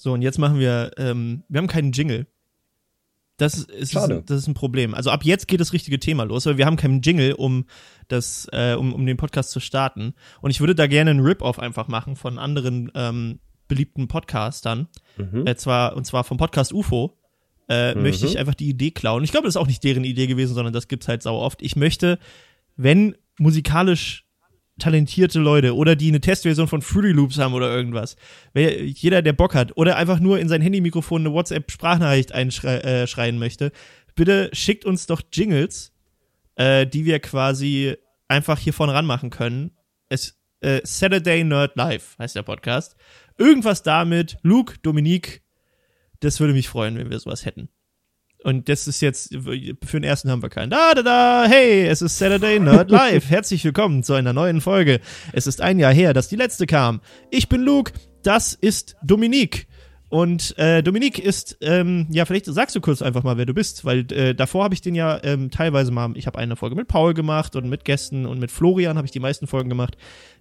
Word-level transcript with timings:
So, 0.00 0.14
und 0.14 0.22
jetzt 0.22 0.38
machen 0.38 0.58
wir, 0.58 0.92
ähm, 0.96 1.42
wir 1.48 1.58
haben 1.58 1.66
keinen 1.66 1.92
Jingle. 1.92 2.26
Das 3.36 3.58
ist, 3.58 3.92
Schade. 3.92 4.22
das 4.24 4.38
ist 4.38 4.46
ein 4.48 4.54
Problem. 4.54 4.94
Also 4.94 5.10
ab 5.10 5.24
jetzt 5.24 5.46
geht 5.46 5.60
das 5.60 5.72
richtige 5.74 5.98
Thema 5.98 6.24
los, 6.24 6.46
weil 6.46 6.56
wir 6.58 6.64
haben 6.64 6.76
keinen 6.76 7.02
Jingle, 7.02 7.34
um 7.34 7.66
das, 8.08 8.48
äh, 8.52 8.74
um, 8.74 8.94
um 8.94 9.04
den 9.04 9.16
Podcast 9.18 9.50
zu 9.50 9.60
starten. 9.60 10.14
Und 10.40 10.50
ich 10.50 10.60
würde 10.60 10.74
da 10.74 10.86
gerne 10.86 11.10
einen 11.10 11.20
Rip-Off 11.20 11.58
einfach 11.58 11.88
machen 11.88 12.16
von 12.16 12.38
anderen 12.38 12.90
ähm, 12.94 13.40
beliebten 13.68 14.08
Podcastern. 14.08 14.88
Mhm. 15.18 15.46
Äh, 15.46 15.56
zwar, 15.56 15.96
und 15.96 16.06
zwar 16.06 16.24
vom 16.24 16.38
Podcast 16.38 16.72
UFO. 16.72 17.16
Äh, 17.68 17.94
Mhm. 17.94 18.02
möchte 18.02 18.26
ich 18.26 18.38
einfach 18.38 18.54
die 18.54 18.68
Idee 18.68 18.90
klauen. 18.90 19.22
Ich 19.22 19.30
glaube, 19.30 19.46
das 19.46 19.54
ist 19.54 19.60
auch 19.60 19.66
nicht 19.66 19.84
deren 19.84 20.04
Idee 20.04 20.26
gewesen, 20.26 20.54
sondern 20.54 20.72
das 20.72 20.88
gibt's 20.88 21.08
halt 21.08 21.22
sau 21.22 21.38
oft. 21.38 21.62
Ich 21.62 21.76
möchte, 21.76 22.18
wenn 22.76 23.16
musikalisch 23.38 24.26
talentierte 24.80 25.38
Leute 25.38 25.76
oder 25.76 25.94
die 25.94 26.08
eine 26.08 26.20
Testversion 26.20 26.68
von 26.68 26.82
Fruity 26.82 27.12
Loops 27.12 27.38
haben 27.38 27.54
oder 27.54 27.70
irgendwas. 27.74 28.16
Wer, 28.52 28.84
jeder, 28.84 29.22
der 29.22 29.32
Bock 29.32 29.54
hat 29.54 29.76
oder 29.76 29.96
einfach 29.96 30.18
nur 30.18 30.38
in 30.40 30.48
sein 30.48 30.62
Handymikrofon 30.62 31.22
eine 31.22 31.32
WhatsApp-Sprachnachricht 31.32 32.32
einschreien 32.32 33.36
äh, 33.36 33.38
möchte, 33.38 33.72
bitte 34.14 34.50
schickt 34.52 34.84
uns 34.84 35.06
doch 35.06 35.22
Jingles, 35.32 35.92
äh, 36.56 36.86
die 36.86 37.04
wir 37.04 37.20
quasi 37.20 37.96
einfach 38.28 38.58
hier 38.58 38.72
vorne 38.72 38.94
ranmachen 38.94 39.30
können. 39.30 39.72
Es, 40.08 40.38
äh, 40.60 40.80
Saturday 40.84 41.44
Nerd 41.44 41.76
Live 41.76 42.16
heißt 42.18 42.36
der 42.36 42.42
Podcast. 42.42 42.96
Irgendwas 43.38 43.82
damit, 43.82 44.38
Luke, 44.42 44.74
Dominique, 44.82 45.42
das 46.20 46.40
würde 46.40 46.52
mich 46.52 46.68
freuen, 46.68 46.98
wenn 46.98 47.10
wir 47.10 47.18
sowas 47.18 47.46
hätten. 47.46 47.70
Und 48.42 48.68
das 48.68 48.86
ist 48.88 49.02
jetzt, 49.02 49.34
für 49.34 50.00
den 50.00 50.04
ersten 50.04 50.30
haben 50.30 50.42
wir 50.42 50.48
keinen. 50.48 50.70
Da, 50.70 50.94
da, 50.94 51.02
da, 51.02 51.44
hey, 51.46 51.86
es 51.86 52.00
ist 52.00 52.16
Saturday 52.16 52.58
Nerd 52.58 52.90
Live. 52.90 53.28
Herzlich 53.28 53.62
willkommen 53.64 54.02
zu 54.02 54.14
einer 54.14 54.32
neuen 54.32 54.62
Folge. 54.62 55.00
Es 55.32 55.46
ist 55.46 55.60
ein 55.60 55.78
Jahr 55.78 55.92
her, 55.92 56.14
dass 56.14 56.28
die 56.28 56.36
letzte 56.36 56.66
kam. 56.66 57.02
Ich 57.30 57.50
bin 57.50 57.60
Luke, 57.60 57.92
das 58.22 58.54
ist 58.54 58.96
Dominique. 59.02 59.66
Und 60.08 60.58
äh, 60.58 60.82
Dominique 60.82 61.18
ist, 61.18 61.58
ähm, 61.60 62.06
ja, 62.10 62.24
vielleicht 62.24 62.46
sagst 62.46 62.74
du 62.74 62.80
kurz 62.80 63.02
einfach 63.02 63.22
mal, 63.22 63.36
wer 63.36 63.46
du 63.46 63.52
bist, 63.52 63.84
weil 63.84 64.10
äh, 64.10 64.34
davor 64.34 64.64
habe 64.64 64.74
ich 64.74 64.80
den 64.80 64.94
ja 64.94 65.22
ähm, 65.22 65.50
teilweise 65.50 65.92
mal, 65.92 66.10
ich 66.16 66.26
habe 66.26 66.38
eine 66.38 66.56
Folge 66.56 66.74
mit 66.74 66.88
Paul 66.88 67.12
gemacht 67.12 67.54
und 67.56 67.68
mit 67.68 67.84
Gästen 67.84 68.26
und 68.26 68.40
mit 68.40 68.50
Florian 68.50 68.96
habe 68.96 69.04
ich 69.04 69.12
die 69.12 69.20
meisten 69.20 69.46
Folgen 69.46 69.68
gemacht. 69.68 69.98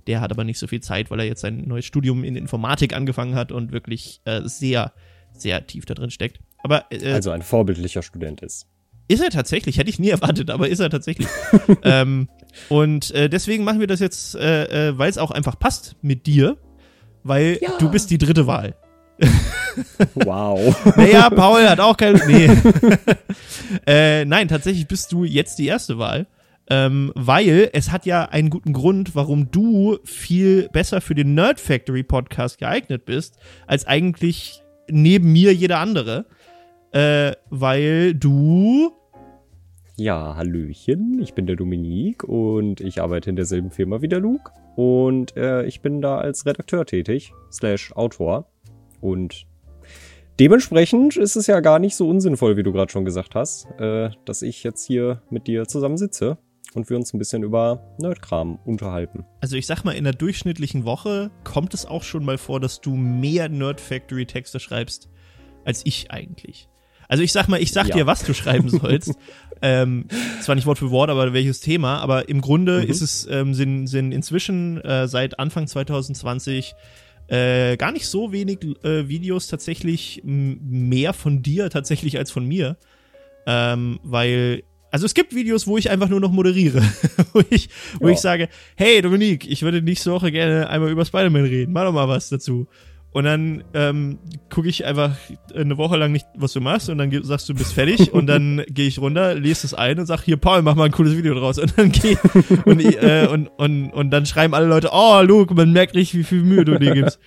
Der 0.07 0.21
hat 0.21 0.31
aber 0.31 0.45
nicht 0.45 0.57
so 0.57 0.67
viel 0.67 0.79
Zeit, 0.79 1.11
weil 1.11 1.19
er 1.19 1.25
jetzt 1.25 1.41
sein 1.41 1.65
neues 1.67 1.85
Studium 1.85 2.23
in 2.23 2.37
Informatik 2.37 2.95
angefangen 2.95 3.35
hat 3.35 3.51
und 3.51 3.73
wirklich 3.73 4.21
äh, 4.23 4.41
sehr, 4.45 4.93
sehr 5.33 5.67
tief 5.67 5.85
da 5.85 5.93
drin 5.93 6.11
steckt. 6.11 6.39
Aber 6.63 6.85
äh, 6.91 7.11
Also 7.13 7.31
ein 7.31 7.41
vorbildlicher 7.41 8.01
Student 8.01 8.41
ist. 8.41 8.67
ist 9.07 9.21
er 9.23 9.29
tatsächlich, 9.29 9.77
hätte 9.77 9.89
ich 9.89 9.99
nie 9.99 10.09
erwartet, 10.09 10.49
aber 10.49 10.67
ist 10.69 10.79
er 10.79 10.89
tatsächlich. 10.89 11.27
ähm, 11.83 12.27
und 12.69 13.11
äh, 13.11 13.29
deswegen 13.29 13.63
machen 13.63 13.79
wir 13.79 13.87
das 13.87 13.99
jetzt, 13.99 14.35
äh, 14.35 14.89
äh, 14.89 14.97
weil 14.97 15.09
es 15.09 15.17
auch 15.17 15.31
einfach 15.31 15.57
passt 15.57 15.95
mit 16.01 16.25
dir, 16.27 16.57
weil 17.23 17.57
Ja. 17.61 17.71
du 17.79 17.89
bist 17.89 18.09
die 18.11 18.17
dritte 18.17 18.45
Wahl. 18.47 18.75
Wow. 20.15 20.75
Naja, 20.97 21.29
Paul 21.29 21.67
hat 21.67 21.79
auch 21.79 21.95
keine. 21.95 22.19
Nee. 22.27 22.49
äh, 23.87 24.25
nein, 24.25 24.47
tatsächlich 24.47 24.87
bist 24.87 25.11
du 25.11 25.23
jetzt 25.23 25.57
die 25.59 25.67
erste 25.67 25.97
Wahl. 25.97 26.27
Ähm, 26.71 27.11
weil 27.15 27.69
es 27.73 27.89
hat 27.91 28.05
ja 28.05 28.25
einen 28.25 28.49
guten 28.49 28.73
Grund, 28.73 29.15
warum 29.15 29.49
du 29.51 29.97
viel 30.03 30.69
besser 30.69 31.01
für 31.01 31.15
den 31.15 31.33
Nerd 31.33 31.59
Factory 31.59 32.03
Podcast 32.03 32.59
geeignet 32.59 33.05
bist, 33.05 33.37
als 33.65 33.87
eigentlich 33.87 34.61
neben 34.89 35.31
mir 35.31 35.53
jeder 35.53 35.79
andere. 35.79 36.25
Äh, 36.91 37.33
weil 37.49 38.15
du 38.15 38.91
Ja, 39.95 40.35
Hallöchen, 40.35 41.19
ich 41.21 41.33
bin 41.33 41.45
der 41.45 41.55
Dominik 41.55 42.23
und 42.23 42.81
ich 42.81 43.01
arbeite 43.01 43.29
in 43.29 43.35
derselben 43.35 43.69
Firma 43.69 44.01
wie 44.01 44.07
der 44.07 44.19
Luke. 44.19 44.51
Und 44.75 45.35
äh, 45.35 45.65
ich 45.65 45.81
bin 45.81 46.01
da 46.01 46.17
als 46.17 46.45
Redakteur 46.45 46.85
tätig, 46.85 47.33
slash 47.51 47.91
Autor. 47.93 48.49
Und 49.01 49.45
dementsprechend 50.39 51.17
ist 51.17 51.35
es 51.35 51.47
ja 51.47 51.59
gar 51.59 51.79
nicht 51.79 51.95
so 51.95 52.07
unsinnvoll, 52.07 52.57
wie 52.57 52.63
du 52.63 52.71
gerade 52.71 52.91
schon 52.91 53.05
gesagt 53.05 53.35
hast, 53.35 53.67
äh, 53.79 54.09
dass 54.25 54.41
ich 54.41 54.63
jetzt 54.63 54.85
hier 54.85 55.21
mit 55.29 55.47
dir 55.47 55.67
zusammen 55.67 55.97
sitze 55.97 56.37
und 56.73 56.89
wir 56.89 56.97
uns 56.97 57.13
ein 57.13 57.19
bisschen 57.19 57.43
über 57.43 57.95
Nerdkram 57.99 58.57
unterhalten. 58.65 59.25
Also 59.41 59.57
ich 59.57 59.67
sag 59.67 59.83
mal, 59.83 59.95
in 59.95 60.05
der 60.05 60.13
durchschnittlichen 60.13 60.85
Woche 60.85 61.29
kommt 61.43 61.73
es 61.73 61.85
auch 61.85 62.03
schon 62.03 62.25
mal 62.25 62.37
vor, 62.37 62.59
dass 62.59 62.81
du 62.81 62.95
mehr 62.95 63.49
Nerd 63.49 63.81
Factory 63.81 64.25
Texte 64.25 64.59
schreibst 64.59 65.09
als 65.65 65.85
ich 65.85 66.09
eigentlich. 66.11 66.69
Also 67.09 67.23
ich 67.23 67.33
sag 67.33 67.49
mal, 67.49 67.61
ich 67.61 67.73
sag 67.73 67.87
Ja. 67.87 67.95
dir, 67.95 68.07
was 68.07 68.23
du 68.23 68.33
schreiben 68.33 68.69
sollst. 68.79 69.15
ähm, 69.61 70.05
zwar 70.41 70.55
nicht 70.55 70.65
Wort 70.67 70.77
für 70.77 70.89
Wort, 70.91 71.09
aber 71.09 71.33
welches 71.33 71.59
Thema, 71.59 71.97
aber 71.99 72.29
im 72.29 72.39
Grunde 72.39 72.81
Mhm. 72.83 72.89
ist 72.89 73.01
es, 73.01 73.27
ähm, 73.29 73.53
sind, 73.53 73.87
sind 73.87 74.13
inzwischen 74.13 74.79
äh, 74.81 75.05
seit 75.09 75.37
Anfang 75.37 75.67
2020 75.67 76.75
äh, 77.27 77.75
gar 77.77 77.91
nicht 77.91 78.07
so 78.07 78.31
wenig 78.31 78.59
äh, 78.83 79.07
Videos 79.09 79.47
tatsächlich 79.47 80.21
mehr 80.23 81.13
von 81.13 81.41
dir 81.43 81.69
tatsächlich 81.69 82.17
als 82.17 82.31
von 82.31 82.45
mir. 82.45 82.77
Ähm, 83.45 83.99
weil, 84.03 84.63
also 84.91 85.05
es 85.05 85.13
gibt 85.13 85.35
Videos, 85.35 85.67
wo 85.67 85.77
ich 85.77 85.89
einfach 85.89 86.09
nur 86.09 86.19
noch 86.19 86.31
moderiere. 86.31 86.81
wo 87.33 87.41
ich, 87.49 87.69
wo 87.99 88.07
Ja. 88.07 88.13
ich 88.13 88.19
sage, 88.19 88.49
hey 88.75 89.01
Dominik, 89.01 89.45
ich 89.49 89.61
würde 89.63 89.81
nächste 89.81 90.11
Woche 90.11 90.31
gerne 90.31 90.69
einmal 90.69 90.89
über 90.91 91.05
Spider-Man 91.05 91.43
reden. 91.45 91.73
Mach 91.73 91.83
doch 91.83 91.91
mal 91.93 92.07
was 92.07 92.29
dazu. 92.29 92.67
Und 93.11 93.23
dann 93.23 93.63
ähm, 93.73 94.19
gucke 94.51 94.67
ich 94.67 94.85
einfach 94.85 95.15
eine 95.55 95.77
Woche 95.77 95.97
lang 95.97 96.11
nicht, 96.11 96.27
was 96.35 96.53
du 96.53 96.61
machst, 96.61 96.89
und 96.89 96.99
dann 96.99 97.11
sagst 97.23 97.49
du, 97.49 97.55
bist 97.55 97.73
fertig, 97.73 98.13
und 98.13 98.27
dann 98.27 98.63
gehe 98.69 98.87
ich 98.87 98.99
runter, 98.99 99.33
lese 99.33 99.65
es 99.65 99.73
ein 99.73 99.97
und 99.99 100.05
sag, 100.05 100.21
hier, 100.21 100.37
Paul, 100.37 100.61
mach 100.61 100.75
mal 100.75 100.85
ein 100.85 100.91
cooles 100.91 101.17
Video 101.17 101.33
draus. 101.33 101.57
Und 101.57 101.77
dann 101.77 101.91
geh 101.91 102.17
und, 102.65 102.81
äh, 102.81 103.27
und, 103.31 103.47
und, 103.57 103.91
und 103.91 104.11
dann 104.11 104.25
schreiben 104.25 104.53
alle 104.53 104.67
Leute, 104.67 104.89
oh, 104.91 105.21
Luke, 105.23 105.53
man 105.55 105.71
merkt 105.71 105.95
richtig, 105.95 106.19
wie 106.19 106.23
viel 106.23 106.43
Mühe 106.43 106.65
du 106.65 106.77
dir 106.77 106.93
gibst. 106.93 107.19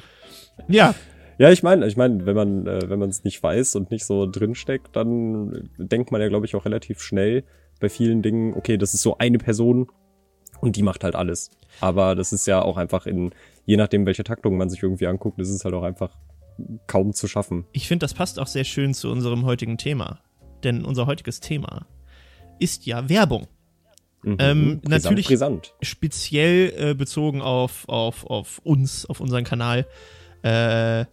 Ja, 0.69 0.95
Ja, 1.39 1.51
ich 1.51 1.63
meine, 1.63 1.87
ich 1.87 1.97
meine, 1.97 2.25
wenn 2.27 2.37
man 2.37 2.67
äh, 2.67 2.89
wenn 2.89 2.99
man 2.99 3.09
es 3.09 3.25
nicht 3.25 3.43
weiß 3.43 3.75
und 3.75 3.91
nicht 3.91 4.05
so 4.05 4.27
drinsteckt, 4.27 4.95
dann 4.95 5.71
denkt 5.77 6.13
man 6.13 6.21
ja, 6.21 6.29
glaube 6.29 6.47
ich, 6.47 6.55
auch 6.55 6.65
relativ 6.65 7.01
schnell 7.01 7.43
bei 7.81 7.89
vielen 7.89 8.23
Dingen, 8.23 8.55
okay, 8.55 8.77
das 8.77 8.95
ist 8.95 9.03
so 9.03 9.19
eine 9.19 9.39
Person 9.39 9.89
und 10.61 10.77
die 10.77 10.83
macht 10.83 11.03
halt 11.03 11.17
alles. 11.17 11.51
Aber 11.81 12.15
das 12.15 12.33
ist 12.33 12.47
ja 12.47 12.63
auch 12.63 12.77
einfach 12.77 13.07
in, 13.07 13.33
je 13.65 13.77
nachdem, 13.77 14.07
welche 14.07 14.25
Taktung 14.25 14.57
man 14.57 14.69
sich 14.69 14.83
irgendwie 14.83 15.07
anguckt, 15.07 15.39
ist 15.39 15.51
es 15.51 15.65
halt 15.65 15.75
auch 15.75 15.83
einfach 15.83 16.17
kaum 16.87 17.13
zu 17.13 17.29
schaffen. 17.29 17.65
ich 17.73 17.89
finde, 17.89 18.05
das 18.05 18.15
passt 18.15 18.39
auch 18.39 18.47
sehr 18.47 18.65
schön 18.65 18.95
zu 18.95 19.11
unserem 19.11 19.45
heutigen 19.45 19.79
Thema. 19.79 20.21
Denn 20.65 20.85
unser 20.85 21.07
heutiges 21.07 21.41
Thema 21.41 21.87
ist 22.61 22.87
ja 22.87 23.09
Werbung. 23.09 23.49
Mhm. 24.23 24.37
Ähm, 24.39 24.81
Brisant, 24.81 25.05
natürlich- 25.05 25.27
Brisant. 25.27 25.75
speziell 25.83 26.73
äh, 26.77 26.95
bezogen 26.95 27.41
auf, 27.43 27.89
auf, 27.89 28.25
auf 28.27 28.59
uns, 28.63 29.07
auf 29.07 29.21
unseren 29.21 29.45
Kanal. 29.45 29.87
Äh, 30.43 31.07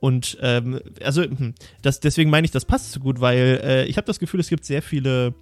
und 0.00 0.36
ähm, 0.42 0.80
also 1.02 1.22
hm, 1.22 1.54
das, 1.82 1.98
deswegen 1.98 2.30
meine 2.30 2.44
ich, 2.44 2.50
das 2.50 2.66
passt 2.66 2.92
so 2.92 3.00
gut, 3.00 3.20
weil 3.20 3.60
äh, 3.64 3.84
ich 3.86 3.96
habe 3.96 4.06
das 4.06 4.18
Gefühl, 4.18 4.38
es 4.40 4.48
gibt 4.48 4.64
sehr 4.64 4.82
viele 4.82 5.34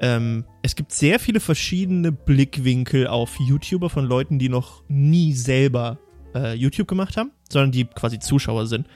ähm, 0.00 0.44
es 0.62 0.74
gibt 0.76 0.92
sehr 0.92 1.18
viele 1.20 1.40
verschiedene 1.40 2.12
Blickwinkel 2.12 3.06
auf 3.06 3.38
YouTuber 3.38 3.90
von 3.90 4.04
Leuten, 4.06 4.38
die 4.38 4.48
noch 4.48 4.82
nie 4.88 5.32
selber 5.32 5.98
äh, 6.34 6.54
YouTube 6.54 6.88
gemacht 6.88 7.16
haben, 7.16 7.30
sondern 7.50 7.72
die 7.72 7.84
quasi 7.84 8.18
Zuschauer 8.18 8.66
sind. 8.66 8.86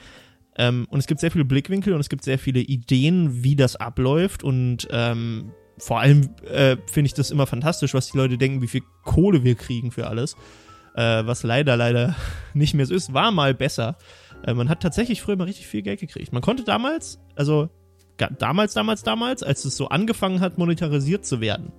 Ähm, 0.56 0.87
und 0.91 0.98
es 0.98 1.06
gibt 1.06 1.20
sehr 1.20 1.31
viele 1.31 1.44
Blickwinkel 1.44 1.94
und 1.94 2.00
es 2.00 2.08
gibt 2.08 2.25
sehr 2.25 2.38
viele 2.38 2.60
Ideen, 2.60 3.44
wie 3.44 3.54
das 3.54 3.76
abläuft 3.76 4.42
und 4.42 4.88
ähm, 4.91 5.53
vor 5.78 6.00
allem 6.00 6.31
äh, 6.44 6.76
finde 6.87 7.06
ich 7.06 7.14
das 7.14 7.31
immer 7.31 7.47
fantastisch, 7.47 7.94
was 7.94 8.10
die 8.10 8.19
Leute 8.19 8.37
denken, 8.37 8.60
wie 8.62 8.66
viel 8.66 8.82
Kohle 9.04 9.44
wir 9.44 9.54
kriegen 9.54 9.92
für 9.92 10.08
alles. 10.08 10.34
Äh, 10.97 11.25
was 11.26 11.44
leider, 11.44 11.76
leider 11.76 12.16
nicht 12.54 12.75
mehr 12.75 12.87
so 12.87 12.94
ist. 12.94 13.14
War 13.14 13.31
mal 13.31 13.54
besser. 13.54 13.97
Äh, 14.44 14.54
man 14.54 14.69
hat 14.69 14.82
tatsächlich 14.82 15.22
früher 15.22 15.37
mal 15.37 15.44
richtig 15.44 15.69
viel 15.69 15.82
Geld 15.82 16.00
gekriegt. 16.00 16.32
Man 16.32 16.42
konnte 16.42 16.64
damals, 16.64 17.20
also 17.37 17.70
damals, 18.38 18.74
damals, 18.74 19.02
damals, 19.02 19.42
als 19.42 19.64
es 19.64 19.76
so 19.76 19.88
angefangen 19.88 20.40
hat, 20.40 20.58
monetarisiert 20.58 21.24
zu 21.24 21.40
werden, 21.40 21.72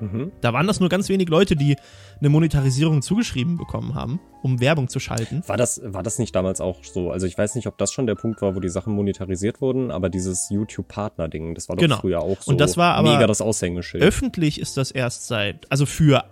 Mhm. 0.00 0.30
da 0.42 0.52
waren 0.52 0.68
das 0.68 0.78
nur 0.78 0.88
ganz 0.88 1.08
wenig 1.08 1.28
Leute, 1.28 1.56
die 1.56 1.74
eine 2.20 2.28
Monetarisierung 2.28 3.02
zugeschrieben 3.02 3.56
bekommen 3.56 3.96
haben, 3.96 4.20
um 4.44 4.60
Werbung 4.60 4.86
zu 4.86 5.00
schalten. 5.00 5.42
War 5.48 5.56
das, 5.56 5.80
war 5.84 6.04
das 6.04 6.20
nicht 6.20 6.36
damals 6.36 6.60
auch 6.60 6.84
so? 6.84 7.10
Also 7.10 7.26
ich 7.26 7.36
weiß 7.36 7.56
nicht, 7.56 7.66
ob 7.66 7.76
das 7.78 7.92
schon 7.92 8.06
der 8.06 8.14
Punkt 8.14 8.40
war, 8.40 8.54
wo 8.54 8.60
die 8.60 8.68
Sachen 8.68 8.92
monetarisiert 8.94 9.60
wurden, 9.60 9.90
aber 9.90 10.08
dieses 10.08 10.50
YouTube-Partner-Ding, 10.50 11.56
das 11.56 11.68
war 11.68 11.74
doch 11.74 11.82
Genau. 11.82 11.96
früher 11.96 12.20
auch 12.20 12.40
so 12.42 12.52
Und 12.52 12.60
das 12.60 12.76
war 12.76 12.94
aber 12.94 13.12
mega 13.14 13.26
das 13.26 13.40
Aushängeschild. 13.40 14.00
Öffentlich 14.04 14.60
ist 14.60 14.76
das 14.76 14.92
erst 14.92 15.26
seit, 15.26 15.66
also 15.70 15.84
für 15.84 16.22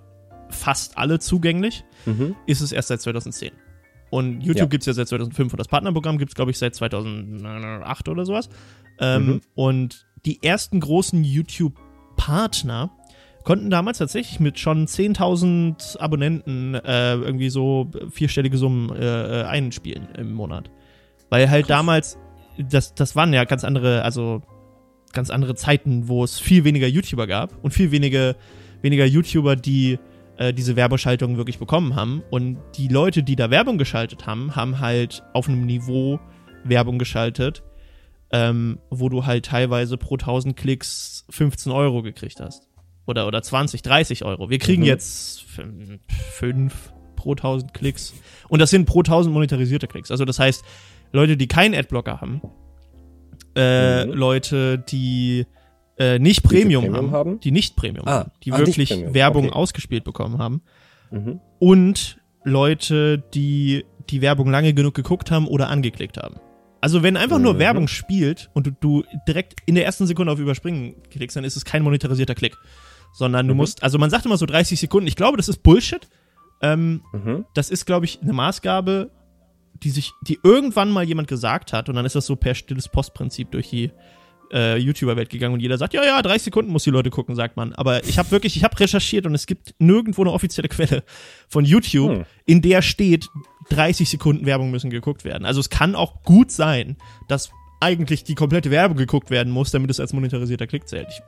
fast 0.49 0.97
alle 0.97 1.19
zugänglich, 1.19 1.82
mhm. 2.05 2.37
ist 2.47 2.61
es 2.61 2.71
erst 2.71 2.87
seit 2.87 3.00
2010. 3.00 3.50
Und 4.11 4.43
YouTube 4.43 4.56
Ja. 4.59 4.67
gibt's 4.67 4.87
ja 4.87 4.93
seit 4.93 5.09
2005 5.09 5.53
und 5.53 5.59
das 5.59 5.67
Partnerprogramm 5.67 6.19
gibt's 6.19 6.37
glaube 6.37 6.53
ich, 6.53 6.59
seit 6.59 6.76
2008 6.76 8.09
oder 8.09 8.25
sowas. 8.25 8.49
Ähm, 9.01 9.27
Mhm. 9.27 9.41
Und 9.55 10.07
die 10.25 10.43
ersten 10.43 10.81
großen 10.81 11.23
YouTube-Partner 11.25 12.91
konnten 13.45 13.71
damals 13.71 13.99
tatsächlich 13.99 14.41
mit 14.41 14.59
schon 14.59 14.87
10.000 14.87 15.99
Abonnenten 15.99 16.75
äh, 16.75 17.15
irgendwie 17.15 17.49
so 17.49 17.91
vierstellige 18.11 18.59
Summen 18.59 18.91
äh, 18.91 19.43
äh, 19.43 19.45
einspielen 19.45 20.09
im 20.17 20.33
Monat. 20.33 20.71
Weil 21.31 21.49
halt 21.49 21.71
damals, 21.71 22.19
das, 22.59 22.95
das 22.95 23.15
waren 23.15 23.33
ja 23.33 23.45
ganz 23.45 23.63
andere, 23.63 24.03
also 24.03 24.43
ganz 25.13 25.31
andere 25.31 25.55
Zeiten, 25.55 26.09
wo 26.09 26.25
es 26.25 26.41
viel 26.41 26.65
weniger 26.65 26.89
YouTuber 26.89 27.27
gab 27.27 27.53
und 27.63 27.73
viel 27.73 27.93
weniger, 27.93 28.35
weniger 28.83 29.05
YouTuber, 29.07 29.55
die 29.55 29.99
äh, 30.39 30.53
diese 30.53 30.75
Werbeschaltungen 30.75 31.37
wirklich 31.37 31.59
bekommen 31.59 31.95
haben. 31.95 32.23
Und 32.31 32.59
die 32.77 32.89
Leute, 32.89 33.23
die 33.23 33.37
da 33.37 33.51
Werbung 33.51 33.79
geschaltet 33.79 34.27
haben, 34.27 34.57
haben 34.57 34.81
halt 34.81 35.23
auf 35.33 35.49
einem 35.49 35.65
Niveau 35.67 36.19
Werbung 36.65 36.99
geschaltet, 36.99 37.63
ähm, 38.37 38.79
wo 38.91 39.09
du 39.09 39.25
halt 39.27 39.47
teilweise 39.47 39.97
pro 39.97 40.15
1000 40.15 40.56
Klicks 40.56 41.25
15 41.31 41.73
Euro 41.73 42.03
gekriegt 42.03 42.41
hast. 42.41 42.69
Oder, 43.06 43.27
oder 43.27 43.41
20, 43.43 43.83
30 43.83 44.25
Euro. 44.25 44.50
Wir 44.50 44.59
kriegen 44.59 44.83
Mhm. 44.83 44.88
jetzt 44.88 45.43
5 45.43 46.93
pro 47.15 47.35
1000 47.35 47.73
Klicks. 47.73 48.15
Und 48.49 48.61
das 48.61 48.71
sind 48.71 48.85
pro 48.87 49.03
1000 49.03 49.33
monetarisierte 49.33 49.87
Klicks. 49.87 50.11
Also 50.11 50.25
das 50.25 50.38
heißt, 50.38 50.65
Leute, 51.12 51.37
die 51.37 51.47
keinen 51.47 51.75
Adblocker 51.75 52.21
haben, 52.21 52.41
äh, 53.56 54.05
Mhm. 54.06 54.12
Leute, 54.12 54.79
die 54.79 55.47
äh, 55.99 56.19
nicht 56.19 56.43
Premium, 56.43 56.85
Premium 56.85 57.06
haben, 57.06 57.11
haben? 57.12 57.41
die 57.41 57.50
nicht 57.53 57.75
Premium 57.77 58.06
Ah, 58.06 58.19
haben, 58.19 58.31
die 58.44 58.53
ah, 58.53 58.59
wirklich 58.59 58.91
Werbung 59.15 59.47
okay. 59.47 59.55
ausgespielt 59.55 60.05
bekommen 60.05 60.37
haben 60.38 60.61
Mhm. 61.11 61.41
und 61.59 62.19
Leute, 62.44 63.19
die 63.33 63.85
die 64.11 64.21
Werbung 64.21 64.50
lange 64.50 64.75
genug 64.75 64.93
geguckt 64.94 65.31
haben 65.31 65.47
oder 65.49 65.69
angeklickt 65.71 66.19
haben. 66.19 66.37
Also 66.87 67.03
wenn 67.03 67.17
einfach 67.17 67.41
nur 67.41 67.55
Mhm. 67.55 67.59
Werbung 67.59 67.88
spielt 67.88 68.49
und 68.55 68.69
du, 68.69 68.71
du 68.71 69.03
direkt 69.27 69.55
in 69.67 69.75
der 69.75 69.85
ersten 69.85 70.06
Sekunde 70.06 70.33
auf 70.33 70.38
Überspringen 70.38 70.94
klickst, 71.11 71.37
dann 71.37 71.43
ist 71.43 71.56
es 71.56 71.65
kein 71.65 71.83
monetarisierter 71.83 72.37
Klick. 72.37 72.56
Sondern 73.12 73.49
du 73.49 73.55
Mhm. 73.55 73.59
musst, 73.59 73.83
also 73.83 73.99
man 73.99 74.09
sagt 74.09 74.25
immer 74.25 74.37
so 74.37 74.47
30 74.47 74.79
Sekunden, 74.79 75.09
ich 75.09 75.17
glaube, 75.17 75.37
das 75.37 75.49
ist 75.49 75.65
Bullshit. 75.65 76.06
Ähm, 76.62 77.03
Mhm. 77.12 77.44
das 77.55 77.71
ist, 77.71 77.87
glaube 77.87 78.05
ich, 78.05 78.21
eine 78.23 78.33
Maßgabe, 78.33 79.11
die 79.83 79.91
sich, 79.91 80.12
die 80.29 80.38
irgendwann 80.44 80.93
mal 80.93 81.03
jemand 81.03 81.27
gesagt 81.27 81.73
hat 81.73 81.88
und 81.88 81.97
dann 81.97 82.06
ist 82.06 82.15
das 82.15 82.25
so 82.27 82.37
per 82.37 82.55
stilles 82.55 82.88
Postprinzip 82.88 83.50
durch 83.50 83.69
die 83.69 83.91
äh, 84.53 84.77
YouTuber-Welt 84.79 85.29
gegangen 85.29 85.55
und 85.55 85.61
jeder 85.61 85.77
sagt, 85.79 85.93
ja, 85.93 86.05
ja, 86.05 86.23
30 86.23 86.43
Sekunden 86.44 86.71
muss 86.71 86.85
die 86.85 86.91
Leute 86.91 87.11
gucken, 87.11 87.35
sagt 87.35 87.56
man. 87.56 87.73
Aber 87.73 88.05
ich 88.05 88.17
habe 88.17 88.31
wirklich, 88.31 88.55
ich 88.56 88.62
habe 88.62 88.79
recherchiert 88.79 89.27
und 89.27 89.35
es 89.35 89.47
gibt 89.47 89.75
nirgendwo 89.81 90.23
eine 90.23 90.31
offizielle 90.31 90.69
Quelle 90.69 91.03
von 91.49 91.65
YouTube, 91.65 92.12
Hm. 92.19 92.25
in 92.44 92.62
der 92.62 92.81
steht, 92.81 93.27
30 93.71 94.09
Sekunden 94.09 94.47
Werbung 94.47 94.71
müssen 94.71 94.91
geguckt 94.91 95.25
werden. 95.25 95.45
Also 95.45 95.61
es 95.61 95.71
kann 95.71 95.95
auch 95.95 96.23
gut 96.23 96.51
sein, 96.51 96.97
dass 97.29 97.51
eigentlich 97.81 98.25
die 98.25 98.35
komplette 98.35 98.71
Werbung 98.71 98.97
geguckt 98.97 99.31
werden 99.31 99.53
muss, 99.53 99.71
damit 99.71 99.91
es 99.91 100.01
als 100.01 100.13
monetarisierter 100.13 100.67
Klick 100.67 100.89
zählt. 100.89 101.09
Ich 101.11 101.23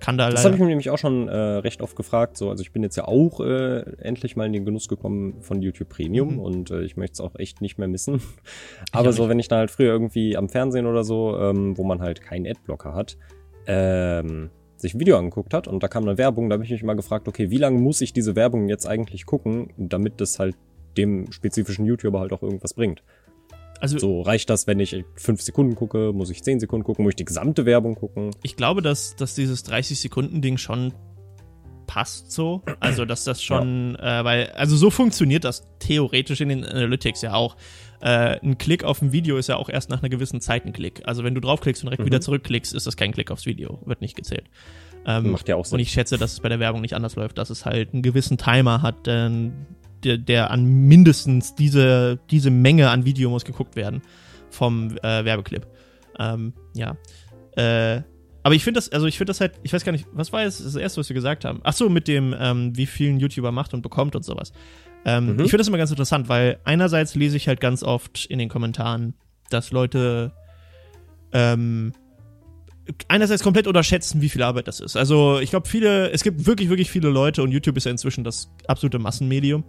kann 0.00 0.16
da 0.18 0.30
Das 0.30 0.44
habe 0.44 0.54
ich 0.54 0.60
mir 0.60 0.66
nämlich 0.68 0.90
auch 0.90 0.98
schon 0.98 1.26
äh, 1.28 1.34
recht 1.36 1.80
oft 1.80 1.96
gefragt. 1.96 2.36
So, 2.36 2.50
also 2.50 2.62
ich 2.62 2.72
bin 2.72 2.82
jetzt 2.82 2.96
ja 2.96 3.06
auch 3.08 3.40
äh, 3.40 3.80
endlich 4.00 4.36
mal 4.36 4.46
in 4.46 4.52
den 4.52 4.64
Genuss 4.64 4.86
gekommen 4.88 5.40
von 5.40 5.60
YouTube 5.62 5.88
Premium 5.88 6.34
Mhm. 6.34 6.38
und 6.38 6.70
äh, 6.70 6.82
ich 6.82 6.96
möchte 6.96 7.14
es 7.14 7.20
auch 7.20 7.34
echt 7.36 7.60
nicht 7.62 7.78
mehr 7.78 7.88
missen. 7.88 8.20
Aber 8.92 9.12
so, 9.12 9.28
wenn 9.28 9.38
ich 9.38 9.48
dann 9.48 9.58
halt 9.60 9.70
früher 9.70 9.90
irgendwie 9.92 10.36
am 10.36 10.48
Fernsehen 10.48 10.86
oder 10.86 11.02
so, 11.04 11.36
ähm, 11.38 11.76
wo 11.78 11.84
man 11.84 12.00
halt 12.00 12.22
keinen 12.22 12.46
Adblocker 12.46 12.94
hat, 12.94 13.16
ähm, 13.66 14.50
sich 14.76 14.94
ein 14.94 15.00
Video 15.00 15.18
angeguckt 15.18 15.52
hat 15.54 15.66
und 15.66 15.82
da 15.82 15.88
kam 15.88 16.04
eine 16.04 16.18
Werbung, 16.18 16.48
da 16.48 16.54
habe 16.54 16.64
ich 16.64 16.70
mich 16.70 16.84
mal 16.84 16.94
gefragt, 16.94 17.26
okay, 17.26 17.50
wie 17.50 17.56
lange 17.56 17.80
muss 17.80 18.00
ich 18.00 18.12
diese 18.12 18.36
Werbung 18.36 18.68
jetzt 18.68 18.86
eigentlich 18.86 19.26
gucken, 19.26 19.70
damit 19.76 20.20
das 20.20 20.38
halt 20.38 20.56
dem 20.98 21.32
spezifischen 21.32 21.86
YouTuber 21.86 22.20
halt 22.20 22.32
auch 22.32 22.42
irgendwas 22.42 22.74
bringt. 22.74 23.02
Also 23.80 23.96
So 23.98 24.22
reicht 24.22 24.50
das, 24.50 24.66
wenn 24.66 24.80
ich 24.80 25.04
fünf 25.14 25.40
Sekunden 25.40 25.76
gucke, 25.76 26.12
muss 26.12 26.30
ich 26.30 26.42
zehn 26.42 26.58
Sekunden 26.58 26.84
gucken, 26.84 27.04
muss 27.04 27.12
ich 27.12 27.16
die 27.16 27.24
gesamte 27.24 27.64
Werbung 27.64 27.94
gucken. 27.94 28.32
ich 28.42 28.56
glaube, 28.56 28.82
dass, 28.82 29.14
dass 29.16 29.34
dieses 29.36 29.64
30-Sekunden-Ding 29.66 30.58
schon 30.58 30.92
passt 31.86 32.32
so. 32.32 32.62
Also, 32.80 33.04
dass 33.04 33.24
das 33.24 33.42
schon, 33.42 33.94
äh, 33.96 34.24
weil, 34.24 34.50
also 34.50 34.76
so 34.76 34.90
funktioniert 34.90 35.44
das 35.44 35.62
theoretisch 35.78 36.40
in 36.40 36.48
den 36.50 36.64
Analytics 36.64 37.22
ja 37.22 37.32
auch. 37.34 37.56
Äh, 38.00 38.38
ein 38.44 38.58
Klick 38.58 38.84
auf 38.84 39.00
ein 39.00 39.12
Video 39.12 39.38
ist 39.38 39.48
ja 39.48 39.56
auch 39.56 39.68
erst 39.70 39.88
nach 39.90 40.00
einer 40.02 40.10
gewissen 40.10 40.40
Zeit 40.40 40.66
ein 40.66 40.72
Klick. 40.74 41.00
Also, 41.04 41.24
wenn 41.24 41.34
du 41.34 41.40
draufklickst 41.40 41.82
und 41.82 41.86
direkt 41.86 42.02
Mhm. 42.02 42.06
wieder 42.06 42.20
zurückklickst, 42.20 42.74
ist 42.74 42.86
das 42.86 42.96
kein 42.96 43.12
Klick 43.12 43.30
aufs 43.30 43.46
Video. 43.46 43.80
Wird 43.86 44.02
nicht 44.02 44.16
gezählt. 44.16 44.44
Ähm, 45.06 45.30
Macht 45.30 45.48
ja 45.48 45.56
auch 45.56 45.64
Sinn. 45.64 45.76
Und 45.76 45.80
ich 45.80 45.90
schätze, 45.90 46.18
dass 46.18 46.32
es 46.34 46.40
bei 46.40 46.48
der 46.50 46.60
Werbung 46.60 46.82
nicht 46.82 46.94
anders 46.94 47.16
läuft, 47.16 47.38
dass 47.38 47.48
es 47.48 47.64
halt 47.64 47.94
einen 47.94 48.02
gewissen 48.02 48.36
Timer 48.36 48.82
hat, 48.82 49.06
der, 49.06 49.30
der, 50.04 50.18
der 50.18 50.50
an 50.50 50.64
mindestens 50.64 51.54
diese, 51.54 52.18
diese 52.30 52.50
Menge 52.50 52.90
an 52.90 53.04
Video 53.04 53.30
muss 53.30 53.44
geguckt 53.44 53.76
werden 53.76 54.02
vom 54.50 54.96
äh, 54.98 55.24
Werbeclip. 55.24 55.66
Ähm, 56.18 56.52
ja. 56.74 56.96
Äh, 57.56 58.02
aber 58.42 58.54
ich 58.54 58.64
finde 58.64 58.78
das, 58.78 58.88
also 58.90 59.06
ich 59.06 59.18
finde 59.18 59.30
das 59.30 59.40
halt, 59.40 59.52
ich 59.62 59.72
weiß 59.72 59.84
gar 59.84 59.92
nicht, 59.92 60.06
was 60.12 60.32
war 60.32 60.42
jetzt 60.42 60.64
das 60.64 60.74
erste, 60.74 61.00
was 61.00 61.08
wir 61.08 61.14
gesagt 61.14 61.44
haben? 61.44 61.60
Ach 61.64 61.72
so, 61.72 61.88
mit 61.88 62.08
dem, 62.08 62.34
ähm, 62.38 62.76
wie 62.76 62.86
viel 62.86 63.10
ein 63.10 63.18
YouTuber 63.18 63.52
macht 63.52 63.74
und 63.74 63.82
bekommt 63.82 64.16
und 64.16 64.24
sowas. 64.24 64.52
Ähm, 65.04 65.26
Mhm. 65.26 65.40
Ich 65.40 65.50
finde 65.50 65.58
das 65.58 65.68
immer 65.68 65.78
ganz 65.78 65.90
interessant, 65.90 66.28
weil 66.28 66.58
einerseits 66.64 67.14
lese 67.14 67.36
ich 67.36 67.48
halt 67.48 67.60
ganz 67.60 67.82
oft 67.82 68.26
in 68.26 68.38
den 68.38 68.48
Kommentaren, 68.48 69.14
dass 69.50 69.70
Leute 69.70 70.32
ähm, 71.32 71.92
einerseits 73.08 73.42
komplett 73.42 73.66
unterschätzen, 73.66 74.20
wie 74.22 74.28
viel 74.28 74.42
Arbeit 74.42 74.68
das 74.68 74.80
ist. 74.80 74.96
Also 74.96 75.38
ich 75.40 75.50
glaube, 75.50 75.68
viele, 75.68 76.10
es 76.10 76.22
gibt 76.22 76.46
wirklich, 76.46 76.68
wirklich 76.68 76.90
viele 76.90 77.08
Leute 77.08 77.42
und 77.42 77.50
YouTube 77.52 77.76
ist 77.76 77.84
ja 77.84 77.90
inzwischen 77.90 78.24
das 78.24 78.50
absolute 78.66 78.98
Massenmedium, 78.98 79.64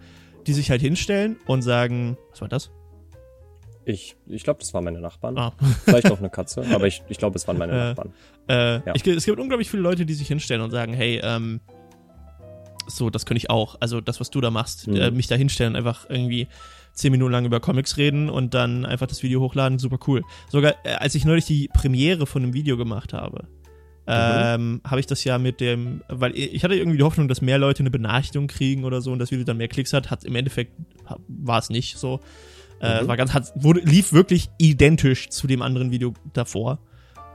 die 0.47 0.53
sich 0.53 0.69
halt 0.71 0.81
hinstellen 0.81 1.37
und 1.45 1.61
sagen, 1.61 2.17
was 2.31 2.41
war 2.41 2.47
das? 2.47 2.71
Ich, 3.85 4.15
ich 4.27 4.43
glaube, 4.43 4.59
das 4.59 4.73
waren 4.73 4.83
meine 4.83 4.99
Nachbarn. 4.99 5.37
Ah. 5.37 5.53
Vielleicht 5.85 6.11
auch 6.11 6.19
eine 6.19 6.29
Katze, 6.29 6.63
aber 6.73 6.87
ich, 6.87 7.01
ich 7.09 7.17
glaube, 7.17 7.35
es 7.37 7.47
waren 7.47 7.57
meine 7.57 7.71
Äh, 7.71 7.75
Nachbarn. 7.75 8.13
Äh, 8.47 8.53
Ja. 8.85 8.93
ich, 8.95 9.05
es 9.07 9.25
gibt 9.25 9.39
unglaublich 9.39 9.69
viele 9.69 9.81
Leute, 9.83 10.05
die 10.05 10.13
sich 10.13 10.27
hinstellen 10.27 10.61
und 10.61 10.71
sagen, 10.71 10.93
hey, 10.93 11.19
ähm, 11.23 11.59
so, 12.87 13.09
das 13.09 13.25
könnte 13.25 13.37
ich 13.39 13.49
auch. 13.49 13.75
Also 13.79 14.01
das, 14.01 14.19
was 14.19 14.29
du 14.29 14.41
da 14.41 14.49
machst, 14.51 14.87
Mhm. 14.87 14.95
äh, 14.95 15.11
mich 15.11 15.27
da 15.27 15.35
hinstellen, 15.35 15.75
einfach 15.75 16.09
irgendwie 16.09 16.47
zehn 16.93 17.11
Minuten 17.11 17.31
lang 17.31 17.45
über 17.45 17.59
Comics 17.59 17.97
reden 17.97 18.29
und 18.29 18.53
dann 18.53 18.85
einfach 18.85 19.07
das 19.07 19.23
Video 19.23 19.39
hochladen, 19.41 19.79
super 19.79 19.99
cool. 20.07 20.21
Sogar 20.49 20.73
äh, 20.83 20.93
als 20.95 21.15
ich 21.15 21.25
neulich 21.25 21.45
die 21.45 21.69
Premiere 21.73 22.25
von 22.25 22.43
einem 22.43 22.53
Video 22.53 22.77
gemacht 22.77 23.13
habe, 23.13 23.47
ähm, 24.11 24.81
habe 24.83 24.99
ich 24.99 25.05
das 25.05 25.23
ja 25.23 25.37
mit 25.37 25.61
dem, 25.61 26.01
weil 26.09 26.35
ich 26.35 26.63
hatte 26.63 26.73
irgendwie 26.73 26.97
die 26.97 27.03
Hoffnung, 27.03 27.27
dass 27.27 27.41
mehr 27.41 27.59
Leute 27.59 27.81
eine 27.83 27.91
Benachrichtigung 27.91 28.47
kriegen 28.47 28.83
oder 28.83 29.01
so 29.01 29.11
und 29.11 29.19
das 29.19 29.29
Video 29.29 29.45
dann 29.45 29.57
mehr 29.57 29.67
Klicks 29.67 29.93
hat, 29.93 30.09
hat 30.09 30.23
im 30.23 30.35
Endeffekt 30.35 30.73
war 31.27 31.59
es 31.59 31.69
nicht 31.69 31.97
so. 31.97 32.19
Äh, 32.81 33.03
Mhm. 33.03 33.07
war 33.07 33.17
ganz, 33.17 33.33
hat, 33.33 33.51
wurde, 33.55 33.81
lief 33.81 34.13
wirklich 34.13 34.49
identisch 34.57 35.29
zu 35.29 35.47
dem 35.47 35.61
anderen 35.61 35.91
Video 35.91 36.13
davor. 36.33 36.79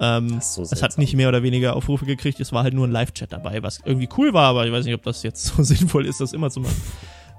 Ähm, 0.00 0.40
so 0.40 0.62
es 0.62 0.82
hat 0.82 0.98
nicht 0.98 1.14
mehr 1.14 1.28
oder 1.28 1.44
weniger 1.44 1.76
Aufrufe 1.76 2.06
gekriegt, 2.06 2.40
es 2.40 2.52
war 2.52 2.64
halt 2.64 2.74
nur 2.74 2.88
ein 2.88 2.90
Live-Chat 2.90 3.32
dabei, 3.32 3.62
was 3.62 3.80
irgendwie 3.84 4.08
cool 4.18 4.32
war, 4.32 4.48
aber 4.48 4.66
ich 4.66 4.72
weiß 4.72 4.84
nicht, 4.84 4.94
ob 4.94 5.02
das 5.02 5.22
jetzt 5.22 5.44
so 5.56 5.62
sinnvoll 5.62 6.06
ist, 6.06 6.20
das 6.20 6.32
immer 6.32 6.50
zu 6.50 6.60
machen. 6.60 6.82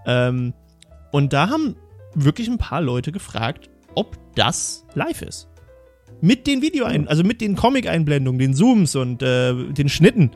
ähm, 0.06 0.54
und 1.12 1.34
da 1.34 1.50
haben 1.50 1.76
wirklich 2.16 2.48
ein 2.48 2.58
paar 2.58 2.82
Leute 2.82 3.12
gefragt, 3.12 3.70
ob 3.96 4.18
das 4.36 4.86
live 4.96 5.22
ist. 5.22 5.48
Mit 6.22 6.48
den 6.48 6.62
Video 6.62 6.86
ein, 6.86 7.08
also 7.08 7.24
mit 7.24 7.42
den 7.42 7.56
Comic-Einblendungen, 7.56 8.40
den 8.40 8.54
Zooms 8.54 8.96
und 8.96 9.22
äh, 9.22 9.54
den 9.74 9.90
Schnitten. 9.90 10.32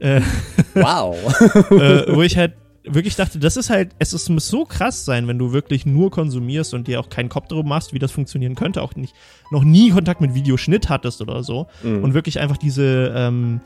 Äh, 0.00 0.20
Wow. 0.74 1.16
äh, 1.70 2.14
wo 2.14 2.22
ich 2.22 2.36
halt 2.36 2.54
wirklich 2.86 3.16
dachte, 3.16 3.38
das 3.38 3.56
ist 3.56 3.70
halt, 3.70 3.92
es 3.98 4.12
ist, 4.12 4.28
muss 4.28 4.48
so 4.48 4.64
krass 4.66 5.04
sein, 5.06 5.26
wenn 5.26 5.38
du 5.38 5.52
wirklich 5.52 5.86
nur 5.86 6.10
konsumierst 6.10 6.74
und 6.74 6.86
dir 6.86 7.00
auch 7.00 7.08
keinen 7.08 7.30
Kopf 7.30 7.46
darüber 7.48 7.66
machst, 7.68 7.94
wie 7.94 7.98
das 7.98 8.12
funktionieren 8.12 8.54
könnte, 8.56 8.82
auch 8.82 8.94
nicht, 8.94 9.14
noch 9.50 9.64
nie 9.64 9.90
Kontakt 9.90 10.20
mit 10.20 10.34
Videoschnitt 10.34 10.90
hattest 10.90 11.22
oder 11.22 11.42
so 11.42 11.66
Mhm. 11.82 12.02
und 12.04 12.12
wirklich 12.14 12.40
einfach 12.40 12.58
diese, 12.58 13.12
ähm, 13.16 13.60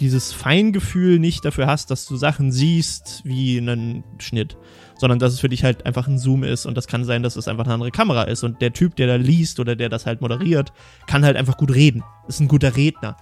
dieses 0.00 0.32
Feingefühl 0.32 1.18
nicht 1.20 1.44
dafür 1.44 1.66
hast, 1.68 1.90
dass 1.92 2.06
du 2.06 2.16
Sachen 2.16 2.50
siehst 2.50 3.20
wie 3.24 3.58
einen 3.58 4.02
Schnitt, 4.18 4.56
sondern 4.98 5.18
dass 5.18 5.32
es 5.32 5.40
für 5.40 5.48
dich 5.48 5.64
halt 5.64 5.86
einfach 5.86 6.06
ein 6.06 6.18
Zoom 6.18 6.44
ist 6.44 6.66
und 6.66 6.76
das 6.76 6.86
kann 6.86 7.04
sein, 7.04 7.22
dass 7.22 7.36
es 7.36 7.48
einfach 7.48 7.64
eine 7.64 7.74
andere 7.74 7.90
Kamera 7.90 8.24
ist 8.24 8.44
und 8.44 8.60
der 8.60 8.72
Typ, 8.74 8.96
der 8.96 9.06
da 9.06 9.14
liest 9.16 9.58
oder 9.60 9.74
der 9.76 9.88
das 9.88 10.04
halt 10.04 10.20
moderiert, 10.20 10.72
kann 11.06 11.24
halt 11.24 11.36
einfach 11.36 11.56
gut 11.56 11.74
reden, 11.74 12.04
ist 12.28 12.40
ein 12.40 12.48
guter 12.48 12.76
Redner. 12.76 13.16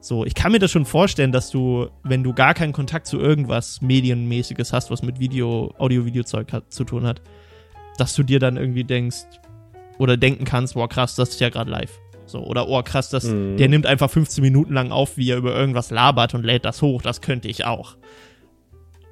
So, 0.00 0.24
ich 0.24 0.34
kann 0.36 0.52
mir 0.52 0.60
das 0.60 0.70
schon 0.70 0.84
vorstellen, 0.86 1.32
dass 1.32 1.50
du, 1.50 1.88
wenn 2.04 2.22
du 2.22 2.32
gar 2.32 2.54
keinen 2.54 2.72
Kontakt 2.72 3.06
zu 3.08 3.18
irgendwas 3.18 3.82
Medienmäßiges 3.82 4.72
hast, 4.72 4.90
was 4.92 5.02
mit 5.02 5.18
Video, 5.18 5.74
Audio-Video-Zeug 5.78 6.46
zu 6.68 6.84
tun 6.84 7.04
hat, 7.04 7.20
dass 7.98 8.14
du 8.14 8.22
dir 8.22 8.38
dann 8.38 8.56
irgendwie 8.56 8.84
denkst 8.84 9.24
oder 9.98 10.16
denken 10.16 10.44
kannst, 10.44 10.74
boah 10.74 10.88
krass, 10.88 11.16
das 11.16 11.30
ist 11.30 11.40
ja 11.40 11.48
gerade 11.50 11.70
live. 11.70 11.98
So, 12.26 12.44
oder 12.44 12.68
oh 12.68 12.80
krass, 12.82 13.10
das, 13.10 13.24
Mhm. 13.24 13.56
der 13.56 13.68
nimmt 13.68 13.86
einfach 13.86 14.08
15 14.08 14.42
Minuten 14.42 14.72
lang 14.74 14.92
auf, 14.92 15.16
wie 15.16 15.30
er 15.30 15.38
über 15.38 15.52
irgendwas 15.56 15.90
labert 15.90 16.34
und 16.34 16.44
lädt 16.44 16.64
das 16.64 16.80
hoch, 16.82 17.02
das 17.02 17.20
könnte 17.20 17.48
ich 17.48 17.64
auch. 17.64 17.96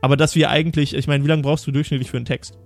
Aber 0.07 0.17
dass 0.17 0.37
wir 0.37 0.51
eigentlich, 0.51 0.95
ich 0.95 1.09
meine, 1.09 1.25
wie 1.25 1.29
lange 1.29 1.43
brauchst 1.43 1.67
du 1.67 1.73
durchschnittlich 1.73 2.13
für 2.13 2.17
einen 2.17 2.27
Text? 2.27 2.57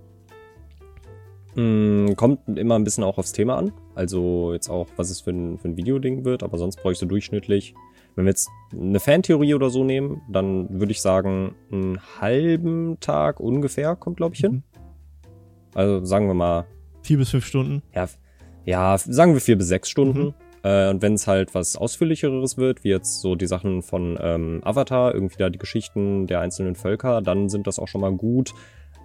Mm, 1.55 2.13
Kommt 2.13 2.39
immer 2.55 2.75
ein 2.75 2.83
bisschen 2.83 3.03
auch 3.03 3.17
aufs 3.17 3.31
Thema 3.31 3.57
an. 3.57 3.73
Also 3.95 4.53
jetzt 4.53 4.69
auch, 4.69 4.85
was 4.95 5.09
es 5.09 5.21
für 5.21 5.31
ein, 5.31 5.57
für 5.57 5.69
ein 5.69 5.75
Videoding 5.75 6.23
wird, 6.23 6.43
aber 6.43 6.59
sonst 6.59 6.75
bräuchst 6.83 7.01
du 7.01 7.07
durchschnittlich. 7.07 7.73
Wenn 8.15 8.25
wir 8.25 8.29
jetzt 8.29 8.47
eine 8.71 8.99
Fantheorie 8.99 9.55
oder 9.55 9.71
so 9.71 9.83
nehmen, 9.83 10.21
dann 10.29 10.69
würde 10.69 10.91
ich 10.91 11.01
sagen, 11.01 11.55
einen 11.71 11.99
halben 12.21 12.99
Tag 12.99 13.39
ungefähr 13.39 13.95
kommt, 13.95 14.17
glaube 14.17 14.35
ich, 14.35 14.41
hin. 14.41 14.51
Mhm. 14.51 14.63
Also 15.73 16.05
sagen 16.05 16.27
wir 16.27 16.35
mal, 16.35 16.67
Vier 17.01 17.17
bis 17.17 17.31
fünf 17.31 17.47
Stunden. 17.47 17.81
ja, 17.95 18.07
ja 18.65 18.99
sagen 18.99 19.33
wir 19.33 19.41
vier 19.41 19.57
bis 19.57 19.67
sechs 19.67 19.89
Stunden. 19.89 20.25
Mhm. 20.25 20.33
Äh, 20.63 20.89
und 20.89 21.01
wenn 21.01 21.13
es 21.13 21.27
halt 21.27 21.55
was 21.55 21.75
Ausführlicheres 21.75 22.57
wird, 22.57 22.83
wie 22.83 22.89
jetzt 22.89 23.21
so 23.21 23.35
die 23.35 23.47
Sachen 23.47 23.81
von 23.81 24.17
ähm, 24.21 24.61
Avatar, 24.63 25.13
irgendwie 25.13 25.37
da 25.37 25.49
die 25.49 25.59
Geschichten 25.59 26.27
der 26.27 26.39
einzelnen 26.41 26.75
Völker, 26.75 27.21
dann 27.21 27.49
sind 27.49 27.67
das 27.67 27.79
auch 27.79 27.87
schon 27.87 28.01
mal 28.01 28.11
gut 28.13 28.53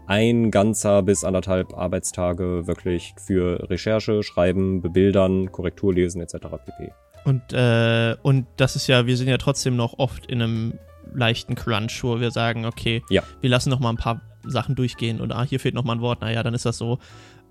ein 0.06 0.50
ganzer 0.52 1.02
bis 1.02 1.24
anderthalb 1.24 1.74
Arbeitstage 1.76 2.66
wirklich 2.66 3.14
für 3.18 3.68
Recherche, 3.68 4.22
Schreiben, 4.22 4.80
Bebildern, 4.80 5.50
Korrektur 5.50 5.92
lesen 5.92 6.20
etc. 6.20 6.34
pp. 6.64 6.92
Und, 7.24 7.52
äh, 7.52 8.14
und 8.22 8.46
das 8.56 8.76
ist 8.76 8.86
ja, 8.86 9.06
wir 9.06 9.16
sind 9.16 9.28
ja 9.28 9.36
trotzdem 9.36 9.74
noch 9.74 9.98
oft 9.98 10.26
in 10.26 10.40
einem 10.42 10.78
leichten 11.12 11.56
Crunch, 11.56 12.04
wo 12.04 12.20
wir 12.20 12.30
sagen, 12.30 12.66
okay, 12.66 13.02
Ja. 13.10 13.22
wir 13.40 13.50
lassen 13.50 13.70
noch 13.70 13.80
mal 13.80 13.90
ein 13.90 13.96
paar 13.96 14.20
Sachen 14.44 14.76
durchgehen 14.76 15.20
und 15.20 15.32
ah, 15.32 15.42
hier 15.42 15.58
fehlt 15.58 15.74
noch 15.74 15.82
mal 15.82 15.94
ein 15.94 16.00
Wort, 16.00 16.20
naja, 16.20 16.42
dann 16.44 16.54
ist 16.54 16.66
das 16.66 16.78
so. 16.78 16.98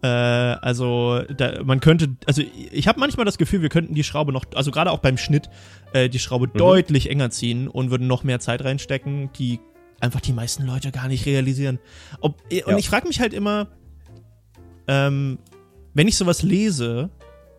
Äh, 0.02 0.08
also 0.08 1.22
da, 1.36 1.64
man 1.64 1.80
könnte, 1.80 2.16
also 2.28 2.44
ich 2.72 2.88
habe 2.88 3.00
manchmal 3.00 3.25
das 3.25 3.38
Gefühl, 3.38 3.62
wir 3.62 3.70
könnten 3.70 3.96
die 3.96 4.04
Schraube 4.04 4.32
noch, 4.32 4.46
also 4.54 4.72
gerade 4.72 4.92
auch 4.92 5.00
beim 5.00 5.18
Schnitt, 5.18 5.50
äh, 5.94 6.10
die 6.10 6.20
Schraube 6.20 6.48
deutlich 6.48 7.10
enger 7.10 7.30
ziehen 7.32 7.68
und 7.68 7.92
würden 7.92 8.08
noch 8.08 8.24
mehr 8.24 8.40
Zeit 8.40 8.64
reinstecken, 8.64 9.32
die 9.34 9.60
einfach 10.02 10.22
die 10.22 10.34
meisten 10.34 10.66
Leute 10.66 10.92
gar 10.92 11.08
nicht 11.08 11.25
realisieren. 11.25 11.80
Ob, 12.20 12.42
und 12.52 12.54
Ja. 12.68 12.78
ich 12.78 12.90
frage 12.90 13.08
mich 13.08 13.20
halt 13.20 13.34
immer, 13.34 13.68
ähm, 14.88 15.40
wenn 15.94 16.08
ich 16.08 16.18
sowas 16.18 16.44
lese, 16.44 17.10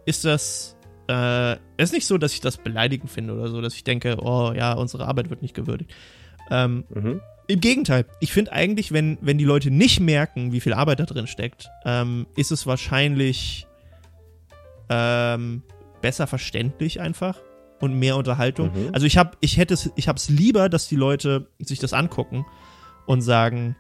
ist 0.05 0.25
das, 0.25 0.77
äh, 1.09 1.57
ist 1.79 1.93
nicht 1.93 2.07
so, 2.07 2.19
dass 2.19 2.33
ich 2.35 2.41
das 2.41 2.59
beleidigend 2.59 3.11
finde 3.11 3.35
oder 3.35 3.49
so, 3.49 3.61
dass 3.61 3.75
ich 3.75 3.85
denke, 3.85 4.19
oh 4.21 4.53
ja, 4.55 4.75
unsere 4.75 5.07
Arbeit 5.07 5.31
wird 5.31 5.43
nicht 5.43 5.55
gewürdigt. 5.55 5.93
Ähm, 6.51 6.85
Mhm. 6.95 7.21
Im 7.49 7.61
Gegenteil, 7.61 8.07
ich 8.21 8.33
finde 8.33 8.53
eigentlich, 8.53 8.93
wenn, 8.93 9.19
wenn 9.21 9.39
die 9.39 9.45
Leute 9.45 9.71
nicht 9.71 10.01
merken, 10.01 10.53
wie 10.53 10.61
viel 10.61 10.73
Arbeit 10.73 11.01
da 11.01 11.05
drin 11.05 11.27
steckt, 11.27 11.69
ähm, 11.85 12.27
ist 12.37 12.51
es 12.51 12.67
wahrscheinlich 12.67 13.67
ähm, 14.89 15.63
besser 16.01 16.27
verständlich 16.27 17.01
einfach 17.01 17.39
und 17.81 17.99
mehr 17.99 18.17
Unterhaltung. 18.17 18.73
Mhm. 18.73 18.91
Also 18.93 19.07
ich 19.07 19.17
habe, 19.17 19.37
ich 19.41 19.57
hätte 19.57 19.75
es, 19.75 19.91
ich 19.97 20.09
habe 20.09 20.17
es 20.17 20.29
lieber, 20.29 20.69
dass 20.69 20.89
die 20.89 20.97
Leute 20.97 21.49
sich 21.59 21.79
das 21.79 21.93
angucken 21.93 22.45
und 23.07 23.21
sagen, 23.21 23.77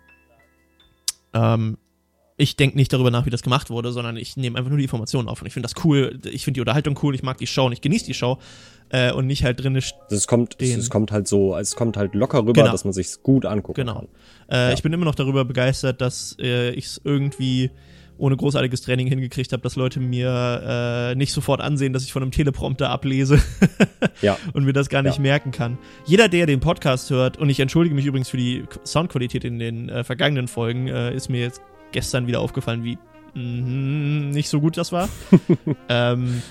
ähm, 1.32 1.78
ich 2.36 2.56
denke 2.56 2.76
nicht 2.76 2.92
darüber 2.92 3.10
nach, 3.10 3.24
wie 3.24 3.30
das 3.30 3.42
gemacht 3.42 3.70
wurde, 3.70 3.92
sondern 3.92 4.16
ich 4.16 4.36
nehme 4.36 4.58
einfach 4.58 4.68
nur 4.68 4.78
die 4.78 4.84
Informationen 4.84 5.28
auf 5.28 5.40
und 5.40 5.46
ich 5.46 5.54
finde 5.54 5.68
das 5.68 5.84
cool, 5.84 6.20
ich 6.24 6.44
finde 6.44 6.58
die 6.58 6.60
Unterhaltung 6.60 6.98
cool, 7.02 7.14
ich 7.14 7.22
mag 7.22 7.38
die 7.38 7.46
Show 7.46 7.66
und 7.66 7.72
ich 7.72 7.80
genieße 7.80 8.04
die 8.04 8.14
Show 8.14 8.38
äh, 8.90 9.12
und 9.12 9.26
nicht 9.26 9.44
halt 9.44 9.62
drin 9.62 9.78
Das 10.10 10.26
kommt, 10.26 10.60
Den- 10.60 10.78
es 10.78 10.90
kommt 10.90 11.10
halt 11.12 11.26
so, 11.28 11.56
es 11.56 11.74
kommt 11.76 11.96
halt 11.96 12.14
locker 12.14 12.40
rüber, 12.40 12.52
Genau. 12.52 12.72
dass 12.72 12.84
man 12.84 12.92
sich's 12.92 13.22
gut 13.22 13.44
angucken 13.46 13.80
Genau. 13.80 13.94
kann. 13.94 14.08
Äh, 14.48 14.56
Ja. 14.68 14.72
Ich 14.72 14.82
bin 14.82 14.92
immer 14.92 15.04
noch 15.04 15.14
darüber 15.14 15.44
begeistert, 15.44 16.00
dass 16.00 16.36
äh, 16.40 16.70
ich 16.70 16.86
es 16.86 17.00
irgendwie 17.04 17.70
ohne 18.18 18.34
großartiges 18.34 18.80
Training 18.80 19.08
hingekriegt 19.08 19.52
habe, 19.52 19.62
dass 19.62 19.76
Leute 19.76 20.00
mir 20.00 21.10
äh, 21.12 21.14
nicht 21.16 21.32
sofort 21.34 21.60
ansehen, 21.60 21.92
dass 21.92 22.02
ich 22.02 22.12
von 22.14 22.22
einem 22.22 22.30
Teleprompter 22.32 22.88
ablese 22.88 23.38
Ja. 24.22 24.38
und 24.54 24.64
mir 24.64 24.72
das 24.72 24.88
gar 24.88 25.02
nicht 25.02 25.16
Ja. 25.16 25.20
merken 25.22 25.50
kann. 25.50 25.76
Jeder, 26.06 26.28
der 26.30 26.46
den 26.46 26.60
Podcast 26.60 27.10
hört, 27.10 27.36
und 27.36 27.50
ich 27.50 27.60
entschuldige 27.60 27.94
mich 27.94 28.06
übrigens 28.06 28.30
für 28.30 28.38
die 28.38 28.64
Soundqualität 28.86 29.44
in 29.44 29.58
den 29.58 29.90
äh, 29.90 30.02
vergangenen 30.02 30.48
Folgen, 30.48 30.88
äh, 30.88 31.14
ist 31.14 31.28
mir 31.28 31.40
jetzt 31.40 31.60
gestern 31.92 32.26
wieder 32.26 32.40
aufgefallen, 32.40 32.84
wie 32.84 32.96
mm, 33.38 34.30
nicht 34.30 34.48
so 34.48 34.60
gut 34.62 34.78
das 34.78 34.92
war. 34.92 35.10
ähm, 35.90 36.42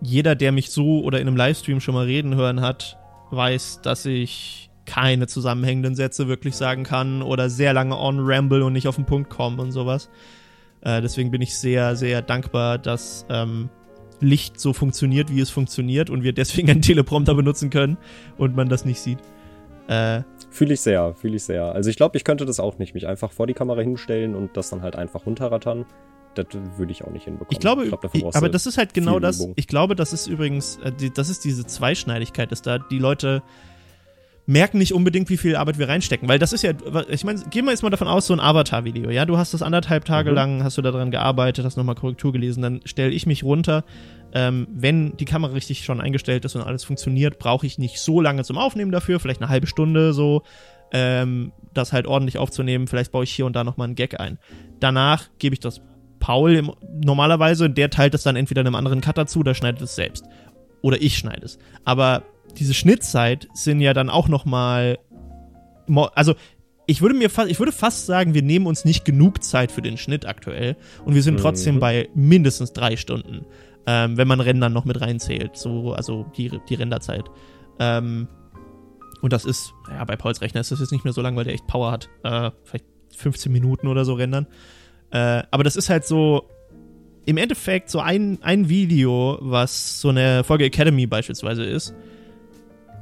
jeder, 0.00 0.34
der 0.34 0.52
mich 0.52 0.70
so 0.70 1.02
oder 1.02 1.20
in 1.20 1.26
einem 1.26 1.36
Livestream 1.36 1.80
schon 1.80 1.94
mal 1.94 2.06
reden 2.06 2.34
hören 2.34 2.60
hat, 2.60 2.98
weiß, 3.30 3.80
dass 3.82 4.06
ich 4.06 4.70
keine 4.86 5.26
zusammenhängenden 5.26 5.94
Sätze 5.94 6.26
wirklich 6.26 6.56
sagen 6.56 6.84
kann 6.84 7.22
oder 7.22 7.48
sehr 7.48 7.72
lange 7.72 7.96
on 7.96 8.18
ramble 8.20 8.64
und 8.64 8.72
nicht 8.72 8.88
auf 8.88 8.96
den 8.96 9.06
Punkt 9.06 9.30
komme 9.30 9.62
und 9.62 9.72
sowas. 9.72 10.10
Äh, 10.80 11.00
deswegen 11.00 11.30
bin 11.30 11.42
ich 11.42 11.56
sehr, 11.56 11.94
sehr 11.96 12.22
dankbar, 12.22 12.78
dass 12.78 13.26
ähm, 13.28 13.68
Licht 14.20 14.58
so 14.58 14.72
funktioniert, 14.72 15.32
wie 15.34 15.40
es 15.40 15.50
funktioniert 15.50 16.10
und 16.10 16.22
wir 16.22 16.32
deswegen 16.32 16.70
einen 16.70 16.82
Teleprompter 16.82 17.34
benutzen 17.34 17.70
können 17.70 17.98
und 18.36 18.56
man 18.56 18.68
das 18.68 18.84
nicht 18.84 19.00
sieht. 19.00 19.18
Äh, 19.88 20.22
Fühle 20.50 20.74
ich 20.74 20.80
sehr, 20.80 21.14
fühle 21.14 21.36
ich 21.36 21.44
sehr. 21.44 21.64
Also 21.72 21.90
ich 21.90 21.96
glaube, 21.96 22.16
ich 22.16 22.24
könnte 22.24 22.44
das 22.44 22.58
auch 22.58 22.78
nicht, 22.78 22.94
mich 22.94 23.06
einfach 23.06 23.32
vor 23.32 23.46
die 23.46 23.54
Kamera 23.54 23.80
hinstellen 23.82 24.34
und 24.34 24.56
das 24.56 24.70
dann 24.70 24.82
halt 24.82 24.96
einfach 24.96 25.26
runterrattern. 25.26 25.86
Das 26.34 26.46
würde 26.76 26.92
ich 26.92 27.04
auch 27.04 27.10
nicht 27.10 27.24
hinbekommen. 27.24 27.52
Ich 27.52 27.58
glaube, 27.58 27.86
glaub, 27.86 28.14
ich, 28.14 28.22
brauchst 28.22 28.36
aber 28.36 28.48
das 28.48 28.66
ist 28.66 28.78
halt 28.78 28.94
genau 28.94 29.18
das. 29.18 29.40
Übung. 29.40 29.52
Ich 29.56 29.66
glaube, 29.66 29.96
das 29.96 30.12
ist 30.12 30.26
übrigens, 30.26 30.76
äh, 30.78 30.92
die, 30.92 31.12
das 31.12 31.28
ist 31.28 31.44
diese 31.44 31.66
Zweischneidigkeit, 31.66 32.52
ist 32.52 32.66
da. 32.66 32.78
Die 32.78 32.98
Leute 32.98 33.42
merken 34.46 34.78
nicht 34.78 34.92
unbedingt, 34.94 35.28
wie 35.30 35.36
viel 35.36 35.54
Arbeit 35.54 35.78
wir 35.78 35.88
reinstecken, 35.88 36.28
weil 36.28 36.38
das 36.40 36.52
ist 36.52 36.62
ja, 36.62 36.72
ich 37.08 37.24
meine, 37.24 37.40
gehen 37.50 37.66
wir 37.66 37.70
jetzt 37.70 37.82
mal 37.82 37.90
davon 37.90 38.08
aus, 38.08 38.26
so 38.26 38.32
ein 38.32 38.40
Avatar-Video, 38.40 39.08
ja, 39.10 39.24
du 39.24 39.38
hast 39.38 39.54
das 39.54 39.62
anderthalb 39.62 40.04
Tage 40.04 40.30
Mhm. 40.30 40.34
lang, 40.36 40.64
hast 40.64 40.76
du 40.76 40.82
daran 40.82 41.12
gearbeitet, 41.12 41.64
hast 41.64 41.76
nochmal 41.76 41.94
Korrektur 41.94 42.32
gelesen, 42.32 42.62
dann 42.62 42.80
stelle 42.84 43.10
ich 43.12 43.26
mich 43.26 43.44
runter. 43.44 43.84
Ähm, 44.32 44.66
wenn 44.72 45.16
die 45.16 45.24
Kamera 45.24 45.52
richtig 45.52 45.84
schon 45.84 46.00
eingestellt 46.00 46.44
ist 46.44 46.56
und 46.56 46.62
alles 46.62 46.82
funktioniert, 46.84 47.38
brauche 47.38 47.66
ich 47.66 47.78
nicht 47.78 48.00
so 48.00 48.20
lange 48.20 48.42
zum 48.42 48.58
Aufnehmen 48.58 48.90
dafür, 48.90 49.20
vielleicht 49.20 49.40
eine 49.40 49.50
halbe 49.50 49.66
Stunde 49.68 50.12
so, 50.12 50.42
ähm, 50.92 51.52
das 51.74 51.92
halt 51.92 52.06
ordentlich 52.08 52.38
aufzunehmen. 52.38 52.88
Vielleicht 52.88 53.12
baue 53.12 53.24
ich 53.24 53.30
hier 53.30 53.46
und 53.46 53.54
da 53.54 53.62
nochmal 53.62 53.86
einen 53.86 53.94
Gag 53.94 54.18
ein. 54.18 54.38
Danach 54.80 55.28
gebe 55.38 55.54
ich 55.54 55.60
das 55.60 55.80
Paul 56.20 56.54
im, 56.54 56.72
normalerweise, 57.02 57.68
der 57.68 57.90
teilt 57.90 58.14
es 58.14 58.22
dann 58.22 58.36
entweder 58.36 58.60
einem 58.60 58.74
anderen 58.76 59.00
Cutter 59.00 59.26
zu 59.26 59.40
oder 59.40 59.54
schneidet 59.54 59.82
es 59.82 59.96
selbst. 59.96 60.24
Oder 60.82 61.00
ich 61.02 61.18
schneide 61.18 61.44
es. 61.44 61.58
Aber 61.84 62.22
diese 62.58 62.74
Schnittzeit 62.74 63.48
sind 63.54 63.80
ja 63.80 63.92
dann 63.92 64.08
auch 64.10 64.28
nochmal. 64.28 64.98
Also, 66.14 66.34
ich 66.86 67.02
würde 67.02 67.14
mir 67.16 67.30
fast, 67.30 67.50
ich 67.50 67.58
würde 67.58 67.72
fast 67.72 68.06
sagen, 68.06 68.34
wir 68.34 68.42
nehmen 68.42 68.66
uns 68.66 68.84
nicht 68.84 69.04
genug 69.04 69.42
Zeit 69.42 69.72
für 69.72 69.82
den 69.82 69.96
Schnitt 69.96 70.26
aktuell. 70.26 70.76
Und 71.04 71.14
wir 71.14 71.22
sind 71.22 71.40
trotzdem 71.40 71.76
Mhm. 71.76 71.80
bei 71.80 72.08
mindestens 72.14 72.72
drei 72.72 72.96
Stunden. 72.96 73.44
Ähm, 73.86 74.16
wenn 74.16 74.28
man 74.28 74.40
Rendern 74.40 74.72
noch 74.72 74.84
mit 74.84 75.00
reinzählt. 75.00 75.56
So, 75.56 75.94
also 75.94 76.26
die, 76.36 76.50
die 76.68 76.74
Renderzeit. 76.74 77.24
Ähm, 77.78 78.28
und 79.22 79.32
das 79.32 79.44
ist, 79.44 79.72
ja, 79.90 80.04
bei 80.04 80.16
Pauls 80.16 80.40
Rechner 80.40 80.60
ist 80.60 80.70
das 80.70 80.80
jetzt 80.80 80.92
nicht 80.92 81.04
mehr 81.04 81.12
so 81.12 81.22
lang, 81.22 81.34
weil 81.36 81.44
der 81.44 81.54
echt 81.54 81.66
Power 81.66 81.90
hat. 81.92 82.08
Äh, 82.24 82.50
vielleicht 82.64 82.84
15 83.16 83.50
Minuten 83.50 83.86
oder 83.88 84.04
so 84.04 84.14
rendern. 84.14 84.46
Äh, 85.12 85.42
aber 85.50 85.64
das 85.64 85.76
ist 85.76 85.90
halt 85.90 86.06
so, 86.06 86.48
im 87.26 87.36
Endeffekt 87.36 87.90
so 87.90 88.00
ein, 88.00 88.38
ein 88.42 88.68
Video, 88.68 89.38
was 89.40 90.00
so 90.00 90.08
eine 90.08 90.44
Folge 90.44 90.64
Academy 90.64 91.06
beispielsweise 91.06 91.64
ist, 91.64 91.94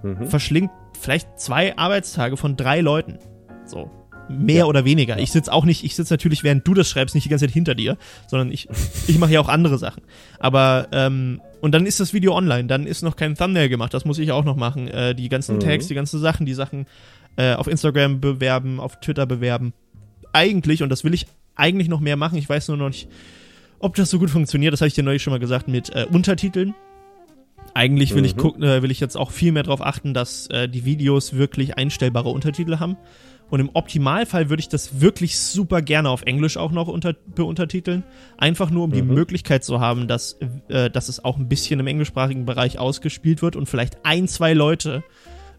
Mhm. 0.02 0.26
verschlingt 0.26 0.70
vielleicht 1.00 1.40
zwei 1.40 1.76
Arbeitstage 1.76 2.36
von 2.36 2.56
drei 2.56 2.80
Leuten. 2.80 3.18
So. 3.64 3.90
Mehr 4.30 4.58
Ja. 4.58 4.64
oder 4.66 4.84
weniger. 4.84 5.18
Ich 5.18 5.32
sitze 5.32 5.52
auch 5.52 5.64
nicht, 5.64 5.84
ich 5.84 5.96
sitze 5.96 6.12
natürlich, 6.12 6.44
während 6.44 6.66
du 6.68 6.74
das 6.74 6.88
schreibst, 6.88 7.14
nicht 7.14 7.24
die 7.24 7.30
ganze 7.30 7.46
Zeit 7.46 7.54
hinter 7.54 7.74
dir, 7.74 7.96
sondern 8.28 8.52
ich, 8.52 8.68
ich 9.06 9.18
mache 9.18 9.32
ja 9.32 9.40
auch 9.40 9.48
andere 9.48 9.78
Sachen. 9.78 10.02
Aber, 10.38 10.86
ähm, 10.92 11.40
und 11.62 11.72
dann 11.74 11.86
ist 11.86 11.98
das 11.98 12.12
Video 12.12 12.36
online, 12.36 12.66
dann 12.68 12.86
ist 12.86 13.02
noch 13.02 13.16
kein 13.16 13.34
Thumbnail 13.34 13.68
gemacht, 13.68 13.92
das 13.94 14.04
muss 14.04 14.18
ich 14.18 14.30
auch 14.30 14.44
noch 14.44 14.54
machen. 14.56 14.86
Äh, 14.88 15.14
die 15.14 15.28
ganzen 15.28 15.56
Mhm. 15.56 15.60
Tags, 15.60 15.88
die 15.88 15.94
ganzen 15.94 16.20
Sachen, 16.20 16.46
die 16.46 16.54
Sachen 16.54 16.86
äh, 17.36 17.54
auf 17.54 17.66
Instagram 17.68 18.20
bewerben, 18.20 18.80
auf 18.80 19.00
Twitter 19.00 19.24
bewerben. 19.26 19.72
Eigentlich, 20.32 20.82
und 20.82 20.90
das 20.90 21.04
will 21.04 21.14
ich 21.14 21.26
eigentlich 21.58 21.88
noch 21.88 22.00
mehr 22.00 22.16
machen, 22.16 22.38
ich 22.38 22.48
weiß 22.48 22.68
nur 22.68 22.76
noch 22.76 22.88
nicht, 22.88 23.08
ob 23.80 23.94
das 23.96 24.10
so 24.10 24.18
gut 24.18 24.30
funktioniert, 24.30 24.72
das 24.72 24.80
habe 24.80 24.88
ich 24.88 24.94
dir 24.94 25.04
neulich 25.04 25.22
schon 25.22 25.32
mal 25.32 25.38
gesagt, 25.38 25.68
mit 25.68 25.90
äh, 25.94 26.06
Untertiteln. 26.10 26.74
Eigentlich 27.74 28.14
will 28.14 28.24
ich 28.24 28.34
Mhm. 28.34 28.40
gucken, 28.40 28.62
äh, 28.64 28.82
will 28.82 28.90
ich 28.90 28.98
jetzt 29.00 29.16
auch 29.16 29.30
viel 29.30 29.52
mehr 29.52 29.62
darauf 29.62 29.82
achten, 29.84 30.14
dass 30.14 30.48
äh, 30.48 30.68
die 30.68 30.84
Videos 30.84 31.34
wirklich 31.34 31.76
einstellbare 31.76 32.28
Untertitel 32.30 32.78
haben. 32.78 32.96
Und 33.50 33.60
im 33.60 33.70
Optimalfall 33.72 34.50
würde 34.50 34.60
ich 34.60 34.68
das 34.68 35.00
wirklich 35.00 35.38
super 35.38 35.80
gerne 35.80 36.10
auf 36.10 36.22
Englisch 36.22 36.56
auch 36.58 36.70
noch 36.70 36.86
unter, 36.88 37.14
beuntertiteln. 37.34 38.02
Einfach 38.36 38.70
nur, 38.70 38.84
um 38.84 38.92
die 38.92 39.00
Mhm. 39.02 39.14
Möglichkeit 39.14 39.64
zu 39.64 39.80
haben, 39.80 40.06
dass, 40.08 40.38
äh, 40.68 40.90
dass 40.90 41.08
es 41.08 41.24
auch 41.24 41.38
ein 41.38 41.48
bisschen 41.48 41.78
im 41.80 41.86
englischsprachigen 41.86 42.44
Bereich 42.46 42.78
ausgespielt 42.78 43.40
wird 43.42 43.54
und 43.56 43.66
vielleicht 43.66 43.98
ein, 44.04 44.28
zwei 44.28 44.52
Leute, 44.54 45.02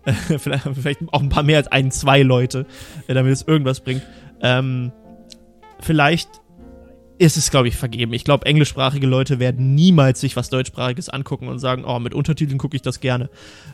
äh, 0.05 0.11
vielleicht, 0.37 0.67
vielleicht 0.73 0.99
auch 1.11 1.21
ein 1.21 1.29
paar 1.29 1.43
mehr 1.43 1.57
als 1.57 1.67
ein, 1.67 1.89
zwei 1.91 2.21
Leute, 2.21 2.65
äh, 3.07 3.13
damit 3.13 3.33
es 3.33 3.43
irgendwas 3.47 3.79
bringt. 3.79 4.03
Ähm, 4.41 4.91
vielleicht 5.79 6.29
ist 7.21 7.35
es, 7.35 7.51
glaube 7.51 7.67
ich, 7.67 7.75
vergeben. 7.75 8.13
Ich 8.13 8.23
glaube, 8.23 8.45
englischsprachige 8.45 9.05
Leute 9.05 9.39
werden 9.39 9.75
niemals 9.75 10.21
sich 10.21 10.37
was 10.37 10.49
deutschsprachiges 10.49 11.09
angucken 11.09 11.49
und 11.49 11.59
sagen, 11.59 11.83
oh, 11.85 11.99
mit 11.99 12.13
Untertiteln 12.13 12.57
gucke 12.57 12.77
ich 12.77 12.81
das 12.81 13.01
gerne. 13.01 13.29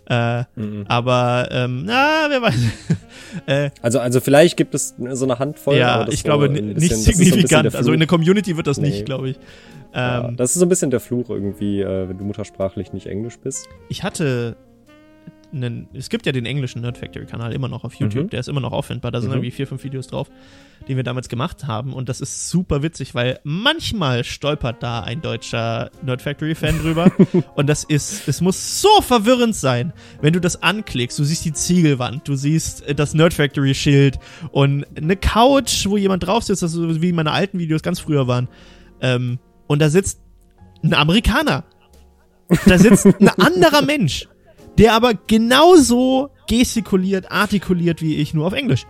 Äh, 0.10 0.46
Mhm. 0.56 0.86
aber, 0.88 1.50
ähm, 1.52 1.84
na, 1.86 2.26
wer 2.30 2.42
weiß. 2.42 2.56
äh, 3.46 3.70
Also, 3.84 4.00
also 4.00 4.20
vielleicht 4.20 4.58
gibt 4.58 4.74
es 4.74 4.96
so 5.12 5.26
eine 5.26 5.38
Handvoll. 5.38 5.78
ja, 5.78 5.94
aber 5.94 6.06
das 6.06 6.16
ich 6.16 6.22
so 6.22 6.26
glaube, 6.26 6.50
bisschen- 6.50 6.74
nicht 6.74 6.96
so 6.96 7.12
signifikant. 7.12 7.66
der 7.72 7.76
also 7.76 7.92
in 7.94 8.00
der. 8.00 8.08
Community 8.08 8.58
wird 8.58 8.66
das 8.66 8.80
Nee. 8.80 8.90
nicht, 8.90 9.06
glaube 9.06 9.30
ich. 9.30 9.38
Ja, 9.94 10.28
Ähm, 10.28 10.36
das 10.38 10.52
ist 10.56 10.60
so 10.60 10.66
ein 10.66 10.70
bisschen 10.70 10.90
der 10.90 11.00
Fluch 11.00 11.30
irgendwie, 11.30 11.82
äh, 11.82 12.10
wenn 12.10 12.18
du 12.18 12.24
muttersprachlich 12.26 12.94
nicht 12.94 13.06
Englisch 13.06 13.38
bist. 13.38 13.70
ich 13.90 14.02
hatte 14.04 14.58
einen, 15.56 15.88
es 15.94 16.10
gibt 16.10 16.26
ja 16.26 16.32
den 16.32 16.46
englischen 16.46 16.82
Nerd 16.82 16.98
Factory 16.98 17.26
Kanal 17.26 17.54
immer 17.54 17.68
noch 17.68 17.84
auf 17.84 17.94
YouTube, 17.96 18.26
Mhm. 18.26 18.30
der 18.30 18.40
ist 18.42 18.50
immer 18.50 18.60
noch 18.62 18.74
auffindbar, 18.74 19.12
da 19.12 19.22
sind 19.22 19.30
Mhm. 19.30 19.36
irgendwie 19.38 19.52
vier, 19.52 19.66
fünf 19.68 19.84
Videos 19.84 20.08
drauf, 20.08 20.30
die 20.88 20.96
wir 20.98 21.04
damals 21.04 21.30
gemacht 21.30 21.66
haben 21.66 21.94
und 21.94 22.10
das 22.10 22.22
ist 22.22 22.50
super 22.50 22.84
witzig, 22.84 23.16
weil 23.16 23.40
manchmal 23.44 24.24
stolpert 24.24 24.84
da 24.84 25.02
ein 25.02 25.22
deutscher 25.22 25.90
Nerd 26.04 26.22
Factory 26.22 26.54
Fan 26.56 26.78
drüber 26.80 27.12
und 27.56 27.68
das 27.68 27.84
ist, 27.86 28.28
es 28.28 28.42
muss 28.42 28.82
so 28.82 29.02
verwirrend 29.02 29.56
sein, 29.56 29.94
wenn 30.22 30.34
du 30.34 30.42
das 30.42 30.62
anklickst, 30.62 31.18
du 31.18 31.24
siehst 31.24 31.46
die 31.46 31.54
Ziegelwand, 31.54 32.28
du 32.28 32.36
siehst 32.36 32.86
äh, 32.88 32.94
das 32.94 33.14
Nerd 33.14 33.34
Factory 33.34 33.74
Schild 33.74 34.20
und 34.52 34.86
eine 34.98 35.16
Couch, 35.16 35.86
wo 35.88 35.98
jemand 35.98 36.26
drauf 36.26 36.44
sitzt, 36.44 36.62
das 36.62 36.74
so 36.74 37.02
wie 37.02 37.12
meine 37.14 37.32
alten 37.32 37.58
Videos 37.60 37.82
ganz 37.82 38.00
früher 38.00 38.28
waren, 38.28 38.50
ähm, 39.02 39.40
und 39.68 39.82
da 39.82 39.90
sitzt 39.90 40.20
ein 40.84 40.94
Amerikaner. 40.94 41.64
Da 42.68 42.78
sitzt 42.78 43.08
ein 43.08 43.30
anderer 43.30 43.82
Mensch, 43.82 44.28
der 44.78 44.94
aber 44.94 45.14
genauso 45.14 46.30
gestikuliert, 46.48 47.32
artikuliert 47.32 48.02
wie 48.02 48.16
ich, 48.18 48.34
nur 48.34 48.46
auf 48.48 48.54
Englisch. 48.54 48.86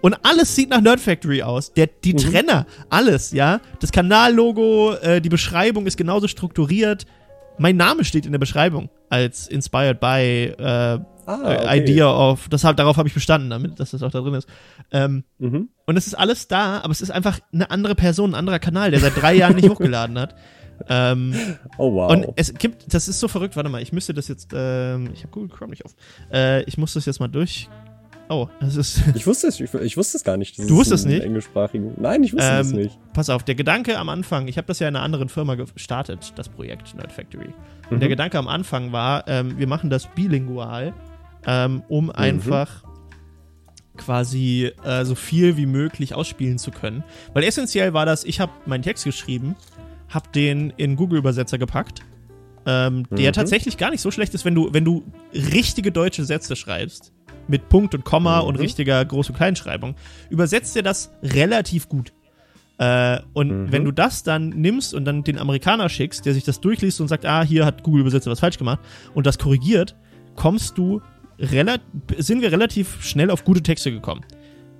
Und 0.00 0.14
alles 0.24 0.56
sieht 0.56 0.70
nach 0.70 0.80
Nerd 0.80 0.98
Factory 1.00 1.42
aus. 1.42 1.72
Der, 1.74 1.86
die 1.86 2.14
Trenner, 2.14 2.66
alles, 2.90 3.30
ja. 3.32 3.60
Das 3.80 3.92
Kanallogo, 3.92 4.94
äh, 4.94 5.20
die 5.20 5.28
Beschreibung 5.28 5.86
ist 5.86 5.96
genauso 5.96 6.26
strukturiert. 6.26 7.06
Mein 7.58 7.76
Name 7.76 8.04
steht 8.04 8.26
in 8.26 8.32
der 8.32 8.38
Beschreibung 8.40 8.90
als 9.10 9.46
inspired 9.46 10.00
by 10.00 10.54
äh, 10.58 10.98
Ah, 11.24 11.52
äh, 11.52 11.56
okay. 11.56 11.78
Idea 11.82 12.10
of, 12.10 12.48
das 12.48 12.64
hab, 12.64 12.76
darauf 12.76 12.96
habe 12.96 13.06
ich 13.06 13.14
bestanden, 13.14 13.48
damit, 13.48 13.78
dass 13.78 13.92
das 13.92 14.02
auch 14.02 14.10
da 14.10 14.20
drin 14.22 14.34
ist. 14.34 14.48
Ähm, 14.90 15.22
Mhm. 15.38 15.68
und 15.86 15.96
es 15.96 16.08
ist 16.08 16.14
alles 16.14 16.48
da, 16.48 16.80
aber 16.80 16.90
es 16.90 17.00
ist 17.00 17.12
einfach 17.12 17.38
eine 17.52 17.70
andere 17.70 17.94
Person, 17.94 18.30
ein 18.32 18.34
anderer 18.34 18.58
Kanal, 18.58 18.90
der 18.90 18.98
seit 18.98 19.22
drei 19.22 19.34
Jahren 19.34 19.54
nicht 19.54 19.68
hochgeladen 19.70 20.18
hat. 20.18 20.34
Ähm, 20.88 21.34
Oh, 21.78 21.92
wow. 21.94 22.10
Und 22.12 22.26
es 22.36 22.52
gibt, 22.54 22.92
das 22.94 23.08
ist 23.08 23.20
so 23.20 23.28
verrückt, 23.28 23.56
warte 23.56 23.68
mal, 23.68 23.82
ich 23.82 23.92
müsste 23.92 24.14
das 24.14 24.28
jetzt, 24.28 24.50
ähm, 24.54 25.10
ich 25.12 25.20
habe 25.22 25.32
Google 25.32 25.48
Chrome 25.50 25.70
nicht 25.70 25.84
auf. 25.84 25.94
Äh, 26.32 26.62
ich 26.64 26.78
muss 26.78 26.94
das 26.94 27.06
jetzt 27.06 27.20
mal 27.20 27.28
durch. 27.28 27.68
Oh, 28.28 28.48
das 28.60 28.76
ist, 28.76 29.02
ich 29.14 29.26
wusste 29.26 29.48
es, 29.48 29.60
ich, 29.60 29.74
ich 29.74 29.96
wusste 29.96 30.16
es 30.16 30.24
gar 30.24 30.36
nicht. 30.36 30.56
Du 30.58 30.62
es 30.62 30.70
wusstest 30.70 31.04
einen 31.04 31.14
nicht? 31.16 31.24
Englischsprachigen. 31.24 31.92
Nein, 32.00 32.22
ich 32.22 32.32
wusste 32.32 32.48
Ähm, 32.50 32.60
es 32.60 32.72
nicht. 32.72 32.98
pass 33.12 33.28
auf, 33.30 33.42
der 33.42 33.54
Gedanke 33.56 33.98
am 33.98 34.08
Anfang, 34.08 34.48
ich 34.48 34.56
habe 34.56 34.66
das 34.66 34.78
ja 34.78 34.88
in 34.88 34.96
einer 34.96 35.04
anderen 35.04 35.28
Firma 35.28 35.54
gestartet, 35.56 36.32
das 36.36 36.48
Projekt 36.48 36.94
Nerd 36.94 37.12
Factory. 37.12 37.48
Und 37.90 37.96
Mhm. 37.96 38.00
der 38.00 38.08
Gedanke 38.08 38.38
am 38.38 38.48
Anfang 38.48 38.92
war, 38.92 39.26
ähm, 39.28 39.58
wir 39.58 39.66
machen 39.66 39.90
das 39.90 40.06
bilingual, 40.14 40.94
ähm, 41.46 41.82
um 41.88 42.10
einfach 42.10 42.84
quasi 43.98 44.70
äh, 44.84 45.04
so 45.04 45.14
viel 45.14 45.56
wie 45.58 45.66
möglich 45.66 46.14
ausspielen 46.14 46.58
zu 46.58 46.70
können. 46.70 47.04
Weil 47.34 47.44
essentiell 47.44 47.92
war 47.92 48.06
das, 48.06 48.24
ich 48.24 48.40
habe 48.40 48.52
meinen 48.64 48.82
Text 48.82 49.04
geschrieben, 49.04 49.54
habe 50.12 50.28
den 50.34 50.70
in 50.76 50.96
Google-Übersetzer 50.96 51.58
gepackt, 51.58 52.00
ähm, 52.66 53.06
der 53.10 53.30
Mhm. 53.30 53.32
tatsächlich 53.34 53.76
gar 53.76 53.90
nicht 53.90 54.00
so 54.00 54.10
schlecht 54.10 54.34
ist, 54.34 54.44
wenn 54.44 54.54
du, 54.54 54.72
wenn 54.72 54.84
du 54.84 55.04
richtige 55.32 55.90
deutsche 55.90 56.24
Sätze 56.24 56.54
schreibst, 56.56 57.12
mit 57.48 57.68
Punkt 57.68 57.94
und 57.94 58.04
Komma 58.04 58.40
Mhm. 58.42 58.48
und 58.48 58.56
richtiger 58.60 59.00
Groß- 59.02 59.30
und 59.30 59.36
Kleinschreibung, 59.36 59.96
übersetzt 60.30 60.76
er 60.76 60.82
das 60.82 61.10
relativ 61.22 61.88
gut. 61.88 62.12
Äh, 62.78 63.18
und 63.32 63.48
Mhm. 63.50 63.72
wenn 63.72 63.84
du 63.84 63.90
das 63.92 64.22
dann 64.22 64.48
nimmst 64.50 64.94
und 64.94 65.04
dann 65.04 65.24
den 65.24 65.38
Amerikaner 65.38 65.88
schickst, 65.88 66.24
der 66.24 66.34
sich 66.34 66.44
das 66.44 66.60
durchliest 66.60 67.00
und 67.00 67.08
sagt, 67.08 67.26
ah, 67.26 67.42
hier 67.42 67.66
hat 67.66 67.82
Google 67.82 68.02
Übersetzer 68.02 68.30
was 68.30 68.40
falsch 68.40 68.58
gemacht 68.58 68.80
und 69.14 69.26
das 69.26 69.38
korrigiert, 69.38 69.96
kommst 70.36 70.78
du 70.78 71.00
sind 72.18 72.40
wir 72.40 72.52
relativ 72.52 73.02
schnell 73.02 73.28
auf 73.30 73.42
gute 73.44 73.62
Texte 73.62 73.90
gekommen, 73.90 74.20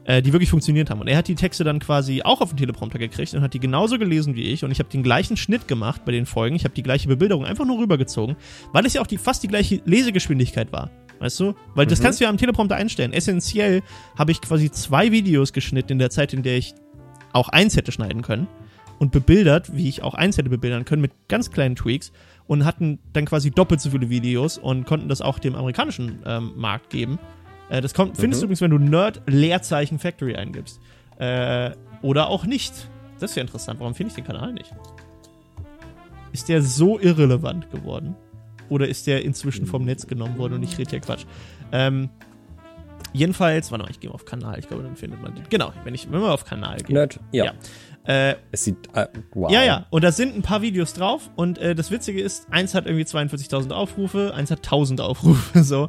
äh, 0.04 0.22
die 0.22 0.32
wirklich 0.32 0.50
funktioniert 0.50 0.90
haben. 0.90 1.00
Und 1.00 1.08
er 1.08 1.16
hat 1.18 1.28
die 1.28 1.34
Texte 1.34 1.64
dann 1.64 1.78
quasi 1.78 2.22
auch 2.22 2.40
auf 2.40 2.50
den 2.50 2.56
Teleprompter 2.56 2.98
gekriegt 2.98 3.34
und 3.34 3.42
hat 3.42 3.54
die 3.54 3.60
genauso 3.60 3.98
gelesen 3.98 4.34
wie 4.34 4.42
ich 4.42 4.64
und 4.64 4.70
ich 4.70 4.78
habe 4.78 4.88
den 4.88 5.02
gleichen 5.02 5.36
Schnitt 5.36 5.68
gemacht 5.68 6.04
bei 6.04 6.12
den 6.12 6.26
Folgen, 6.26 6.56
ich 6.56 6.64
habe 6.64 6.74
die 6.74 6.82
gleiche 6.82 7.08
Bebilderung 7.08 7.44
einfach 7.44 7.64
nur 7.64 7.78
rübergezogen, 7.78 8.36
weil 8.72 8.84
es 8.86 8.94
ja 8.94 9.00
auch 9.02 9.06
die, 9.06 9.18
fast 9.18 9.42
die 9.42 9.48
gleiche 9.48 9.80
Lesegeschwindigkeit 9.84 10.72
war. 10.72 10.90
Weißt 11.20 11.38
du? 11.38 11.54
Weil 11.76 11.86
das 11.86 12.00
Mhm. 12.00 12.04
kannst 12.04 12.18
du 12.20 12.24
ja 12.24 12.30
am 12.30 12.36
Teleprompter 12.36 12.74
einstellen. 12.74 13.12
Essentiell 13.12 13.82
habe 14.18 14.32
ich 14.32 14.40
quasi 14.40 14.72
zwei 14.72 15.12
Videos 15.12 15.52
geschnitten 15.52 15.92
in 15.92 15.98
der 16.00 16.10
Zeit, 16.10 16.32
in 16.32 16.42
der 16.42 16.56
ich 16.56 16.74
auch 17.32 17.48
eins 17.48 17.76
hätte 17.76 17.92
schneiden 17.92 18.22
können 18.22 18.48
und 18.98 19.12
bebildert, 19.12 19.76
wie 19.76 19.88
ich 19.88 20.02
auch 20.02 20.14
eins 20.14 20.36
hätte 20.36 20.50
bebildern 20.50 20.84
können, 20.84 21.00
mit 21.00 21.12
ganz 21.28 21.52
kleinen 21.52 21.76
Tweaks 21.76 22.10
und 22.48 22.64
hatten 22.64 22.98
dann 23.12 23.24
quasi 23.24 23.52
doppelt 23.52 23.80
so 23.80 23.90
viele 23.90 24.10
Videos 24.10 24.58
und 24.58 24.84
konnten 24.84 25.08
das 25.08 25.20
auch 25.20 25.38
dem 25.38 25.54
amerikanischen 25.54 26.18
ähm, 26.26 26.52
Markt 26.56 26.90
geben. 26.90 27.20
Äh, 27.68 27.80
das 27.80 27.94
kommt, 27.94 28.16
findest 28.16 28.42
du 28.42 28.46
übrigens, 28.46 28.60
wenn 28.60 28.70
du 28.70 28.78
Nerd 28.78 29.22
Leerzeichen 29.26 29.98
Factory 29.98 30.36
eingibst. 30.36 30.80
Äh, 31.18 31.72
oder 32.02 32.28
auch 32.28 32.44
nicht. 32.44 32.88
Das 33.20 33.30
ist 33.30 33.36
ja 33.36 33.42
interessant. 33.42 33.80
Warum 33.80 33.94
finde 33.94 34.10
ich 34.10 34.14
den 34.16 34.24
Kanal 34.24 34.52
nicht? 34.52 34.72
Ist 36.32 36.48
der 36.48 36.62
so 36.62 36.98
irrelevant 36.98 37.70
geworden? 37.70 38.16
Oder 38.68 38.88
ist 38.88 39.06
der 39.06 39.22
inzwischen 39.24 39.66
vom 39.66 39.84
Netz 39.84 40.06
genommen 40.06 40.38
worden 40.38 40.54
und 40.54 40.62
ich 40.62 40.78
rede 40.78 40.90
hier 40.90 41.00
Quatsch? 41.00 41.26
Ähm, 41.72 42.08
jedenfalls, 43.12 43.70
warte 43.70 43.84
mal, 43.84 43.90
ich 43.90 44.00
gehe 44.00 44.08
mal 44.10 44.14
auf 44.14 44.24
Kanal. 44.24 44.58
Ich 44.58 44.66
glaube, 44.66 44.82
dann 44.82 44.96
findet 44.96 45.20
man 45.20 45.34
den. 45.34 45.44
Genau, 45.50 45.72
wenn 45.84 45.94
ich 45.94 46.10
wenn 46.10 46.20
man 46.20 46.30
auf 46.30 46.44
Kanal 46.44 46.78
geht. 46.78 46.90
Nerd. 46.90 47.20
Ja. 47.32 47.44
Ja. 47.46 47.52
Äh, 48.04 48.34
Es 48.50 48.64
sieht. 48.64 48.76
Äh, 48.94 49.06
wow. 49.34 49.50
ja, 49.52 49.62
ja, 49.62 49.86
und 49.90 50.02
da 50.02 50.10
sind 50.10 50.34
ein 50.34 50.42
paar 50.42 50.60
Videos 50.60 50.92
drauf 50.92 51.30
und 51.36 51.58
äh, 51.58 51.74
das 51.76 51.92
Witzige 51.92 52.20
ist, 52.20 52.46
eins 52.50 52.74
hat 52.74 52.86
irgendwie 52.86 53.04
42.000 53.04 53.70
Aufrufe, 53.70 54.34
eins 54.34 54.50
hat 54.50 54.58
1000 54.58 55.00
Aufrufe, 55.00 55.62
so. 55.62 55.88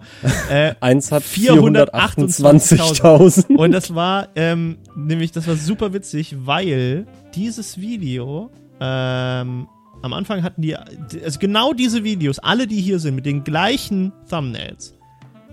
Äh, 0.50 0.76
Eins 0.80 1.12
hat 1.12 1.24
428.000. 1.24 2.98
428.000. 3.02 3.56
und 3.56 3.72
das 3.72 3.96
war, 3.96 4.30
ähm, 4.36 4.78
nämlich, 4.96 5.32
das 5.32 5.48
war 5.48 5.56
super 5.56 5.94
witzig, 5.94 6.36
weil 6.46 7.08
dieses 7.34 7.80
Video, 7.82 8.52
ähm, 8.80 9.68
am 10.04 10.14
Anfang 10.14 10.44
hatten 10.44 10.62
die, 10.62 10.76
also 10.76 11.40
genau 11.40 11.74
diese 11.74 12.04
Videos, 12.04 12.38
alle, 12.40 12.68
die 12.68 12.80
hier 12.82 13.00
sind, 13.00 13.16
mit 13.16 13.26
den 13.26 13.44
gleichen 13.44 14.12
Thumbnails, 14.30 14.94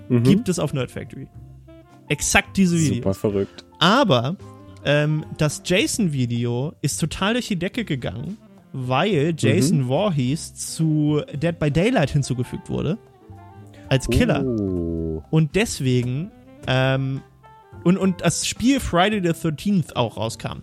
Mhm. 0.08 0.24
gibt 0.24 0.48
es 0.48 0.58
auf 0.58 0.72
Nerd 0.74 0.90
Factory. 0.90 1.28
Exakt 2.08 2.56
diese 2.56 2.76
Videos. 2.76 2.96
Super 2.96 3.14
verrückt. 3.14 3.64
Aber 3.78 4.36
ähm, 4.84 5.24
das 5.38 5.62
Jason-Video 5.64 6.74
ist 6.82 6.98
total 6.98 7.34
durch 7.34 7.48
die 7.48 7.58
Decke 7.58 7.84
gegangen, 7.84 8.38
weil 8.72 9.34
Jason 9.36 9.86
Voorhees 9.88 10.54
zu 10.54 11.22
Dead 11.34 11.58
by 11.58 11.70
Daylight 11.70 12.10
hinzugefügt 12.10 12.68
wurde. 12.70 12.98
Als 13.88 14.08
Killer. 14.08 14.44
Oh. 14.44 15.22
Und 15.30 15.56
deswegen, 15.56 16.30
ähm, 16.68 17.22
und, 17.84 17.98
und 17.98 18.20
das 18.20 18.46
Spiel 18.46 18.78
Friday 18.80 19.20
the 19.22 19.30
13th 19.48 19.96
auch 19.96 20.16
rauskam. 20.16 20.62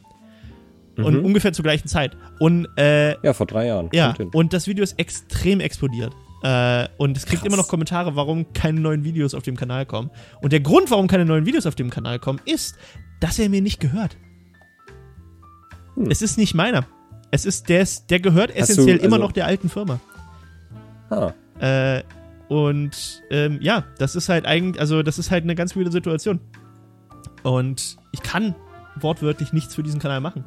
Und 0.97 1.19
Mhm. 1.19 1.25
ungefähr 1.25 1.53
zur 1.53 1.63
gleichen 1.63 1.87
Zeit. 1.87 2.17
Und 2.39 2.67
äh, 2.77 3.11
Ja, 3.23 3.33
vor 3.33 3.45
drei 3.45 3.67
Jahren. 3.67 3.89
ja, 3.93 4.15
und 4.33 4.51
das 4.53 4.65
Video 4.67 4.83
ist 4.83 4.97
extrem 4.97 5.59
explodiert. 5.59 6.11
Äh, 6.43 6.87
und 6.97 7.17
es 7.17 7.25
kriegt 7.25 7.41
Krass. 7.41 7.47
immer 7.47 7.57
noch 7.57 7.67
Kommentare, 7.67 8.15
warum 8.15 8.51
keine 8.53 8.79
neuen 8.79 9.03
Videos 9.03 9.33
auf 9.33 9.43
dem 9.43 9.55
Kanal 9.57 9.85
kommen. 9.85 10.09
Und 10.41 10.53
der 10.53 10.59
Grund, 10.59 10.89
warum 10.89 11.07
keine 11.07 11.25
neuen 11.25 11.45
Videos 11.45 11.65
auf 11.67 11.75
dem 11.75 11.89
Kanal 11.89 12.17
kommen, 12.19 12.39
ist, 12.45 12.77
dass 13.19 13.39
er 13.39 13.49
mir 13.49 13.61
nicht 13.61 13.79
gehört. 13.79 14.17
Hm. 15.95 16.09
Es 16.11 16.21
ist 16.21 16.37
nicht 16.37 16.53
meiner. 16.53 16.85
Es 17.31 17.45
ist, 17.45 17.67
der, 17.69 17.81
ist, 17.81 18.09
der 18.09 18.19
gehört 18.19 18.51
Hast 18.51 18.69
essentiell 18.71 18.97
du- 18.99 19.03
immer 19.05 19.15
also- 19.15 19.25
noch 19.25 19.31
der 19.31 19.45
alten 19.45 19.69
Firma. 19.69 19.99
Ah, 21.09 21.31
Äh, 21.59 22.03
und 22.49 23.23
ähm, 23.31 23.59
ja, 23.61 23.83
das 23.97 24.15
ist 24.15 24.29
halt 24.29 24.45
eigentlich, 24.45 24.79
also 24.79 25.03
das 25.03 25.17
ist 25.19 25.31
halt 25.31 25.43
eine 25.43 25.55
ganz 25.55 25.75
weirde 25.75 25.91
Situation. 25.91 26.39
Und 27.43 27.97
ich 28.11 28.21
kann 28.21 28.55
wortwörtlich 28.99 29.53
nichts 29.53 29.75
für 29.75 29.83
diesen 29.83 29.99
Kanal 29.99 30.21
machen. 30.21 30.43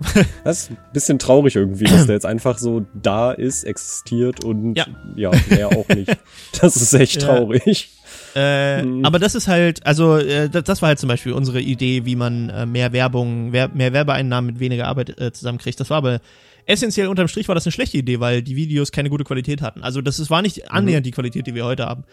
das 0.44 0.62
ist 0.64 0.70
ein 0.70 0.76
bisschen 0.92 1.18
traurig 1.18 1.56
irgendwie, 1.56 1.84
dass 1.84 2.06
der 2.06 2.14
jetzt 2.14 2.26
einfach 2.26 2.58
so 2.58 2.84
da 2.94 3.32
ist, 3.32 3.64
existiert 3.64 4.44
und 4.44 4.74
Ja. 4.76 4.86
ja, 5.14 5.30
mehr 5.48 5.68
auch 5.68 5.88
nicht. 5.88 6.16
Das 6.60 6.76
ist 6.76 6.92
echt 6.94 7.22
traurig. 7.22 7.90
Äh, 8.36 8.82
Mhm. 8.82 9.04
Aber 9.04 9.18
das 9.18 9.34
ist 9.34 9.48
halt, 9.48 9.84
also 9.86 10.18
äh, 10.18 10.50
das, 10.50 10.64
das 10.64 10.82
war 10.82 10.88
halt 10.90 10.98
zum 10.98 11.08
Beispiel 11.08 11.32
unsere 11.32 11.60
Idee, 11.60 12.04
wie 12.04 12.16
man 12.16 12.50
äh, 12.50 12.66
mehr 12.66 12.92
Werbung, 12.92 13.52
wer, 13.52 13.68
mehr 13.68 13.92
Werbeeinnahmen 13.94 14.52
mit 14.52 14.60
weniger 14.60 14.86
Arbeit 14.86 15.18
äh, 15.18 15.32
zusammenkriegt. 15.32 15.80
Das 15.80 15.88
war 15.90 15.96
aber 15.96 16.20
essentiell 16.66 17.08
unterm 17.08 17.28
Strich 17.28 17.48
war 17.48 17.54
das 17.54 17.64
eine 17.66 17.72
schlechte 17.72 17.96
Idee, 17.96 18.20
weil 18.20 18.42
die 18.42 18.54
Videos 18.56 18.92
keine 18.92 19.08
gute 19.08 19.24
Qualität 19.24 19.62
hatten. 19.62 19.82
Also 19.82 20.02
das 20.02 20.18
ist, 20.18 20.28
war 20.30 20.42
nicht 20.42 20.70
annähernd 20.70 21.06
die 21.06 21.12
Qualität, 21.12 21.46
die 21.46 21.54
wir 21.54 21.64
heute 21.64 21.86
haben. 21.86 22.04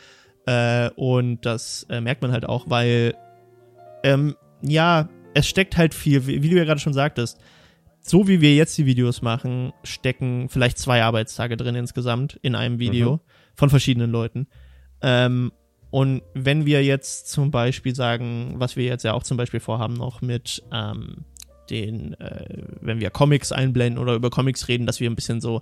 Äh, 0.45 0.89
und 0.95 1.45
das 1.45 1.85
merkt 1.89 2.21
man 2.21 2.31
halt 2.31 2.45
auch, 2.45 2.69
weil 2.69 3.15
ähm, 4.03 4.35
ja, 4.61 5.09
es 5.33 5.47
steckt 5.47 5.75
halt 5.77 5.93
viel, 5.93 6.25
wie, 6.27 6.41
wie 6.43 6.49
du 6.49 6.55
ja 6.57 6.63
gerade 6.63 6.79
schon 6.79 6.93
sagtest. 6.93 7.37
So 8.01 8.27
wie 8.27 8.39
wir 8.41 8.53
jetzt 8.53 8.77
die 8.77 8.85
Videos 8.85 9.21
machen, 9.21 9.73
stecken 9.83 10.47
vielleicht 10.49 10.77
zwei 10.77 11.03
Arbeitstage 11.03 11.57
drin 11.57 11.75
insgesamt 11.75 12.37
in 12.41 12.55
einem 12.55 12.79
Video 12.79 13.13
Mhm. 13.15 13.19
von 13.55 13.69
verschiedenen 13.69 14.11
Leuten. 14.11 14.47
Ähm, 15.01 15.51
und 15.93 16.23
wenn 16.33 16.65
wir 16.65 16.83
jetzt 16.83 17.29
zum 17.29 17.51
Beispiel 17.51 17.93
sagen, 17.93 18.55
was 18.57 18.75
wir 18.75 18.83
jetzt 18.83 19.03
ja 19.03 19.13
auch 19.13 19.21
zum 19.21 19.37
Beispiel 19.37 19.59
vorhaben, 19.59 19.93
noch 19.93 20.23
mit 20.23 20.63
ähm, 20.71 21.17
den, 21.69 22.15
äh, 22.19 22.63
wenn 22.81 22.99
wir 22.99 23.11
Comics 23.11 23.51
einblenden 23.51 24.01
oder 24.01 24.15
über 24.15 24.31
Comics 24.31 24.67
reden, 24.67 24.87
dass 24.87 24.99
wir 24.99 25.07
ein 25.07 25.15
bisschen 25.15 25.39
so 25.39 25.61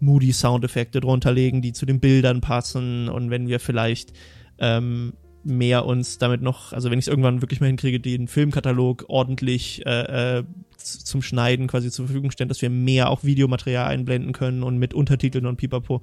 moody 0.00 0.32
Soundeffekte 0.32 1.02
drunter 1.02 1.30
legen, 1.30 1.60
die 1.60 1.74
zu 1.74 1.84
den 1.84 2.00
Bildern 2.00 2.40
passen. 2.40 3.10
Und 3.10 3.28
wenn 3.28 3.48
wir 3.48 3.60
vielleicht 3.60 4.14
ähm, 4.60 5.12
mehr 5.44 5.84
uns 5.84 6.16
damit 6.16 6.40
noch, 6.40 6.72
also 6.72 6.90
wenn 6.90 6.98
ich 6.98 7.04
es 7.04 7.08
irgendwann 7.08 7.42
wirklich 7.42 7.60
mal 7.60 7.66
hinkriege, 7.66 8.00
den 8.00 8.28
Filmkatalog 8.28 9.04
ordentlich 9.08 9.84
äh, 9.84 10.38
äh, 10.38 10.44
zum 10.78 11.20
Schneiden 11.20 11.66
quasi 11.66 11.90
zur 11.90 12.06
Verfügung 12.06 12.30
stellen, 12.30 12.48
dass 12.48 12.62
wir 12.62 12.70
mehr 12.70 13.10
auch 13.10 13.24
Videomaterial 13.24 13.88
einblenden 13.88 14.32
können 14.32 14.62
und 14.62 14.78
mit 14.78 14.94
Untertiteln 14.94 15.44
und 15.44 15.58
Pipapo, 15.58 16.00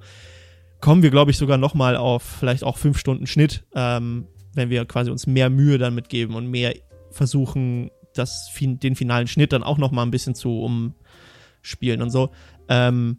kommen 0.84 1.02
wir, 1.02 1.10
glaube 1.10 1.30
ich, 1.30 1.38
sogar 1.38 1.56
noch 1.56 1.72
mal 1.72 1.96
auf 1.96 2.22
vielleicht 2.22 2.62
auch 2.62 2.76
fünf 2.76 2.98
Stunden 2.98 3.26
Schnitt, 3.26 3.64
ähm, 3.74 4.26
wenn 4.52 4.68
wir 4.68 4.84
quasi 4.84 5.10
uns 5.10 5.26
mehr 5.26 5.48
Mühe 5.48 5.78
damit 5.78 6.10
geben 6.10 6.34
und 6.34 6.46
mehr 6.48 6.74
versuchen, 7.10 7.90
das, 8.12 8.50
den 8.60 8.94
finalen 8.94 9.26
Schnitt 9.26 9.54
dann 9.54 9.62
auch 9.62 9.78
noch 9.78 9.92
mal 9.92 10.02
ein 10.02 10.10
bisschen 10.10 10.34
zu 10.34 10.60
umspielen 10.60 12.02
und 12.02 12.10
so. 12.10 12.32
Ähm, 12.68 13.16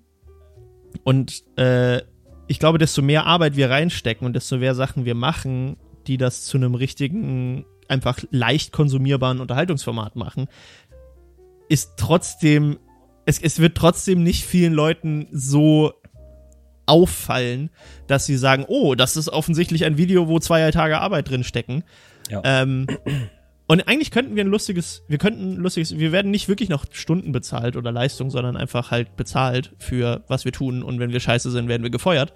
und 1.03 1.41
äh, 1.57 2.03
ich 2.45 2.59
glaube, 2.59 2.77
desto 2.77 3.01
mehr 3.01 3.25
Arbeit 3.25 3.55
wir 3.55 3.71
reinstecken 3.71 4.27
und 4.27 4.35
desto 4.35 4.57
mehr 4.57 4.75
Sachen 4.75 5.05
wir 5.05 5.15
machen, 5.15 5.77
die 6.05 6.17
das 6.17 6.45
zu 6.45 6.57
einem 6.57 6.75
richtigen, 6.75 7.65
einfach 7.87 8.19
leicht 8.29 8.73
konsumierbaren 8.73 9.41
Unterhaltungsformat 9.41 10.15
machen, 10.15 10.49
ist 11.67 11.93
trotzdem, 11.97 12.77
es, 13.25 13.41
es 13.41 13.57
wird 13.57 13.75
trotzdem 13.75 14.21
nicht 14.21 14.45
vielen 14.45 14.73
Leuten 14.73 15.29
so 15.31 15.93
auffallen, 16.85 17.69
dass 18.07 18.25
sie 18.25 18.37
sagen, 18.37 18.65
oh, 18.67 18.95
das 18.95 19.17
ist 19.17 19.29
offensichtlich 19.29 19.85
ein 19.85 19.97
Video, 19.97 20.27
wo 20.27 20.39
zwei 20.39 20.69
Tage 20.71 20.99
Arbeit 20.99 21.29
drin 21.29 21.43
stecken. 21.43 21.83
Ja. 22.29 22.41
Ähm, 22.43 22.87
und 23.67 23.87
eigentlich 23.87 24.11
könnten 24.11 24.35
wir 24.35 24.43
ein 24.43 24.49
lustiges, 24.49 25.03
wir 25.07 25.17
könnten 25.17 25.53
ein 25.53 25.57
lustiges, 25.57 25.97
wir 25.97 26.11
werden 26.11 26.29
nicht 26.31 26.47
wirklich 26.47 26.69
noch 26.69 26.85
Stunden 26.91 27.31
bezahlt 27.31 27.75
oder 27.75 27.91
Leistung, 27.91 28.29
sondern 28.29 28.55
einfach 28.55 28.91
halt 28.91 29.15
bezahlt 29.15 29.73
für 29.79 30.23
was 30.27 30.45
wir 30.45 30.51
tun 30.51 30.83
und 30.83 30.99
wenn 30.99 31.11
wir 31.11 31.19
scheiße 31.19 31.49
sind, 31.51 31.67
werden 31.67 31.83
wir 31.83 31.89
gefeuert. 31.89 32.33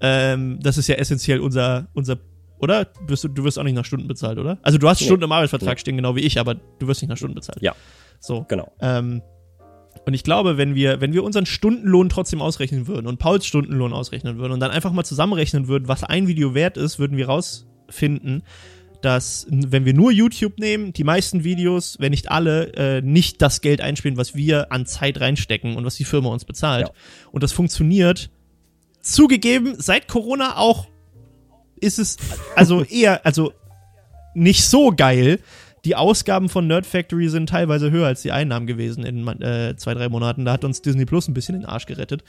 Ähm, 0.00 0.58
das 0.60 0.76
ist 0.76 0.88
ja 0.88 0.96
essentiell 0.96 1.38
unser, 1.40 1.86
unser, 1.94 2.18
oder? 2.58 2.88
Wirst 3.06 3.22
du, 3.22 3.28
du 3.28 3.44
wirst 3.44 3.58
auch 3.58 3.62
nicht 3.62 3.76
nach 3.76 3.84
Stunden 3.84 4.08
bezahlt, 4.08 4.38
oder? 4.38 4.58
Also 4.62 4.78
du 4.78 4.88
hast 4.88 5.00
Nee. 5.00 5.06
Stunden 5.06 5.24
im 5.24 5.32
Arbeitsvertrag 5.32 5.74
Nee. 5.76 5.80
stehen, 5.80 5.96
genau 5.96 6.16
wie 6.16 6.20
ich, 6.20 6.40
aber 6.40 6.54
du 6.54 6.88
wirst 6.88 7.02
nicht 7.02 7.10
nach 7.10 7.16
Stunden 7.16 7.36
bezahlt. 7.36 7.62
Ja. 7.62 7.74
So. 8.18 8.44
Genau. 8.48 8.72
Ähm, 8.80 9.22
und 10.06 10.14
ich 10.14 10.22
glaube, 10.22 10.56
wenn 10.58 10.74
wir, 10.74 11.00
wenn 11.00 11.12
wir 11.12 11.24
unseren 11.24 11.46
Stundenlohn 11.46 12.08
trotzdem 12.08 12.42
ausrechnen 12.42 12.86
würden 12.86 13.06
und 13.06 13.18
Pauls 13.18 13.46
Stundenlohn 13.46 13.92
ausrechnen 13.92 14.38
würden 14.38 14.52
und 14.52 14.60
dann 14.60 14.70
einfach 14.70 14.92
mal 14.92 15.04
zusammenrechnen 15.04 15.68
würden, 15.68 15.88
was 15.88 16.04
ein 16.04 16.26
Video 16.28 16.54
wert 16.54 16.76
ist, 16.76 16.98
würden 16.98 17.16
wir 17.16 17.26
rausfinden, 17.26 18.42
dass, 19.00 19.46
wenn 19.50 19.84
wir 19.84 19.94
nur 19.94 20.10
YouTube 20.10 20.58
nehmen, 20.58 20.92
die 20.92 21.04
meisten 21.04 21.44
Videos, 21.44 21.96
wenn 22.00 22.10
nicht 22.10 22.30
alle, 22.30 22.72
äh, 22.74 23.02
nicht 23.02 23.42
das 23.42 23.60
Geld 23.60 23.80
einspielen, 23.80 24.16
was 24.16 24.34
wir 24.34 24.72
an 24.72 24.86
Zeit 24.86 25.20
reinstecken 25.20 25.76
und 25.76 25.84
was 25.84 25.96
die 25.96 26.04
Firma 26.04 26.30
uns 26.30 26.44
bezahlt. 26.44 26.88
Ja. 26.88 26.94
Und 27.30 27.42
das 27.42 27.52
funktioniert 27.52 28.30
zugegeben 29.02 29.74
seit 29.78 30.08
Corona 30.08 30.56
auch 30.56 30.86
ist 31.84 31.98
es 31.98 32.16
also 32.56 32.82
eher, 32.82 33.24
also 33.26 33.52
nicht 34.34 34.64
so 34.64 34.90
geil. 34.90 35.40
Die 35.84 35.96
Ausgaben 35.96 36.48
von 36.48 36.66
Nerd 36.66 36.86
Factory 36.86 37.28
sind 37.28 37.48
teilweise 37.48 37.90
höher 37.90 38.06
als 38.06 38.22
die 38.22 38.32
Einnahmen 38.32 38.66
gewesen 38.66 39.04
in 39.04 39.26
äh, 39.42 39.74
zwei, 39.76 39.94
drei 39.94 40.08
Monaten. 40.08 40.44
Da 40.44 40.52
hat 40.52 40.64
uns 40.64 40.80
Disney 40.80 41.04
Plus 41.04 41.28
ein 41.28 41.34
bisschen 41.34 41.54
den 41.54 41.66
Arsch 41.66 41.86
gerettet. 41.86 42.24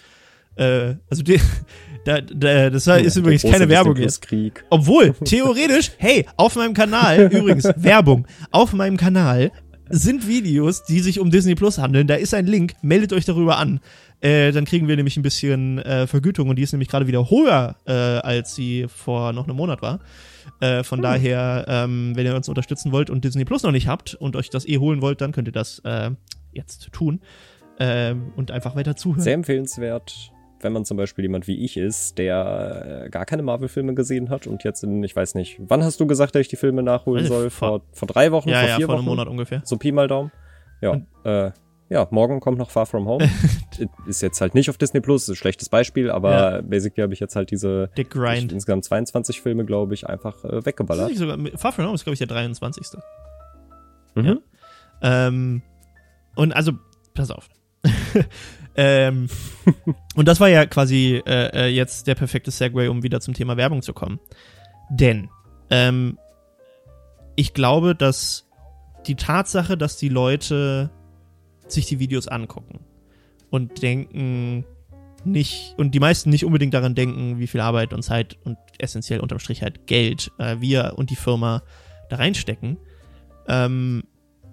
Äh, 0.55 0.95
also 1.09 1.23
die, 1.23 1.39
da, 2.05 2.21
da, 2.21 2.69
das 2.69 2.87
ist 2.87 3.15
Der 3.15 3.21
übrigens 3.23 3.43
keine 3.43 3.69
Werbung 3.69 3.95
jetzt. 3.97 4.27
Obwohl, 4.69 5.13
theoretisch, 5.25 5.91
hey, 5.97 6.25
auf 6.35 6.55
meinem 6.55 6.73
Kanal, 6.73 7.29
übrigens, 7.31 7.63
Werbung, 7.77 8.27
auf 8.51 8.73
meinem 8.73 8.97
Kanal 8.97 9.51
sind 9.89 10.27
Videos, 10.27 10.83
die 10.83 10.99
sich 10.99 11.19
um 11.19 11.29
Disney 11.29 11.55
Plus 11.55 11.77
handeln. 11.77 12.07
Da 12.07 12.15
ist 12.15 12.33
ein 12.33 12.47
Link, 12.47 12.73
meldet 12.81 13.13
euch 13.13 13.25
darüber 13.25 13.57
an. 13.57 13.79
Äh, 14.19 14.51
dann 14.51 14.65
kriegen 14.65 14.87
wir 14.87 14.95
nämlich 14.95 15.17
ein 15.17 15.21
bisschen 15.21 15.79
äh, 15.79 16.07
Vergütung 16.07 16.49
und 16.49 16.55
die 16.55 16.63
ist 16.63 16.71
nämlich 16.71 16.89
gerade 16.89 17.07
wieder 17.07 17.29
höher, 17.29 17.75
äh, 17.85 17.91
als 17.91 18.55
sie 18.55 18.87
vor 18.87 19.31
noch 19.33 19.47
einem 19.47 19.57
Monat 19.57 19.81
war. 19.81 19.99
Äh, 20.59 20.83
von 20.83 21.01
daher, 21.01 21.65
ähm, 21.67 22.13
wenn 22.15 22.25
ihr 22.25 22.35
uns 22.35 22.47
unterstützen 22.49 22.91
wollt 22.91 23.09
und 23.09 23.23
Disney 23.25 23.45
Plus 23.45 23.63
noch 23.63 23.71
nicht 23.71 23.87
habt 23.87 24.13
und 24.15 24.35
euch 24.35 24.49
das 24.49 24.67
eh 24.67 24.77
holen 24.77 25.01
wollt, 25.01 25.21
dann 25.21 25.31
könnt 25.31 25.47
ihr 25.47 25.51
das 25.53 25.79
äh, 25.85 26.11
jetzt 26.53 26.91
tun 26.91 27.19
ähm, 27.79 28.31
und 28.35 28.51
einfach 28.51 28.75
weiter 28.75 28.95
zuhören. 28.95 29.21
Sehr 29.21 29.33
empfehlenswert, 29.33 30.31
wenn 30.61 30.71
man 30.73 30.85
zum 30.85 30.95
Beispiel 30.97 31.25
jemand 31.25 31.47
wie 31.47 31.57
ich 31.63 31.75
ist, 31.77 32.17
der 32.17 33.03
äh, 33.05 33.09
gar 33.09 33.25
keine 33.25 33.43
Marvel-Filme 33.43 33.93
gesehen 33.93 34.29
hat 34.29 34.47
und 34.47 34.63
jetzt 34.63 34.83
in, 34.83 35.03
ich 35.03 35.15
weiß 35.15 35.35
nicht, 35.35 35.57
wann 35.59 35.83
hast 35.83 35.99
du 35.99 36.07
gesagt, 36.07 36.35
dass 36.35 36.41
ich 36.41 36.47
die 36.47 36.55
Filme 36.55 36.81
nachholen 36.83 37.23
Also 37.23 37.33
soll? 37.41 37.49
vor- 37.49 37.67
Vor, 37.69 37.81
vor 37.91 38.07
drei 38.07 38.31
Wochen, 38.31 38.49
ja, 38.49 38.59
vor 38.61 38.69
ja, 38.69 38.75
vier 38.77 38.85
vor 38.85 38.93
Wochen? 38.95 38.99
einem 39.01 39.09
Monat 39.09 39.27
ungefähr. 39.27 39.61
So 39.65 39.77
Pi 39.77 39.91
mal 39.91 40.07
Daumen. 40.07 40.31
Ja, 40.81 41.01
äh, 41.23 41.51
ja, 41.89 42.07
morgen 42.09 42.39
kommt 42.39 42.57
noch 42.57 42.71
Far 42.71 42.85
From 42.85 43.07
Home. 43.07 43.29
ist 44.07 44.21
jetzt 44.21 44.41
halt 44.41 44.55
nicht 44.55 44.69
auf 44.69 44.77
Disney 44.77 45.01
Plus, 45.01 45.23
ist 45.23 45.29
ein 45.29 45.35
schlechtes 45.35 45.69
Beispiel, 45.69 46.09
aber 46.09 46.63
basically 46.63 47.03
habe 47.03 47.13
ich 47.13 47.19
jetzt 47.19 47.35
halt 47.35 47.51
diese 47.51 47.89
Dick 47.97 48.09
Grind. 48.09 48.51
insgesamt 48.51 48.85
22 48.85 49.41
Filme, 49.41 49.65
glaube 49.65 49.93
ich, 49.93 50.07
einfach 50.07 50.43
äh, 50.43 50.65
weggeballert. 50.65 51.15
sogar, 51.15 51.37
Far 51.55 51.71
From 51.71 51.85
Home 51.85 51.95
ist, 51.95 52.03
glaube 52.03 52.13
ich, 52.13 52.19
der 52.19 52.27
23. 52.27 52.87
Mhm. 54.15 54.25
Ja. 54.25 55.27
Ähm, 55.27 55.61
und 56.35 56.53
also, 56.53 56.73
pass 57.13 57.29
auf. 57.29 57.49
ähm, 58.75 59.27
und 60.15 60.27
das 60.27 60.39
war 60.39 60.49
ja 60.49 60.65
quasi 60.65 61.21
äh, 61.25 61.65
äh, 61.65 61.67
jetzt 61.67 62.07
der 62.07 62.15
perfekte 62.15 62.49
Segway, 62.49 62.87
um 62.87 63.03
wieder 63.03 63.21
zum 63.21 63.33
Thema 63.33 63.57
Werbung 63.57 63.83
zu 63.83 63.93
kommen. 63.93 64.19
Denn 64.89 65.29
ähm, 65.69 66.17
ich 67.35 67.53
glaube, 67.53 67.95
dass 67.95 68.47
die 69.07 69.15
Tatsache, 69.15 69.77
dass 69.77 69.97
die 69.97 70.09
Leute 70.09 70.89
sich 71.67 71.85
die 71.85 71.99
Videos 71.99 72.27
angucken 72.27 72.79
und 73.49 73.81
denken 73.81 74.65
nicht, 75.23 75.73
und 75.77 75.95
die 75.95 75.99
meisten 75.99 76.29
nicht 76.29 76.45
unbedingt 76.45 76.73
daran 76.73 76.95
denken, 76.95 77.39
wie 77.39 77.47
viel 77.47 77.61
Arbeit 77.61 77.93
und 77.93 78.03
Zeit 78.03 78.37
und 78.43 78.57
essentiell 78.77 79.19
unterm 79.19 79.39
Strich 79.39 79.61
halt 79.61 79.87
Geld 79.87 80.31
äh, 80.37 80.57
wir 80.59 80.93
und 80.97 81.09
die 81.09 81.15
Firma 81.15 81.63
da 82.09 82.17
reinstecken. 82.17 82.77
Ähm, 83.47 84.03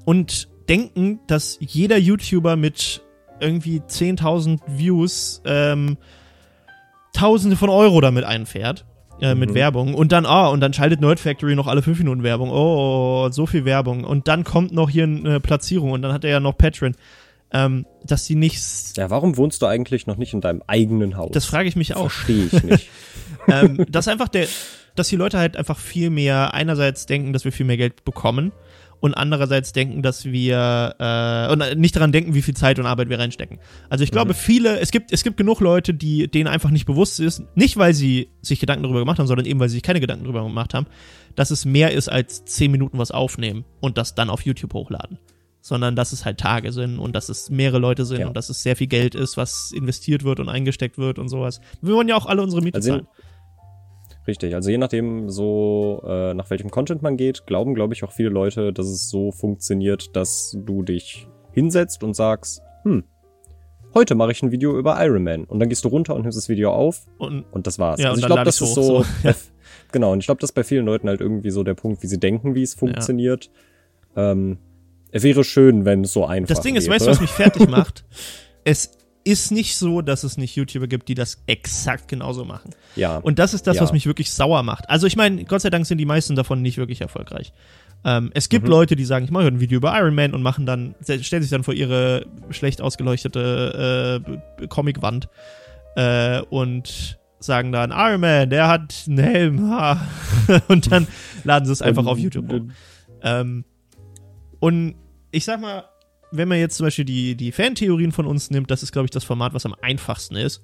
und 0.05 0.49
denken, 0.69 1.21
dass 1.27 1.59
jeder 1.61 1.99
YouTuber 1.99 2.57
mit 2.57 3.03
irgendwie 3.41 3.81
10.000 3.81 4.61
Views 4.67 5.43
ähm, 5.45 5.99
Tausende 7.13 7.57
von 7.57 7.69
Euro 7.69 8.01
damit 8.01 8.25
einfährt. 8.25 8.87
Äh, 9.23 9.37
Mit 9.37 9.51
Mhm. 9.51 9.55
Werbung 9.55 9.95
und 9.95 10.11
dann, 10.11 10.27
ah, 10.27 10.49
und 10.49 10.59
dann 10.61 10.73
schaltet 10.73 11.01
Nerd 11.01 11.21
Factory 11.21 11.55
noch 11.55 11.69
alle 11.69 11.81
5 11.81 11.99
Minuten 12.01 12.25
Werbung. 12.25 12.51
Oh, 12.51 13.29
so 13.31 13.47
viel 13.47 13.65
Werbung. 13.65 14.03
Und 14.03 14.27
dann 14.27 14.43
kommt 14.43 14.73
noch 14.73 14.91
hier 14.91 15.05
eine 15.05 15.39
Platzierung 15.39 15.93
und 15.93 16.03
dann 16.03 16.13
hat 16.13 16.25
er 16.25 16.31
ja 16.31 16.41
noch 16.41 16.59
Patreon. 16.59 16.97
Ähm, 17.55 17.87
dass 18.03 18.25
die 18.27 18.35
nicht. 18.35 18.61
Ja, 18.97 19.11
warum 19.11 19.37
wohnst 19.37 19.63
du 19.63 19.67
eigentlich 19.67 20.07
noch 20.09 20.17
nicht 20.17 20.33
in 20.33 20.41
deinem 20.41 20.63
eigenen 20.67 21.17
Haus? 21.17 21.31
Das 21.33 21.45
frage 21.45 21.69
ich 21.69 21.77
mich 21.77 21.95
auch. 21.95 22.11
Verstehe 22.11 22.47
ich 22.47 22.63
nicht. 22.65 22.89
ähm, 23.49 23.85
dass 23.89 24.09
einfach 24.09 24.29
der, 24.29 24.49
dass 24.97 25.09
die 25.09 25.17
Leute 25.17 25.39
halt 25.39 25.57
einfach 25.57 25.79
viel 25.79 26.11
mehr 26.11 26.55
einerseits 26.55 27.07
denken, 27.07 27.33
dass 27.33 27.45
wir 27.45 27.53
viel 27.53 27.67
mehr 27.67 27.77
Geld 27.77 28.05
bekommen 28.05 28.51
und 29.03 29.15
andererseits 29.15 29.73
denken, 29.73 30.01
dass 30.01 30.25
wir 30.27 30.95
äh, 30.99 31.53
und 31.53 31.79
nicht 31.79 31.97
daran 31.97 32.13
denken, 32.13 32.35
wie 32.35 32.41
viel 32.43 32.55
Zeit 32.55 32.79
und 32.79 32.87
Arbeit 32.87 33.09
wir 33.09 33.19
reinstecken. 33.19 33.59
Also 33.91 34.05
ich 34.05 34.13
glaube, 34.13 34.33
viele, 34.33 34.79
es 34.79 34.93
gibt 34.93 35.13
es 35.13 35.25
gibt 35.25 35.37
genug 35.37 35.59
Leute, 35.61 35.93
die 35.93 36.29
denen 36.29 36.47
einfach 36.47 36.71
nicht 36.71 36.87
bewusst 36.87 37.19
ist, 37.19 37.43
nicht 37.57 37.77
weil 37.77 37.95
sie 37.95 38.29
sich 38.43 38.61
Gedanken 38.61 38.85
darüber 38.85 39.01
gemacht 39.01 39.19
haben, 39.19 39.27
sondern 39.27 39.45
eben 39.45 39.59
weil 39.59 39.69
sie 39.69 39.75
sich 39.75 39.83
keine 39.83 39.99
Gedanken 39.99 40.23
darüber 40.25 40.45
gemacht 40.45 40.73
haben, 40.73 40.87
dass 41.35 41.51
es 41.51 41.65
mehr 41.65 41.91
ist 41.93 42.09
als 42.09 42.45
zehn 42.45 42.71
Minuten 42.71 42.97
was 42.97 43.11
aufnehmen 43.11 43.65
und 43.81 43.99
das 43.99 44.15
dann 44.15 44.31
auf 44.31 44.43
YouTube 44.43 44.73
hochladen. 44.73 45.19
Sondern 45.61 45.97
dass 45.97 46.13
es 46.13 46.25
halt 46.25 46.39
Tage 46.39 46.71
sind 46.71 47.01
und 47.01 47.17
dass 47.17 47.29
es 47.29 47.51
mehrere 47.51 47.79
Leute 47.81 48.05
sind 48.05 48.21
Ja. 48.21 48.29
und 48.29 48.37
dass 48.37 48.51
es 48.51 48.63
sehr 48.63 48.77
viel 48.77 48.87
Geld 48.87 49.17
ist, 49.17 49.37
was 49.37 49.73
investiert 49.73 50.23
wird 50.23 50.39
und 50.39 50.49
eingesteckt 50.49 50.97
wird 50.97 51.19
und 51.19 51.29
sowas. 51.29 51.61
Wir 51.81 51.95
wollen 51.95 52.09
ja 52.09 52.15
auch 52.17 52.27
alle 52.27 52.43
unsere 52.43 52.63
Miete 52.63 52.77
Also 52.77 52.91
zahlen. 52.91 53.07
Richtig, 54.27 54.55
also 54.55 54.71
je 54.71 54.79
nachdem, 54.79 55.31
so 55.31 56.03
äh, 56.07 56.33
nach 56.35 56.49
welchem 56.51 56.71
Content 56.71 57.03
man 57.03 57.17
geht, 57.17 57.47
glauben, 57.47 57.75
glaube 57.75 57.95
ich, 57.95 58.05
auch 58.05 58.13
viele 58.13 58.29
Leute, 58.29 58.73
dass 58.73 58.87
es 58.87 59.11
so 59.11 59.33
funktioniert, 59.33 60.15
dass 60.15 60.57
du 60.59 60.83
dich 60.83 61.27
hinsetzt 61.53 62.05
und 62.05 62.15
sagst, 62.15 62.63
hm, 62.85 63.05
heute 63.95 64.15
mache 64.15 64.33
ich 64.33 64.43
ein 64.43 64.53
Video 64.53 64.79
über 64.79 65.05
Iron 65.05 65.25
Man. 65.25 65.45
Und 65.45 65.59
dann 65.59 65.69
gehst 65.69 65.85
du 65.85 65.89
runter 65.89 66.15
und 66.15 66.23
nimmst 66.23 66.39
das 66.39 66.49
Video 66.49 66.73
auf 66.73 67.07
Und 67.19 67.45
und 67.51 67.67
das 67.67 67.79
war's. 67.79 68.01
Ja, 68.01 68.11
also 68.11 68.19
und 68.19 68.21
ich 68.21 68.27
glaube, 68.27 68.45
das 68.45 68.61
ist 68.61 68.69
hoch, 68.69 68.75
so. 68.75 69.03
so. 69.03 69.31
genau, 69.93 70.13
und 70.13 70.21
ich 70.21 70.27
glaube, 70.27 70.41
das 70.41 70.51
ist 70.51 70.55
bei 70.55 70.65
vielen 70.65 70.87
Leuten 70.87 71.09
halt 71.09 71.21
irgendwie 71.21 71.51
so 71.51 71.65
der 71.65 71.75
Punkt, 71.75 72.03
wie 72.03 72.07
sie 72.07 72.21
denken, 72.21 72.55
wie 72.55 72.63
es 72.63 72.75
funktioniert. 72.75 73.51
Ähm, 74.17 74.59
es 75.11 75.25
wäre 75.25 75.45
schön, 75.45 75.85
wenn 75.85 76.05
es 76.05 76.13
so 76.13 76.25
einfach 76.25 76.55
Das 76.55 76.63
Ding 76.63 76.77
ist, 76.77 76.85
wäre. 76.85 76.95
weißt 76.95 77.07
du, 77.07 77.11
was 77.11 77.21
mich 77.21 77.31
fertig 77.31 77.69
macht? 77.69 78.05
es 78.65 78.93
ist 79.25 79.53
nicht 79.53 79.77
so, 79.77 80.01
dass 80.03 80.25
es 80.25 80.37
nicht 80.37 80.57
YouTuber 80.57 80.87
gibt, 80.89 81.09
die 81.09 81.15
das 81.15 81.43
exakt 81.47 82.09
genauso 82.09 82.45
machen. 82.45 82.71
Ja, 82.97 83.19
Und 83.19 83.39
das 83.39 83.55
ist 83.55 83.67
das, 83.67 83.77
Ja. 83.77 83.83
was 83.83 83.93
mich 83.93 84.07
wirklich 84.07 84.31
sauer 84.33 84.63
macht. 84.63 84.89
Also 84.91 85.07
ich 85.07 85.17
meine, 85.17 85.45
Gott 85.45 85.61
sei 85.63 85.71
Dank 85.71 85.87
sind 85.87 85.99
die 85.99 86.05
meisten 86.07 86.35
davon 86.37 86.61
nicht 86.63 86.77
wirklich 86.79 87.01
erfolgreich. 87.01 87.53
Ähm, 88.05 88.31
es 88.35 88.49
gibt 88.49 88.65
Mhm. 88.65 88.71
Leute, 88.71 88.97
die 88.97 89.05
sagen, 89.05 89.25
ich 89.25 89.31
mache 89.31 89.47
ein 89.47 89.61
Video 89.61 89.77
über 89.77 89.97
Iron 89.97 90.15
Man 90.15 90.35
und 90.35 90.43
machen 90.43 90.67
dann, 90.67 90.95
stellen 91.21 91.43
sich 91.43 91.51
dann 91.51 91.63
vor 91.63 91.75
ihre 91.75 92.27
schlecht 92.51 92.81
ausgeleuchtete 92.83 94.25
äh, 94.61 94.67
Comicwand 94.67 95.29
äh, 95.97 96.41
und 96.43 97.19
sagen 97.39 97.71
dann, 97.73 97.91
Iron 97.93 98.21
Man, 98.21 98.51
der 98.51 98.67
hat 98.69 99.05
einen 99.07 99.19
Helm. 99.19 99.71
ha." 99.71 100.01
und 100.69 100.91
dann 100.91 101.07
laden 101.45 101.65
sie 101.67 101.73
es 101.73 101.83
einfach 101.83 102.07
auf 102.07 102.19
YouTube 102.19 102.51
hoch. 102.53 102.63
Ähm, 103.23 103.65
und 104.59 104.97
ich 105.31 105.45
sag 105.45 105.61
mal, 105.61 105.85
wenn 106.33 106.49
man 106.49 106.59
jetzt 106.59 106.77
zum 106.77 106.87
Beispiel 106.87 107.05
die, 107.05 107.35
die 107.37 107.53
Fantheorien 107.53 108.13
von 108.13 108.27
uns 108.27 108.51
nimmt, 108.51 108.71
das 108.71 108.83
ist, 108.83 108.93
glaube 108.93 109.07
ich, 109.07 109.11
das 109.11 109.25
Format, 109.25 109.55
was 109.55 109.67
am 109.67 109.75
einfachsten 109.81 110.37
ist. 110.37 110.63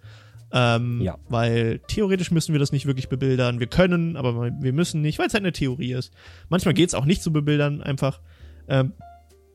Ähm, 0.52 1.00
Ja. 1.02 1.18
Weil 1.28 1.80
theoretisch 1.88 2.30
müssen 2.30 2.52
wir 2.52 2.58
das 2.58 2.72
nicht 2.72 2.86
wirklich 2.86 3.08
bebildern. 3.08 3.60
Wir 3.60 3.66
können, 3.66 4.16
aber 4.16 4.50
wir 4.60 4.72
müssen 4.72 5.02
nicht, 5.02 5.18
weil 5.18 5.26
es 5.26 5.34
halt 5.34 5.44
eine 5.44 5.52
Theorie 5.52 5.92
ist. 5.92 6.12
Manchmal 6.48 6.74
geht 6.74 6.88
es 6.88 6.94
auch 6.94 7.04
nicht 7.04 7.22
zu 7.22 7.32
bebildern, 7.32 7.82
einfach. 7.82 8.20
Ähm, 8.68 8.92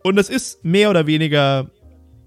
und 0.03 0.15
das 0.15 0.29
ist 0.29 0.63
mehr 0.63 0.89
oder 0.89 1.07
weniger, 1.07 1.71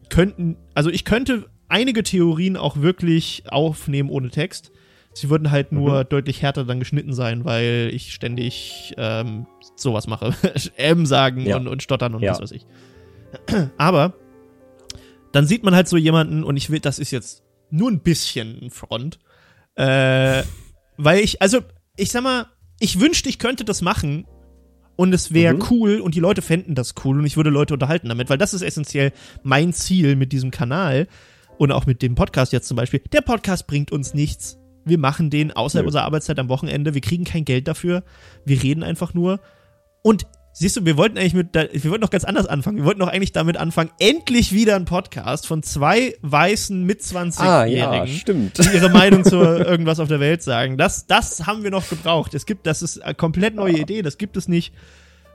könnten, 0.09 0.57
also 0.75 0.91
ich 0.91 1.05
könnte 1.05 1.47
einige 1.69 2.03
Theorien 2.03 2.57
auch 2.57 2.77
wirklich 2.81 3.45
aufnehmen 3.49 4.09
ohne 4.11 4.31
Text. 4.31 4.73
Sie 5.15 5.31
würden 5.31 5.51
halt 5.51 5.73
nur 5.73 6.05
deutlich 6.05 6.43
härter 6.43 6.65
dann 6.65 6.79
geschnitten 6.79 7.13
sein, 7.15 7.45
weil 7.45 7.91
ich 7.93 8.13
ständig 8.13 8.95
ähm, 8.99 9.47
sowas 9.75 10.07
mache. 10.07 10.35
M 10.77 11.07
sagen 11.07 11.47
Ja. 11.47 11.57
und, 11.57 11.69
und 11.69 11.83
stottern 11.83 12.15
und 12.15 12.23
Ja. 12.23 12.33
was 12.33 12.41
weiß 12.41 12.53
ich. 12.53 12.67
Aber 13.79 14.15
dann 15.33 15.47
sieht 15.47 15.65
man 15.65 15.75
halt 15.75 15.89
so 15.89 15.97
jemanden, 15.97 16.45
und 16.45 16.57
ich 16.57 16.71
will, 16.71 16.81
das 16.81 16.99
ist 16.99 17.11
jetzt 17.11 17.43
nur 17.71 17.91
ein 17.91 18.01
bisschen 18.01 18.59
ein 18.63 18.71
Front, 18.71 19.19
äh, 19.75 20.43
weil 20.97 21.21
ich, 21.21 21.43
also, 21.43 21.61
ich 21.97 22.11
sag 22.11 22.23
mal, 22.23 22.47
ich 22.81 23.01
wünschte, 23.01 23.29
ich 23.29 23.39
könnte 23.39 23.65
das 23.65 23.83
machen 23.83 24.27
und 24.97 25.13
es 25.13 25.33
wäre 25.35 25.55
Mhm. 25.55 25.65
cool 25.71 26.01
und 26.01 26.15
die 26.15 26.21
Leute 26.21 26.43
fänden 26.43 26.75
das 26.75 26.95
cool 27.05 27.19
und 27.19 27.27
ich 27.27 27.37
würde 27.37 27.51
Leute 27.51 27.75
unterhalten 27.75 28.09
damit, 28.09 28.31
weil 28.31 28.39
das 28.39 28.55
ist 28.55 28.63
essentiell 28.63 29.13
mein 29.43 29.73
Ziel 29.73 30.17
mit 30.17 30.33
diesem 30.33 30.51
Kanal 30.51 31.07
und 31.59 31.73
auch 31.73 31.87
mit 31.87 32.03
dem 32.03 32.15
Podcast 32.15 32.53
jetzt 32.53 32.69
zum 32.69 32.77
Beispiel. 32.77 33.01
Der 33.13 33.21
Podcast 33.23 33.67
bringt 33.67 33.93
uns 33.93 34.15
nichts. 34.15 34.59
Wir 34.85 34.99
machen 34.99 35.31
den 35.31 35.53
außerhalb 35.53 35.85
Nö. 35.85 35.89
unserer 35.89 36.05
Arbeitszeit 36.05 36.39
am 36.39 36.49
Wochenende. 36.49 36.95
Wir 36.95 37.01
kriegen 37.01 37.25
kein 37.25 37.45
Geld 37.45 37.67
dafür. 37.67 38.05
Wir 38.45 38.63
reden 38.63 38.83
einfach 38.83 39.15
nur. 39.15 39.41
Und 40.03 40.27
Siehst 40.59 40.75
du, 40.75 40.87
wir 40.87 40.97
wollten 40.97 41.19
eigentlich 41.19 41.35
mit, 41.35 41.53
wir 41.53 41.91
wollten 41.91 42.01
noch 42.01 42.09
ganz 42.09 42.25
anders 42.25 42.47
anfangen. 42.47 42.79
Wir 42.79 42.87
wollten 42.87 43.01
doch 43.01 43.09
eigentlich 43.09 43.33
damit 43.33 43.59
anfangen, 43.59 43.91
endlich 43.99 44.53
wieder 44.53 44.75
ein 44.77 44.87
Podcast 44.87 45.47
von 45.47 45.63
zwei 45.63 46.17
weißen 46.23 46.83
mit 46.83 47.03
20-Jährigen, 47.03 47.85
ah, 47.85 47.95
ja, 47.95 48.07
stimmt. 48.07 48.57
die 48.57 48.75
ihre 48.75 48.89
Meinung 48.89 49.23
zu 49.23 49.37
irgendwas 49.37 50.01
auf 50.01 50.09
der 50.09 50.19
Welt 50.19 50.43
sagen. 50.43 50.79
Das, 50.79 51.07
das 51.07 51.47
haben 51.47 51.63
wir 51.63 51.71
noch 51.71 51.87
gebraucht. 51.87 52.33
Es 52.33 52.47
gibt, 52.47 52.67
das 52.67 52.81
ist 52.81 53.03
eine 53.03 53.15
komplett 53.15 53.55
neue 53.55 53.75
Idee, 53.75 54.01
das 54.01 54.17
gibt 54.17 54.39
es 54.39 54.49
nicht. 54.49 54.73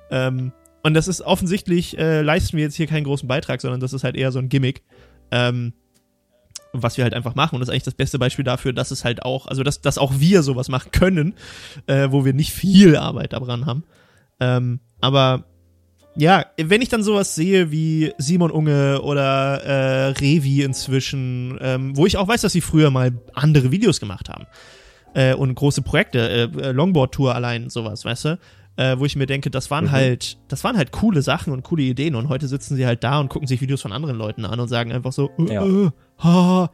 Ähm, 0.10 0.54
und 0.82 0.96
das 0.96 1.08
ist 1.08 1.22
offensichtlich, 1.22 2.00
äh, 2.00 2.24
leisten 2.24 2.58
wir 2.58 2.64
jetzt 2.64 2.76
hier 2.76 2.88
keinen 2.88 3.04
großen 3.04 3.28
Beitrag, 3.28 3.62
sondern 3.62 3.80
das 3.80 3.94
ist 3.94 4.04
halt 4.04 4.16
eher 4.16 4.32
so 4.32 4.40
ein 4.40 4.50
Gimmick. 4.50 4.82
Ähm, 5.30 5.74
was 6.74 6.98
wir 6.98 7.04
halt 7.04 7.14
einfach 7.14 7.36
machen. 7.36 7.54
Und 7.54 7.60
das 7.60 7.70
ist 7.70 7.74
eigentlich 7.74 7.84
das 7.84 7.94
beste 7.94 8.18
Beispiel 8.18 8.46
dafür, 8.46 8.74
dass 8.74 8.90
es 8.90 9.06
halt 9.06 9.22
auch, 9.22 9.46
also 9.46 9.62
dass, 9.62 9.82
dass 9.82 10.00
auch 10.00 10.14
wir 10.18 10.42
sowas 10.42 10.68
machen 10.68 10.90
können, 10.92 11.36
äh, 11.86 12.08
wo 12.10 12.26
wir 12.26 12.34
nicht 12.34 12.54
viel 12.54 12.96
Arbeit 12.96 13.34
daran 13.34 13.68
haben. 13.68 13.84
Ähm, 14.42 14.82
aber 15.00 15.46
ja, 16.16 16.46
wenn 16.58 16.82
ich 16.82 16.90
dann 16.90 17.04
sowas 17.04 17.36
sehe 17.36 17.72
wie 17.72 18.12
Simon 18.18 18.52
Unge 18.52 19.02
oder 19.02 19.64
äh, 19.64 20.08
Revi 20.08 20.64
inzwischen, 20.64 21.58
ähm, 21.62 21.96
wo 21.96 22.06
ich 22.06 22.18
auch 22.18 22.28
weiß, 22.28 22.42
dass 22.42 22.52
sie 22.52 22.62
früher 22.62 22.92
mal 22.92 23.14
andere 23.34 23.72
Videos 23.72 24.02
gemacht 24.02 24.28
haben 24.28 24.46
äh, 25.14 25.34
und 25.34 25.56
große 25.56 25.84
Projekte, 25.84 26.52
äh, 26.54 26.72
Longboard-Tour 26.72 27.34
allein, 27.34 27.70
sowas, 27.70 28.04
weißt 28.04 28.26
du? 28.26 28.40
Äh, 28.78 28.98
wo 28.98 29.06
ich 29.06 29.16
mir 29.16 29.26
denke, 29.26 29.52
das 29.52 29.70
waren 29.70 29.86
mhm. 29.86 29.92
halt, 29.92 30.38
das 30.48 30.64
waren 30.64 30.78
halt 30.78 30.92
coole 30.92 31.22
Sachen 31.22 31.54
und 31.54 31.64
coole 31.64 31.84
Ideen 31.84 32.16
und 32.16 32.30
heute 32.30 32.48
sitzen 32.48 32.76
sie 32.76 32.86
halt 32.86 33.04
da 33.04 33.20
und 33.20 33.30
gucken 33.30 33.48
sich 33.48 33.62
Videos 33.62 33.82
von 33.82 33.92
anderen 33.92 34.18
Leuten 34.18 34.46
an 34.46 34.60
und 34.60 34.68
sagen 34.68 34.92
einfach 34.92 35.12
so, 35.14 35.30
äh, 35.38 35.54
ja. 35.54 35.66
äh, 35.66 35.92
ha. 36.20 36.72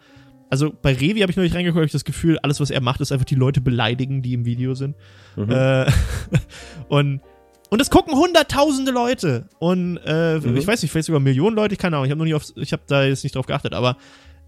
Also 0.50 0.72
bei 0.82 0.94
Revi 0.94 1.20
habe 1.20 1.32
ich 1.32 1.36
noch 1.36 1.44
nicht 1.44 1.56
reingeguckt, 1.56 1.78
habe 1.78 1.86
ich 1.86 1.92
das 1.92 2.06
Gefühl, 2.06 2.40
alles, 2.40 2.60
was 2.60 2.70
er 2.70 2.82
macht, 2.82 3.02
ist 3.02 3.12
einfach 3.12 3.26
die 3.26 3.36
Leute 3.36 3.62
beleidigen, 3.62 4.22
die 4.22 4.34
im 4.34 4.46
Video 4.46 4.76
sind. 4.76 4.96
Mhm. 5.36 5.52
Äh, 5.52 5.92
und 6.88 7.22
und 7.70 7.82
es 7.82 7.90
gucken 7.90 8.16
hunderttausende 8.16 8.92
Leute. 8.92 9.50
Und 9.60 9.98
äh, 10.06 10.40
mhm. 10.40 10.58
ich 10.58 10.68
weiß 10.68 10.82
nicht, 10.82 10.92
vielleicht 10.92 11.08
sogar 11.08 11.20
Millionen 11.20 11.56
Leute, 11.56 11.74
ich 11.74 11.80
keine 11.80 11.98
Ahnung, 11.98 12.06
ich 12.06 12.12
habe 12.12 12.20
noch 12.20 12.26
nie 12.26 12.34
auf, 12.34 12.44
ich 12.56 12.72
habe 12.72 12.84
da 12.88 13.04
jetzt 13.04 13.24
nicht 13.24 13.36
drauf 13.36 13.46
geachtet, 13.46 13.74
aber 13.74 13.98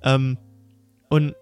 ähm, 0.03 0.37
und 1.09 1.35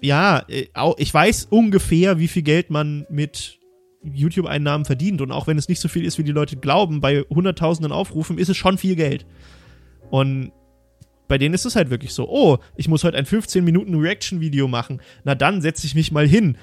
ja, 0.00 0.44
äh, 0.48 0.66
ich 0.98 1.12
weiß 1.12 1.46
ungefähr, 1.50 2.18
wie 2.18 2.28
viel 2.28 2.42
Geld 2.42 2.70
man 2.70 3.06
mit 3.08 3.58
YouTube-Einnahmen 4.02 4.84
verdient. 4.84 5.20
Und 5.20 5.32
auch 5.32 5.46
wenn 5.46 5.58
es 5.58 5.68
nicht 5.68 5.80
so 5.80 5.88
viel 5.88 6.04
ist, 6.04 6.18
wie 6.18 6.24
die 6.24 6.32
Leute 6.32 6.56
glauben, 6.56 7.00
bei 7.00 7.22
hunderttausenden 7.28 7.92
Aufrufen 7.92 8.38
ist 8.38 8.48
es 8.48 8.56
schon 8.56 8.78
viel 8.78 8.96
Geld. 8.96 9.26
Und 10.10 10.52
bei 11.28 11.38
denen 11.38 11.54
ist 11.54 11.66
es 11.66 11.74
halt 11.74 11.90
wirklich 11.90 12.14
so, 12.14 12.28
oh, 12.28 12.58
ich 12.76 12.88
muss 12.88 13.02
heute 13.02 13.16
ein 13.16 13.26
15 13.26 13.64
Minuten 13.64 13.94
Reaction-Video 13.96 14.68
machen. 14.68 15.00
Na 15.24 15.34
dann 15.34 15.60
setze 15.60 15.86
ich 15.86 15.94
mich 15.94 16.12
mal 16.12 16.26
hin 16.26 16.56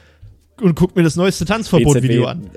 und 0.62 0.76
guck 0.76 0.96
mir 0.96 1.04
das 1.04 1.16
neueste 1.16 1.46
Tanzverbot-Video 1.46 2.26
an. 2.26 2.50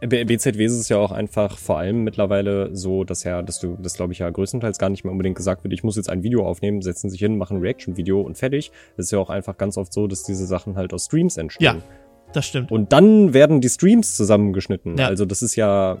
BZW 0.00 0.64
ist 0.64 0.72
es 0.72 0.88
ja 0.88 0.98
auch 0.98 1.10
einfach 1.10 1.58
vor 1.58 1.78
allem 1.78 2.04
mittlerweile 2.04 2.74
so, 2.74 3.04
dass 3.04 3.24
ja, 3.24 3.42
dass 3.42 3.58
du, 3.60 3.76
das 3.80 3.94
glaube 3.94 4.12
ich 4.12 4.20
ja 4.20 4.30
größtenteils 4.30 4.78
gar 4.78 4.90
nicht 4.90 5.04
mehr 5.04 5.12
unbedingt 5.12 5.36
gesagt 5.36 5.64
wird, 5.64 5.72
ich 5.72 5.82
muss 5.82 5.96
jetzt 5.96 6.08
ein 6.08 6.22
Video 6.22 6.46
aufnehmen, 6.46 6.82
setzen 6.82 7.10
sich 7.10 7.20
hin, 7.20 7.36
machen 7.38 7.58
ein 7.58 7.62
Reaction-Video 7.62 8.20
und 8.20 8.38
fertig. 8.38 8.70
Es 8.96 9.06
ist 9.06 9.10
ja 9.10 9.18
auch 9.18 9.30
einfach 9.30 9.56
ganz 9.56 9.76
oft 9.76 9.92
so, 9.92 10.06
dass 10.06 10.22
diese 10.22 10.46
Sachen 10.46 10.76
halt 10.76 10.92
aus 10.92 11.06
Streams 11.06 11.36
entstehen. 11.36 11.64
Ja, 11.64 11.82
das 12.32 12.46
stimmt. 12.46 12.70
Und 12.70 12.92
dann 12.92 13.34
werden 13.34 13.60
die 13.60 13.68
Streams 13.68 14.16
zusammengeschnitten. 14.16 14.96
Ja. 14.98 15.06
Also 15.06 15.24
das 15.24 15.42
ist 15.42 15.56
ja, 15.56 15.98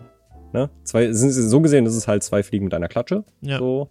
ne, 0.52 0.70
zwei, 0.84 1.12
so 1.12 1.60
gesehen 1.60 1.86
ist 1.86 1.96
es 1.96 2.06
halt 2.06 2.22
zwei 2.22 2.42
Fliegen 2.42 2.64
mit 2.64 2.74
einer 2.74 2.88
Klatsche. 2.88 3.24
Ja. 3.40 3.58
So. 3.58 3.90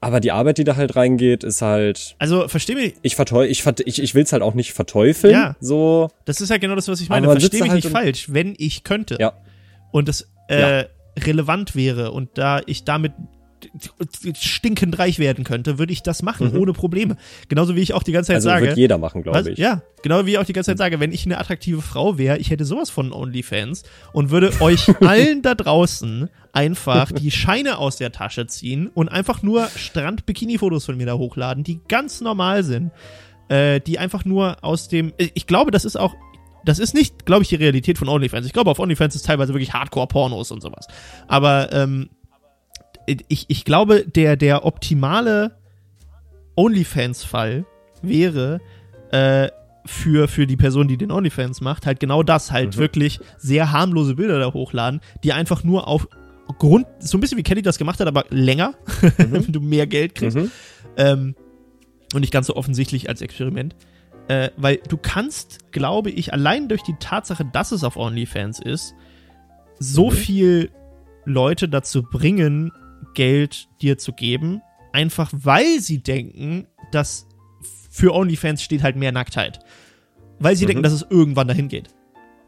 Aber 0.00 0.20
die 0.20 0.30
Arbeit, 0.30 0.58
die 0.58 0.64
da 0.64 0.76
halt 0.76 0.94
reingeht, 0.96 1.42
ist 1.42 1.62
halt. 1.62 2.16
Also, 2.18 2.48
versteh 2.48 2.74
mich. 2.74 2.94
Ich 3.02 3.16
verteufel, 3.16 3.50
ich, 3.50 3.64
ich, 3.86 4.02
ich 4.02 4.14
will 4.14 4.24
es 4.24 4.32
halt 4.32 4.42
auch 4.42 4.54
nicht 4.54 4.72
verteufeln. 4.72 5.32
Ja. 5.32 5.56
So. 5.60 6.10
Das 6.24 6.40
ist 6.40 6.50
ja 6.50 6.58
genau 6.58 6.74
das, 6.74 6.88
was 6.88 7.00
ich 7.00 7.08
meine. 7.08 7.26
Versteh 7.26 7.60
mich 7.60 7.70
halt 7.70 7.84
nicht 7.84 7.92
falsch, 7.92 8.26
wenn 8.32 8.54
ich 8.58 8.84
könnte. 8.84 9.16
Ja. 9.18 9.32
Und 9.92 10.08
das 10.08 10.28
äh, 10.48 10.80
ja. 10.80 10.86
relevant 11.18 11.74
wäre 11.74 12.12
und 12.12 12.30
da 12.34 12.60
ich 12.66 12.84
damit 12.84 13.12
stinkend 14.34 14.98
reich 14.98 15.18
werden 15.18 15.44
könnte, 15.44 15.78
würde 15.78 15.92
ich 15.92 16.02
das 16.02 16.22
machen, 16.22 16.52
mhm. 16.52 16.58
ohne 16.58 16.72
Probleme. 16.72 17.16
Genauso 17.48 17.76
wie 17.76 17.80
ich 17.80 17.94
auch 17.94 18.02
die 18.02 18.12
ganze 18.12 18.28
Zeit 18.28 18.36
also 18.36 18.48
sage. 18.48 18.66
Wird 18.66 18.76
jeder 18.76 18.98
machen, 18.98 19.22
glaube 19.22 19.50
ich. 19.50 19.58
Ja, 19.58 19.82
genau 20.02 20.26
wie 20.26 20.32
ich 20.32 20.38
auch 20.38 20.44
die 20.44 20.52
ganze 20.52 20.72
Zeit 20.72 20.78
sage, 20.78 21.00
wenn 21.00 21.12
ich 21.12 21.24
eine 21.26 21.38
attraktive 21.38 21.82
Frau 21.82 22.18
wäre, 22.18 22.38
ich 22.38 22.50
hätte 22.50 22.64
sowas 22.64 22.90
von 22.90 23.12
OnlyFans 23.12 23.84
und 24.12 24.30
würde 24.30 24.52
euch 24.60 24.88
allen 25.00 25.42
da 25.42 25.54
draußen 25.54 26.28
einfach 26.52 27.12
die 27.12 27.30
Scheine 27.30 27.78
aus 27.78 27.96
der 27.96 28.12
Tasche 28.12 28.46
ziehen 28.46 28.88
und 28.88 29.08
einfach 29.08 29.42
nur 29.42 29.68
Strand-Bikini-Fotos 29.68 30.84
von 30.84 30.96
mir 30.96 31.06
da 31.06 31.14
hochladen, 31.14 31.64
die 31.64 31.80
ganz 31.88 32.20
normal 32.20 32.64
sind. 32.64 32.92
Äh, 33.48 33.80
die 33.80 34.00
einfach 34.00 34.24
nur 34.24 34.64
aus 34.64 34.88
dem. 34.88 35.12
Ich 35.18 35.46
glaube, 35.46 35.70
das 35.70 35.84
ist 35.84 35.94
auch 35.94 36.16
das 36.66 36.80
ist 36.80 36.94
nicht, 36.94 37.24
glaube 37.24 37.44
ich, 37.44 37.48
die 37.48 37.54
Realität 37.54 37.96
von 37.96 38.08
OnlyFans. 38.08 38.44
Ich 38.44 38.52
glaube, 38.52 38.72
auf 38.72 38.80
OnlyFans 38.80 39.14
ist 39.14 39.24
teilweise 39.24 39.54
wirklich 39.54 39.72
Hardcore-Pornos 39.72 40.50
und 40.50 40.60
sowas. 40.60 40.88
Aber 41.28 41.72
ähm, 41.72 42.10
ich, 43.06 43.46
ich 43.48 43.64
glaube, 43.64 44.04
der, 44.06 44.36
der 44.36 44.64
optimale 44.64 45.56
OnlyFans-Fall 46.56 47.64
wäre 48.02 48.60
äh, 49.10 49.48
für, 49.84 50.28
für 50.28 50.46
die 50.46 50.56
Person, 50.56 50.88
die 50.88 50.96
den 50.96 51.10
OnlyFans 51.10 51.60
macht, 51.60 51.86
halt 51.86 52.00
genau 52.00 52.22
das, 52.22 52.50
halt 52.50 52.76
mhm. 52.76 52.80
wirklich 52.80 53.20
sehr 53.38 53.72
harmlose 53.72 54.14
Bilder 54.16 54.38
da 54.38 54.52
hochladen, 54.52 55.00
die 55.22 55.32
einfach 55.32 55.64
nur 55.64 55.86
auf 55.86 56.08
Grund, 56.58 56.86
so 57.00 57.18
ein 57.18 57.20
bisschen 57.20 57.38
wie 57.38 57.42
Kelly 57.42 57.62
das 57.62 57.78
gemacht 57.78 58.00
hat, 58.00 58.06
aber 58.06 58.24
länger, 58.30 58.74
mhm. 59.02 59.32
wenn 59.32 59.52
du 59.52 59.60
mehr 59.60 59.86
Geld 59.86 60.14
kriegst. 60.14 60.36
Mhm. 60.36 60.50
Ähm, 60.96 61.34
und 62.14 62.20
nicht 62.20 62.32
ganz 62.32 62.46
so 62.46 62.56
offensichtlich 62.56 63.08
als 63.08 63.20
Experiment. 63.20 63.74
Äh, 64.28 64.50
weil 64.56 64.80
du 64.88 64.96
kannst, 64.96 65.72
glaube 65.72 66.10
ich, 66.10 66.32
allein 66.32 66.68
durch 66.68 66.82
die 66.82 66.96
Tatsache, 66.98 67.44
dass 67.44 67.72
es 67.72 67.84
auf 67.84 67.96
OnlyFans 67.96 68.60
ist, 68.60 68.94
so 69.78 70.10
mhm. 70.10 70.14
viel 70.14 70.70
Leute 71.24 71.68
dazu 71.68 72.02
bringen, 72.02 72.72
Geld 73.16 73.68
dir 73.82 73.98
zu 73.98 74.12
geben, 74.12 74.62
einfach 74.92 75.32
weil 75.32 75.80
sie 75.80 76.00
denken, 76.00 76.68
dass 76.92 77.26
für 77.90 78.14
OnlyFans 78.14 78.62
steht 78.62 78.84
halt 78.84 78.94
mehr 78.94 79.10
Nacktheit. 79.10 79.58
Weil 80.38 80.54
sie 80.54 80.64
mhm. 80.64 80.68
denken, 80.68 80.82
dass 80.84 80.92
es 80.92 81.04
irgendwann 81.10 81.48
dahin 81.48 81.66
geht. 81.66 81.88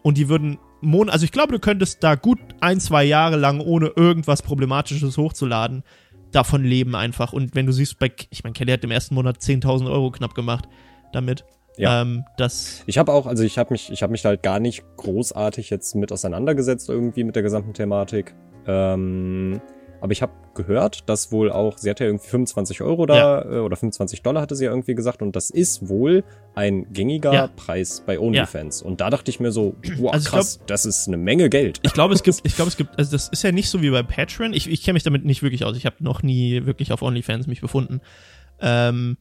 Und 0.03 0.17
die 0.17 0.29
würden 0.29 0.59
Mon 0.81 1.11
also 1.11 1.25
ich 1.25 1.33
glaube, 1.33 1.53
du 1.53 1.59
könntest 1.59 2.05
da 2.05 2.15
gut 2.15 2.39
ein, 2.61 2.79
zwei 2.79 3.03
Jahre 3.03 3.37
lang, 3.37 3.61
ohne 3.61 3.93
irgendwas 3.97 4.43
Problematisches 4.43 5.17
hochzuladen, 5.17 5.83
davon 6.31 6.63
leben 6.63 6.95
einfach. 6.95 7.33
Und 7.33 7.55
wenn 7.55 7.67
du 7.67 7.73
siehst, 7.73 7.99
bei, 7.99 8.13
ich 8.31 8.45
meine, 8.45 8.53
Kelly 8.53 8.73
hat 8.73 8.85
im 8.85 8.91
ersten 8.91 9.15
Monat 9.15 9.39
10.000 9.39 9.91
Euro 9.91 10.11
knapp 10.11 10.35
gemacht 10.35 10.69
damit. 11.13 11.45
Ja. 11.77 12.03
Ähm, 12.03 12.25
das 12.37 12.83
ich 12.87 12.99
habe 12.99 13.13
auch, 13.13 13.27
also 13.27 13.45
ich 13.45 13.57
habe 13.57 13.73
mich, 13.73 13.91
ich 13.91 14.03
habe 14.03 14.11
mich 14.11 14.25
halt 14.25 14.43
gar 14.43 14.59
nicht 14.59 14.85
großartig 14.97 15.71
jetzt 15.71 15.95
mit 15.95 16.13
auseinandergesetzt 16.13 16.89
irgendwie 16.89 17.25
mit 17.25 17.37
der 17.37 17.43
gesamten 17.43 17.73
Thematik. 17.73 18.35
Ähm, 18.67 19.61
aber 20.01 20.13
ich 20.13 20.23
habe 20.23 20.33
gehört, 20.55 21.09
dass 21.09 21.33
wohl 21.33 21.51
auch, 21.51 21.79
sie 21.79 21.91
hatte 21.91 22.05
ja 22.05 22.09
irgendwie 22.11 22.29
25 22.29 22.83
Euro 22.83 23.07
da 23.07 23.17
ja. 23.17 23.45
Äh, 23.45 23.59
oder 23.61 23.77
25 23.77 24.23
Dollar 24.23 24.43
hatte 24.43 24.55
sie 24.55 24.65
ja 24.65 24.71
irgendwie 24.71 24.95
gesagt 24.95 25.23
und 25.23 25.35
das 25.35 25.51
ist 25.51 25.89
wohl 25.89 26.25
ein 26.55 26.93
gängiger 26.93 27.33
ja. 27.33 27.47
Preis 27.49 28.03
bei 28.05 28.19
OnlyFans. 28.19 28.83
Und 28.83 29.01
da 29.01 29.11
dachte 29.11 29.31
ich 29.31 29.41
mir 29.41 29.53
so, 29.53 29.77
wow, 29.99 30.13
also 30.13 30.31
krass, 30.31 30.59
glaub, 30.59 30.67
das 30.69 30.87
ist 30.87 31.09
eine 31.09 31.17
Menge 31.17 31.49
Geld. 31.49 31.81
Ich 31.83 31.93
glaube, 31.93 32.15
es 32.15 32.23
gibt, 32.23 32.41
ich 32.45 32.57
glaube, 32.57 32.69
es 32.69 32.77
gibt, 32.77 32.99
also 32.99 33.13
das 33.13 33.29
ist 33.29 33.43
ja 33.43 33.53
nicht 33.53 33.69
so 33.69 33.83
wie 33.83 33.91
bei 33.91 34.03
Patreon. 34.03 34.53
Ich, 34.53 34.69
ich 34.69 34.83
kenne 34.83 34.95
mich 34.95 35.05
damit 35.05 35.25
nicht 35.25 35.43
wirklich 35.43 35.65
aus. 35.65 35.77
Ich 35.77 35.87
habe 35.87 35.97
noch 36.01 36.23
nie 36.23 36.67
wirklich 36.67 36.93
auf 36.93 37.03
OnlyFans 37.03 37.47
mich 37.47 37.61
befunden. 37.61 38.01
Ähm, 38.61 39.17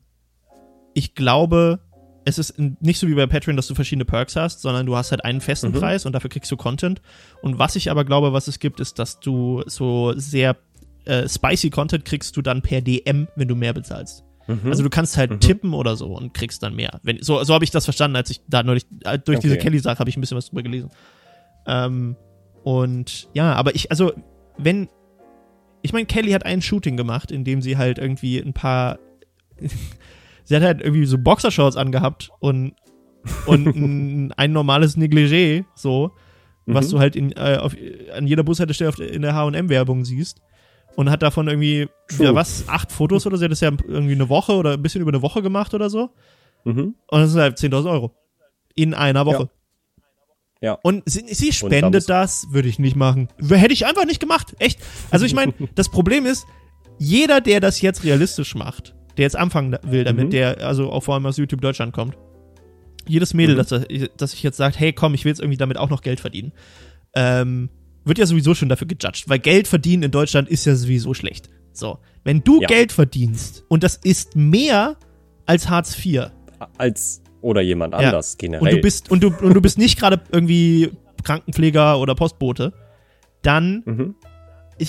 ich 0.94 1.14
glaube, 1.16 1.80
es 2.28 2.38
ist 2.38 2.56
nicht 2.60 3.00
so 3.00 3.08
wie 3.08 3.14
bei 3.14 3.26
Patreon, 3.26 3.56
dass 3.56 3.68
du 3.68 3.76
verschiedene 3.76 4.04
Perks 4.04 4.36
hast, 4.36 4.62
sondern 4.62 4.86
du 4.86 4.98
hast 4.98 5.12
halt 5.12 5.24
einen 5.24 5.40
festen 5.40 5.72
mhm. 5.72 5.80
Preis 5.80 6.06
und 6.06 6.12
dafür 6.12 6.30
kriegst 6.30 6.52
du 6.52 6.58
Content. 6.58 7.02
Und 7.42 7.58
was 7.58 7.78
ich 7.78 7.90
aber 7.90 8.04
glaube, 8.04 8.34
was 8.34 8.50
es 8.50 8.60
gibt, 8.60 8.82
ist, 8.82 9.00
dass 9.00 9.22
du 9.22 9.64
so 9.66 10.14
sehr 10.18 10.58
äh, 11.08 11.28
spicy 11.28 11.70
Content 11.70 12.06
kriegst 12.06 12.36
du 12.38 12.42
dann 12.42 12.62
per 12.62 12.82
DM, 12.82 13.28
wenn 13.36 13.48
du 13.48 13.56
mehr 13.56 13.74
bezahlst. 13.74 14.24
Mhm. 14.48 14.70
Also 14.70 14.84
du 14.84 14.90
kannst 14.90 15.18
halt 15.18 15.32
mhm. 15.32 15.40
tippen 15.40 15.74
oder 15.74 15.96
so 15.96 16.08
und 16.16 16.34
kriegst 16.34 16.64
dann 16.64 16.76
mehr. 16.76 17.00
Wenn, 17.04 17.22
so 17.22 17.44
so 17.44 17.54
habe 17.54 17.66
ich 17.66 17.72
das 17.72 17.86
verstanden, 17.86 18.16
als 18.16 18.30
ich 18.30 18.42
da 18.48 18.64
neulich, 18.64 18.86
äh, 19.04 19.20
durch 19.20 19.38
okay. 19.38 19.48
diese 19.48 19.58
Kelly-Sache 19.58 20.00
habe 20.00 20.10
ich 20.10 20.18
ein 20.18 20.22
bisschen 20.22 20.38
was 20.38 20.48
drüber 20.48 20.64
gelesen. 20.64 20.90
Ähm, 21.66 22.16
und 22.64 23.30
ja, 23.34 23.54
aber 23.54 23.76
ich, 23.76 23.92
also, 23.92 24.14
wenn, 24.58 24.90
ich 25.82 25.94
meine, 25.94 26.06
Kelly 26.06 26.32
hat 26.32 26.46
ein 26.46 26.62
Shooting 26.62 26.98
gemacht, 26.98 27.32
in 27.32 27.44
dem 27.44 27.62
sie 27.62 27.78
halt 27.78 28.00
irgendwie 28.00 28.40
ein 28.40 28.54
paar, 28.54 29.00
sie 30.44 30.56
hat 30.56 30.64
halt 30.64 30.82
irgendwie 30.82 31.06
so 31.06 31.18
Boxershorts 31.18 31.76
angehabt 31.76 32.30
und, 32.40 32.74
und 33.46 33.68
ein, 33.76 34.34
ein 34.38 34.52
normales 34.54 34.98
Negligé, 34.98 35.66
so, 35.76 36.12
was 36.66 36.88
mhm. 36.88 36.92
du 36.92 37.00
halt 37.00 37.16
in, 37.16 37.32
äh, 37.34 37.58
auf, 37.62 37.76
an 38.16 38.28
jeder 38.28 38.44
Bushaltestelle 38.44 39.06
in 39.06 39.22
der 39.22 39.36
H&M-Werbung 39.36 40.06
siehst 40.06 40.42
und 40.98 41.12
hat 41.12 41.22
davon 41.22 41.48
irgendwie, 41.48 41.88
ja, 42.18 42.34
was, 42.34 42.68
acht 42.68 42.92
Fotos 42.92 43.28
oder 43.28 43.38
so. 43.38 43.48
Das 43.48 43.60
ist 43.60 43.62
ja 43.62 43.72
irgendwie 43.88 44.16
eine 44.16 44.30
Woche 44.30 44.54
oder 44.54 44.74
ein 44.74 44.82
bisschen 44.82 45.00
über 45.00 45.12
eine 45.12 45.22
Woche 45.22 45.44
gemacht 45.44 45.76
oder 45.76 45.92
so. 45.92 46.10
Mhm. 46.66 46.96
Und 47.08 47.20
das 47.20 47.32
sind 47.32 47.40
halt 47.40 47.58
10.000 47.60 47.92
Euro. 47.92 48.16
In 48.74 48.96
einer 48.96 49.28
Woche. 49.28 49.48
Ja. 50.60 50.70
ja. 50.72 50.80
Und 50.82 51.04
sie, 51.06 51.24
sie 51.32 51.54
spendet 51.54 52.10
das, 52.10 52.48
würde 52.50 52.68
ich 52.68 52.80
nicht 52.80 52.96
machen. 52.96 53.28
Hätte 53.48 53.74
ich 53.74 53.86
einfach 53.86 54.06
nicht 54.06 54.20
gemacht. 54.20 54.56
Echt. 54.58 54.80
Also 55.12 55.28
ich 55.28 55.36
meine, 55.36 55.54
das 55.76 55.90
Problem 55.90 56.26
ist, 56.26 56.48
jeder, 56.98 57.42
der 57.42 57.60
das 57.60 57.80
jetzt 57.80 58.04
realistisch 58.04 58.56
macht, 58.56 58.96
der 59.18 59.24
jetzt 59.24 59.36
anfangen 59.36 59.78
will 59.84 60.04
damit, 60.04 60.26
mhm. 60.26 60.30
der 60.32 60.66
also 60.66 60.92
auch 60.92 61.04
vor 61.04 61.14
allem 61.14 61.28
aus 61.28 61.38
YouTube 61.38 61.62
Deutschland 61.62 61.94
kommt, 61.94 62.18
jedes 63.08 63.36
Mädel, 63.36 63.54
mhm. 63.54 63.60
das, 63.60 63.86
das 64.18 64.32
sich 64.32 64.42
jetzt 64.42 64.58
sagt, 64.58 64.80
hey 64.80 64.94
komm, 64.94 65.14
ich 65.14 65.26
will 65.26 65.30
jetzt 65.30 65.42
irgendwie 65.42 65.58
damit 65.58 65.78
auch 65.78 65.92
noch 65.92 66.02
Geld 66.02 66.20
verdienen, 66.20 66.54
ähm, 67.14 67.70
wird 68.08 68.18
ja 68.18 68.26
sowieso 68.26 68.54
schon 68.56 68.70
dafür 68.70 68.88
gejudged, 68.88 69.28
weil 69.30 69.40
Geld 69.40 69.68
verdienen 69.68 70.04
in 70.04 70.12
Deutschland 70.12 70.50
ist 70.50 70.66
ja 70.66 70.76
sowieso 70.76 71.14
schlecht. 71.14 71.50
So, 71.74 72.00
wenn 72.24 72.44
du 72.44 72.62
Ja. 72.62 72.68
Geld 72.68 72.92
verdienst 72.92 73.64
und 73.68 73.84
das 73.84 73.96
ist 73.98 74.36
mehr 74.36 74.98
als 75.46 75.70
Hartz 75.70 75.98
IV 76.04 76.32
Als 76.78 77.22
oder 77.42 77.62
jemand 77.62 77.94
Ja. 77.94 78.00
anders 78.00 78.38
generell. 78.38 78.64
und 78.68 78.72
du 78.74 78.82
bist 78.82 79.12
und 79.12 79.22
du 79.24 79.28
und 79.28 79.54
du 79.54 79.62
bist 79.62 79.78
nicht 79.78 80.00
gerade 80.00 80.20
irgendwie 80.32 80.92
Krankenpfleger 81.24 82.00
oder 82.00 82.16
Postbote, 82.16 82.74
dann 83.44 83.84
Mhm. 83.86 84.16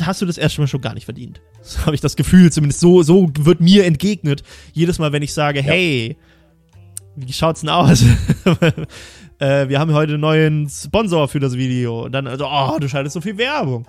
hast 0.00 0.22
du 0.22 0.26
das 0.26 0.38
erstmal 0.38 0.66
schon 0.68 0.80
gar 0.80 0.94
nicht 0.94 1.04
verdient. 1.04 1.40
So 1.60 1.80
habe 1.86 1.94
ich 1.94 2.00
das 2.00 2.16
Gefühl, 2.16 2.50
zumindest 2.52 2.80
so 2.80 3.02
so 3.02 3.30
wird 3.40 3.60
mir 3.60 3.84
entgegnet 3.84 4.42
jedes 4.72 4.98
Mal, 4.98 5.12
wenn 5.12 5.22
ich 5.22 5.34
sage, 5.34 5.60
hey, 5.62 6.16
wie 7.16 7.32
schaut's 7.32 7.60
denn 7.60 7.68
aus? 7.70 8.02
äh, 9.38 9.68
wir 9.68 9.78
haben 9.78 9.92
heute 9.92 10.14
einen 10.14 10.20
neuen 10.20 10.68
Sponsor 10.68 11.28
für 11.28 11.40
das 11.40 11.54
Video. 11.56 12.04
Und 12.04 12.12
dann, 12.12 12.26
also, 12.26 12.46
oh, 12.46 12.78
du 12.78 12.88
schaltest 12.88 13.14
so 13.14 13.20
viel 13.20 13.38
Werbung. 13.38 13.86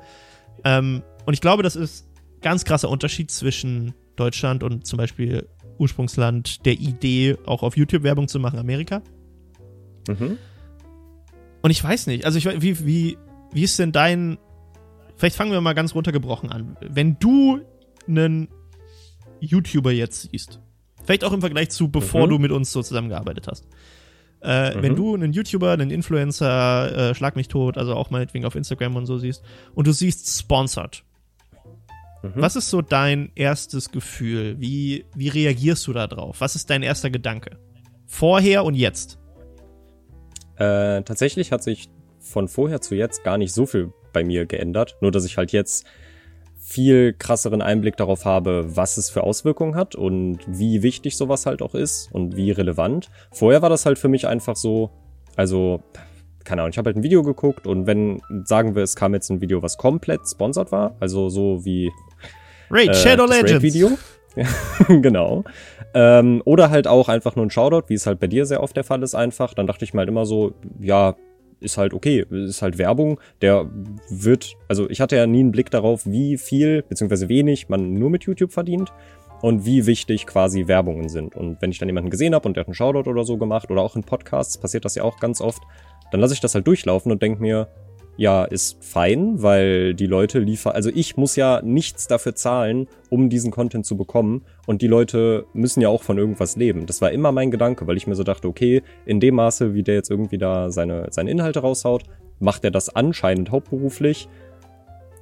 Ähm, 0.63 1.01
und 1.25 1.33
ich 1.33 1.41
glaube, 1.41 1.63
das 1.63 1.75
ist 1.75 2.05
ein 2.07 2.41
ganz 2.41 2.65
krasser 2.65 2.89
Unterschied 2.89 3.31
zwischen 3.31 3.93
Deutschland 4.15 4.63
und 4.63 4.85
zum 4.85 4.97
Beispiel 4.97 5.47
Ursprungsland 5.77 6.65
der 6.65 6.73
Idee, 6.73 7.37
auch 7.45 7.63
auf 7.63 7.77
YouTube 7.77 8.03
Werbung 8.03 8.27
zu 8.27 8.39
machen, 8.39 8.59
Amerika. 8.59 9.01
Mhm. 10.07 10.37
Und 11.61 11.71
ich 11.71 11.83
weiß 11.83 12.07
nicht, 12.07 12.25
also 12.25 12.37
ich 12.37 12.45
wie, 12.61 12.85
wie, 12.85 13.17
wie 13.53 13.63
ist 13.63 13.79
denn 13.79 13.91
dein. 13.91 14.37
Vielleicht 15.15 15.35
fangen 15.35 15.51
wir 15.51 15.59
mal 15.61 15.73
ganz 15.73 15.93
runtergebrochen 15.95 16.51
an. 16.51 16.77
Wenn 16.81 17.17
du 17.19 17.59
einen 18.07 18.47
YouTuber 19.41 19.91
jetzt 19.91 20.29
siehst, 20.31 20.61
vielleicht 21.03 21.23
auch 21.23 21.33
im 21.33 21.41
Vergleich 21.41 21.69
zu, 21.69 21.89
bevor 21.89 22.25
Mhm. 22.25 22.29
du 22.29 22.39
mit 22.39 22.51
uns 22.51 22.71
so 22.71 22.81
zusammengearbeitet 22.81 23.47
hast. 23.47 23.67
Äh, 24.41 24.75
Mhm. 24.77 24.81
Wenn 24.81 24.95
du 24.95 25.13
einen 25.15 25.33
YouTuber, 25.33 25.71
einen 25.71 25.91
Influencer, 25.91 27.09
äh, 27.11 27.15
schlag 27.15 27.35
mich 27.35 27.47
tot, 27.49 27.77
also 27.77 27.93
auch 27.95 28.09
meinetwegen 28.09 28.45
auf 28.45 28.55
Instagram 28.55 28.95
und 28.95 29.05
so 29.05 29.17
siehst, 29.17 29.43
und 29.75 29.85
du 29.87 29.91
siehst 29.91 30.39
sponsored, 30.39 31.03
Mhm. 32.23 32.31
was 32.35 32.55
ist 32.55 32.69
so 32.69 32.81
dein 32.81 33.31
erstes 33.35 33.91
Gefühl? 33.91 34.55
Wie, 34.59 35.05
wie 35.15 35.29
reagierst 35.29 35.87
du 35.87 35.93
da 35.93 36.07
drauf? 36.07 36.37
Was 36.39 36.55
ist 36.55 36.69
dein 36.69 36.83
erster 36.83 37.09
Gedanke? 37.09 37.57
Vorher 38.05 38.63
und 38.65 38.75
jetzt. 38.75 39.19
Äh, 40.55 41.03
tatsächlich 41.03 41.51
hat 41.51 41.63
sich 41.63 41.89
von 42.19 42.47
vorher 42.47 42.81
zu 42.81 42.95
jetzt 42.95 43.23
gar 43.23 43.37
nicht 43.37 43.53
so 43.53 43.65
viel 43.65 43.93
bei 44.11 44.23
mir 44.23 44.45
geändert. 44.45 44.97
Nur, 45.01 45.11
dass 45.11 45.25
ich 45.25 45.37
halt 45.37 45.51
jetzt 45.51 45.85
viel 46.69 47.13
krasseren 47.13 47.63
Einblick 47.63 47.97
darauf 47.97 48.25
habe, 48.25 48.65
was 48.75 48.97
es 48.97 49.09
für 49.09 49.23
Auswirkungen 49.23 49.75
hat 49.75 49.95
und 49.95 50.39
wie 50.45 50.83
wichtig 50.83 51.17
sowas 51.17 51.47
halt 51.47 51.63
auch 51.63 51.73
ist 51.73 52.09
und 52.11 52.35
wie 52.35 52.51
relevant. 52.51 53.09
Vorher 53.31 53.63
war 53.63 53.69
das 53.69 53.87
halt 53.87 53.97
für 53.97 54.07
mich 54.07 54.27
einfach 54.27 54.55
so, 54.55 54.91
also, 55.35 55.81
keine 56.43 56.61
Ahnung, 56.61 56.69
ich 56.71 56.77
habe 56.77 56.89
halt 56.89 56.97
ein 56.97 57.03
Video 57.03 57.23
geguckt 57.23 57.65
und 57.65 57.87
wenn, 57.87 58.21
sagen 58.43 58.75
wir, 58.75 58.83
es 58.83 58.95
kam 58.95 59.15
jetzt 59.15 59.31
ein 59.31 59.41
Video, 59.41 59.63
was 59.63 59.77
komplett 59.77 60.21
sponsert 60.29 60.71
war, 60.71 60.95
also 60.99 61.29
so 61.29 61.65
wie 61.65 61.91
Raid, 62.69 62.89
äh, 62.89 62.93
Shadow 62.93 63.25
Legends. 63.25 63.53
Raid-Video. 63.53 63.97
genau. 65.01 65.43
Ähm, 65.95 66.43
oder 66.45 66.69
halt 66.69 66.87
auch 66.87 67.09
einfach 67.09 67.35
nur 67.35 67.47
ein 67.47 67.49
Shoutout, 67.49 67.85
wie 67.87 67.95
es 67.95 68.05
halt 68.05 68.19
bei 68.19 68.27
dir 68.27 68.45
sehr 68.45 68.61
oft 68.61 68.75
der 68.75 68.83
Fall 68.83 69.01
ist, 69.01 69.15
einfach. 69.15 69.55
Dann 69.55 69.65
dachte 69.65 69.85
ich 69.85 69.95
mir 69.95 70.01
halt 70.01 70.09
immer 70.09 70.27
so, 70.27 70.53
ja, 70.79 71.15
ist 71.59 71.77
halt 71.77 71.93
okay, 71.93 72.25
ist 72.29 72.61
halt 72.61 72.77
Werbung. 72.77 73.19
Der 73.41 73.69
wird, 74.09 74.55
also 74.67 74.89
ich 74.89 75.01
hatte 75.01 75.15
ja 75.15 75.27
nie 75.27 75.39
einen 75.39 75.51
Blick 75.51 75.71
darauf, 75.71 76.05
wie 76.05 76.37
viel, 76.37 76.83
beziehungsweise 76.83 77.29
wenig 77.29 77.69
man 77.69 77.93
nur 77.93 78.09
mit 78.09 78.23
YouTube 78.23 78.51
verdient 78.51 78.91
und 79.41 79.65
wie 79.65 79.85
wichtig 79.85 80.25
quasi 80.25 80.67
Werbungen 80.67 81.09
sind. 81.09 81.35
Und 81.35 81.61
wenn 81.61 81.71
ich 81.71 81.79
dann 81.79 81.89
jemanden 81.89 82.09
gesehen 82.09 82.35
habe 82.35 82.47
und 82.47 82.55
der 82.55 82.61
hat 82.61 82.67
einen 82.67 82.75
Shoutout 82.75 83.09
oder 83.09 83.23
so 83.23 83.37
gemacht 83.37 83.71
oder 83.71 83.81
auch 83.81 83.95
in 83.95 84.03
Podcasts, 84.03 84.57
passiert 84.57 84.85
das 84.85 84.95
ja 84.95 85.03
auch 85.03 85.19
ganz 85.19 85.41
oft, 85.41 85.61
dann 86.11 86.19
lasse 86.19 86.33
ich 86.33 86.39
das 86.39 86.55
halt 86.55 86.67
durchlaufen 86.67 87.11
und 87.11 87.21
denke 87.21 87.41
mir, 87.41 87.67
ja, 88.19 88.43
ist 88.43 88.83
fein, 88.83 89.41
weil 89.41 89.93
die 89.93 90.05
Leute 90.05 90.39
liefern, 90.39 90.73
also 90.73 90.89
ich 90.93 91.15
muss 91.15 91.37
ja 91.37 91.61
nichts 91.63 92.05
dafür 92.05 92.35
zahlen, 92.35 92.89
um 93.09 93.29
diesen 93.29 93.49
Content 93.49 93.85
zu 93.85 93.95
bekommen 93.95 94.43
und 94.67 94.81
die 94.81 94.87
Leute 94.87 95.45
müssen 95.53 95.79
ja 95.79 95.87
auch 95.87 96.03
von 96.03 96.17
irgendwas 96.17 96.57
leben. 96.57 96.85
Das 96.85 97.01
war 97.01 97.13
immer 97.13 97.31
mein 97.31 97.49
Gedanke, 97.49 97.87
weil 97.87 97.95
ich 97.95 98.07
mir 98.07 98.15
so 98.15 98.23
dachte, 98.23 98.49
okay, 98.49 98.83
in 99.05 99.21
dem 99.21 99.35
Maße, 99.35 99.73
wie 99.73 99.83
der 99.83 99.95
jetzt 99.95 100.11
irgendwie 100.11 100.37
da 100.37 100.69
seine, 100.69 101.07
seine 101.11 101.31
Inhalte 101.31 101.61
raushaut, 101.61 102.03
macht 102.39 102.65
er 102.65 102.71
das 102.71 102.93
anscheinend 102.93 103.51
hauptberuflich. 103.51 104.27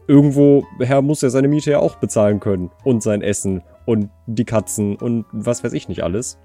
Irgendwoher 0.07 1.03
muss 1.03 1.21
er 1.21 1.29
seine 1.29 1.49
Miete 1.49 1.69
ja 1.69 1.79
auch 1.79 1.97
bezahlen 1.97 2.39
können 2.39 2.71
und 2.83 3.03
sein 3.03 3.21
Essen 3.21 3.61
und 3.85 4.09
die 4.25 4.45
Katzen 4.45 4.95
und 4.95 5.25
was 5.31 5.63
weiß 5.63 5.73
ich 5.73 5.87
nicht 5.87 6.03
alles. 6.03 6.39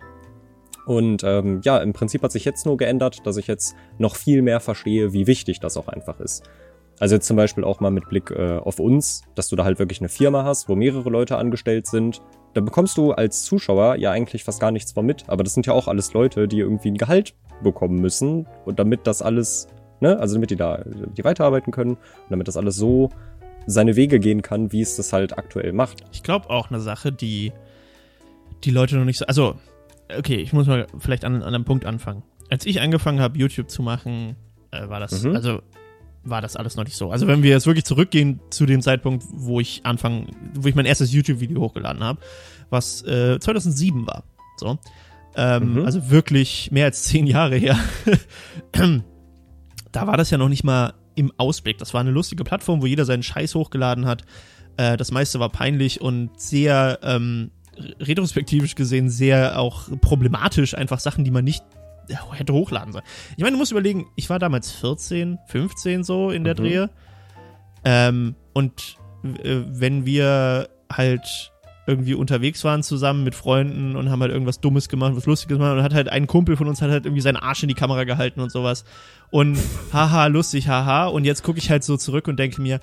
Und 0.87 1.23
ähm, 1.25 1.61
ja, 1.63 1.79
im 1.79 1.93
Prinzip 1.93 2.23
hat 2.23 2.33
sich 2.33 2.45
jetzt 2.45 2.67
nur 2.67 2.77
geändert, 2.77 3.25
dass 3.25 3.37
ich 3.37 3.47
jetzt 3.47 3.75
noch 3.99 4.17
viel 4.17 4.43
mehr 4.43 4.61
verstehe, 4.61 5.13
wie 5.13 5.27
wichtig 5.27 5.61
das 5.61 5.77
auch 5.77 5.89
einfach 5.89 6.19
ist. 6.21 6.43
Also 6.99 7.17
jetzt 7.17 7.27
zum 7.27 7.37
Beispiel 7.37 7.65
auch 7.65 7.81
mal 7.81 7.91
mit 7.91 8.09
Blick 8.09 8.31
äh, 8.31 8.59
auf 8.59 8.79
uns, 8.79 9.23
dass 9.35 9.49
du 9.49 9.57
da 9.57 9.65
halt 9.65 9.79
wirklich 9.79 10.01
eine 10.01 10.09
Firma 10.09 10.45
hast, 10.45 10.69
wo 10.69 10.77
mehrere 10.77 11.11
Leute 11.11 11.37
angestellt 11.37 11.87
sind. 11.87 12.21
Da 12.55 12.61
bekommst 12.61 12.97
du 12.99 13.13
als 13.13 13.45
Zuschauer 13.45 13.97
ja 13.97 14.11
eigentlich 14.11 14.45
fast 14.45 14.61
gar 14.61 14.71
nichts 14.71 14.93
von 14.93 15.07
mit. 15.07 15.25
Aber 15.29 15.43
das 15.43 15.55
sind 15.55 15.67
ja 15.67 15.73
auch 15.73 15.89
alles 15.89 16.13
Leute, 16.13 16.47
die 16.47 16.61
irgendwie 16.61 16.91
ein 16.91 16.99
Gehalt 16.99 17.35
bekommen 17.63 18.01
müssen. 18.01 18.47
Und 18.65 18.79
damit 18.79 19.07
das 19.07 19.23
alles, 19.23 19.69
ne, 20.01 20.19
also 20.19 20.35
damit 20.35 20.51
die 20.51 20.57
da 20.57 20.85
die 20.85 21.25
weiterarbeiten 21.25 21.73
können 21.73 21.93
und 21.95 22.31
damit 22.31 22.47
das 22.47 22.57
alles 22.57 22.77
so 22.77 23.09
seine 23.67 23.97
Wege 23.97 24.21
gehen 24.21 24.43
kann, 24.43 24.73
wie 24.73 24.81
es 24.81 24.97
das 24.97 25.13
halt 25.13 25.39
aktuell 25.39 25.73
macht. 25.73 26.05
Ich 26.13 26.23
glaube 26.23 26.51
auch 26.51 26.71
eine 26.71 26.81
Sache, 26.81 27.13
die 27.13 27.53
die 28.65 28.71
Leute 28.71 28.97
noch 28.97 29.05
nicht 29.05 29.19
so. 29.19 29.27
Also, 29.27 29.57
okay, 30.19 30.37
ich 30.37 30.53
muss 30.53 30.67
mal 30.67 30.87
vielleicht 30.99 31.25
an, 31.25 31.37
an 31.43 31.55
einem 31.55 31.65
Punkt 31.65 31.85
anfangen. 31.85 32.23
Als 32.51 32.67
ich 32.67 32.81
angefangen 32.81 33.21
habe, 33.21 33.39
YouTube 33.39 33.71
zu 33.71 33.83
machen, 33.83 34.37
äh, 34.71 34.89
war 34.89 35.01
das, 35.01 35.23
Mhm. 35.23 35.35
also 35.37 35.63
war 36.25 36.41
das 36.41 36.55
alles 36.57 36.77
noch 36.77 36.85
nicht 36.85 36.97
so. 36.97 37.11
Also 37.11 37.27
wenn 37.27 37.43
wir 37.43 37.51
jetzt 37.51 37.67
wirklich 37.67 37.85
zurückgehen 37.85 38.41
zu 38.51 38.65
dem 38.67 38.81
Zeitpunkt, 38.83 39.25
wo 39.33 39.59
ich 39.59 39.81
anfangen, 39.85 40.29
wo 40.55 40.69
ich 40.69 40.75
mein 40.75 40.87
erstes 40.87 41.13
YouTube-Video 41.13 41.61
hochgeladen 41.61 42.03
habe, 42.05 42.21
was 42.71 43.03
äh, 43.03 43.39
2007 43.41 44.07
war. 44.07 44.23
So. 44.57 44.79
Ähm, 45.35 45.75
Mhm. 45.75 45.85
Also 45.85 46.11
wirklich 46.11 46.71
mehr 46.71 46.85
als 46.85 47.05
zehn 47.05 47.27
Jahre 47.27 47.57
her. 47.57 47.77
da 49.93 50.07
war 50.07 50.17
das 50.17 50.31
ja 50.31 50.39
noch 50.39 50.49
nicht 50.49 50.65
mal 50.65 50.95
im 51.15 51.33
Ausblick. 51.37 51.79
Das 51.79 51.93
war 51.95 52.01
eine 52.01 52.11
lustige 52.11 52.45
Plattform, 52.45 52.83
wo 52.83 52.87
jeder 52.87 53.05
seinen 53.05 53.23
Scheiß 53.23 53.55
hochgeladen 53.55 54.07
hat. 54.07 54.23
Äh, 54.77 54.97
das 54.97 55.11
meiste 55.11 55.41
war 55.41 55.51
peinlich 55.51 56.01
und 56.01 56.39
sehr 56.41 56.99
ähm, 57.03 57.51
retrospektivisch 58.01 58.75
gesehen 58.75 59.09
sehr 59.09 59.59
auch 59.59 59.89
problematisch. 60.01 60.75
Einfach 60.75 61.01
Sachen, 61.01 61.25
die 61.25 61.31
man 61.31 61.45
nicht 61.45 61.65
ja, 62.09 62.19
hätte 62.33 62.53
hochladen 62.53 62.93
sollen. 62.93 63.05
Ich 63.37 63.43
meine, 63.43 63.53
du 63.53 63.59
musst 63.59 63.73
überlegen, 63.73 64.07
ich 64.17 64.29
war 64.29 64.39
damals 64.39 64.71
14, 64.73 65.39
15 65.47 66.05
so 66.05 66.31
in 66.31 66.45
der 66.45 66.55
Mhm. 66.55 66.59
Drehe. 66.59 66.91
Ähm, 67.85 68.35
und 68.53 68.97
äh, 69.43 69.61
wenn 69.67 70.05
wir 70.07 70.69
halt 70.93 71.53
irgendwie 71.87 72.15
unterwegs 72.15 72.63
waren 72.63 72.83
zusammen 72.85 73.25
mit 73.25 73.35
Freunden 73.35 73.97
und 73.97 74.09
haben 74.09 74.21
halt 74.21 74.31
irgendwas 74.31 74.61
Dummes 74.61 74.89
gemacht, 74.89 75.17
was 75.17 75.27
Lustiges 75.27 75.59
gemacht 75.59 75.77
und 75.77 75.83
hat 75.83 75.95
halt 75.95 76.09
ein 76.09 76.29
Kumpel 76.29 76.57
von 76.57 76.69
uns 76.69 76.81
hat 76.81 76.91
halt 76.91 77.07
irgendwie 77.07 77.23
seinen 77.23 77.37
Arsch 77.39 77.63
in 77.65 77.69
die 77.69 77.75
Kamera 77.75 78.05
gehalten 78.05 78.41
und 78.41 78.53
sowas. 78.53 78.85
Und 79.31 79.59
haha, 79.93 80.27
lustig, 80.27 80.69
haha. 80.69 81.07
Und 81.07 81.25
jetzt 81.25 81.43
gucke 81.43 81.59
ich 81.59 81.71
halt 81.71 81.83
so 81.83 81.97
zurück 81.97 82.29
und 82.29 82.39
denke 82.39 82.61
mir, 82.61 82.81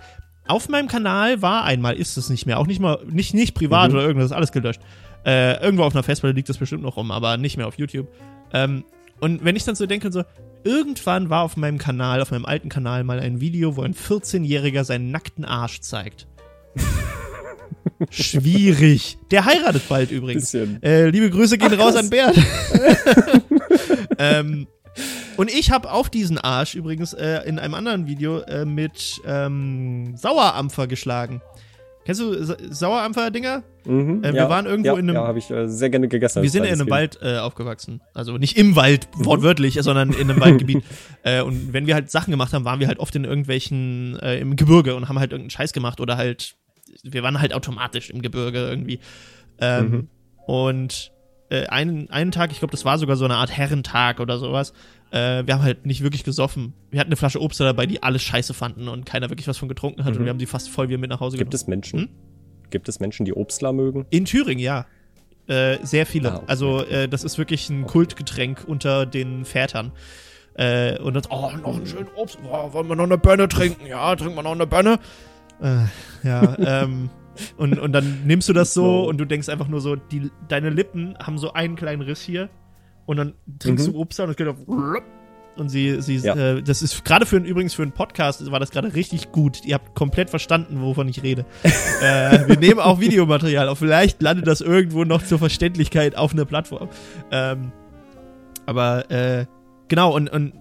auf 0.49 0.69
meinem 0.69 0.87
Kanal 0.87 1.41
war 1.41 1.63
einmal, 1.63 1.95
ist 1.95 2.17
es 2.17 2.29
nicht 2.29 2.45
mehr, 2.45 2.59
auch 2.59 2.67
nicht 2.67 2.79
mal, 2.81 2.99
nicht, 3.09 3.33
nicht 3.33 3.53
privat 3.53 3.89
Mhm. 3.91 3.97
oder 3.97 4.05
irgendwas, 4.05 4.31
ist 4.31 4.35
alles 4.35 4.51
gelöscht. 4.51 4.81
Äh, 5.25 5.61
irgendwo 5.63 5.83
auf 5.83 5.93
einer 5.93 6.03
Festplatte 6.03 6.35
liegt 6.35 6.49
das 6.49 6.57
bestimmt 6.57 6.83
noch 6.83 6.97
rum, 6.97 7.11
aber 7.11 7.37
nicht 7.37 7.57
mehr 7.57 7.67
auf 7.67 7.77
YouTube. 7.77 8.07
Ähm, 8.53 8.83
und 9.19 9.43
wenn 9.43 9.55
ich 9.55 9.63
dann 9.65 9.75
so 9.75 9.85
denke, 9.85 10.11
so, 10.11 10.23
irgendwann 10.63 11.29
war 11.29 11.43
auf 11.43 11.57
meinem 11.57 11.77
Kanal, 11.77 12.21
auf 12.21 12.31
meinem 12.31 12.45
alten 12.45 12.69
Kanal 12.69 13.03
mal 13.03 13.19
ein 13.19 13.41
Video, 13.41 13.75
wo 13.75 13.81
ein 13.83 13.93
14-Jähriger 13.93 14.83
seinen 14.83 15.11
nackten 15.11 15.45
Arsch 15.45 15.81
zeigt. 15.81 16.27
Schwierig. 18.09 19.17
Der 19.31 19.45
heiratet 19.45 19.87
bald 19.89 20.11
übrigens. 20.11 20.53
Äh, 20.53 21.09
liebe 21.09 21.29
Grüße 21.29 21.57
gehen 21.57 21.73
Ach, 21.75 21.79
raus 21.79 21.95
an 21.95 22.09
Bert. 22.09 22.35
ähm, 24.17 24.67
und 25.37 25.49
ich 25.51 25.71
habe 25.71 25.91
auf 25.91 26.09
diesen 26.09 26.37
Arsch 26.37 26.75
übrigens 26.75 27.13
äh, 27.13 27.41
in 27.47 27.59
einem 27.59 27.73
anderen 27.73 28.07
Video 28.07 28.39
äh, 28.41 28.65
mit 28.65 29.21
ähm, 29.25 30.15
Sauerampfer 30.17 30.87
geschlagen. 30.87 31.41
Kennst 32.05 32.21
du 32.21 32.43
Sa 32.43 32.55
Sauerampfer-Dinger? 32.69 33.61
Mhm, 33.85 34.23
Äh, 34.23 34.33
wir 34.33 34.49
waren 34.49 34.65
irgendwo 34.65 34.93
ja, 34.93 34.93
in 34.97 35.09
einem- 35.09 35.15
Ja, 35.15 35.27
habe 35.27 35.37
ich 35.37 35.49
äh, 35.51 35.67
sehr 35.67 35.89
gerne 35.91 36.07
gegessen. 36.07 36.41
Wir 36.41 36.49
sind 36.49 36.63
ja 36.63 36.69
in 36.69 36.73
einem 36.75 36.87
Kind. 36.87 36.91
Wald 36.91 37.19
äh, 37.21 37.37
aufgewachsen. 37.37 38.01
Also 38.13 38.37
nicht 38.37 38.57
im 38.57 38.75
Wald, 38.75 39.07
wortwörtlich, 39.13 39.77
sondern 39.81 40.11
in 40.13 40.29
einem 40.29 40.39
Waldgebiet. 40.39 40.83
Äh, 41.23 41.41
und 41.41 41.73
wenn 41.73 41.85
wir 41.85 41.95
halt 41.95 42.09
Sachen 42.09 42.31
gemacht 42.31 42.53
haben, 42.53 42.63
waren 42.65 42.79
wir 42.79 42.87
halt 42.87 42.99
oft 42.99 43.13
in 43.15 43.25
irgendwelchen, 43.25 44.17
äh, 44.19 44.39
im 44.39 44.55
Gebirge 44.55 44.95
und 44.95 45.09
haben 45.09 45.19
halt 45.19 45.31
irgendeinen 45.31 45.49
Scheiß 45.51 45.73
gemacht 45.73 45.99
oder 45.99 46.15
halt, 46.17 46.55
wir 47.03 47.21
waren 47.23 47.41
halt 47.41 47.53
automatisch 47.53 48.09
im 48.09 48.21
Gebirge 48.21 48.59
irgendwie. 48.69 48.99
Ähm, 49.59 49.89
Mhm. 49.91 50.07
Und 50.47 51.11
äh, 51.49 51.65
einen, 51.67 52.09
einen 52.09 52.31
Tag, 52.31 52.51
ich 52.51 52.59
glaube, 52.59 52.71
das 52.71 52.85
war 52.85 52.97
sogar 52.97 53.15
so 53.15 53.25
eine 53.25 53.35
Art 53.35 53.51
Herrentag 53.55 54.19
oder 54.19 54.37
sowas. 54.37 54.73
Äh, 55.11 55.45
wir 55.45 55.55
haben 55.55 55.63
halt 55.63 55.85
nicht 55.85 56.01
wirklich 56.03 56.23
gesoffen. 56.23 56.73
Wir 56.91 56.99
hatten 56.99 57.09
eine 57.09 57.15
Flasche 57.15 57.41
Obst 57.41 57.59
dabei, 57.59 57.85
die 57.87 58.03
alles 58.03 58.21
scheiße 58.21 58.53
fanden 58.53 58.87
und 58.87 59.05
keiner 59.05 59.29
wirklich 59.29 59.47
was 59.47 59.57
von 59.57 59.67
getrunken 59.67 60.03
hat 60.05 60.13
Mhm. 60.13 60.19
und 60.19 60.25
wir 60.25 60.29
haben 60.29 60.37
die 60.39 60.45
fast 60.45 60.69
voll 60.69 60.89
wieder 60.89 60.99
mit 60.99 61.09
nach 61.09 61.19
Hause 61.19 61.37
Gibt 61.37 61.51
genommen. 61.51 61.61
es 61.61 61.67
Menschen? 61.67 61.99
Hm? 62.01 62.09
Gibt 62.69 62.87
es 62.87 62.99
Menschen, 62.99 63.25
die 63.25 63.33
Obstler 63.33 63.73
mögen? 63.73 64.05
In 64.11 64.25
Thüringen, 64.25 64.61
ja. 64.63 64.85
Äh, 65.47 65.79
sehr 65.81 66.05
viele. 66.05 66.31
Ah, 66.33 66.35
okay. 66.35 66.45
Also, 66.47 66.85
äh, 66.85 67.07
das 67.09 67.23
ist 67.23 67.39
wirklich 67.39 67.67
ein 67.71 67.87
Kultgetränk 67.87 68.63
unter 68.67 69.07
den 69.07 69.45
Vätern. 69.45 69.91
Äh, 70.53 70.99
und 70.99 71.15
dann, 71.15 71.23
oh, 71.31 71.49
noch 71.63 71.77
ein 71.79 71.87
schönes 71.87 72.09
Obst, 72.15 72.37
oh, 72.47 72.73
wollen 72.73 72.87
wir 72.87 72.95
noch 72.95 73.05
eine 73.05 73.17
Birne 73.17 73.47
trinken? 73.47 73.87
Ja, 73.87 74.15
trinken 74.15 74.35
wir 74.35 74.43
noch 74.43 74.51
eine 74.51 74.67
Birne? 74.67 74.99
Äh, 75.61 75.85
ja, 76.27 76.55
ähm, 76.83 77.09
und, 77.57 77.77
und 77.79 77.91
dann 77.93 78.23
nimmst 78.25 78.47
du 78.49 78.53
das 78.53 78.73
so 78.73 79.07
und 79.07 79.17
du 79.17 79.25
denkst 79.25 79.49
einfach 79.49 79.67
nur 79.67 79.81
so, 79.81 79.95
die, 79.95 80.29
deine 80.47 80.69
Lippen 80.69 81.15
haben 81.21 81.37
so 81.37 81.53
einen 81.53 81.75
kleinen 81.75 82.01
Riss 82.01 82.21
hier 82.21 82.49
und 83.05 83.17
dann 83.17 83.33
trinkst 83.59 83.87
Mhm. 83.87 83.93
du 83.93 83.99
Obst 83.99 84.19
und 84.19 84.29
es 84.29 84.35
geht 84.35 84.47
auf 84.47 84.57
und 85.57 85.67
sie, 85.67 86.01
sie, 86.01 86.15
Ja. 86.17 86.35
äh, 86.35 86.61
das 86.63 86.81
ist 86.81 87.03
gerade 87.03 87.25
für 87.25 87.35
übrigens 87.37 87.73
für 87.73 87.81
einen 87.81 87.91
Podcast 87.91 88.49
war 88.49 88.61
das 88.61 88.71
gerade 88.71 88.93
richtig 88.93 89.33
gut. 89.33 89.65
Ihr 89.65 89.73
habt 89.75 89.93
komplett 89.93 90.29
verstanden, 90.29 90.81
wovon 90.81 91.09
ich 91.09 91.21
rede. 91.21 91.45
äh, 92.01 92.47
wir 92.47 92.57
nehmen 92.57 92.79
auch 92.79 93.01
Videomaterial 93.01 93.67
auf. 93.67 93.79
Vielleicht 93.79 94.21
landet 94.21 94.47
das 94.47 94.61
irgendwo 94.61 95.03
noch 95.03 95.21
zur 95.21 95.37
Verständlichkeit 95.37 96.15
auf 96.15 96.31
einer 96.31 96.45
Plattform. 96.45 96.87
Ähm, 97.31 97.73
aber 98.65 99.09
äh, 99.11 99.47
genau 99.89 100.15
und 100.15 100.29
und 100.31 100.53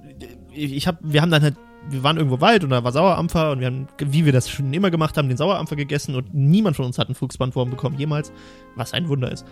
ich 0.53 0.89
hab, 0.89 0.99
wir 1.03 1.23
haben 1.23 1.31
dann 1.31 1.43
halt, 1.43 1.55
wir 1.91 2.03
waren 2.03 2.17
irgendwo 2.17 2.37
im 2.37 2.41
Wald 2.41 2.65
und 2.65 2.71
da 2.71 2.83
war 2.85 2.93
Sauerampfer 2.93 3.53
und 3.53 3.61
wir 3.61 3.67
haben, 3.67 3.89
wie 3.99 4.25
wir 4.25 4.33
das 4.33 4.49
schon 4.51 4.73
immer 4.75 4.91
gemacht 4.91 5.17
haben, 5.17 5.29
den 5.29 5.37
Sauerampfer 5.37 5.77
gegessen 5.77 6.15
und 6.15 6.35
niemand 6.35 6.77
von 6.77 6.85
uns 6.87 6.99
hat 6.99 7.09
einen 7.09 7.15
Fuchsbandwurm 7.15 7.71
bekommen 7.71 7.99
jemals, 7.99 8.33
was 8.77 8.93
ein 8.93 9.09
Wunder 9.09 9.31
ist. 9.33 9.47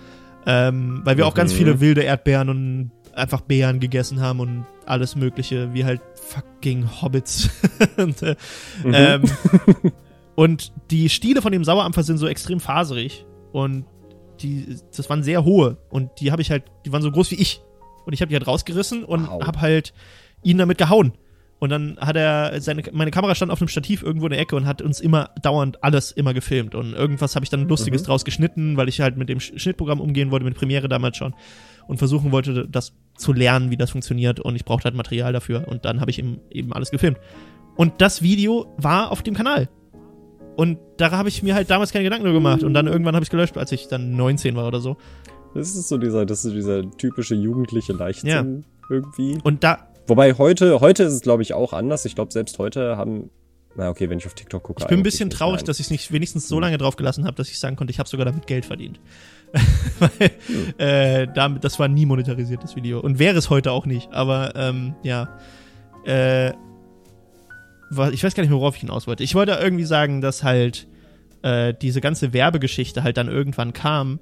Ähm, 0.46 1.00
weil 1.04 1.16
wir 1.16 1.26
auch 1.26 1.34
ganz 1.34 1.52
Mhm. 1.52 1.56
viele 1.56 1.80
wilde 1.80 2.02
Erdbeeren 2.02 2.48
und 2.48 2.90
einfach 3.14 3.40
Beeren 3.40 3.80
gegessen 3.80 4.20
haben 4.20 4.40
und 4.40 4.66
alles 4.84 5.16
Mögliche, 5.16 5.72
wie 5.74 5.84
halt 5.84 6.00
fucking 6.14 6.86
Hobbits. 7.02 7.48
und, 7.96 8.22
äh, 8.22 8.36
Mhm. 8.84 8.92
ähm, 8.94 9.22
und 10.34 10.72
die 10.90 11.08
Stiele 11.08 11.42
von 11.42 11.52
dem 11.52 11.64
Sauerampfer 11.64 12.02
sind 12.02 12.18
so 12.18 12.26
extrem 12.26 12.60
faserig 12.60 13.24
und 13.52 13.84
die, 14.42 14.76
das 14.94 15.08
waren 15.08 15.22
sehr 15.22 15.44
hohe 15.44 15.78
und 15.88 16.10
die 16.20 16.30
habe 16.30 16.42
ich 16.42 16.50
halt, 16.50 16.64
die 16.84 16.92
waren 16.92 17.02
so 17.02 17.10
groß 17.10 17.30
wie 17.30 17.36
ich 17.36 17.62
und 18.04 18.12
ich 18.12 18.20
habe 18.20 18.28
die 18.28 18.34
halt 18.36 18.46
rausgerissen 18.46 19.02
und 19.04 19.26
Wow. 19.28 19.46
habe 19.46 19.60
halt 19.62 19.94
ihn 20.42 20.58
damit 20.58 20.76
gehauen. 20.78 21.12
Und 21.58 21.70
dann 21.70 21.96
hat 21.98 22.16
er 22.16 22.60
seine 22.60 22.82
meine 22.92 23.10
Kamera 23.10 23.34
stand 23.34 23.50
auf 23.50 23.62
einem 23.62 23.68
Stativ 23.68 24.02
irgendwo 24.02 24.26
in 24.26 24.32
der 24.32 24.40
Ecke 24.40 24.56
und 24.56 24.66
hat 24.66 24.82
uns 24.82 25.00
immer 25.00 25.30
dauernd 25.40 25.82
alles 25.82 26.12
immer 26.12 26.34
gefilmt 26.34 26.74
und 26.74 26.92
irgendwas 26.92 27.34
habe 27.34 27.44
ich 27.44 27.50
dann 27.50 27.66
lustiges 27.66 28.02
Mhm. 28.02 28.06
draus 28.06 28.24
geschnitten, 28.26 28.76
weil 28.76 28.88
ich 28.90 29.00
halt 29.00 29.16
mit 29.16 29.30
dem 29.30 29.38
Sch- 29.38 29.58
Schnittprogramm 29.58 30.00
umgehen 30.00 30.30
wollte 30.30 30.44
mit 30.44 30.54
Premiere 30.54 30.86
damals 30.88 31.16
schon 31.16 31.34
und 31.88 31.96
versuchen 31.96 32.30
wollte 32.30 32.68
das 32.68 32.92
zu 33.16 33.32
lernen, 33.32 33.70
wie 33.70 33.78
das 33.78 33.90
funktioniert 33.90 34.38
und 34.38 34.54
ich 34.54 34.66
brauchte 34.66 34.84
halt 34.84 34.94
Material 34.96 35.32
dafür 35.32 35.66
und 35.66 35.86
dann 35.86 36.00
habe 36.02 36.10
ich 36.10 36.18
ihm 36.18 36.40
eben 36.50 36.74
alles 36.74 36.90
gefilmt. 36.90 37.16
Und 37.74 37.94
das 38.02 38.20
Video 38.22 38.74
war 38.76 39.10
auf 39.10 39.22
dem 39.22 39.32
Kanal. 39.34 39.68
Und 40.56 40.78
da 40.98 41.10
habe 41.10 41.28
ich 41.30 41.42
mir 41.42 41.54
halt 41.54 41.70
damals 41.70 41.90
keine 41.92 42.04
Gedanken 42.04 42.24
darüber 42.24 42.40
gemacht 42.40 42.64
und 42.64 42.74
dann 42.74 42.86
irgendwann 42.86 43.14
habe 43.14 43.22
ich 43.24 43.30
gelöscht, 43.30 43.56
als 43.58 43.72
ich 43.72 43.88
dann 43.88 44.14
19 44.16 44.56
war 44.56 44.66
oder 44.66 44.80
so. 44.80 44.96
Das 45.54 45.74
ist 45.74 45.88
so 45.88 45.96
dieser, 45.96 46.26
das 46.26 46.44
ist 46.44 46.54
dieser 46.54 46.90
typische 46.98 47.34
jugendliche 47.34 47.94
Leichtsinn 47.94 48.64
irgendwie. 48.90 49.38
Und 49.42 49.64
da 49.64 49.88
Wobei 50.06 50.34
heute, 50.34 50.80
heute 50.80 51.02
ist 51.04 51.12
es 51.12 51.20
glaube 51.22 51.42
ich 51.42 51.52
auch 51.54 51.72
anders. 51.72 52.04
Ich 52.04 52.14
glaube 52.14 52.32
selbst 52.32 52.58
heute 52.58 52.96
haben, 52.96 53.30
na 53.74 53.88
okay, 53.90 54.08
wenn 54.08 54.18
ich 54.18 54.26
auf 54.26 54.34
TikTok 54.34 54.62
gucke. 54.62 54.82
Ich 54.82 54.86
bin 54.88 55.00
ein 55.00 55.02
bisschen 55.02 55.30
traurig, 55.30 55.64
dass 55.64 55.80
ich 55.80 55.86
es 55.86 55.90
nicht 55.90 56.12
wenigstens 56.12 56.44
Hm. 56.44 56.48
so 56.48 56.60
lange 56.60 56.78
drauf 56.78 56.96
gelassen 56.96 57.24
habe, 57.24 57.36
dass 57.36 57.48
ich 57.50 57.58
sagen 57.58 57.76
konnte, 57.76 57.90
ich 57.90 57.98
habe 57.98 58.08
sogar 58.08 58.24
damit 58.24 58.46
Geld 58.46 58.64
verdient. 58.66 59.00
Weil, 59.98 60.30
Hm. 60.46 60.74
äh, 60.78 61.26
damit, 61.34 61.64
das 61.64 61.78
war 61.78 61.88
nie 61.88 62.06
monetarisiert, 62.06 62.62
das 62.62 62.76
Video. 62.76 63.00
Und 63.00 63.18
wäre 63.18 63.36
es 63.36 63.50
heute 63.50 63.72
auch 63.72 63.86
nicht. 63.86 64.12
Aber 64.12 64.54
ähm, 64.56 64.94
ja. 65.02 65.28
Äh, 66.04 66.52
ich 68.12 68.24
weiß 68.24 68.34
gar 68.34 68.42
nicht 68.42 68.50
mehr, 68.50 68.58
worauf 68.58 68.74
ich 68.74 68.80
hinaus 68.80 69.06
wollte. 69.06 69.22
Ich 69.22 69.34
wollte 69.36 69.52
irgendwie 69.52 69.84
sagen, 69.84 70.20
dass 70.20 70.42
halt 70.42 70.88
äh, 71.42 71.72
diese 71.72 72.00
ganze 72.00 72.32
Werbegeschichte 72.32 73.02
halt 73.04 73.16
dann 73.16 73.28
irgendwann 73.28 73.72
kam. 73.72 74.18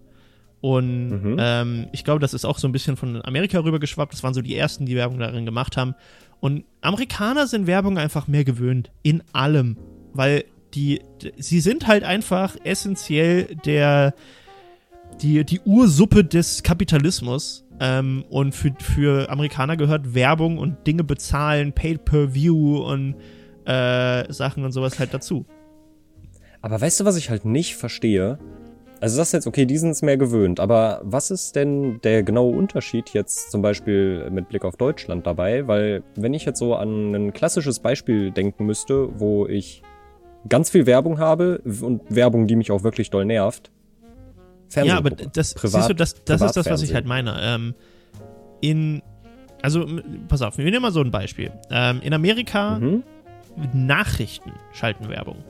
Und 0.60 1.08
Mhm. 1.08 1.36
ähm, 1.38 1.86
ich 1.92 2.04
glaube, 2.04 2.20
das 2.20 2.32
ist 2.34 2.44
auch 2.44 2.58
so 2.58 2.66
ein 2.66 2.72
bisschen 2.72 2.96
von 2.96 3.22
Amerika 3.24 3.58
rübergeschwappt. 3.58 4.12
Das 4.12 4.22
waren 4.22 4.34
so 4.34 4.40
die 4.40 4.56
ersten, 4.56 4.86
die 4.86 4.96
Werbung 4.96 5.18
darin 5.18 5.44
gemacht 5.44 5.76
haben. 5.76 5.94
Und 6.40 6.64
Amerikaner 6.80 7.46
sind 7.46 7.66
Werbung 7.66 7.98
einfach 7.98 8.28
mehr 8.28 8.44
gewöhnt. 8.44 8.90
In 9.02 9.22
allem. 9.32 9.76
Weil 10.12 10.44
die, 10.74 11.00
sie 11.36 11.60
sind 11.60 11.86
halt 11.86 12.02
einfach 12.02 12.56
essentiell 12.64 13.56
der, 13.64 14.14
die, 15.20 15.44
die 15.44 15.60
Ursuppe 15.60 16.24
des 16.24 16.62
Kapitalismus. 16.62 17.64
Ähm, 17.80 18.24
und 18.30 18.54
für, 18.54 18.72
für 18.78 19.30
Amerikaner 19.30 19.76
gehört 19.76 20.14
Werbung 20.14 20.58
und 20.58 20.86
Dinge 20.86 21.04
bezahlen, 21.04 21.72
Paid 21.72 22.04
per 22.04 22.34
View 22.34 22.78
und 22.78 23.16
äh, 23.66 24.32
Sachen 24.32 24.64
und 24.64 24.72
sowas 24.72 24.98
halt 24.98 25.12
dazu. 25.12 25.44
Aber 26.62 26.80
weißt 26.80 27.00
du, 27.00 27.04
was 27.04 27.16
ich 27.16 27.30
halt 27.30 27.44
nicht 27.44 27.74
verstehe? 27.76 28.38
Also 29.04 29.18
das 29.18 29.28
ist 29.28 29.32
jetzt, 29.32 29.46
okay, 29.46 29.66
die 29.66 29.76
sind 29.76 29.90
es 29.90 30.00
mehr 30.00 30.16
gewöhnt, 30.16 30.60
aber 30.60 31.02
was 31.04 31.30
ist 31.30 31.56
denn 31.56 32.00
der 32.00 32.22
genaue 32.22 32.56
Unterschied 32.56 33.10
jetzt 33.10 33.50
zum 33.50 33.60
Beispiel 33.60 34.30
mit 34.30 34.48
Blick 34.48 34.64
auf 34.64 34.76
Deutschland 34.78 35.26
dabei? 35.26 35.66
Weil 35.68 36.02
wenn 36.16 36.32
ich 36.32 36.46
jetzt 36.46 36.58
so 36.58 36.74
an 36.74 37.14
ein 37.14 37.34
klassisches 37.34 37.80
Beispiel 37.80 38.30
denken 38.30 38.64
müsste, 38.64 39.10
wo 39.20 39.46
ich 39.46 39.82
ganz 40.48 40.70
viel 40.70 40.86
Werbung 40.86 41.18
habe 41.18 41.58
und 41.82 42.00
Werbung, 42.08 42.46
die 42.46 42.56
mich 42.56 42.70
auch 42.70 42.82
wirklich 42.82 43.10
doll 43.10 43.26
nervt. 43.26 43.70
Ja, 44.74 44.96
aber 44.96 45.10
das, 45.10 45.52
Privat- 45.52 45.72
siehst 45.82 45.90
du, 45.90 45.94
das, 45.94 46.24
das 46.24 46.40
ist 46.40 46.56
das, 46.56 46.70
was 46.70 46.80
ich 46.80 46.94
halt 46.94 47.04
meine. 47.04 47.36
Ähm, 47.42 47.74
in, 48.62 49.02
also, 49.60 49.86
pass 50.28 50.40
auf, 50.40 50.56
wir 50.56 50.64
nehmen 50.64 50.80
mal 50.80 50.92
so 50.92 51.02
ein 51.02 51.10
Beispiel. 51.10 51.50
Ähm, 51.70 52.00
in 52.02 52.14
Amerika 52.14 52.78
Mhm. 52.78 53.02
Nachrichten 53.74 54.52
schalten 54.72 55.10
Werbung. 55.10 55.44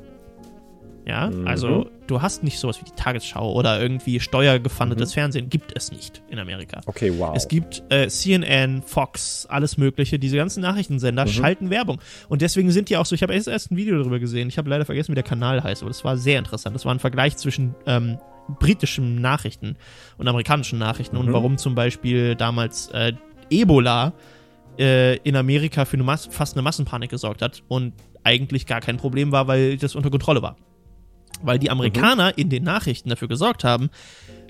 Ja, 1.07 1.28
Mhm. 1.28 1.46
also 1.46 1.90
du 2.07 2.22
hast 2.22 2.42
nicht 2.42 2.59
sowas 2.59 2.80
wie 2.80 2.84
die 2.86 2.92
Tagesschau 2.96 3.52
oder 3.52 3.78
irgendwie 3.80 4.20
steuergefundetes 4.20 5.11
Mhm. 5.11 5.14
Fernsehen. 5.14 5.48
Gibt 5.50 5.76
es 5.76 5.92
nicht 5.92 6.22
in 6.30 6.38
Amerika. 6.38 6.80
Okay, 6.86 7.12
wow. 7.18 7.34
Es 7.36 7.46
gibt 7.46 7.82
äh, 7.90 8.09
CNN, 8.09 8.82
Fox, 8.82 9.44
alles 9.50 9.76
Mögliche. 9.76 10.18
Diese 10.18 10.36
ganzen 10.38 10.62
Nachrichtensender 10.62 11.24
Mhm. 11.26 11.28
schalten 11.28 11.68
Werbung. 11.70 11.98
Und 12.30 12.40
deswegen 12.40 12.70
sind 12.70 12.88
die 12.88 12.96
auch 12.96 13.05
so. 13.05 13.14
Ich 13.14 13.22
habe 13.22 13.34
erst, 13.34 13.48
erst 13.48 13.70
ein 13.70 13.76
Video 13.76 13.98
darüber 13.98 14.18
gesehen. 14.18 14.48
Ich 14.48 14.57
habe 14.57 14.70
leider 14.70 14.86
vergessen, 14.86 15.11
wie 15.12 15.14
der 15.16 15.24
Kanal 15.24 15.62
heißt, 15.62 15.82
aber 15.82 15.90
das 15.90 16.05
war 16.05 16.16
sehr 16.16 16.38
interessant. 16.38 16.74
Das 16.74 16.86
war 16.86 16.94
ein 16.94 17.00
Vergleich 17.00 17.36
zwischen 17.36 17.74
ähm, 17.86 18.16
britischen 18.59 19.20
Nachrichten 19.20 19.76
und 20.16 20.26
amerikanischen 20.28 20.78
Nachrichten 20.78 21.16
und 21.18 21.26
Mhm. 21.28 21.32
warum 21.34 21.59
zum 21.59 21.74
Beispiel 21.74 22.34
damals 22.34 22.88
äh, 22.88 23.12
Ebola 23.50 24.14
äh, 24.78 25.16
in 25.18 25.36
Amerika 25.36 25.84
für 25.84 25.94
eine 25.94 26.02
Mas 26.05 26.26
fast 26.30 26.55
eine 26.57 26.62
Massenpanik 26.62 27.11
gesorgt 27.11 27.42
hat 27.42 27.62
und 27.68 27.92
eigentlich 28.24 28.66
gar 28.66 28.80
kein 28.80 28.96
Problem 28.96 29.32
war, 29.32 29.46
weil 29.48 29.76
das 29.76 29.94
unter 29.94 30.11
Kontrolle 30.11 30.40
war. 30.42 30.57
Weil 31.45 31.59
die 31.59 31.70
Amerikaner 31.70 32.36
in 32.38 32.49
den 32.49 32.64
Nachrichten 32.64 33.11
dafür 33.11 33.28
gesorgt 33.28 33.64
haben, 33.64 33.90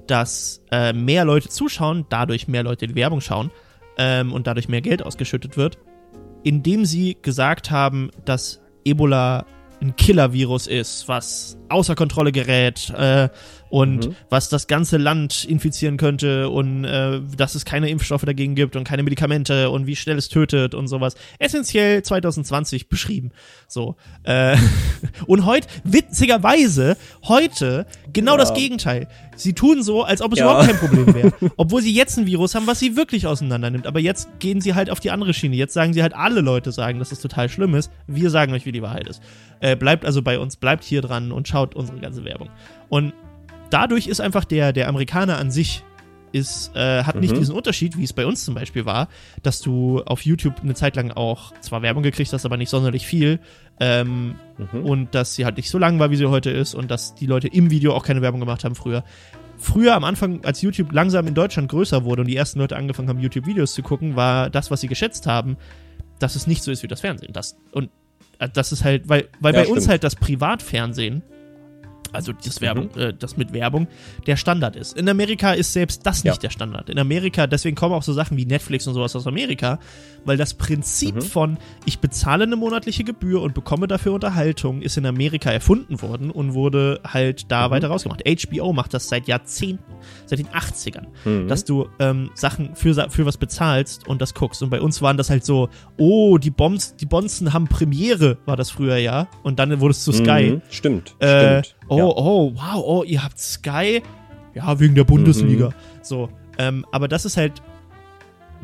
dass 0.07 0.63
äh, 0.71 0.93
mehr 0.93 1.25
Leute 1.25 1.49
zuschauen, 1.49 2.07
dadurch 2.09 2.49
mehr 2.49 2.63
Leute 2.63 2.87
die 2.87 2.95
Werbung 2.95 3.21
schauen 3.21 3.51
ähm, 3.99 4.33
und 4.33 4.47
dadurch 4.47 4.69
mehr 4.69 4.81
Geld 4.81 5.03
ausgeschüttet 5.03 5.57
wird, 5.57 5.79
indem 6.43 6.85
sie 6.85 7.17
gesagt 7.21 7.71
haben, 7.71 8.11
dass 8.25 8.61
Ebola 8.85 9.47
ein 9.81 9.97
Killer-Virus 9.97 10.67
ist, 10.67 11.09
was 11.09 11.59
außer 11.69 11.95
Kontrolle 11.95 12.33
gerät 12.33 12.91
äh, 12.91 13.29
und 13.75 14.07
Mhm. 14.07 14.15
was 14.31 14.49
das 14.51 14.69
ganze 14.69 14.99
Land 14.99 15.45
infizieren 15.45 15.97
könnte 15.97 16.49
und 16.49 16.85
äh, 16.85 17.21
dass 17.37 17.57
es 17.57 17.65
keine 17.65 17.89
Impfstoffe 17.89 18.23
dagegen 18.25 18.55
gibt 18.55 18.77
und 18.77 18.85
keine 18.85 19.03
Medikamente 19.03 19.69
und 19.71 19.89
wie 19.89 19.97
schnell 19.97 20.17
es 20.17 20.29
tötet 20.29 20.77
und 20.77 20.87
sowas. 20.87 21.17
Essentiell 21.41 22.01
2020 22.05 22.89
beschrieben. 22.89 23.33
So. 23.67 23.97
Äh, 24.23 24.57
und 25.27 25.45
heute, 25.45 25.67
witzigerweise, 25.83 26.97
heute 27.27 27.87
genau 28.13 28.33
Ja. 28.33 28.39
das 28.39 28.55
Gegenteil. 28.55 29.09
Sie 29.35 29.53
tun 29.55 29.83
so, 29.83 30.05
als 30.05 30.23
ob 30.23 30.33
es 30.35 30.39
Ja. 30.39 30.45
überhaupt 30.45 30.69
kein 30.69 30.79
Problem 30.79 31.13
wäre. 31.13 31.33
Obwohl 31.57 31.83
sie 31.83 31.93
jetzt 31.93 32.17
ein 32.17 32.27
Virus 32.27 32.55
haben, 32.55 32.69
was 32.69 32.79
sie 32.79 32.95
wirklich 32.97 33.27
auseinander 33.27 33.71
nimmt. 33.71 33.89
Aber 33.89 33.99
jetzt 33.99 34.29
gehen 34.39 34.61
sie 34.61 34.75
halt 34.75 34.89
auf 34.89 35.01
die 35.01 35.11
andere 35.11 35.35
Schiene. 35.35 35.57
Jetzt 35.57 35.75
sagen 35.75 35.93
sie 35.93 36.03
halt, 36.03 36.15
alle 36.15 36.43
Leute 36.43 36.71
sagen, 36.71 37.01
dass 37.01 37.11
es 37.11 37.21
total 37.21 37.49
schlimm 37.49 37.75
ist. 37.75 37.91
Wir 38.07 38.31
sagen 38.31 38.53
euch, 38.53 38.67
wie 38.67 38.73
die 38.73 38.83
Wahrheit 38.83 39.09
ist. 39.09 39.21
Äh, 39.59 39.75
bleibt 39.75 40.05
also 40.05 40.23
bei 40.23 40.39
uns, 40.39 40.55
bleibt 40.57 40.85
hier 40.85 41.03
dran 41.03 41.33
und 41.33 41.49
schaut 41.49 41.75
unsere 41.75 41.99
ganze 41.99 42.25
Werbung. 42.25 42.51
Und 42.89 43.13
dadurch 43.75 44.07
ist 44.07 44.21
einfach 44.21 44.45
der, 44.45 44.73
der 44.73 44.89
Amerikaner 44.89 45.39
an 45.39 45.51
sich 45.51 45.83
ist, 46.33 46.75
äh, 46.75 47.05
hat 47.05 47.15
nicht 47.21 47.33
Mhm. 47.35 47.39
diesen 47.39 47.55
Unterschied, 47.55 47.97
wie 47.97 48.03
es 48.05 48.13
bei 48.13 48.27
uns 48.27 48.45
zum 48.45 48.55
Beispiel 48.57 48.85
war, 48.87 49.09
dass 49.45 49.61
du 49.61 50.03
auf 50.05 50.23
YouTube 50.25 50.55
eine 50.63 50.75
Zeit 50.75 50.97
lang 50.97 51.13
auch 51.13 51.53
zwar 51.61 51.83
Werbung 51.83 52.03
gekriegt 52.03 52.33
hast, 52.33 52.45
aber 52.45 52.57
nicht 52.57 52.71
sonderlich 52.71 53.07
viel. 53.07 53.39
Ähm, 53.81 54.35
Mhm. 54.73 54.85
und 54.85 55.15
dass 55.15 55.35
sie 55.35 55.45
halt 55.45 55.57
nicht 55.57 55.71
so 55.71 55.79
lang 55.79 55.99
war, 56.01 56.11
wie 56.11 56.17
sie 56.17 56.27
heute 56.27 56.51
ist 56.51 56.75
und 56.75 56.91
dass 56.91 57.15
die 57.15 57.27
Leute 57.27 57.49
im 57.49 57.71
Video 57.71 57.93
auch 57.95 58.05
keine 58.05 58.21
Werbung 58.23 58.41
gemacht 58.41 58.65
haben 58.65 58.75
früher. 58.77 59.05
Früher 59.59 59.95
am 59.95 60.03
Anfang, 60.05 60.45
als 60.45 60.61
YouTube 60.63 60.93
langsam 60.93 61.27
in 61.29 61.35
Deutschland 61.35 61.69
größer 61.71 62.05
wurde 62.05 62.23
und 62.23 62.29
die 62.29 62.37
ersten 62.37 62.59
Leute 62.59 62.77
angefangen 62.77 63.09
haben, 63.09 63.21
YouTube-Videos 63.21 63.73
zu 63.73 63.83
gucken, 63.83 64.17
war 64.17 64.51
das, 64.51 64.71
was 64.73 64.81
sie 64.81 64.89
geschätzt 64.89 65.27
haben, 65.29 65.57
dass 66.19 66.35
es 66.37 66.47
nicht 66.49 66.63
so 66.65 66.71
ist 66.73 66.83
wie 66.83 66.89
das 66.89 67.01
Fernsehen. 67.01 67.33
Das, 67.33 67.57
und 67.73 67.91
äh, 68.41 68.49
das 68.53 68.73
ist 68.73 68.83
halt, 68.85 69.09
weil, 69.09 69.29
weil 69.41 69.55
Ja, 69.55 69.61
bei 69.63 69.67
uns 69.69 69.79
stimmt. 69.85 69.91
halt 69.91 70.05
das 70.05 70.17
Privatfernsehen 70.17 71.23
also 72.15 72.33
das 72.33 72.61
Werbung, 72.61 72.91
mhm. 72.95 73.01
äh, 73.01 73.15
das 73.15 73.37
mit 73.37 73.53
Werbung, 73.53 73.89
der 74.27 74.37
Standard 74.37 74.77
ist. 74.77 74.97
In 74.97 75.09
Amerika 75.09 75.53
ist 75.53 75.73
selbst 75.73 76.07
das 76.07 76.25
nicht 76.25 76.35
ja. 76.35 76.41
der 76.41 76.51
Standard. 76.51 76.91
In 76.91 76.99
Amerika, 76.99 77.47
deswegen 77.47 77.77
kommen 77.77 77.95
auch 77.95 78.03
so 78.03 78.13
Sachen 78.13 78.37
wie 78.37 78.47
Netflix 78.47 78.87
und 78.87 78.95
sowas 78.95 79.15
aus 79.17 79.27
Amerika, 79.27 79.79
weil 80.25 80.37
das 80.37 80.55
Prinzip 80.55 81.17
mhm. 81.17 81.23
von 81.23 81.59
ich 81.85 81.99
bezahle 81.99 82.45
eine 82.45 82.57
monatliche 82.57 83.05
Gebühr 83.05 83.43
und 83.43 83.55
bekomme 83.55 83.89
dafür 83.89 84.13
Unterhaltung 84.13 84.83
ist 84.83 84.97
in 84.97 85.07
Amerika 85.07 85.51
erfunden 85.51 86.01
worden 86.03 86.31
und 86.31 86.55
wurde 86.55 87.01
halt 87.05 87.51
da 87.51 87.69
mhm. 87.69 87.73
weiter 87.73 87.89
rausgemacht. 87.89 88.23
HBO 88.25 88.73
macht 88.73 88.95
das 88.95 89.09
seit 89.09 89.29
Jahrzehnten, 89.29 89.85
seit 90.27 90.39
den 90.39 90.49
80ern, 90.49 91.07
mhm. 91.25 91.49
dass 91.49 91.65
du 91.65 91.89
ähm, 91.99 92.31
Sachen 92.35 92.75
für, 92.77 93.11
für 93.11 93.27
was 93.27 93.37
bezahlst 93.37 94.07
und 94.09 94.23
das 94.23 94.35
guckst. 94.35 94.63
Und 94.63 94.71
bei 94.71 94.81
uns 94.81 95.03
waren 95.03 95.17
das 95.17 95.31
halt 95.31 95.45
so, 95.45 95.69
oh, 95.97 96.39
die 96.39 96.51
Bombs, 96.51 96.97
die 96.97 97.07
Bonzen 97.07 97.53
haben 97.53 97.67
Premiere, 97.67 98.39
war 98.47 98.57
das 98.57 98.71
früher 98.71 98.97
ja. 98.97 99.29
Und 99.43 99.59
dann 99.59 99.81
wurde 99.81 99.93
es 99.93 100.05
zu 100.05 100.13
Sky. 100.13 100.53
Mhm. 100.55 100.63
Stimmt, 100.71 101.15
äh, 101.21 101.63
stimmt. 101.63 101.77
Oh, 101.89 101.99
ja. 101.99 102.05
oh, 102.05 102.55
wow, 102.55 102.85
oh, 102.85 103.05
ihr 103.05 103.23
habt 103.23 103.39
Sky. 103.39 104.03
Ja, 104.55 104.79
wegen 104.79 104.95
der 104.95 105.05
Bundesliga. 105.05 105.69
Mhm. 105.69 105.75
So. 106.03 106.29
Ähm, 106.59 106.87
aber 106.93 107.09
das 107.09 107.25
ist 107.25 107.37
halt 107.37 107.61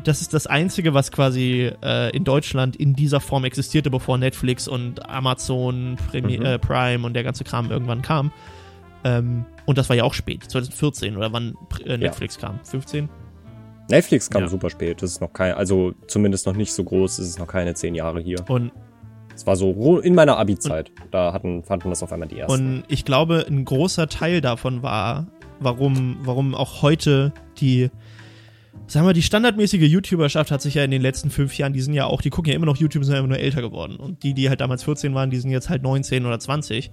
das 0.03 0.21
ist 0.21 0.33
das 0.33 0.47
Einzige, 0.47 0.93
was 0.93 1.11
quasi 1.11 1.71
äh, 1.83 2.15
in 2.15 2.23
Deutschland 2.23 2.75
in 2.75 2.95
dieser 2.95 3.19
Form 3.19 3.43
existierte, 3.45 3.89
bevor 3.89 4.17
Netflix 4.17 4.67
und 4.67 5.07
Amazon 5.09 5.97
Premi 6.09 6.37
mhm. 6.37 6.45
äh, 6.45 6.59
Prime 6.59 7.05
und 7.05 7.13
der 7.13 7.23
ganze 7.23 7.43
Kram 7.43 7.71
irgendwann 7.71 8.01
kam. 8.01 8.31
Ähm, 9.03 9.45
und 9.65 9.77
das 9.77 9.89
war 9.89 9.95
ja 9.95 10.03
auch 10.03 10.13
spät, 10.13 10.43
2014 10.43 11.17
oder 11.17 11.33
wann 11.33 11.55
äh, 11.85 11.97
Netflix 11.97 12.35
ja. 12.35 12.47
kam? 12.47 12.59
15? 12.63 13.09
Netflix 13.89 14.29
kam 14.29 14.43
ja. 14.43 14.47
super 14.47 14.69
spät. 14.69 15.01
Das 15.01 15.11
ist 15.11 15.21
noch 15.21 15.33
kein, 15.33 15.53
also 15.53 15.93
zumindest 16.07 16.45
noch 16.45 16.55
nicht 16.55 16.73
so 16.73 16.83
groß, 16.83 17.19
es 17.19 17.27
ist 17.29 17.39
noch 17.39 17.47
keine 17.47 17.73
zehn 17.73 17.95
Jahre 17.95 18.21
hier. 18.21 18.43
Und 18.47 18.71
es 19.41 19.47
war 19.47 19.55
so 19.55 19.99
in 19.99 20.13
meiner 20.13 20.37
Abi-Zeit. 20.37 20.91
Da 21.09 21.33
hatten, 21.33 21.63
fanden 21.63 21.89
das 21.89 22.03
auf 22.03 22.13
einmal 22.13 22.27
die 22.27 22.37
ersten. 22.37 22.77
Und 22.77 22.83
ich 22.87 23.05
glaube, 23.05 23.45
ein 23.49 23.65
großer 23.65 24.07
Teil 24.07 24.39
davon 24.39 24.83
war, 24.83 25.27
warum, 25.59 26.17
warum 26.21 26.53
auch 26.53 26.83
heute 26.83 27.33
die 27.57 27.89
sagen 28.87 29.07
wir, 29.07 29.13
die 29.13 29.21
standardmäßige 29.21 29.89
YouTuberschaft 29.89 30.51
hat 30.51 30.61
sich 30.61 30.75
ja 30.75 30.83
in 30.83 30.91
den 30.91 31.01
letzten 31.01 31.29
fünf 31.29 31.57
Jahren, 31.57 31.73
die 31.73 31.81
sind 31.81 31.93
ja 31.93 32.05
auch, 32.05 32.21
die 32.21 32.29
gucken 32.29 32.51
ja 32.51 32.55
immer 32.55 32.65
noch 32.65 32.77
YouTube, 32.77 33.03
sind 33.03 33.13
ja 33.13 33.19
immer 33.19 33.29
nur 33.29 33.39
älter 33.39 33.61
geworden. 33.61 33.95
Und 33.95 34.23
die, 34.23 34.33
die 34.33 34.47
halt 34.49 34.61
damals 34.61 34.83
14 34.83 35.13
waren, 35.15 35.29
die 35.29 35.37
sind 35.37 35.49
jetzt 35.49 35.69
halt 35.69 35.81
19 35.81 36.25
oder 36.25 36.39
20. 36.39 36.91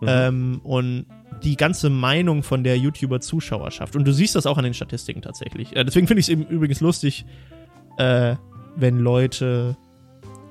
Mhm. 0.00 0.08
Ähm, 0.08 0.60
und 0.62 1.06
die 1.42 1.56
ganze 1.56 1.90
Meinung 1.90 2.42
von 2.42 2.64
der 2.64 2.78
YouTuber-Zuschauerschaft. 2.78 3.94
Und 3.94 4.06
du 4.06 4.12
siehst 4.12 4.34
das 4.36 4.46
auch 4.46 4.58
an 4.58 4.64
den 4.64 4.74
Statistiken 4.74 5.22
tatsächlich. 5.22 5.76
Äh, 5.76 5.84
deswegen 5.84 6.06
finde 6.06 6.20
ich 6.20 6.26
es 6.26 6.30
eben 6.30 6.46
übrigens 6.46 6.80
lustig, 6.80 7.26
äh, 7.98 8.36
wenn 8.76 8.98
Leute, 8.98 9.76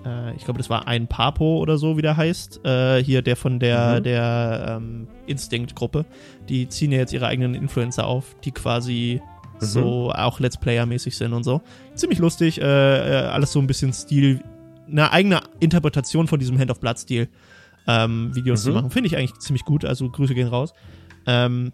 äh, 0.05 0.35
ich 0.35 0.45
glaube, 0.45 0.57
das 0.57 0.69
war 0.69 0.87
ein 0.87 1.07
Papo 1.07 1.57
oder 1.57 1.77
so, 1.77 1.97
wie 1.97 2.01
der 2.01 2.17
heißt, 2.17 2.65
äh, 2.65 3.03
hier 3.03 3.21
der 3.21 3.35
von 3.35 3.59
der, 3.59 3.99
mhm. 3.99 4.03
der 4.03 4.75
ähm, 4.77 5.07
Instinct-Gruppe, 5.27 6.05
die 6.47 6.69
ziehen 6.69 6.91
ja 6.91 6.99
jetzt 6.99 7.13
ihre 7.13 7.27
eigenen 7.27 7.55
Influencer 7.55 8.05
auf, 8.05 8.35
die 8.43 8.51
quasi 8.51 9.21
mhm. 9.59 9.65
so 9.65 10.11
auch 10.11 10.39
Let's 10.39 10.57
Player-mäßig 10.57 11.15
sind 11.15 11.33
und 11.33 11.43
so. 11.43 11.61
Ziemlich 11.95 12.19
lustig, 12.19 12.61
äh, 12.61 12.63
äh, 12.63 13.25
alles 13.27 13.51
so 13.51 13.59
ein 13.59 13.67
bisschen 13.67 13.93
Stil, 13.93 14.41
eine 14.87 15.11
eigene 15.11 15.41
Interpretation 15.59 16.27
von 16.27 16.39
diesem 16.39 16.57
Hand 16.57 16.71
of 16.71 16.79
Blood-Stil 16.79 17.27
ähm, 17.87 18.35
Videos 18.35 18.63
mhm. 18.63 18.69
zu 18.69 18.73
machen. 18.73 18.91
Finde 18.91 19.07
ich 19.07 19.17
eigentlich 19.17 19.37
ziemlich 19.39 19.65
gut, 19.65 19.85
also 19.85 20.09
Grüße 20.09 20.33
gehen 20.33 20.47
raus. 20.47 20.73
Ähm, 21.25 21.73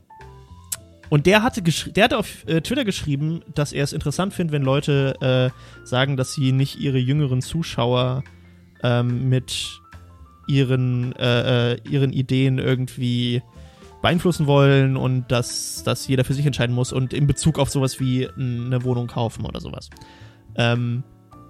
und 1.09 1.25
der 1.25 1.43
hatte, 1.43 1.61
der 1.61 2.03
hatte 2.03 2.17
auf 2.17 2.47
äh, 2.47 2.61
Twitter 2.61 2.85
geschrieben, 2.85 3.41
dass 3.53 3.73
er 3.73 3.83
es 3.83 3.93
interessant 3.93 4.33
findet, 4.33 4.53
wenn 4.53 4.63
Leute 4.63 5.15
äh, 5.53 5.85
sagen, 5.85 6.17
dass 6.17 6.33
sie 6.33 6.51
nicht 6.51 6.79
ihre 6.79 6.97
jüngeren 6.97 7.41
Zuschauer 7.41 8.23
ähm, 8.83 9.29
mit 9.29 9.81
ihren, 10.47 11.15
äh, 11.15 11.73
äh 11.73 11.79
ihren 11.89 12.13
Ideen 12.13 12.59
irgendwie 12.59 13.41
beeinflussen 14.01 14.45
wollen 14.45 14.97
und 14.97 15.31
dass, 15.31 15.83
dass 15.83 16.07
jeder 16.07 16.23
für 16.23 16.35
sich 16.35 16.45
entscheiden 16.45 16.75
muss 16.75 16.93
und 16.93 17.13
in 17.13 17.25
Bezug 17.25 17.57
auf 17.57 17.69
sowas 17.69 17.99
wie 17.99 18.29
eine 18.37 18.83
Wohnung 18.83 19.07
kaufen 19.07 19.45
oder 19.45 19.59
sowas. 19.59 19.89
Ähm, 20.55 21.03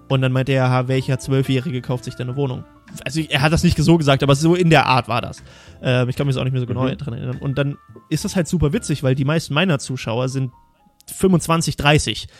und 0.08 0.22
dann 0.22 0.32
meinte 0.32 0.52
er, 0.52 0.88
welcher 0.88 1.18
Zwölfjährige 1.18 1.82
kauft 1.82 2.04
sich 2.04 2.14
denn 2.14 2.28
eine 2.28 2.36
Wohnung? 2.36 2.64
Also 3.04 3.20
er 3.20 3.42
hat 3.42 3.52
das 3.52 3.62
nicht 3.62 3.76
so 3.76 3.98
gesagt, 3.98 4.22
aber 4.22 4.34
so 4.34 4.54
in 4.54 4.70
der 4.70 4.86
Art 4.86 5.08
war 5.08 5.20
das. 5.20 5.42
Ähm, 5.82 6.08
ich 6.08 6.16
kann 6.16 6.26
mich 6.26 6.34
jetzt 6.34 6.40
auch 6.40 6.44
nicht 6.44 6.52
mehr 6.52 6.60
so 6.60 6.66
genau 6.66 6.84
mhm. 6.84 6.96
dran 6.96 7.14
erinnern. 7.14 7.38
Und 7.38 7.58
dann 7.58 7.76
ist 8.08 8.24
das 8.24 8.36
halt 8.36 8.48
super 8.48 8.72
witzig, 8.72 9.02
weil 9.02 9.14
die 9.14 9.24
meisten 9.24 9.54
meiner 9.54 9.78
Zuschauer 9.78 10.28
sind 10.28 10.52
25, 11.06 11.76
30. 11.76 12.28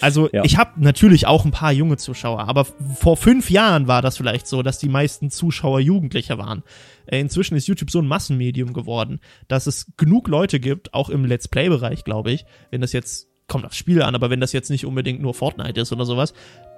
Also 0.00 0.28
ja. 0.32 0.44
ich 0.44 0.56
habe 0.56 0.80
natürlich 0.80 1.26
auch 1.26 1.44
ein 1.44 1.50
paar 1.50 1.72
junge 1.72 1.96
Zuschauer, 1.96 2.46
aber 2.46 2.64
vor 2.64 3.16
fünf 3.16 3.50
Jahren 3.50 3.88
war 3.88 4.02
das 4.02 4.16
vielleicht 4.16 4.46
so, 4.46 4.62
dass 4.62 4.78
die 4.78 4.88
meisten 4.88 5.30
Zuschauer 5.30 5.80
Jugendliche 5.80 6.38
waren. 6.38 6.62
Äh, 7.06 7.18
inzwischen 7.18 7.56
ist 7.56 7.66
YouTube 7.66 7.90
so 7.90 7.98
ein 7.98 8.06
Massenmedium 8.06 8.72
geworden, 8.72 9.18
dass 9.48 9.66
es 9.66 9.90
genug 9.96 10.28
Leute 10.28 10.60
gibt, 10.60 10.94
auch 10.94 11.08
im 11.08 11.24
Let's 11.24 11.48
Play-Bereich, 11.48 12.04
glaube 12.04 12.30
ich, 12.30 12.44
wenn 12.70 12.80
das 12.80 12.92
jetzt 12.92 13.26
kommt 13.48 13.64
aufs 13.64 13.76
Spiel 13.76 14.02
an, 14.02 14.14
aber 14.14 14.30
wenn 14.30 14.40
das 14.40 14.52
jetzt 14.52 14.70
nicht 14.70 14.86
unbedingt 14.86 15.20
nur 15.20 15.34
Fortnite 15.34 15.80
ist 15.80 15.90
oder 15.90 16.04
sowas, 16.04 16.34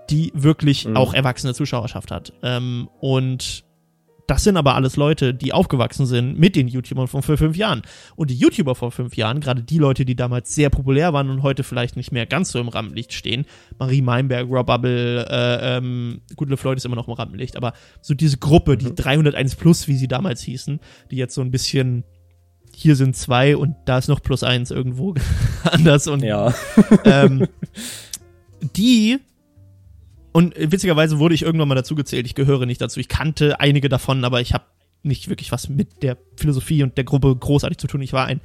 die 0.09 0.33
wirklich 0.35 0.87
mhm. 0.87 0.97
auch 0.97 1.15
erwachsene 1.15 1.55
Zuschauerschaft 1.55 2.11
hat. 2.11 2.33
Ähm, 2.43 2.89
und 3.01 3.65
das 4.31 4.45
sind 4.45 4.57
aber 4.57 4.77
alles 4.77 4.95
Leute, 4.95 5.35
die 5.35 5.53
aufgewachsen 5.53 6.07
sind 6.07 6.39
mit 6.39 6.55
den 6.55 6.69
YouTubern 6.69 7.09
von 7.09 7.25
vor 7.25 7.37
fünf 7.37 7.57
Jahren. 7.57 7.83
Und 8.15 8.31
die 8.31 8.37
YouTuber 8.37 8.77
vor 8.77 8.93
fünf 8.93 9.17
Jahren, 9.17 9.41
gerade 9.41 9.65
die 9.65 9.79
Leute, 9.79 10.05
die 10.05 10.15
damals 10.15 10.55
sehr 10.55 10.71
populär 10.71 11.13
waren 11.13 11.31
und 11.31 11.43
heute 11.43 11.65
vielleicht 11.65 11.97
nicht 11.97 12.13
mehr 12.13 12.27
ganz 12.27 12.53
so 12.53 12.61
im 12.61 12.69
Rampenlicht 12.69 13.13
stehen, 13.13 13.45
Marie 13.81 14.03
Meinberg, 14.03 14.49
Rob 14.49 14.69
Bubble, 14.69 15.27
äh, 15.29 15.79
ähm, 15.79 16.21
gut, 16.37 16.49
LeFloid 16.49 16.79
ist 16.79 16.85
immer 16.85 16.95
noch 16.95 17.09
im 17.09 17.15
Rampenlicht, 17.15 17.57
aber 17.57 17.73
so 18.03 18.15
diese 18.15 18.39
Gruppe, 18.39 18.77
die 18.77 18.95
301 18.95 19.57
mhm. 19.57 19.61
plus, 19.61 19.89
wie 19.89 19.97
sie 19.97 20.07
damals 20.07 20.43
hießen, 20.43 20.79
die 21.11 21.17
jetzt 21.17 21.35
so 21.35 21.41
ein 21.41 21.51
bisschen 21.51 22.05
hier 22.73 22.95
sind 22.95 23.17
zwei 23.17 23.57
und 23.57 23.75
da 23.85 23.99
ist 23.99 24.07
noch 24.07 24.23
plus 24.23 24.45
eins 24.45 24.71
irgendwo 24.71 25.17
anders 25.65 26.07
und 26.07 26.23
ja. 26.23 26.55
ähm, 27.05 27.49
die 28.77 29.19
und 30.33 30.55
witzigerweise 30.57 31.19
wurde 31.19 31.35
ich 31.35 31.43
irgendwann 31.43 31.69
mal 31.69 31.75
dazu 31.75 31.95
gezählt. 31.95 32.27
Ich 32.27 32.35
gehöre 32.35 32.67
nicht 32.67 32.81
dazu. 32.81 33.01
Ich 33.01 33.09
kannte 33.09 33.61
einige 33.61 33.89
davon, 33.89 34.25
aber 34.25 34.41
ich 34.41 34.53
habe 34.53 34.65
nicht 35.03 35.29
wirklich 35.29 35.51
was 35.51 35.69
mit 35.69 36.03
der 36.03 36.19
Philosophie 36.37 36.83
und 36.83 36.97
der 36.97 37.05
Gruppe 37.05 37.35
großartig 37.35 37.79
zu 37.79 37.87
tun. 37.87 38.03
Ich 38.03 38.13
war 38.13 38.27
ein 38.27 38.41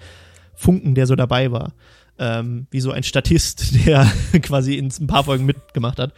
Funken, 0.55 0.95
der 0.95 1.05
so 1.05 1.15
dabei 1.15 1.51
war. 1.51 1.73
Ähm, 2.17 2.67
wie 2.71 2.79
so 2.79 2.91
ein 2.91 3.03
Statist, 3.03 3.75
der 3.85 4.11
quasi 4.41 4.75
in 4.75 4.87
ein 4.87 5.07
paar 5.07 5.25
Folgen 5.25 5.45
mitgemacht 5.45 5.99
hat. 5.99 6.13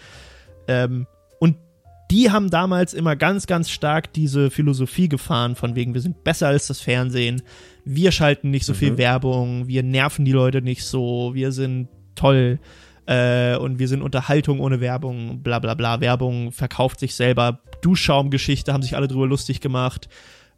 Ähm, 0.67 1.07
und 1.39 1.57
die 2.11 2.31
haben 2.31 2.49
damals 2.49 2.93
immer 2.93 3.15
ganz, 3.15 3.47
ganz 3.47 3.69
stark 3.69 4.13
diese 4.13 4.51
Philosophie 4.51 5.09
gefahren, 5.09 5.55
von 5.55 5.75
wegen, 5.75 5.93
wir 5.93 6.01
sind 6.01 6.23
besser 6.23 6.47
als 6.47 6.67
das 6.67 6.79
Fernsehen, 6.79 7.41
wir 7.83 8.11
schalten 8.11 8.51
nicht 8.51 8.65
so 8.65 8.73
viel 8.73 8.93
mhm. 8.93 8.97
Werbung, 8.97 9.67
wir 9.67 9.83
nerven 9.83 10.23
die 10.23 10.31
Leute 10.31 10.61
nicht 10.61 10.85
so, 10.85 11.31
wir 11.33 11.51
sind 11.51 11.89
toll 12.15 12.59
äh, 13.07 13.55
und 13.55 13.79
wir 13.79 13.87
sind 13.87 14.01
Unterhaltung 14.01 14.59
ohne 14.59 14.81
Werbung, 14.81 15.41
bla 15.41 15.59
bla 15.59 15.73
bla. 15.73 16.01
Werbung 16.01 16.51
verkauft 16.51 16.99
sich 16.99 17.15
selber. 17.15 17.61
Duschschaumgeschichte 17.81 18.73
haben 18.73 18.83
sich 18.83 18.95
alle 18.95 19.07
drüber 19.07 19.27
lustig 19.27 19.61
gemacht. 19.61 20.09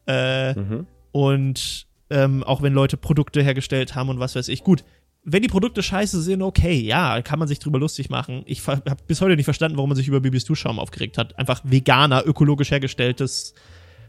Äh, 0.08 0.56
mhm. 0.56 0.88
Und 1.12 1.88
ähm, 2.10 2.44
auch 2.44 2.64
wenn 2.64 2.74
Leute 2.74 2.98
Produkte 2.98 3.44
hergestellt 3.44 3.94
haben 3.94 4.10
und 4.10 4.20
was 4.20 4.36
weiß 4.36 4.48
ich. 4.48 4.64
Gut, 4.64 4.84
wenn 5.24 5.44
die 5.44 5.48
Produkte 5.48 5.84
scheiße 5.84 6.22
sind, 6.24 6.42
okay, 6.42 6.80
ja, 6.80 7.22
kann 7.22 7.38
man 7.38 7.48
sich 7.48 7.60
drüber 7.60 7.78
lustig 7.78 8.10
machen. 8.10 8.42
Ich 8.48 8.66
habe 8.68 8.98
bis 9.06 9.22
heute 9.22 9.36
nicht 9.36 9.46
verstanden, 9.46 9.78
warum 9.78 9.90
man 9.90 9.96
sich 9.96 10.08
über 10.08 10.20
Bibis 10.20 10.46
Duschschaum 10.46 10.80
aufgeregt 10.80 11.20
hat. 11.20 11.38
Einfach 11.38 11.62
veganer, 11.64 12.26
ökologisch 12.26 12.72
hergestelltes 12.72 13.54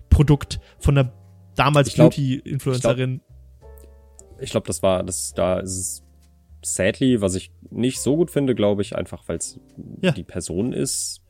Produkt 0.09 0.61
von 0.79 0.95
der 0.95 1.13
damals 1.57 1.95
Beauty-Influencerin. 1.95 3.21
Ich 4.41 4.51
glaube, 4.51 4.65
glaub, 4.65 4.67
das 4.67 4.83
war, 4.83 5.03
das, 5.03 5.35
da 5.35 5.59
ist 5.59 5.77
es 5.77 6.03
sadly, 6.63 7.21
was 7.21 7.35
ich 7.35 7.51
nicht 7.71 8.01
so 8.01 8.17
gut 8.17 8.31
finde, 8.31 8.55
glaube 8.55 8.83
ich, 8.83 8.97
einfach 8.97 9.23
weil 9.27 9.39
es 9.39 9.61
ja. 10.03 10.13
die 10.13 10.25
Person 10.25 10.73
ist. 10.73 11.23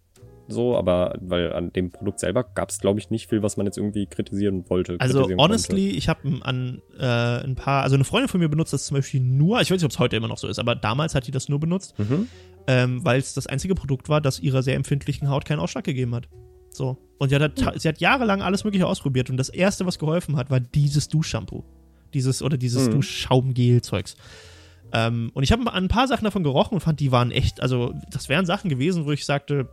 So, 0.48 0.76
aber 0.76 1.16
weil 1.20 1.52
an 1.52 1.72
dem 1.72 1.92
Produkt 1.92 2.18
selber 2.18 2.42
gab 2.42 2.70
es, 2.70 2.80
glaube 2.80 2.98
ich, 2.98 3.08
nicht 3.10 3.28
viel, 3.28 3.40
was 3.40 3.56
man 3.56 3.66
jetzt 3.66 3.78
irgendwie 3.78 4.06
kritisieren 4.06 4.68
wollte. 4.68 4.96
Also 4.98 5.28
honestly, 5.36 5.84
konnte. 5.84 5.96
ich 5.96 6.08
habe 6.08 6.28
an 6.42 6.82
äh, 6.98 7.04
ein 7.04 7.54
paar, 7.54 7.84
also 7.84 7.94
eine 7.94 8.02
Freundin 8.02 8.28
von 8.28 8.40
mir 8.40 8.48
benutzt 8.48 8.72
das 8.72 8.86
zum 8.86 8.96
Beispiel 8.96 9.20
nur, 9.20 9.60
ich 9.60 9.70
weiß 9.70 9.76
nicht, 9.76 9.84
ob 9.84 9.92
es 9.92 10.00
heute 10.00 10.16
immer 10.16 10.26
noch 10.26 10.38
so 10.38 10.48
ist, 10.48 10.58
aber 10.58 10.74
damals 10.74 11.14
hat 11.14 11.28
die 11.28 11.30
das 11.30 11.48
nur 11.48 11.60
benutzt, 11.60 11.96
mhm. 12.00 12.26
ähm, 12.66 13.04
weil 13.04 13.20
es 13.20 13.32
das 13.32 13.46
einzige 13.46 13.76
Produkt 13.76 14.08
war, 14.08 14.20
das 14.20 14.40
ihrer 14.40 14.64
sehr 14.64 14.74
empfindlichen 14.74 15.28
Haut 15.28 15.44
keinen 15.44 15.60
Ausschlag 15.60 15.84
gegeben 15.84 16.16
hat. 16.16 16.28
So. 16.72 16.98
Und 17.18 17.28
sie 17.28 17.36
hat, 17.36 17.60
mhm. 17.60 17.78
sie 17.78 17.88
hat 17.88 18.00
jahrelang 18.00 18.42
alles 18.42 18.64
Mögliche 18.64 18.86
ausprobiert 18.86 19.30
und 19.30 19.36
das 19.36 19.50
erste, 19.50 19.86
was 19.86 20.00
geholfen 20.00 20.36
hat, 20.36 20.50
war 20.50 20.58
dieses 20.58 21.06
Duschshampoo. 21.08 21.64
Dieses 22.12 22.42
oder 22.42 22.56
dieses 22.56 22.88
mhm. 22.88 22.92
Duschschaumgel-Zeugs. 22.94 24.16
Ähm, 24.92 25.30
und 25.34 25.42
ich 25.42 25.52
habe 25.52 25.62
an 25.72 25.84
ein 25.84 25.88
paar 25.88 26.08
Sachen 26.08 26.24
davon 26.24 26.42
gerochen 26.42 26.74
und 26.74 26.80
fand, 26.80 27.00
die 27.00 27.12
waren 27.12 27.30
echt, 27.30 27.62
also 27.62 27.94
das 28.10 28.28
wären 28.28 28.46
Sachen 28.46 28.68
gewesen, 28.70 29.06
wo 29.06 29.12
ich 29.12 29.24
sagte, 29.24 29.68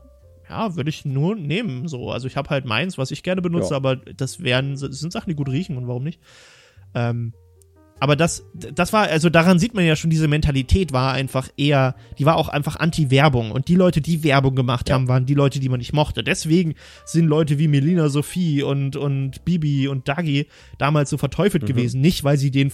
ja, 0.49 0.75
würde 0.75 0.89
ich 0.89 1.05
nur 1.05 1.35
nehmen. 1.35 1.87
So, 1.87 2.11
also 2.11 2.27
ich 2.27 2.37
habe 2.37 2.49
halt 2.49 2.65
meins, 2.65 2.97
was 2.97 3.11
ich 3.11 3.23
gerne 3.23 3.41
benutze, 3.41 3.71
ja. 3.71 3.75
aber 3.77 3.95
das 3.97 4.41
wären, 4.41 4.71
das 4.79 4.99
sind 4.99 5.11
Sachen, 5.11 5.29
die 5.29 5.35
gut 5.35 5.49
riechen 5.49 5.75
und 5.77 5.87
warum 5.87 6.03
nicht? 6.03 6.19
Ähm, 6.93 7.33
aber 7.99 8.15
das, 8.15 8.45
das 8.53 8.93
war, 8.93 9.07
also 9.07 9.31
daran 9.31 9.57
sieht 9.57 9.73
man 9.73 9.83
ja 9.83 9.95
schon, 9.95 10.11
diese 10.11 10.27
Mentalität 10.27 10.93
war 10.93 11.13
einfach 11.13 11.49
eher, 11.57 11.95
die 12.19 12.25
war 12.27 12.35
auch 12.35 12.47
einfach 12.47 12.75
Anti-Werbung. 12.75 13.49
Und 13.51 13.69
die 13.69 13.75
Leute, 13.75 14.01
die 14.01 14.23
Werbung 14.23 14.55
gemacht 14.55 14.87
Ja. 14.87 14.95
haben, 14.95 15.07
waren 15.07 15.25
die 15.25 15.33
Leute, 15.33 15.59
die 15.59 15.67
man 15.67 15.79
nicht 15.79 15.93
mochte. 15.93 16.23
Deswegen 16.23 16.75
sind 17.05 17.25
Leute 17.25 17.57
wie 17.57 17.67
Melina 17.67 18.09
Sophie 18.09 18.61
und, 18.61 18.95
und 18.95 19.43
Bibi 19.45 19.87
und 19.87 20.07
Dagi 20.07 20.45
damals 20.77 21.09
so 21.09 21.17
verteufelt 21.17 21.63
Mhm. 21.63 21.67
gewesen. 21.67 21.99
Nicht, 22.01 22.23
weil 22.23 22.37
sie 22.37 22.51
den 22.51 22.71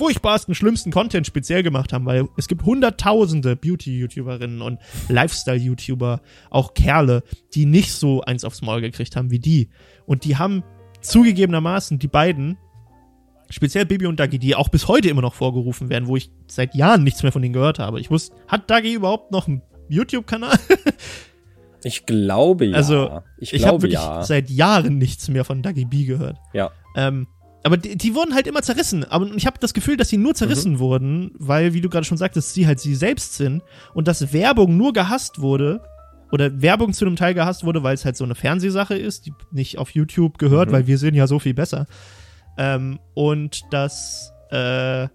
furchtbarsten, 0.00 0.54
schlimmsten 0.54 0.90
Content 0.90 1.26
speziell 1.26 1.62
gemacht 1.62 1.92
haben, 1.92 2.06
weil 2.06 2.26
es 2.38 2.48
gibt 2.48 2.64
hunderttausende 2.64 3.54
Beauty-YouTuberinnen 3.54 4.62
und 4.62 4.80
Lifestyle-YouTuber, 5.10 6.22
auch 6.48 6.72
Kerle, 6.72 7.22
die 7.52 7.66
nicht 7.66 7.92
so 7.92 8.22
eins 8.22 8.44
aufs 8.44 8.62
Maul 8.62 8.80
gekriegt 8.80 9.14
haben 9.14 9.30
wie 9.30 9.38
die. 9.38 9.68
Und 10.06 10.24
die 10.24 10.38
haben 10.38 10.64
zugegebenermaßen 11.02 11.98
die 11.98 12.08
beiden, 12.08 12.56
speziell 13.50 13.84
Bibi 13.84 14.06
und 14.06 14.18
Dagi, 14.18 14.38
die 14.38 14.54
auch 14.54 14.70
bis 14.70 14.88
heute 14.88 15.10
immer 15.10 15.20
noch 15.20 15.34
vorgerufen 15.34 15.90
werden, 15.90 16.08
wo 16.08 16.16
ich 16.16 16.30
seit 16.46 16.74
Jahren 16.74 17.04
nichts 17.04 17.22
mehr 17.22 17.30
von 17.30 17.42
denen 17.42 17.52
gehört 17.52 17.78
habe. 17.78 18.00
Ich 18.00 18.10
wusste, 18.10 18.34
hat 18.48 18.70
Dagi 18.70 18.94
überhaupt 18.94 19.32
noch 19.32 19.48
einen 19.48 19.60
YouTube-Kanal? 19.90 20.58
Ich 21.82 22.04
glaube 22.04 22.66
ja. 22.66 22.76
Also, 22.76 23.22
ich, 23.38 23.54
Ich 23.54 23.66
habe 23.66 23.80
wirklich 23.80 23.94
ja. 23.94 24.22
seit 24.22 24.50
Jahren 24.50 24.98
nichts 24.98 25.28
mehr 25.28 25.46
von 25.46 25.62
Dagi 25.62 25.86
B 25.86 26.04
gehört. 26.04 26.36
Ja. 26.52 26.72
Ähm, 26.94 27.26
aber 27.62 27.76
die, 27.76 27.96
die 27.96 28.14
wurden 28.14 28.34
halt 28.34 28.46
immer 28.46 28.62
zerrissen. 28.62 29.04
Aber 29.04 29.26
ich 29.34 29.46
habe 29.46 29.58
das 29.60 29.74
Gefühl, 29.74 29.96
dass 29.96 30.08
sie 30.08 30.16
nur 30.16 30.34
zerrissen 30.34 30.78
wurden, 30.78 31.32
weil, 31.38 31.74
wie 31.74 31.80
du 31.80 31.88
gerade 31.90 32.04
schon 32.04 32.16
sagtest, 32.18 32.54
sie 32.54 32.66
halt 32.66 32.80
sie 32.80 32.94
selbst 32.94 33.34
sind 33.34 33.62
und 33.94 34.08
dass 34.08 34.32
Werbung 34.32 34.76
nur 34.76 34.92
gehasst 34.92 35.40
wurde 35.40 35.82
oder 36.32 36.62
Werbung 36.62 36.92
zu 36.92 37.04
einem 37.04 37.16
Teil 37.16 37.34
gehasst 37.34 37.64
wurde, 37.64 37.82
weil 37.82 37.94
es 37.94 38.04
halt 38.04 38.16
so 38.16 38.24
eine 38.24 38.34
Fernsehsache 38.34 38.94
ist, 38.96 39.26
die 39.26 39.32
nicht 39.50 39.78
auf 39.78 39.90
YouTube 39.90 40.38
gehört, 40.38 40.68
Mhm. 40.68 40.72
weil 40.72 40.86
wir 40.86 40.96
sind 40.98 41.14
ja 41.14 41.26
so 41.26 41.38
viel 41.38 41.54
besser. 41.54 41.86
Ähm, 42.56 42.98
und 43.14 43.62
dass, 43.70 44.32
äh, 44.50 45.08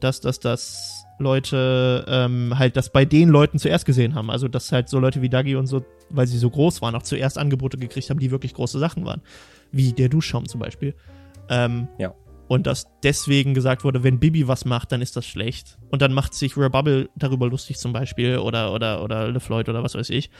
dass, 0.00 0.20
dass, 0.20 0.38
dass 0.40 1.04
Leute 1.18 2.04
ähm, 2.08 2.56
halt 2.58 2.76
das 2.76 2.92
bei 2.92 3.04
den 3.04 3.28
Leuten 3.28 3.58
zuerst 3.58 3.84
gesehen 3.86 4.14
haben. 4.14 4.30
Also, 4.30 4.46
dass 4.46 4.70
halt 4.70 4.88
so 4.88 5.00
Leute 5.00 5.20
wie 5.22 5.28
Dagi 5.28 5.56
und 5.56 5.66
so, 5.66 5.84
weil 6.10 6.26
sie 6.28 6.38
so 6.38 6.48
groß 6.48 6.80
waren, 6.80 6.94
auch 6.94 7.02
zuerst 7.02 7.38
Angebote 7.38 7.76
gekriegt 7.76 8.08
haben, 8.10 8.20
die 8.20 8.30
wirklich 8.30 8.54
große 8.54 8.78
Sachen 8.78 9.04
waren. 9.04 9.20
Wie 9.72 9.92
der 9.92 10.08
Duschschaum 10.08 10.46
zum 10.48 10.60
Beispiel. 10.60 10.94
Ähm, 11.48 11.88
Ja. 11.98 12.14
Und 12.48 12.66
dass 12.66 12.86
deswegen 13.02 13.52
gesagt 13.52 13.84
wurde, 13.84 14.02
wenn 14.02 14.18
Bibi 14.18 14.48
was 14.48 14.64
macht, 14.64 14.90
dann 14.90 15.02
ist 15.02 15.16
das 15.16 15.26
schlecht. 15.26 15.78
Und 15.90 16.00
dann 16.00 16.14
macht 16.14 16.32
sich 16.32 16.56
Rebubble 16.56 17.10
darüber 17.14 17.46
lustig 17.46 17.76
zum 17.76 17.92
Beispiel 17.92 18.38
oder, 18.38 18.72
oder, 18.72 19.04
oder 19.04 19.28
LeFloid 19.28 19.68
oder 19.68 19.82
was 19.82 19.94
weiß 19.94 20.08
ich. 20.08 20.30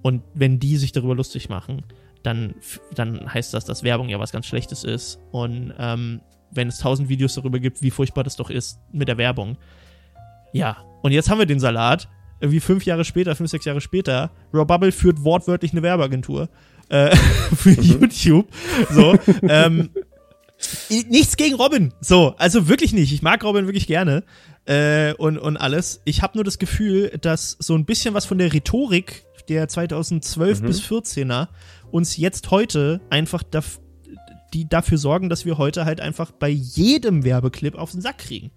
Und 0.00 0.22
wenn 0.32 0.58
die 0.58 0.78
sich 0.78 0.92
darüber 0.92 1.14
lustig 1.14 1.50
machen, 1.50 1.84
dann, 2.22 2.54
dann 2.94 3.32
heißt 3.32 3.52
das, 3.52 3.66
dass 3.66 3.82
Werbung 3.82 4.08
ja 4.08 4.18
was 4.18 4.32
ganz 4.32 4.46
Schlechtes 4.46 4.82
ist. 4.82 5.20
Und 5.30 5.74
ähm, 5.78 6.22
wenn 6.50 6.68
es 6.68 6.78
tausend 6.78 7.10
Videos 7.10 7.34
darüber 7.34 7.58
gibt, 7.58 7.82
wie 7.82 7.90
furchtbar 7.90 8.24
das 8.24 8.36
doch 8.36 8.48
ist 8.48 8.80
mit 8.92 9.08
der 9.08 9.18
Werbung. 9.18 9.58
Ja, 10.54 10.78
und 11.02 11.12
jetzt 11.12 11.28
haben 11.28 11.38
wir 11.38 11.46
den 11.46 11.60
Salat. 11.60 12.08
Irgendwie 12.40 12.60
fünf 12.60 12.86
Jahre 12.86 13.04
später, 13.04 13.34
fünf, 13.36 13.50
sechs 13.50 13.64
Jahre 13.64 13.80
später, 13.80 14.30
Rebubble 14.54 14.92
führt 14.92 15.22
wortwörtlich 15.24 15.72
eine 15.72 15.82
Werbeagentur 15.82 16.48
äh, 16.88 17.14
für 17.56 17.70
YouTube. 17.70 18.48
So, 18.90 19.16
ähm, 19.42 19.90
nichts 21.08 21.36
gegen 21.36 21.54
Robin. 21.54 21.92
So, 22.00 22.34
also 22.38 22.68
wirklich 22.68 22.92
nicht. 22.92 23.12
Ich 23.12 23.22
mag 23.22 23.44
Robin 23.44 23.66
wirklich 23.66 23.86
gerne 23.86 24.24
äh, 24.64 25.12
und, 25.14 25.38
und 25.38 25.56
alles. 25.56 26.00
Ich 26.04 26.22
habe 26.22 26.36
nur 26.36 26.44
das 26.44 26.58
Gefühl, 26.58 27.10
dass 27.20 27.56
so 27.58 27.74
ein 27.74 27.84
bisschen 27.84 28.14
was 28.14 28.26
von 28.26 28.38
der 28.38 28.52
Rhetorik 28.52 29.24
der 29.48 29.68
2012 29.68 30.60
Mhm. 30.60 30.66
bis 30.66 30.82
14er 30.82 31.48
uns 31.90 32.16
jetzt 32.16 32.50
heute 32.50 33.00
einfach 33.10 33.42
daf 33.42 33.80
die 34.54 34.66
dafür 34.66 34.96
sorgen, 34.96 35.28
dass 35.28 35.44
wir 35.44 35.58
heute 35.58 35.84
halt 35.84 36.00
einfach 36.00 36.30
bei 36.32 36.48
jedem 36.48 37.22
Werbeclip 37.22 37.74
auf 37.74 37.90
den 37.92 38.00
Sack 38.00 38.16
kriegen. 38.18 38.50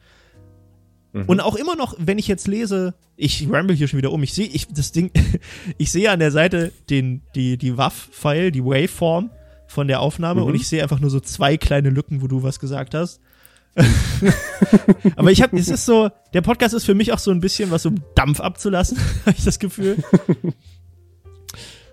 Mhm. 1.13 1.23
Und 1.25 1.39
auch 1.41 1.55
immer 1.55 1.75
noch, 1.75 1.95
wenn 1.97 2.17
ich 2.17 2.27
jetzt 2.27 2.47
lese, 2.47 2.93
ich 3.17 3.47
ramble 3.51 3.75
hier 3.75 3.87
schon 3.87 3.97
wieder 3.97 4.11
um, 4.11 4.23
ich 4.23 4.33
sehe, 4.33 4.47
ich, 4.47 4.67
das 4.67 4.91
Ding, 4.91 5.11
ich 5.77 5.91
sehe 5.91 6.09
an 6.11 6.19
der 6.19 6.31
Seite 6.31 6.71
den, 6.89 7.21
die, 7.35 7.57
die 7.57 7.77
WAV-File, 7.77 8.51
die 8.51 8.63
Waveform 8.63 9.29
von 9.67 9.87
der 9.87 9.99
Aufnahme 10.01 10.41
Mhm. 10.41 10.47
und 10.47 10.55
ich 10.55 10.67
sehe 10.67 10.81
einfach 10.83 10.99
nur 10.99 11.09
so 11.09 11.19
zwei 11.19 11.57
kleine 11.57 11.89
Lücken, 11.89 12.21
wo 12.21 12.27
du 12.27 12.43
was 12.43 12.59
gesagt 12.59 12.93
hast. 12.93 13.19
Aber 15.15 15.31
ich 15.31 15.41
habe, 15.41 15.57
es 15.57 15.69
ist 15.69 15.85
so, 15.85 16.09
der 16.33 16.41
Podcast 16.41 16.73
ist 16.73 16.83
für 16.85 16.93
mich 16.93 17.13
auch 17.13 17.19
so 17.19 17.31
ein 17.31 17.39
bisschen 17.39 17.71
was, 17.71 17.85
um 17.85 17.95
Dampf 18.15 18.39
abzulassen, 18.41 18.97
habe 19.25 19.35
ich 19.37 19.43
das 19.45 19.59
Gefühl. 19.59 19.97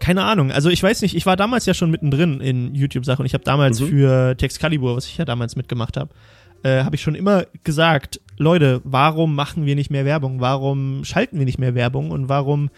Keine 0.01 0.25
Ahnung, 0.25 0.53
also 0.53 0.71
ich 0.71 0.83
weiß 0.83 1.03
nicht, 1.03 1.15
ich 1.17 1.27
war 1.27 1.37
damals 1.37 1.67
ja 1.67 1.75
schon 1.75 1.91
mittendrin 1.91 2.41
in 2.41 2.75
YouTube-Sachen 2.75 3.23
und 3.23 3.27
ich 3.27 3.35
habe 3.35 3.45
damals 3.45 3.81
Mhm. 3.81 3.89
für 3.89 4.37
Texcalibur, 4.37 4.97
was 4.97 5.07
ich 5.07 5.17
ja 5.19 5.25
damals 5.25 5.55
mitgemacht 5.57 5.97
habe, 5.97 6.15
äh, 6.63 6.85
habe 6.85 6.97
ich 6.97 7.03
schon 7.03 7.15
immer 7.15 7.45
gesagt, 7.65 8.21
Leute, 8.37 8.81
warum 8.85 9.35
machen 9.35 9.67
wir 9.67 9.75
nicht 9.75 9.91
mehr 9.91 10.05
Werbung? 10.05 10.41
Warum 10.41 11.05
schalten 11.05 11.39
wir 11.39 11.45
nicht 11.45 11.59
mehr 11.59 11.75
Werbung? 11.75 12.11
Und 12.11 12.29
warum 12.29 12.71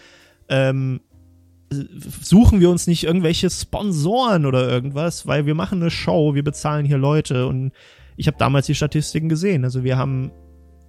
ähm, 0.49 1.01
suchen 1.71 2.61
wir 2.61 2.71
uns 2.71 2.87
nicht 2.87 3.05
irgendwelche 3.05 3.51
Sponsoren 3.51 4.47
oder 4.47 4.69
irgendwas? 4.69 5.27
Weil 5.27 5.47
wir 5.47 5.55
machen 5.55 5.81
eine 5.81 5.91
Show, 5.91 6.35
wir 6.35 6.45
bezahlen 6.45 6.87
hier 6.87 6.99
Leute 6.99 7.47
und 7.47 7.73
ich 8.17 8.27
habe 8.27 8.37
damals 8.39 8.67
die 8.67 8.75
Statistiken 8.75 9.29
gesehen. 9.29 9.65
Also 9.65 9.85
wir 9.85 9.97
haben 9.97 10.31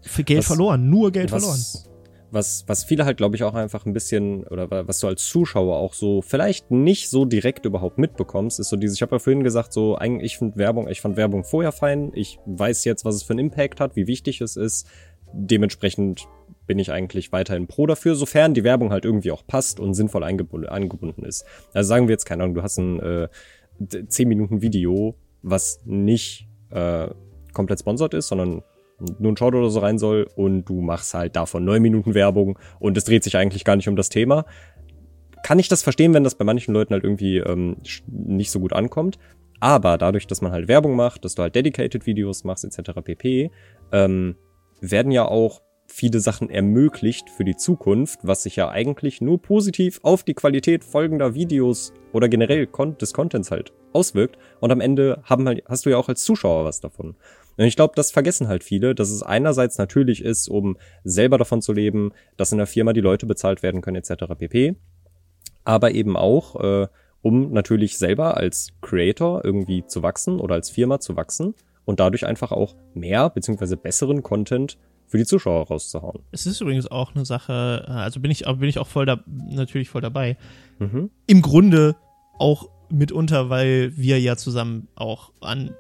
für 0.02 0.24
Geld 0.24 0.40
Was- 0.40 0.48
verloren, 0.48 0.90
nur 0.90 1.12
Geld 1.12 1.30
verloren. 1.30 1.60
Was, 2.32 2.64
was, 2.68 2.84
viele 2.84 3.06
halt, 3.06 3.18
glaube 3.18 3.36
ich, 3.36 3.44
auch 3.44 3.54
einfach 3.54 3.86
ein 3.86 3.94
bisschen, 3.94 4.46
oder 4.48 4.72
wa- 4.72 4.88
was 4.88 5.00
du 5.00 5.08
als 5.08 5.28
Zuschauer 5.28 5.78
auch 5.78 5.94
so 5.94 6.22
vielleicht 6.22 6.72
nicht 6.72 7.10
so 7.10 7.26
direkt 7.26 7.66
überhaupt 7.66 7.98
mitbekommst, 7.98 8.60
ist 8.60 8.70
so 8.70 8.78
dieses, 8.78 8.96
ich 8.98 9.02
habe 9.02 9.16
ja 9.16 9.20
vorhin 9.20 9.44
gesagt, 9.44 9.74
so 9.74 9.98
eigentlich, 9.98 10.34
ich 10.34 10.38
finde 10.38 10.56
Werbung, 10.58 10.88
ich 10.88 11.02
fand 11.02 11.18
Werbung 11.18 11.44
vorher 11.44 11.72
fein, 11.72 12.12
ich 12.16 12.40
weiß 12.46 12.86
jetzt, 12.86 13.04
was 13.06 13.16
es 13.16 13.24
für 13.24 13.34
einen 13.34 13.40
Impact 13.40 13.80
hat, 13.80 13.96
wie 13.96 14.08
wichtig 14.08 14.40
es 14.42 14.56
ist, 14.56 14.88
dementsprechend 15.34 16.28
bin 16.68 16.80
ich 16.80 16.92
eigentlich 16.92 17.32
weiterhin 17.32 17.68
pro 17.68 17.86
dafür, 17.88 18.16
sofern 18.16 18.54
die 18.54 18.64
Werbung 18.64 18.92
halt 18.92 19.04
irgendwie 19.06 19.32
auch 19.32 19.46
passt 19.46 19.80
und 19.80 19.94
sinnvoll 19.94 20.24
eingebunden, 20.24 20.70
eingebunden 20.70 21.24
ist. 21.26 21.44
Also 21.74 21.88
sagen 21.90 22.08
wir 22.08 22.14
jetzt, 22.14 22.26
keine 22.26 22.44
Ahnung, 22.44 22.56
du 22.56 22.64
hast 22.64 22.78
ein 22.78 23.00
äh, 23.00 23.28
10 24.08 24.28
Minuten 24.28 24.62
Video, 24.62 25.16
was 25.42 25.82
nicht 25.86 26.48
äh, 26.70 27.08
komplett 27.54 27.80
sponsert 27.80 28.14
ist, 28.14 28.28
sondern 28.28 28.62
ein 29.20 29.38
Short 29.38 29.56
oder 29.56 29.70
so 29.70 29.80
rein 29.80 29.98
soll 29.98 30.28
und 30.36 30.66
du 30.66 30.82
machst 30.82 31.14
halt 31.14 31.36
davon 31.36 31.66
neun 31.66 31.82
Minuten 31.82 32.14
Werbung 32.14 32.58
und 32.80 32.98
es 32.98 33.06
dreht 33.06 33.24
sich 33.24 33.38
eigentlich 33.38 33.66
gar 33.66 33.76
nicht 33.76 33.90
um 33.90 33.96
das 33.96 34.10
Thema. 34.10 34.46
Kann 35.44 35.60
ich 35.60 35.68
das 35.68 35.82
verstehen, 35.82 36.14
wenn 36.14 36.24
das 36.24 36.36
bei 36.36 36.46
manchen 36.46 36.74
Leuten 36.74 36.94
halt 36.94 37.04
irgendwie 37.04 37.38
ähm, 37.38 37.78
nicht 38.08 38.52
so 38.52 38.60
gut 38.60 38.74
ankommt. 38.74 39.18
Aber 39.60 39.98
dadurch, 39.98 40.28
dass 40.28 40.42
man 40.42 40.52
halt 40.52 40.68
Werbung 40.68 40.96
macht, 40.96 41.24
dass 41.24 41.36
du 41.36 41.44
halt 41.44 41.56
Dedicated 41.56 42.06
Videos 42.06 42.44
machst, 42.44 42.66
etc. 42.66 43.00
pp, 43.04 43.52
ähm, 43.92 44.36
werden 44.82 45.12
ja 45.12 45.26
auch 45.26 45.62
viele 45.92 46.20
Sachen 46.20 46.50
ermöglicht 46.50 47.30
für 47.30 47.44
die 47.44 47.56
Zukunft, 47.56 48.20
was 48.24 48.44
sich 48.44 48.56
ja 48.56 48.70
eigentlich 48.70 49.22
nur 49.22 49.42
positiv 49.42 50.00
auf 50.04 50.24
die 50.24 50.34
Qualität 50.34 50.84
folgender 50.84 51.36
Videos 51.36 51.94
oder 52.14 52.30
generell 52.30 52.68
des 53.00 53.14
Contents 53.14 53.52
halt 53.52 53.74
auswirkt. 53.94 54.38
Und 54.60 54.72
am 54.72 54.82
Ende 54.82 55.22
haben 55.24 55.48
halt, 55.48 55.64
hast 55.68 55.86
du 55.86 55.90
ja 55.90 55.98
auch 55.98 56.10
als 56.10 56.24
Zuschauer 56.24 56.66
was 56.66 56.80
davon. 56.80 57.16
Und 57.58 57.66
ich 57.66 57.76
glaube, 57.76 57.94
das 57.96 58.12
vergessen 58.12 58.48
halt 58.48 58.64
viele, 58.64 58.96
dass 58.96 59.10
es 59.10 59.24
einerseits 59.24 59.78
natürlich 59.78 60.24
ist, 60.24 60.48
um 60.48 60.78
selber 61.04 61.38
davon 61.38 61.62
zu 61.62 61.74
leben, 61.74 62.12
dass 62.38 62.52
in 62.52 62.58
der 62.58 62.68
Firma 62.68 62.94
die 62.94 63.02
Leute 63.02 63.26
bezahlt 63.26 63.64
werden 63.64 63.82
können, 63.82 63.98
etc. 63.98 64.26
pp. 64.38 64.76
Aber 65.64 65.92
eben 65.92 66.18
auch, 66.18 66.56
äh, 66.62 66.88
um 67.22 67.52
natürlich 67.52 67.98
selber 67.98 68.38
als 68.38 68.70
Creator 68.82 69.46
irgendwie 69.46 69.86
zu 69.86 70.02
wachsen 70.02 70.40
oder 70.40 70.56
als 70.56 70.70
Firma 70.70 71.00
zu 71.00 71.16
wachsen 71.16 71.54
und 71.86 72.00
dadurch 72.00 72.26
einfach 72.26 72.52
auch 72.52 72.76
mehr 72.94 73.30
beziehungsweise 73.30 73.78
besseren 73.78 74.24
Content 74.24 74.78
für 75.08 75.18
die 75.18 75.26
Zuschauer 75.26 75.68
rauszuhauen. 75.68 76.24
Es 76.32 76.46
ist 76.46 76.62
übrigens 76.62 76.90
auch 76.90 77.14
eine 77.14 77.26
Sache, 77.26 77.86
äh, 77.88 77.92
also 77.92 78.22
bin 78.22 78.32
ich, 78.32 78.46
bin 78.46 78.70
ich 78.70 78.80
auch 78.80 78.88
voll 78.88 79.06
da, 79.06 79.20
natürlich 79.28 79.90
voll 79.90 80.02
dabei. 80.02 80.38
Mhm. 80.80 81.12
Im 81.28 81.42
Grunde 81.42 81.96
auch 82.40 82.70
mitunter, 82.90 83.50
weil 83.50 83.96
wir 83.98 84.20
ja 84.20 84.36
zusammen 84.38 84.88
auch 84.96 85.32
an 85.42 85.72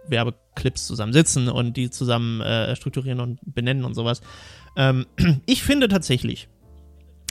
Werbeclips 0.55 0.85
zusammen 0.87 1.13
sitzen 1.13 1.49
und 1.49 1.77
die 1.77 1.89
zusammen 1.89 2.41
äh, 2.41 2.75
strukturieren 2.75 3.19
und 3.19 3.39
benennen 3.43 3.85
und 3.85 3.93
sowas. 3.93 4.21
Ähm, 4.75 5.05
ich 5.45 5.63
finde 5.63 5.87
tatsächlich, 5.87 6.47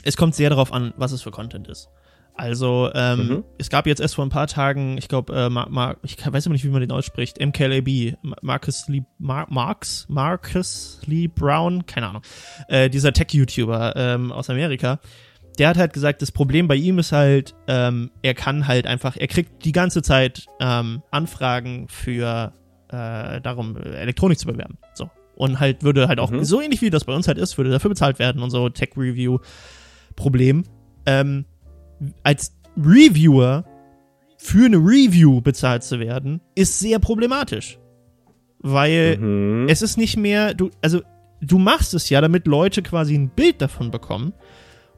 es 0.03 0.17
kommt 0.17 0.35
sehr 0.35 0.49
darauf 0.49 0.73
an, 0.73 0.93
was 0.97 1.11
es 1.11 1.21
für 1.21 1.31
Content 1.31 1.67
ist. 1.67 1.89
Also, 2.33 2.89
ähm, 2.95 3.27
Mhm. 3.27 3.43
es 3.57 3.69
gab 3.69 3.85
jetzt 3.85 3.99
erst 3.99 4.15
vor 4.15 4.25
ein 4.25 4.29
paar 4.29 4.47
Tagen, 4.47 4.97
ich 4.97 5.09
glaube, 5.09 5.33
äh, 5.35 5.49
Mar 5.49 5.69
Mar 5.69 5.97
ich 6.01 6.15
weiß 6.25 6.45
immer 6.45 6.53
nicht, 6.53 6.63
wie 6.63 6.69
man 6.69 6.79
den 6.81 6.91
ausspricht, 6.91 7.39
MKLAB, 7.39 8.15
Ma- 8.23 8.37
Marcus 8.41 8.87
Lee, 8.87 9.03
Mar 9.19 9.47
Marx, 9.49 10.05
Marcus 10.09 11.01
Lee 11.05 11.27
Brown, 11.27 11.85
keine 11.85 12.07
Ahnung, 12.07 12.21
äh, 12.69 12.89
dieser 12.89 13.11
Tech-YouTuber 13.11 13.93
ähm, 13.97 14.31
aus 14.31 14.49
Amerika, 14.49 14.99
der 15.59 15.67
hat 15.67 15.77
halt 15.77 15.91
gesagt, 15.93 16.21
das 16.21 16.31
Problem 16.31 16.69
bei 16.69 16.75
ihm 16.75 16.97
ist 16.99 17.11
halt, 17.11 17.53
ähm, 17.67 18.11
er 18.23 18.33
kann 18.33 18.65
halt 18.65 18.87
einfach, 18.87 19.17
er 19.17 19.27
kriegt 19.27 19.65
die 19.65 19.73
ganze 19.73 20.01
Zeit 20.01 20.45
ähm, 20.61 21.03
Anfragen 21.11 21.89
für 21.89 22.53
äh, 22.91 23.41
darum, 23.41 23.75
äh, 23.77 23.95
Elektronik 23.95 24.37
zu 24.39 24.47
bewerben. 24.47 24.77
So. 24.93 25.09
Und 25.35 25.59
halt 25.59 25.83
würde 25.83 26.07
halt 26.07 26.19
auch, 26.19 26.29
Mhm. 26.31 26.43
so 26.43 26.61
ähnlich 26.61 26.81
wie 26.81 26.89
das 26.89 27.05
bei 27.05 27.13
uns 27.15 27.27
halt 27.27 27.37
ist, 27.37 27.57
würde 27.57 27.71
dafür 27.71 27.89
bezahlt 27.89 28.19
werden 28.19 28.43
und 28.43 28.49
so, 28.51 28.69
Tech-Review-Problem. 28.69 30.63
Ähm, 31.05 31.45
als 32.23 32.55
Reviewer 32.77 33.65
für 34.37 34.65
eine 34.65 34.77
Review 34.77 35.41
bezahlt 35.41 35.83
zu 35.83 35.99
werden, 35.99 36.41
ist 36.55 36.79
sehr 36.79 36.99
problematisch. 36.99 37.77
weil 38.63 39.17
Mhm. 39.17 39.65
es 39.69 39.81
ist 39.81 39.97
nicht 39.97 40.17
mehr, 40.17 40.53
du, 40.53 40.69
also 40.83 41.01
du 41.41 41.57
machst 41.57 41.95
es 41.95 42.09
ja, 42.11 42.21
damit 42.21 42.45
Leute 42.45 42.83
quasi 42.83 43.15
ein 43.15 43.29
Bild 43.29 43.59
davon 43.59 43.89
bekommen 43.89 44.33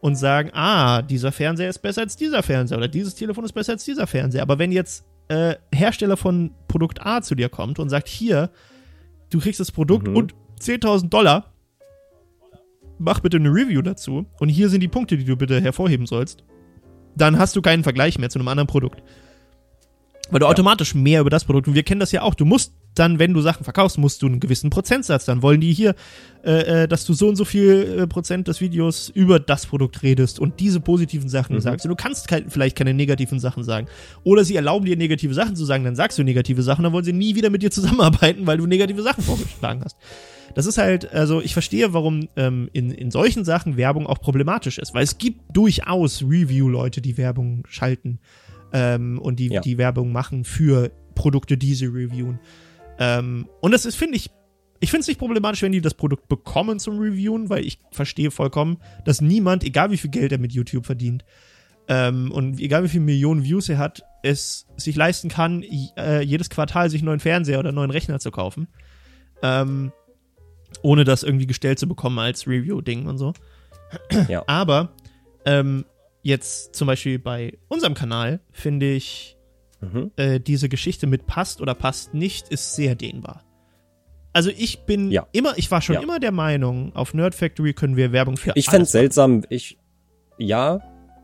und 0.01 0.17
sagen, 0.17 0.49
ah, 0.51 1.01
dieser 1.01 1.31
Fernseher 1.31 1.69
ist 1.69 1.79
besser 1.79 2.01
als 2.01 2.17
dieser 2.17 2.43
Fernseher 2.43 2.77
oder 2.77 2.89
dieses 2.89 3.15
Telefon 3.15 3.45
ist 3.45 3.53
besser 3.53 3.71
als 3.71 3.85
dieser 3.85 4.05
Fernseher. 4.05 4.41
Aber 4.41 4.59
wenn 4.59 4.73
jetzt 4.73 5.05
äh, 5.29 5.55
Hersteller 5.73 6.17
von 6.17 6.51
Produkt 6.67 7.05
A 7.05 7.21
zu 7.21 7.35
dir 7.35 7.49
kommt 7.49 7.79
und 7.79 7.89
sagt, 7.89 8.07
hier, 8.07 8.49
du 9.29 9.39
kriegst 9.39 9.59
das 9.59 9.71
Produkt 9.71 10.07
Mhm. 10.07 10.15
und 10.17 10.35
10.000 10.59 11.09
Dollar, 11.09 11.53
mach 12.99 13.19
bitte 13.19 13.37
eine 13.37 13.49
Review 13.49 13.81
dazu 13.81 14.25
und 14.39 14.49
hier 14.49 14.69
sind 14.69 14.81
die 14.81 14.87
Punkte, 14.87 15.17
die 15.17 15.25
du 15.25 15.35
bitte 15.35 15.59
hervorheben 15.61 16.05
sollst, 16.05 16.43
dann 17.15 17.37
hast 17.37 17.55
du 17.55 17.61
keinen 17.61 17.83
Vergleich 17.83 18.17
mehr 18.19 18.29
zu 18.29 18.39
einem 18.39 18.47
anderen 18.47 18.67
Produkt. 18.67 19.01
Weil 20.29 20.39
du 20.39 20.45
Ja. 20.45 20.51
automatisch 20.51 20.95
mehr 20.95 21.21
über 21.21 21.29
das 21.29 21.43
Produkt, 21.45 21.67
und 21.67 21.75
wir 21.75 21.83
kennen 21.83 21.99
das 21.99 22.11
ja 22.11 22.21
auch, 22.21 22.33
du 22.35 22.45
musst 22.45 22.73
dann, 22.95 23.17
wenn 23.19 23.33
du 23.33 23.41
Sachen 23.41 23.63
verkaufst, 23.63 23.97
musst 23.97 24.21
du 24.21 24.27
einen 24.27 24.39
gewissen 24.39 24.69
Prozentsatz, 24.69 25.25
dann 25.25 25.41
wollen 25.41 25.59
die 25.61 25.73
hier, 25.73 25.95
äh, 26.43 26.83
äh, 26.83 26.87
dass 26.87 27.05
du 27.05 27.13
so 27.13 27.27
und 27.27 27.35
so 27.35 27.45
viel 27.45 27.97
äh, 28.01 28.07
Prozent 28.07 28.47
des 28.47 28.61
Videos 28.61 29.09
über 29.09 29.39
das 29.39 29.65
Produkt 29.65 30.03
redest 30.03 30.39
und 30.39 30.59
diese 30.59 30.79
positiven 30.79 31.27
Sachen 31.29 31.55
Mhm. 31.55 31.61
sagst. 31.61 31.85
Und 31.85 31.89
du 31.89 31.95
kannst 31.95 32.27
kein, 32.27 32.49
vielleicht 32.49 32.75
keine 32.77 32.93
negativen 32.93 33.39
Sachen 33.39 33.63
sagen. 33.63 33.87
Oder 34.23 34.43
sie 34.43 34.55
erlauben 34.55 34.85
dir 34.85 34.95
negative 34.95 35.33
Sachen 35.33 35.55
zu 35.55 35.65
sagen, 35.65 35.83
dann 35.83 35.95
sagst 35.95 36.17
du 36.19 36.23
negative 36.23 36.61
Sachen, 36.61 36.83
dann 36.83 36.93
wollen 36.93 37.05
sie 37.05 37.13
nie 37.13 37.35
wieder 37.35 37.49
mit 37.49 37.61
dir 37.63 37.71
zusammenarbeiten, 37.71 38.45
weil 38.45 38.57
du 38.57 38.67
negative 38.67 39.01
Sachen 39.01 39.23
vorgeschlagen 39.23 39.81
hast. 39.83 39.97
Das 40.55 40.67
ist 40.67 40.77
halt, 40.77 41.11
also 41.11 41.41
ich 41.41 41.53
verstehe, 41.53 41.93
warum 41.93 42.27
ähm, 42.35 42.69
in, 42.73 42.91
in 42.91 43.09
solchen 43.09 43.43
Sachen 43.43 43.75
Werbung 43.75 44.05
auch 44.05 44.19
problematisch 44.19 44.77
ist, 44.77 44.93
weil 44.93 45.03
es 45.03 45.17
gibt 45.17 45.39
durchaus 45.55 46.21
Review-Leute, 46.21 47.01
die 47.01 47.17
Werbung 47.17 47.63
schalten 47.67 48.19
ähm, 48.71 49.17
und 49.19 49.39
die, 49.39 49.47
Ja. 49.51 49.61
die 49.61 49.79
Werbung 49.79 50.11
machen 50.11 50.43
für 50.43 50.91
Produkte, 51.15 51.57
die 51.57 51.73
sie 51.73 51.85
reviewen. 51.87 52.39
Ähm, 52.99 53.47
und 53.61 53.71
das 53.71 53.85
ist, 53.85 53.95
finde 53.95 54.17
ich, 54.17 54.29
ich 54.79 54.91
finde 54.91 55.01
es 55.01 55.07
nicht 55.07 55.19
problematisch, 55.19 55.61
wenn 55.61 55.71
die 55.71 55.81
das 55.81 55.93
Produkt 55.93 56.27
bekommen 56.27 56.79
zum 56.79 56.99
Reviewen, 56.99 57.49
weil 57.49 57.65
ich 57.65 57.79
verstehe 57.91 58.31
vollkommen, 58.31 58.77
dass 59.05 59.21
niemand, 59.21 59.63
egal 59.63 59.91
wie 59.91 59.97
viel 59.97 60.11
Geld 60.11 60.31
er 60.31 60.39
mit 60.39 60.51
YouTube 60.51 60.85
verdient 60.85 61.23
ähm, 61.87 62.31
und 62.31 62.59
egal 62.59 62.83
wie 62.83 62.89
viele 62.89 63.03
Millionen 63.03 63.43
Views 63.43 63.69
er 63.69 63.77
hat, 63.77 64.03
es 64.23 64.67
sich 64.77 64.95
leisten 64.95 65.29
kann, 65.29 65.63
äh, 65.97 66.21
jedes 66.21 66.49
Quartal 66.49 66.89
sich 66.89 67.01
einen 67.01 67.07
neuen 67.07 67.19
Fernseher 67.19 67.59
oder 67.59 67.69
einen 67.69 67.75
neuen 67.75 67.91
Rechner 67.91 68.19
zu 68.19 68.31
kaufen. 68.31 68.67
Ähm, 69.41 69.91
ohne 70.81 71.03
das 71.03 71.23
irgendwie 71.23 71.47
gestellt 71.47 71.79
zu 71.79 71.87
bekommen 71.87 72.19
als 72.19 72.47
Review-Ding 72.47 73.05
und 73.05 73.17
so. 73.17 73.33
Ja. 74.27 74.43
Aber 74.47 74.95
ähm, 75.45 75.85
jetzt 76.23 76.75
zum 76.75 76.87
Beispiel 76.87 77.19
bei 77.19 77.57
unserem 77.67 77.93
Kanal 77.93 78.39
finde 78.51 78.91
ich 78.91 79.32
Mhm. 79.83 80.11
äh, 80.15 80.39
diese 80.39 80.69
Geschichte 80.69 81.07
mit 81.07 81.25
passt 81.27 81.61
oder 81.61 81.73
passt 81.75 82.13
nicht, 82.13 82.49
ist 82.49 82.75
sehr 82.75 82.95
dehnbar. 82.95 83.43
Also 84.33 84.49
ich 84.49 84.79
bin 84.85 85.11
Ja. 85.11 85.27
immer, 85.31 85.57
ich 85.57 85.69
war 85.69 85.81
schon 85.81 85.95
Ja. 85.95 86.01
immer 86.01 86.19
der 86.19 86.31
Meinung, 86.31 86.95
auf 86.95 87.13
Nerd 87.13 87.35
Factory 87.35 87.73
können 87.73 87.95
wir 87.97 88.11
Werbung 88.11 88.37
für 88.37 88.51
Ich 88.55 88.65
fände 88.67 88.83
es 88.83 88.91
seltsam, 88.91 89.43
ich, 89.49 89.77
ja, 90.39 90.79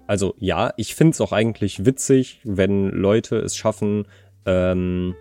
also 0.07 0.35
ja, 0.37 0.73
ich 0.77 0.93
finde 0.95 1.11
es 1.13 1.21
auch 1.21 1.31
eigentlich 1.31 1.85
witzig, 1.85 2.41
wenn 2.43 2.89
Leute 2.89 3.37
es 3.37 3.55
schaffen, 3.55 4.05
ähm, 4.45 5.15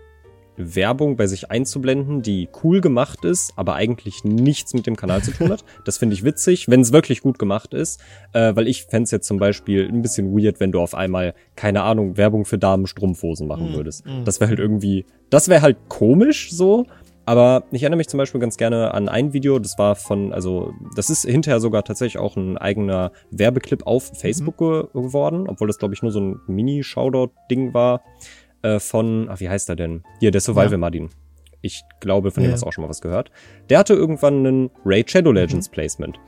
Werbung 0.59 1.15
bei 1.15 1.25
sich 1.25 1.49
einzublenden, 1.49 2.21
die 2.21 2.49
cool 2.63 2.81
gemacht 2.81 3.23
ist, 3.25 3.53
aber 3.55 3.75
eigentlich 3.75 4.23
nichts 4.23 4.73
mit 4.73 4.85
dem 4.85 4.95
Kanal 4.95 5.23
zu 5.23 5.31
tun 5.31 5.51
hat. 5.51 5.63
Das 5.85 5.97
finde 5.97 6.13
ich 6.13 6.23
witzig, 6.23 6.67
wenn 6.67 6.81
es 6.81 6.91
wirklich 6.91 7.21
gut 7.21 7.39
gemacht 7.39 7.73
ist, 7.73 8.01
äh, 8.33 8.55
weil 8.55 8.67
ich 8.67 8.83
fände 8.83 9.05
es 9.05 9.11
jetzt 9.11 9.27
zum 9.27 9.37
Beispiel 9.37 9.87
ein 9.87 10.01
bisschen 10.01 10.37
weird, 10.37 10.59
wenn 10.59 10.71
du 10.71 10.79
auf 10.81 10.93
einmal, 10.93 11.33
keine 11.55 11.83
Ahnung, 11.83 12.17
Werbung 12.17 12.45
für 12.45 12.57
Damen-Strumpfhosen 12.57 13.47
machen 13.47 13.71
Mm, 13.71 13.75
würdest. 13.75 14.05
mm. 14.05 14.23
Das 14.25 14.39
wäre 14.39 14.49
halt 14.49 14.59
irgendwie, 14.59 15.05
das 15.29 15.47
wäre 15.47 15.61
halt 15.61 15.77
komisch 15.87 16.51
so, 16.51 16.85
aber 17.25 17.63
ich 17.71 17.83
erinnere 17.83 17.97
mich 17.97 18.07
zum 18.09 18.17
Beispiel 18.17 18.41
ganz 18.41 18.57
gerne 18.57 18.93
an 18.93 19.07
ein 19.07 19.33
Video, 19.33 19.59
das 19.59 19.77
war 19.77 19.95
von, 19.95 20.33
also 20.33 20.73
das 20.95 21.09
ist 21.11 21.25
hinterher 21.25 21.59
sogar 21.59 21.83
tatsächlich 21.83 22.19
auch 22.19 22.35
ein 22.35 22.57
eigener 22.57 23.11
Werbeclip 23.29 23.85
auf 23.85 24.11
Facebook 24.15 24.57
ge 24.57 24.83
geworden, 24.93 25.47
obwohl 25.47 25.67
das 25.67 25.77
glaube 25.77 25.93
ich 25.93 26.01
nur 26.01 26.11
so 26.11 26.19
ein 26.19 26.39
Mini-Shoutout-Ding 26.47 27.73
war 27.73 28.01
äh, 28.61 28.79
von, 28.79 29.27
ach, 29.29 29.39
wie 29.39 29.49
heißt 29.49 29.69
er 29.69 29.75
denn? 29.75 30.03
Hier, 30.19 30.31
der 30.31 30.41
Survival 30.41 30.71
Ja. 30.71 30.77
Martin. 30.77 31.09
Ich 31.61 31.81
glaube, 31.99 32.31
von 32.31 32.43
dem 32.43 32.49
Ja. 32.49 32.53
hast 32.53 32.61
du 32.63 32.67
auch 32.67 32.73
schon 32.73 32.83
mal 32.83 32.89
was 32.89 33.01
gehört. 33.01 33.31
Der 33.69 33.79
hatte 33.79 33.93
irgendwann 33.93 34.45
einen 34.45 34.69
Raid 34.85 35.11
Shadow 35.11 35.31
Legends 35.31 35.69
Mhm. 35.69 35.73
Placement. 35.73 36.19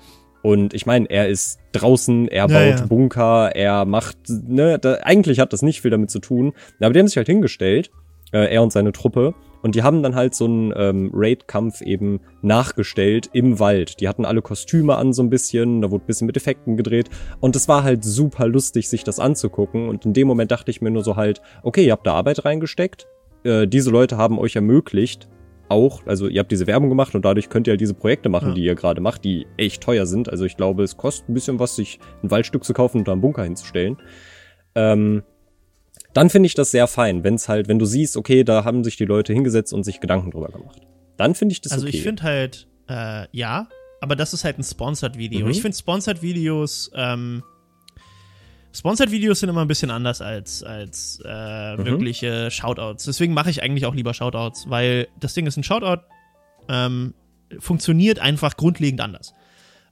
Und 0.44 0.74
ich 0.74 0.86
meine, 0.86 1.08
er 1.10 1.28
ist 1.30 1.60
draußen, 1.72 2.28
er 2.28 2.48
Ja, 2.48 2.48
baut 2.48 2.80
ja. 2.80 2.86
Bunker, 2.88 3.52
er 3.56 3.86
macht, 3.86 4.18
ne, 4.28 4.80
da, 4.80 4.96
eigentlich 5.04 5.40
hat 5.40 5.54
das 5.54 5.62
nicht 5.62 5.82
viel 5.82 5.92
damit 5.92 6.10
zu 6.10 6.20
tun. 6.20 6.54
Aber 6.80 6.92
die 6.94 7.00
haben 7.00 7.08
sich 7.08 7.18
halt 7.18 7.28
hingestellt, 7.28 7.92
äh, 8.34 8.52
er 8.54 8.64
und 8.64 8.72
seine 8.74 8.92
Truppe, 8.92 9.36
und 9.62 9.76
die 9.76 9.84
haben 9.84 10.01
dann 10.03 10.16
halt 10.16 10.36
so 10.36 10.45
einen 10.45 10.74
ähm, 10.76 11.12
Raid-Kampf 11.14 11.82
eben 11.82 12.20
nachgestellt 12.41 13.30
im 13.34 13.59
Wald. 13.59 13.99
Die 13.99 14.07
hatten 14.07 14.26
alle 14.26 14.41
Kostüme 14.41 14.95
an 14.97 15.14
so 15.14 15.22
ein 15.24 15.30
bisschen, 15.30 15.82
da 15.82 15.91
wurde 15.91 16.03
ein 16.03 16.07
bisschen 16.07 16.28
mit 16.28 16.38
Effekten 16.38 16.78
gedreht. 16.78 17.09
Und 17.39 17.55
es 17.55 17.68
war 17.68 17.84
halt 17.84 18.03
super 18.03 18.47
lustig, 18.47 18.89
sich 18.89 19.03
das 19.03 19.20
anzugucken. 19.20 19.89
Und 19.89 20.05
in 20.05 20.14
dem 20.14 20.28
Moment 20.28 20.51
dachte 20.51 20.72
ich 20.72 20.82
mir 20.82 20.91
nur 20.91 21.03
so 21.03 21.16
halt, 21.16 21.41
okay, 21.64 21.86
ihr 21.86 21.91
habt 21.91 22.07
da 22.07 22.14
Arbeit 22.14 22.45
reingesteckt. 22.45 23.07
Äh, 23.43 23.68
diese 23.68 23.91
Leute 23.91 24.18
haben 24.18 24.39
euch 24.39 24.55
ermöglicht, 24.55 25.28
auch, 25.70 26.05
also 26.05 26.28
ihr 26.28 26.39
habt 26.41 26.51
diese 26.51 26.68
Werbung 26.68 26.89
gemacht 26.89 27.16
und 27.16 27.24
dadurch 27.24 27.47
könnt 27.47 27.66
ihr 27.66 27.72
halt 27.72 27.82
diese 27.82 27.93
Projekte 27.93 28.28
machen, 28.28 28.49
Ja. 28.49 28.53
die 28.55 28.64
ihr 28.66 28.76
gerade 28.76 28.99
macht, 28.99 29.24
die 29.24 29.47
echt 29.57 29.82
teuer 29.82 30.05
sind. 30.05 30.28
Also 30.28 30.43
ich 30.43 30.57
glaube, 30.57 30.84
es 30.84 30.97
kostet 30.97 31.30
ein 31.30 31.34
bisschen 31.34 31.59
was, 31.59 31.78
sich 31.78 31.99
ein 32.24 32.30
Waldstück 32.30 32.64
zu 32.66 32.74
kaufen 32.74 32.97
und 32.99 33.07
da 33.07 33.14
einen 33.14 33.22
Bunker 33.22 33.43
hinzustellen. 33.43 33.97
Ähm, 34.76 35.24
dann 36.14 36.30
finde 36.30 36.47
ich 36.47 36.53
das 36.53 36.72
sehr 36.72 36.88
fein, 36.88 37.24
wenn 37.24 37.36
es 37.36 37.47
halt, 37.47 37.68
wenn 37.68 37.80
du 37.80 37.86
siehst, 37.86 38.18
okay, 38.18 38.43
da 38.43 38.64
haben 38.66 38.84
sich 38.84 38.97
die 38.97 39.05
Leute 39.05 39.34
hingesetzt 39.34 39.74
und 39.74 39.84
sich 39.84 39.99
Gedanken 39.99 40.32
drüber 40.32 40.49
gemacht. 40.49 40.82
Dann 41.18 41.36
finde 41.36 41.53
ich 41.53 41.62
das 41.62 41.72
Also 41.72 41.88
okay. 41.88 41.97
ich 41.97 42.03
finde 42.03 42.24
halt, 42.24 42.68
äh, 42.89 43.28
ja, 43.32 43.68
aber 44.01 44.16
das 44.16 44.34
ist 44.34 44.43
halt 44.43 44.57
ein 44.57 44.64
Sponsored-Video. 44.64 45.45
Mhm. 45.45 45.51
Ich 45.51 45.62
finde 45.62 45.78
Sponsored-Videos, 45.78 46.91
ähm, 46.95 47.43
Sponsored-Videos 48.74 49.39
sind 49.41 49.49
immer 49.49 49.62
ein 49.62 49.68
bisschen 49.68 49.91
anders 49.91 50.22
als, 50.22 50.64
als 50.64 51.22
äh, 51.26 51.76
Mhm. 51.78 51.86
wirkliche 51.86 52.49
Shoutouts. 52.51 53.03
Deswegen 53.05 53.34
mache 53.34 53.49
ich 53.49 53.62
eigentlich 53.62 53.86
auch 53.86 53.93
lieber 53.93 54.14
Shoutouts, 54.14 54.70
weil 54.70 55.07
das 55.20 55.34
Ding 55.34 55.45
ist 55.45 55.57
ein 55.57 55.64
Shoutout, 55.64 56.01
ähm, 56.70 57.14
funktioniert 57.59 58.20
einfach 58.20 58.55
grundlegend 58.55 59.01
anders. 59.01 59.34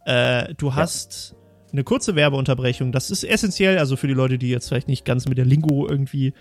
Äh, 0.06 0.54
du 0.56 0.76
hast 0.76 1.36
eine 1.74 1.84
kurze 1.84 2.16
Werbeunterbrechung, 2.16 2.92
das 2.92 3.12
ist 3.12 3.24
essentiell, 3.24 3.78
also 3.78 3.96
für 3.96 4.08
die 4.08 4.14
Leute, 4.14 4.38
die 4.38 4.50
jetzt 4.50 4.70
vielleicht 4.70 4.88
nicht 4.88 5.06
ganz 5.06 5.28
mit 5.28 5.38
der 5.38 5.46
Lingo 5.46 5.88
irgendwie 5.88 6.34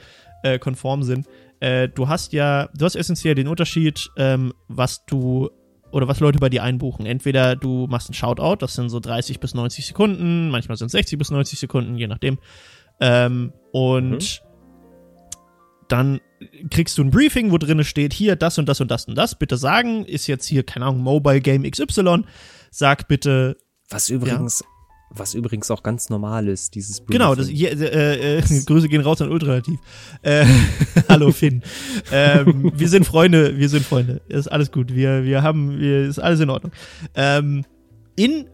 äh, 0.42 0.58
konform 0.58 1.02
sind. 1.02 1.26
Äh, 1.60 1.88
du 1.88 2.08
hast 2.08 2.32
ja, 2.32 2.68
du 2.74 2.84
hast 2.84 2.96
essentiell 2.96 3.34
den 3.34 3.48
Unterschied, 3.48 4.10
ähm, 4.16 4.52
was 4.68 5.04
du 5.06 5.50
oder 5.90 6.06
was 6.06 6.20
Leute 6.20 6.38
bei 6.38 6.48
dir 6.48 6.62
einbuchen. 6.62 7.06
Entweder 7.06 7.56
du 7.56 7.86
machst 7.88 8.08
einen 8.08 8.14
Shoutout, 8.14 8.56
das 8.56 8.74
sind 8.74 8.90
so 8.90 9.00
30 9.00 9.40
bis 9.40 9.54
90 9.54 9.86
Sekunden, 9.86 10.50
manchmal 10.50 10.76
sind 10.76 10.86
es 10.86 10.92
60 10.92 11.18
bis 11.18 11.30
90 11.30 11.58
Sekunden, 11.58 11.96
je 11.96 12.06
nachdem. 12.06 12.38
Ähm, 13.00 13.52
und 13.72 14.42
dann 15.88 16.20
kriegst 16.70 16.98
du 16.98 17.02
ein 17.02 17.10
Briefing, 17.10 17.50
wo 17.50 17.58
drin 17.58 17.82
steht, 17.84 18.12
hier 18.12 18.36
das 18.36 18.58
und 18.58 18.68
das 18.68 18.80
und 18.80 18.90
das 18.90 19.06
und 19.06 19.16
das. 19.16 19.38
Bitte 19.38 19.56
sagen, 19.56 20.04
ist 20.04 20.26
jetzt 20.26 20.46
hier, 20.46 20.62
keine 20.62 20.86
Ahnung, 20.86 21.00
Mobile 21.00 21.40
Game 21.40 21.62
XY. 21.62 22.24
Sag 22.70 23.08
bitte 23.08 23.56
was 23.88 24.10
übrigens, 24.10 24.62
was 25.10 25.34
übrigens 25.34 25.70
auch 25.70 25.82
ganz 25.82 26.10
normal 26.10 26.48
ist, 26.48 26.74
dieses 26.74 27.04
Genau, 27.06 27.34
das, 27.34 27.46
Briefing. 27.48 27.78
je, 27.78 27.86
äh, 27.86 28.38
äh, 28.38 28.42
Grüße 28.66 28.88
gehen 28.88 29.00
raus 29.00 29.20
an 29.22 29.30
Ultralativ. 29.30 29.78
Äh, 30.22 30.44
hallo 31.08 31.32
Finn. 31.32 31.62
ähm, 32.12 32.72
wir 32.74 32.88
sind 32.88 33.06
Freunde, 33.06 33.58
wir 33.58 33.68
sind 33.68 33.84
Freunde. 33.84 34.20
Ist 34.28 34.48
alles 34.48 34.70
gut. 34.70 34.94
Wir, 34.94 35.24
wir 35.24 35.42
haben, 35.42 35.78
wir, 35.78 36.06
ist 36.06 36.18
alles 36.18 36.40
in 36.40 36.50
Ordnung. 36.50 36.72
Ähm, 37.14 37.64
in 38.16 38.46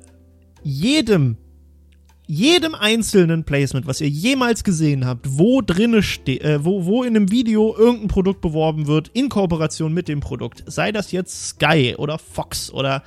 jedem, 0.62 1.36
jedem 2.26 2.74
einzelnen 2.74 3.44
Placement, 3.44 3.86
was 3.86 4.00
ihr 4.00 4.08
jemals 4.08 4.64
gesehen 4.64 5.06
habt, 5.06 5.26
wo 5.38 5.60
drinne 5.60 6.02
steht, 6.02 6.42
äh, 6.42 6.64
wo, 6.64 6.84
wo 6.86 7.02
in 7.02 7.16
einem 7.16 7.30
Video 7.30 7.76
irgendein 7.76 8.08
Produkt 8.08 8.40
beworben 8.40 8.86
wird, 8.86 9.08
in 9.12 9.28
Kooperation 9.28 9.92
mit 9.92 10.08
dem 10.08 10.20
Produkt, 10.20 10.62
sei 10.66 10.92
das 10.92 11.12
jetzt 11.12 11.48
Sky 11.48 11.94
oder 11.98 12.18
Fox 12.18 12.70
oder 12.72 13.02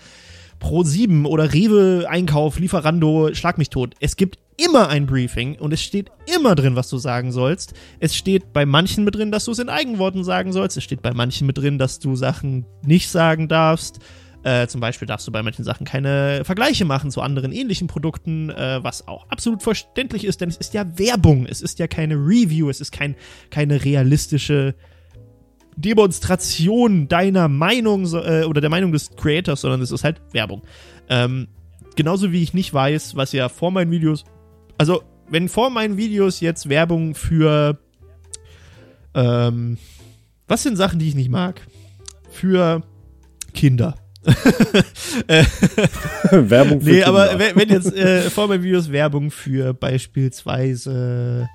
Pro7 0.59 1.25
oder 1.25 1.53
Rewe 1.53 2.07
Einkauf, 2.09 2.59
Lieferando, 2.59 3.33
schlag 3.33 3.57
mich 3.57 3.69
tot. 3.69 3.95
Es 3.99 4.15
gibt 4.15 4.39
immer 4.57 4.89
ein 4.89 5.05
Briefing 5.05 5.57
und 5.59 5.71
es 5.71 5.81
steht 5.81 6.09
immer 6.35 6.55
drin, 6.55 6.75
was 6.75 6.89
du 6.89 6.97
sagen 6.97 7.31
sollst. 7.31 7.73
Es 7.99 8.15
steht 8.15 8.53
bei 8.53 8.65
manchen 8.65 9.03
mit 9.03 9.15
drin, 9.15 9.31
dass 9.31 9.45
du 9.45 9.51
es 9.51 9.59
in 9.59 9.69
Eigenworten 9.69 10.23
sagen 10.23 10.51
sollst. 10.51 10.77
Es 10.77 10.83
steht 10.83 11.01
bei 11.01 11.13
manchen 11.13 11.47
mit 11.47 11.57
drin, 11.57 11.77
dass 11.77 11.99
du 11.99 12.15
Sachen 12.15 12.65
nicht 12.83 13.09
sagen 13.09 13.47
darfst. 13.47 13.99
Äh, 14.43 14.67
zum 14.67 14.81
Beispiel 14.81 15.07
darfst 15.07 15.27
du 15.27 15.31
bei 15.31 15.43
manchen 15.43 15.63
Sachen 15.65 15.85
keine 15.85 16.43
Vergleiche 16.45 16.85
machen 16.85 17.11
zu 17.11 17.21
anderen 17.21 17.51
ähnlichen 17.51 17.87
Produkten, 17.87 18.49
äh, 18.49 18.83
was 18.83 19.07
auch 19.07 19.27
absolut 19.29 19.61
verständlich 19.61 20.25
ist, 20.25 20.41
denn 20.41 20.49
es 20.49 20.57
ist 20.57 20.73
ja 20.73 20.97
Werbung. 20.97 21.45
Es 21.45 21.61
ist 21.61 21.79
ja 21.79 21.87
keine 21.87 22.15
Review, 22.15 22.69
es 22.69 22.79
ist 22.79 22.91
kein, 22.91 23.15
keine 23.49 23.83
realistische 23.83 24.75
Demonstration 25.77 27.07
deiner 27.07 27.47
Meinung 27.47 28.05
äh, 28.13 28.43
oder 28.43 28.59
der 28.61 28.69
Meinung 28.69 28.91
des 28.91 29.11
Creators, 29.15 29.61
sondern 29.61 29.81
es 29.81 29.91
ist 29.91 30.03
halt 30.03 30.21
Werbung. 30.33 30.63
Ähm, 31.07 31.47
genauso 31.95 32.31
wie 32.31 32.43
ich 32.43 32.53
nicht 32.53 32.73
weiß, 32.73 33.15
was 33.15 33.31
ja 33.31 33.47
vor 33.47 33.71
meinen 33.71 33.91
Videos, 33.91 34.25
also 34.77 35.03
wenn 35.29 35.47
vor 35.47 35.69
meinen 35.69 35.97
Videos 35.97 36.39
jetzt 36.41 36.67
Werbung 36.67 37.15
für, 37.15 37.77
ähm, 39.13 39.77
was 40.47 40.63
sind 40.63 40.75
Sachen, 40.75 40.99
die 40.99 41.07
ich 41.07 41.15
nicht 41.15 41.29
mag? 41.29 41.61
für 42.37 42.83
Kinder. 43.53 43.95
Werbung 46.31 46.81
für 46.81 46.89
nee, 46.89 47.01
Kinder. 47.01 47.07
aber 47.07 47.39
wenn, 47.39 47.55
wenn 47.55 47.69
jetzt 47.69 47.95
äh, 47.95 48.29
vor 48.29 48.47
meinen 48.47 48.63
Videos 48.63 48.91
Werbung 48.91 49.31
für 49.31 49.73
beispielsweise 49.73 51.47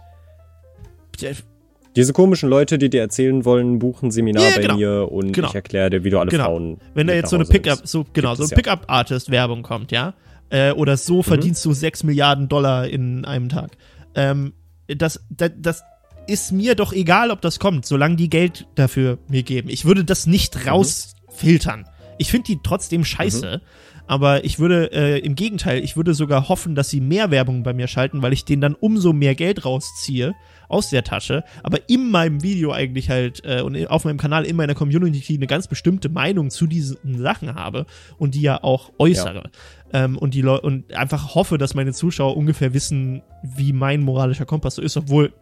Diese 1.97 2.12
komischen 2.12 2.49
Leute, 2.49 2.78
die 2.78 2.88
dir 2.88 3.03
erzählen 3.03 3.45
wollen, 3.45 3.78
buchen 3.78 4.07
ein 4.09 4.11
Seminar 4.11 4.43
Ja, 4.49 4.57
bei 4.57 4.62
genau. 4.62 4.76
mir 4.76 5.12
und 5.12 5.32
Genau. 5.32 5.49
ich 5.49 5.55
erkläre 5.55 5.90
dir, 5.90 6.05
wie 6.05 6.11
du 6.11 6.18
alle 6.18 6.30
Genau. 6.30 6.45
Frauen. 6.45 6.78
wenn 6.95 7.07
da 7.07 7.12
jetzt 7.14 7.30
so 7.30 7.36
eine 7.36 7.45
Pickup, 7.45 7.80
so 7.84 8.07
genau, 8.12 8.34
so 8.34 8.45
eine. 8.45 8.51
Pickup-Artist-Werbung 8.55 9.62
kommt, 9.62 9.93
ja, 9.93 10.14
äh, 10.51 10.72
oder 10.72 10.97
so 10.97 11.22
verdienst 11.22 11.64
du 11.64 11.72
6 11.72 12.05
Milliarden 12.05 12.49
Dollar 12.49 12.88
in 12.88 13.24
einem 13.24 13.49
Tag. 13.49 13.72
Ähm, 14.14 14.53
das, 14.88 15.24
das, 15.30 15.51
das 15.59 15.82
ist 16.26 16.53
mir 16.53 16.74
doch 16.74 16.93
egal, 16.93 17.30
ob 17.30 17.40
das 17.43 17.59
kommt, 17.59 17.84
solange 17.86 18.16
die 18.16 18.30
Geld 18.30 18.66
dafür 18.74 19.18
mir 19.28 19.43
geben. 19.43 19.68
Ich 19.68 19.84
würde 19.84 20.05
das 20.05 20.26
nicht 20.26 20.66
rausfiltern. 20.66 21.84
Ich 22.18 22.30
finde 22.30 22.47
die 22.47 22.59
trotzdem 22.62 23.05
scheiße. 23.05 23.61
Aber 24.07 24.45
ich 24.45 24.59
würde 24.59 24.93
äh, 24.93 25.18
im 25.20 25.36
Gegenteil, 25.36 25.82
ich 25.82 25.97
würde 25.97 26.12
sogar 26.12 26.49
hoffen, 26.49 26.74
dass 26.74 26.90
sie 26.90 27.01
mehr 27.01 27.30
Werbung 27.30 27.62
bei 27.62 27.72
mir 27.72 27.86
schalten, 27.86 28.20
weil 28.20 28.32
ich 28.32 28.45
denen 28.45 28.61
dann 28.61 28.74
umso 28.74 29.12
mehr 29.12 29.34
Geld 29.34 29.64
rausziehe 29.64 30.34
aus 30.73 30.91
der 30.91 31.05
Tasche, 31.05 31.45
aber 31.62 31.89
in 31.89 32.11
meinem 32.11 32.43
Video 32.43 32.73
eigentlich 32.73 33.11
halt 33.11 33.43
äh, 33.45 33.61
und 33.62 33.87
auf 33.89 34.05
meinem 34.05 34.18
Kanal 34.18 34.45
in 34.45 34.57
meiner 34.57 34.75
Community 34.75 35.35
eine 35.35 35.47
ganz 35.47 35.68
bestimmte 35.68 36.09
Meinung 36.09 36.51
zu 36.51 36.66
diesen 36.66 37.18
Sachen 37.18 37.55
habe 37.55 37.87
und 38.18 38.35
die 38.35 38.43
ja 38.43 38.62
auch 38.62 38.93
äußere. 38.99 39.51
Ähm, 39.93 40.16
und 40.16 40.35
die 40.35 40.43
Leu 40.43 40.59
und 40.59 40.93
einfach 40.95 41.35
hoffe, 41.35 41.59
dass 41.59 41.75
meine 41.75 41.93
Zuschauer 41.93 42.37
ungefähr 42.37 42.73
wissen, 42.73 43.23
wie 43.43 43.73
mein 43.73 44.01
moralischer 44.01 44.47
Kompass 44.47 44.77
so 44.77 44.83
ist, 44.83 44.97
obwohl 44.97 45.33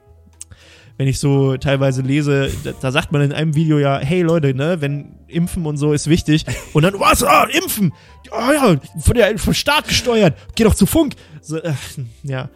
wenn 1.01 1.09
ich 1.09 1.19
so 1.19 1.57
teilweise 1.57 2.03
lese, 2.03 2.51
da, 2.63 2.73
da 2.79 2.93
sagt 2.93 3.11
man 3.11 3.23
in 3.23 3.33
einem 3.33 3.55
Video 3.55 3.79
ja, 3.79 3.99
hey 3.99 4.21
Leute, 4.21 4.53
ne, 4.53 4.83
wenn 4.83 5.15
Impfen 5.29 5.65
und 5.65 5.79
so 5.79 5.95
ist 5.95 6.09
wichtig 6.09 6.45
und 6.75 6.83
dann, 6.83 7.01
was, 7.01 7.23
ah, 7.23 7.45
Impfen, 7.45 7.95
ah 8.31 8.53
ja, 8.53 8.77
von 8.99 9.15
der, 9.15 9.39
vom 9.39 9.55
Staat 9.55 9.89
gesteuert, 9.89 10.37
geh 10.57 10.65
doch 10.65 10.75
zu 10.75 10.85
Funk. 10.85 11.15
So, 11.41 11.57
äh, 11.57 11.73
ja, 12.23 12.51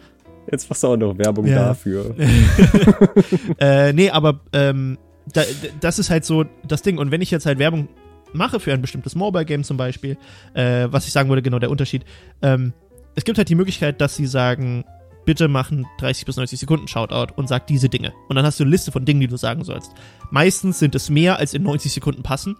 Jetzt 0.51 0.69
machst 0.69 0.83
du 0.83 0.87
auch 0.87 0.97
noch 0.97 1.17
Werbung 1.17 1.45
Ja. 1.47 1.67
dafür. 1.69 2.15
äh, 3.59 3.93
nee, 3.93 4.09
aber 4.09 4.39
ähm, 4.53 4.97
da, 5.31 5.41
das 5.79 5.99
ist 5.99 6.09
halt 6.09 6.25
so 6.25 6.45
das 6.67 6.81
Ding. 6.81 6.97
Und 6.97 7.11
wenn 7.11 7.21
ich 7.21 7.31
jetzt 7.31 7.45
halt 7.45 7.59
Werbung 7.59 7.87
mache 8.33 8.59
für 8.59 8.73
ein 8.73 8.81
bestimmtes 8.81 9.15
Mobile-Game 9.15 9.63
zum 9.63 9.77
Beispiel, 9.77 10.17
äh, 10.53 10.87
was 10.89 11.07
ich 11.07 11.13
sagen 11.13 11.29
würde, 11.29 11.41
genau 11.41 11.59
der 11.59 11.71
Unterschied, 11.71 12.05
ähm, 12.41 12.73
es 13.15 13.23
gibt 13.23 13.37
halt 13.37 13.49
die 13.49 13.55
Möglichkeit, 13.55 14.01
dass 14.01 14.15
sie 14.15 14.25
sagen, 14.27 14.83
bitte 15.25 15.47
machen 15.47 15.87
30 15.99 16.25
bis 16.25 16.37
90 16.37 16.59
Sekunden 16.59 16.87
Shoutout 16.87 17.33
und 17.35 17.47
sag 17.47 17.65
diese 17.67 17.89
Dinge. 17.89 18.13
Und 18.29 18.35
dann 18.35 18.45
hast 18.45 18.59
du 18.59 18.63
eine 18.63 18.71
Liste 18.71 18.91
von 18.91 19.05
Dingen, 19.05 19.21
die 19.21 19.27
du 19.27 19.37
sagen 19.37 19.63
sollst. 19.63 19.91
Meistens 20.29 20.79
sind 20.79 20.93
es 20.95 21.09
mehr, 21.09 21.37
als 21.39 21.53
in 21.53 21.63
90 21.63 21.93
Sekunden 21.93 22.21
passen. 22.23 22.57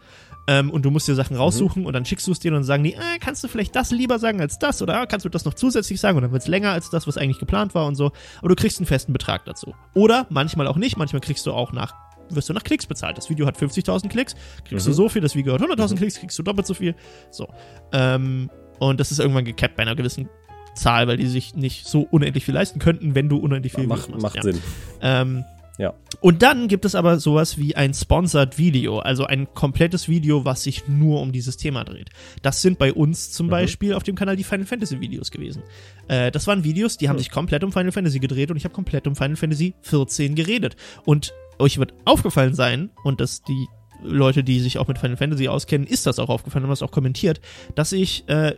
Ähm, 0.47 0.69
und 0.69 0.83
du 0.83 0.91
musst 0.91 1.07
dir 1.07 1.15
Sachen 1.15 1.35
raussuchen 1.37 1.85
und 1.87 1.93
dann 1.93 2.05
schickst 2.05 2.27
du 2.27 2.31
es 2.31 2.39
dir 2.39 2.53
und 2.53 2.63
sagen 2.63 2.83
die, 2.83 2.93
äh, 2.93 2.99
kannst 3.19 3.43
du 3.43 3.47
vielleicht 3.47 3.75
das 3.75 3.89
lieber 3.91 4.19
sagen 4.19 4.41
als 4.41 4.59
das 4.59 4.81
oder 4.81 5.01
ah, 5.01 5.05
kannst 5.07 5.25
du 5.25 5.29
das 5.29 5.43
noch 5.43 5.55
zusätzlich 5.55 5.99
sagen 5.99 6.17
und 6.17 6.21
dann 6.23 6.31
wird 6.31 6.43
es 6.43 6.47
länger 6.47 6.71
als 6.71 6.89
das, 6.91 7.07
was 7.07 7.17
eigentlich 7.17 7.39
geplant 7.39 7.73
war 7.73 7.87
und 7.87 7.95
so. 7.95 8.11
Aber 8.39 8.49
du 8.49 8.55
kriegst 8.55 8.77
einen 8.79 8.85
festen 8.85 9.11
Betrag 9.11 9.45
dazu. 9.45 9.73
Oder 9.95 10.27
manchmal 10.29 10.67
auch 10.67 10.77
nicht, 10.77 10.97
manchmal 10.97 11.21
kriegst 11.21 11.45
du 11.47 11.51
auch 11.51 11.71
nach, 11.73 11.93
wirst 12.29 12.47
du 12.49 12.53
nach 12.53 12.63
Klicks 12.63 12.85
bezahlt. 12.85 13.17
Das 13.17 13.29
Video 13.29 13.47
hat 13.47 13.57
50.000 13.57 14.07
Klicks, 14.09 14.35
kriegst 14.65 14.85
du 14.85 14.91
Mhm. 14.91 14.95
so 14.95 15.09
viel, 15.09 15.21
das 15.21 15.35
Video 15.35 15.53
hat 15.55 15.61
100.000 15.61 15.95
Klicks, 15.97 16.19
kriegst 16.19 16.37
du 16.37 16.43
doppelt 16.43 16.67
so 16.67 16.75
viel. 16.75 16.95
So. 17.31 17.47
Ähm, 17.91 18.51
und 18.79 18.99
das 18.99 19.11
ist 19.11 19.19
irgendwann 19.19 19.45
gecapped 19.45 19.75
bei 19.77 19.81
einer 19.83 19.95
gewissen 19.95 20.29
Zahl, 20.75 21.07
weil 21.07 21.17
die 21.17 21.27
sich 21.27 21.55
nicht 21.55 21.87
so 21.87 22.01
unendlich 22.01 22.45
viel 22.45 22.53
leisten 22.53 22.79
könnten, 22.79 23.15
wenn 23.15 23.29
du 23.29 23.37
unendlich 23.37 23.73
viel 23.73 23.85
Videos 23.85 24.09
macht 24.21 24.35
ja. 24.35 24.43
Sinn. 24.43 24.61
Ähm, 25.01 25.45
Ja. 25.77 25.93
Und 26.21 26.41
dann 26.41 26.67
gibt 26.69 26.85
es 26.85 26.95
aber 26.95 27.19
sowas 27.19 27.57
wie 27.57 27.75
ein 27.75 27.93
Sponsored 27.93 28.57
Video, 28.57 28.99
also 28.99 29.25
ein 29.25 29.53
komplettes 29.53 30.07
Video, 30.07 30.45
was 30.45 30.63
sich 30.63 30.87
nur 30.87 31.21
um 31.21 31.31
dieses 31.33 31.57
Thema 31.57 31.83
dreht. 31.83 32.09
Das 32.41 32.61
sind 32.61 32.79
bei 32.79 32.93
uns 32.93 33.31
zum 33.31 33.47
Mhm. 33.47 33.51
Beispiel 33.51 33.93
auf 33.93 34.03
dem 34.03 34.15
Kanal 34.15 34.35
die 34.37 34.43
Final 34.45 34.65
Fantasy 34.65 35.01
Videos 35.01 35.31
gewesen. 35.31 35.63
Äh, 36.07 36.31
das 36.31 36.47
waren 36.47 36.63
Videos, 36.63 36.97
die 36.97 37.09
haben 37.09 37.15
Mhm. 37.17 37.19
sich 37.19 37.31
komplett 37.31 37.63
um 37.63 37.71
Final 37.73 37.91
Fantasy 37.91 38.19
gedreht 38.19 38.51
und 38.51 38.57
ich 38.57 38.63
habe 38.63 38.73
komplett 38.73 39.05
um 39.07 39.15
Final 39.17 39.35
Fantasy 39.35 39.73
14 39.81 40.35
geredet. 40.35 40.75
Und 41.05 41.33
euch 41.59 41.77
wird 41.77 41.93
aufgefallen 42.05 42.53
sein, 42.53 42.89
und 43.03 43.19
dass 43.19 43.41
die 43.43 43.67
Leute, 44.03 44.43
die 44.43 44.59
sich 44.59 44.77
auch 44.77 44.87
mit 44.87 44.97
Final 44.97 45.17
Fantasy 45.17 45.47
auskennen, 45.47 45.87
ist 45.87 46.05
das 46.05 46.19
auch 46.19 46.29
aufgefallen, 46.29 46.63
haben 46.63 46.69
das 46.69 46.83
auch 46.83 46.91
kommentiert, 46.91 47.41
dass 47.75 47.91
ich, 47.91 48.27
äh, 48.29 48.55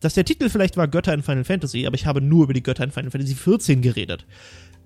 dass 0.00 0.14
der 0.14 0.24
Titel 0.24 0.48
vielleicht 0.48 0.76
war 0.76 0.88
Götter 0.88 1.14
in 1.14 1.22
Final 1.22 1.44
Fantasy, 1.44 1.86
aber 1.86 1.94
ich 1.94 2.06
habe 2.06 2.20
nur 2.20 2.44
über 2.44 2.52
die 2.52 2.62
Götter 2.62 2.82
in 2.84 2.90
Final 2.90 3.10
Fantasy 3.10 3.34
14 3.34 3.82
geredet 3.82 4.26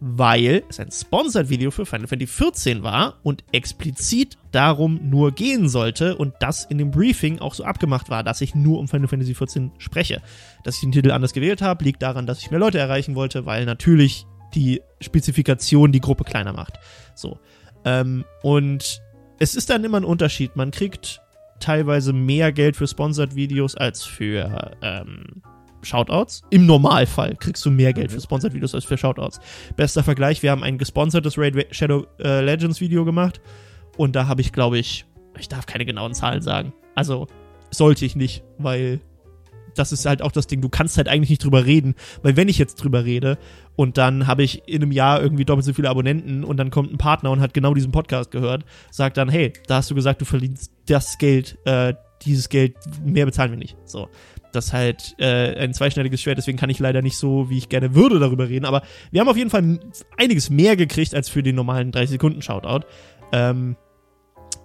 weil 0.01 0.63
es 0.69 0.79
ein 0.79 0.91
Sponsored-Video 0.91 1.71
für 1.71 1.87
Final 1.87 2.07
Fantasy 2.07 2.33
14 2.33 2.83
war 2.83 3.19
und 3.23 3.45
explizit 3.53 4.37
darum 4.53 5.09
nur 5.09 5.33
gehen 5.33 5.69
sollte 5.69 6.17
und 6.17 6.35
das 6.41 6.65
in 6.65 6.79
dem 6.79 6.91
Briefing 6.91 7.39
auch 7.39 7.55
so 7.55 7.65
abgemacht 7.65 8.11
war, 8.11 8.23
dass 8.23 8.41
ich 8.41 8.55
nur 8.55 8.79
um 8.79 8.89
Final 8.89 9.09
Fantasy 9.09 9.35
14 9.35 9.73
spreche. 9.79 10.23
Dass 10.65 10.77
ich 10.77 10.81
den 10.83 10.93
Titel 10.93 11.11
anders 11.11 11.33
gewählt 11.33 11.63
habe, 11.63 11.85
liegt 11.85 12.03
daran, 12.03 12.27
dass 12.27 12.41
ich 12.41 12.51
mehr 12.51 12.61
Leute 12.61 12.79
erreichen 12.79 13.15
wollte, 13.15 13.47
weil 13.47 13.65
natürlich 13.65 14.27
die 14.55 14.83
Spezifikation 15.01 15.93
die 15.93 16.01
Gruppe 16.01 16.25
kleiner 16.25 16.53
macht. 16.53 16.79
So. 17.15 17.39
Ähm, 17.85 18.25
und 18.43 19.03
es 19.39 19.55
ist 19.55 19.71
dann 19.71 19.85
immer 19.85 19.99
ein 19.99 20.05
Unterschied. 20.05 20.57
Man 20.57 20.71
kriegt 20.71 21.21
teilweise 21.61 22.13
mehr 22.13 22.53
Geld 22.53 22.77
für 22.77 22.87
Sponsored-Videos 22.87 23.77
als 23.77 24.05
für 24.05 24.77
ähm, 24.83 25.43
Shoutouts. 25.83 26.43
Im 26.51 26.67
Normalfall 26.67 27.37
kriegst 27.37 27.65
du 27.65 27.71
mehr 27.71 27.93
Geld 27.93 28.13
für 28.13 28.21
Sponsored-Videos 28.21 28.75
als 28.75 28.85
für 28.85 28.99
Shoutouts. 28.99 29.41
Bester 29.77 30.03
Vergleich, 30.03 30.43
wir 30.43 30.51
haben 30.51 30.63
ein 30.63 30.79
gesponsertes 30.79 31.39
Raid 31.39 31.75
Shadow 31.75 32.07
äh, 32.19 32.43
Legends 32.43 32.81
Video 32.81 33.05
gemacht 33.05 33.41
und 33.97 34.17
da 34.17 34.27
habe 34.27 34.41
ich, 34.41 34.53
glaube 34.53 34.79
ich, 34.79 35.07
ich 35.39 35.49
darf 35.49 35.67
keine 35.67 35.85
genauen 35.85 36.15
Zahlen 36.15 36.43
sagen. 36.43 36.73
Also 36.95 37.27
sollte 37.71 38.05
ich 38.05 38.17
nicht, 38.17 38.43
weil 38.59 39.01
das 39.75 39.93
ist 39.93 40.07
halt 40.07 40.23
auch 40.23 40.33
das 40.33 40.47
Ding, 40.47 40.61
du 40.61 40.69
kannst 40.69 40.97
halt 40.97 41.09
eigentlich 41.09 41.31
nicht 41.31 41.45
drüber 41.45 41.67
reden, 41.67 41.95
weil 42.23 42.37
wenn 42.37 42.49
ich 42.49 42.59
jetzt 42.59 42.77
drüber 42.77 43.05
rede 43.05 43.39
und 43.77 43.99
dann 43.99 44.27
habe 44.27 44.43
ich 44.43 44.67
in 44.67 44.83
einem 44.83 44.93
Jahr 44.93 45.21
irgendwie 45.21 45.45
doppelt 45.45 45.67
so 45.67 45.73
viele 45.73 45.91
Abonnenten 45.91 46.45
und 46.45 46.57
dann 46.57 46.71
kommt 46.71 46.93
ein 46.93 46.99
Partner 46.99 47.31
und 47.31 47.41
hat 47.41 47.55
genau 47.55 47.75
diesen 47.75 47.93
Podcast 47.93 48.31
gehört, 48.31 48.65
sagt 48.91 49.17
dann, 49.17 49.29
hey, 49.29 49.53
da 49.67 49.77
hast 49.77 49.91
du 49.91 49.95
gesagt, 49.95 50.21
du 50.21 50.25
verdienst 50.25 50.73
das 50.87 51.19
Geld, 51.19 51.59
äh, 51.65 51.95
dieses 52.23 52.49
Geld, 52.49 52.77
mehr 53.05 53.27
bezahlen 53.27 53.51
wir 53.51 53.59
nicht. 53.59 53.77
So. 53.85 54.09
Das 54.57 54.73
halt 54.73 55.15
äh, 55.19 55.57
ein 55.57 55.75
zweischneidiges 55.75 56.21
Schwert, 56.23 56.39
deswegen 56.39 56.59
kann 56.59 56.71
ich 56.71 56.79
leider 56.79 57.03
nicht 57.03 57.17
so, 57.17 57.51
wie 57.51 57.59
ich 57.59 57.69
gerne 57.69 57.95
würde, 57.95 58.19
darüber 58.19 58.49
reden. 58.49 58.65
Aber 58.65 58.83
wir 59.11 59.21
haben 59.21 59.29
auf 59.29 59.37
jeden 59.37 59.51
Fall 59.51 59.79
einiges 60.17 60.51
mehr 60.51 60.77
gekriegt 60.77 61.15
als 61.15 61.29
für 61.29 61.43
den 61.43 61.55
normalen 61.55 61.93
30-Sekunden-Shoutout. 61.93 62.87
Ähm, 63.33 63.77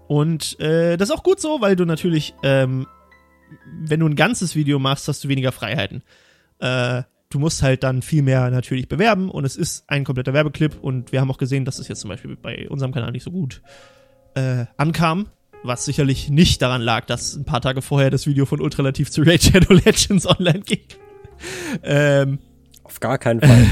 und 0.07 0.59
äh, 0.59 0.97
das 0.97 1.09
ist 1.09 1.15
auch 1.15 1.23
gut 1.23 1.39
so, 1.39 1.61
weil 1.61 1.75
du 1.75 1.85
natürlich, 1.85 2.33
ähm, 2.43 2.87
wenn 3.83 3.99
du 3.99 4.07
ein 4.07 4.15
ganzes 4.15 4.55
Video 4.55 4.79
machst, 4.79 5.07
hast 5.07 5.23
du 5.23 5.29
weniger 5.29 5.51
Freiheiten. 5.51 6.03
Äh, 6.59 7.03
du 7.29 7.39
musst 7.39 7.63
halt 7.63 7.83
dann 7.83 8.01
viel 8.01 8.21
mehr 8.21 8.49
natürlich 8.49 8.87
bewerben 8.87 9.29
und 9.29 9.45
es 9.45 9.55
ist 9.55 9.85
ein 9.87 10.03
kompletter 10.03 10.33
Werbeclip 10.33 10.77
und 10.81 11.11
wir 11.11 11.21
haben 11.21 11.31
auch 11.31 11.37
gesehen, 11.37 11.65
dass 11.65 11.79
es 11.79 11.87
jetzt 11.87 12.01
zum 12.01 12.09
Beispiel 12.09 12.35
bei 12.35 12.69
unserem 12.69 12.91
Kanal 12.91 13.11
nicht 13.11 13.23
so 13.23 13.31
gut 13.31 13.61
äh, 14.35 14.65
ankam. 14.77 15.27
Was 15.63 15.85
sicherlich 15.85 16.29
nicht 16.29 16.61
daran 16.61 16.81
lag, 16.81 17.05
dass 17.05 17.35
ein 17.35 17.45
paar 17.45 17.61
Tage 17.61 17.81
vorher 17.81 18.09
das 18.09 18.25
Video 18.25 18.45
von 18.45 18.61
Ultralativ 18.61 19.11
zu 19.11 19.21
Raid 19.21 19.43
Shadow 19.43 19.73
Legends 19.73 20.25
online 20.39 20.61
ging. 20.61 20.79
ähm, 21.83 22.39
Auf 22.83 22.99
gar 22.99 23.17
keinen 23.19 23.41
Fall. 23.41 23.65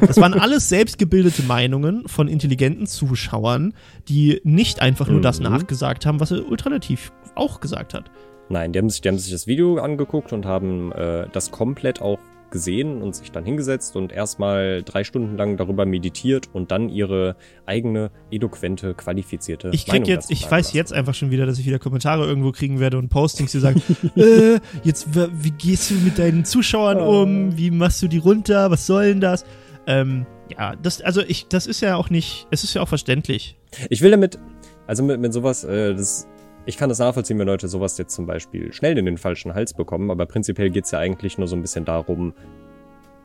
das 0.06 0.16
waren 0.16 0.34
alles 0.34 0.68
selbstgebildete 0.70 1.42
Meinungen 1.42 2.08
von 2.08 2.28
intelligenten 2.28 2.86
Zuschauern, 2.86 3.74
die 4.08 4.40
nicht 4.44 4.80
einfach 4.80 5.08
nur 5.08 5.20
das 5.20 5.38
Mhm. 5.38 5.44
nachgesagt 5.44 6.06
haben, 6.06 6.18
was 6.20 6.32
Ultralativ 6.32 7.12
auch 7.34 7.60
gesagt 7.60 7.92
hat. 7.94 8.10
Nein, 8.48 8.72
die 8.72 8.78
haben, 8.78 8.88
sich, 8.88 9.02
die 9.02 9.08
haben 9.08 9.18
sich 9.18 9.30
das 9.30 9.46
Video 9.46 9.76
angeguckt 9.76 10.32
und 10.32 10.46
haben 10.46 10.92
äh, 10.92 11.26
das 11.32 11.50
komplett 11.50 12.00
auch 12.00 12.18
gesehen 12.50 13.02
und 13.02 13.14
sich 13.14 13.32
dann 13.32 13.44
hingesetzt 13.44 13.96
und 13.96 14.12
erstmal 14.12 14.82
drei 14.82 15.04
Stunden 15.04 15.36
lang 15.36 15.56
darüber 15.56 15.86
meditiert 15.86 16.48
und 16.52 16.70
dann 16.70 16.88
ihre 16.88 17.36
eigene, 17.66 18.10
eloquente, 18.30 18.94
qualifizierte 18.94 19.70
Ich 19.72 19.84
krieg 19.84 20.00
Meinung 20.00 20.08
jetzt, 20.08 20.30
ich 20.30 20.44
weiß 20.44 20.66
lassen. 20.66 20.76
jetzt 20.76 20.92
einfach 20.92 21.14
schon 21.14 21.30
wieder, 21.30 21.46
dass 21.46 21.58
ich 21.58 21.66
wieder 21.66 21.78
Kommentare 21.78 22.26
irgendwo 22.26 22.52
kriegen 22.52 22.80
werde 22.80 22.98
und 22.98 23.08
Postings, 23.08 23.52
die 23.52 23.60
sagen, 23.60 23.82
äh, 24.16 24.58
jetzt, 24.84 25.08
wie 25.14 25.50
gehst 25.50 25.90
du 25.90 25.94
mit 25.94 26.18
deinen 26.18 26.44
Zuschauern 26.44 26.98
um? 26.98 27.56
Wie 27.56 27.70
machst 27.70 28.02
du 28.02 28.08
die 28.08 28.18
runter? 28.18 28.70
Was 28.70 28.86
soll 28.86 29.08
denn 29.08 29.20
das? 29.20 29.44
Ähm, 29.86 30.26
ja, 30.50 30.76
das, 30.76 31.00
also 31.00 31.22
ich, 31.22 31.48
das 31.48 31.66
ist 31.66 31.80
ja 31.80 31.96
auch 31.96 32.10
nicht, 32.10 32.46
es 32.50 32.64
ist 32.64 32.74
ja 32.74 32.82
auch 32.82 32.88
verständlich. 32.88 33.56
Ich 33.90 34.02
will 34.02 34.10
damit, 34.10 34.38
also 34.86 35.02
mit, 35.02 35.20
mit 35.20 35.32
sowas, 35.32 35.64
äh, 35.64 35.94
das, 35.94 36.26
ich 36.68 36.76
kann 36.76 36.88
das 36.90 36.98
nachvollziehen, 36.98 37.38
wenn 37.38 37.46
Leute 37.46 37.66
sowas 37.66 37.96
jetzt 37.98 38.14
zum 38.14 38.26
Beispiel 38.26 38.72
schnell 38.72 38.96
in 38.98 39.06
den 39.06 39.16
falschen 39.18 39.54
Hals 39.54 39.72
bekommen, 39.74 40.10
aber 40.10 40.26
prinzipiell 40.26 40.70
geht's 40.70 40.90
ja 40.90 40.98
eigentlich 40.98 41.38
nur 41.38 41.48
so 41.48 41.56
ein 41.56 41.62
bisschen 41.62 41.84
darum, 41.84 42.34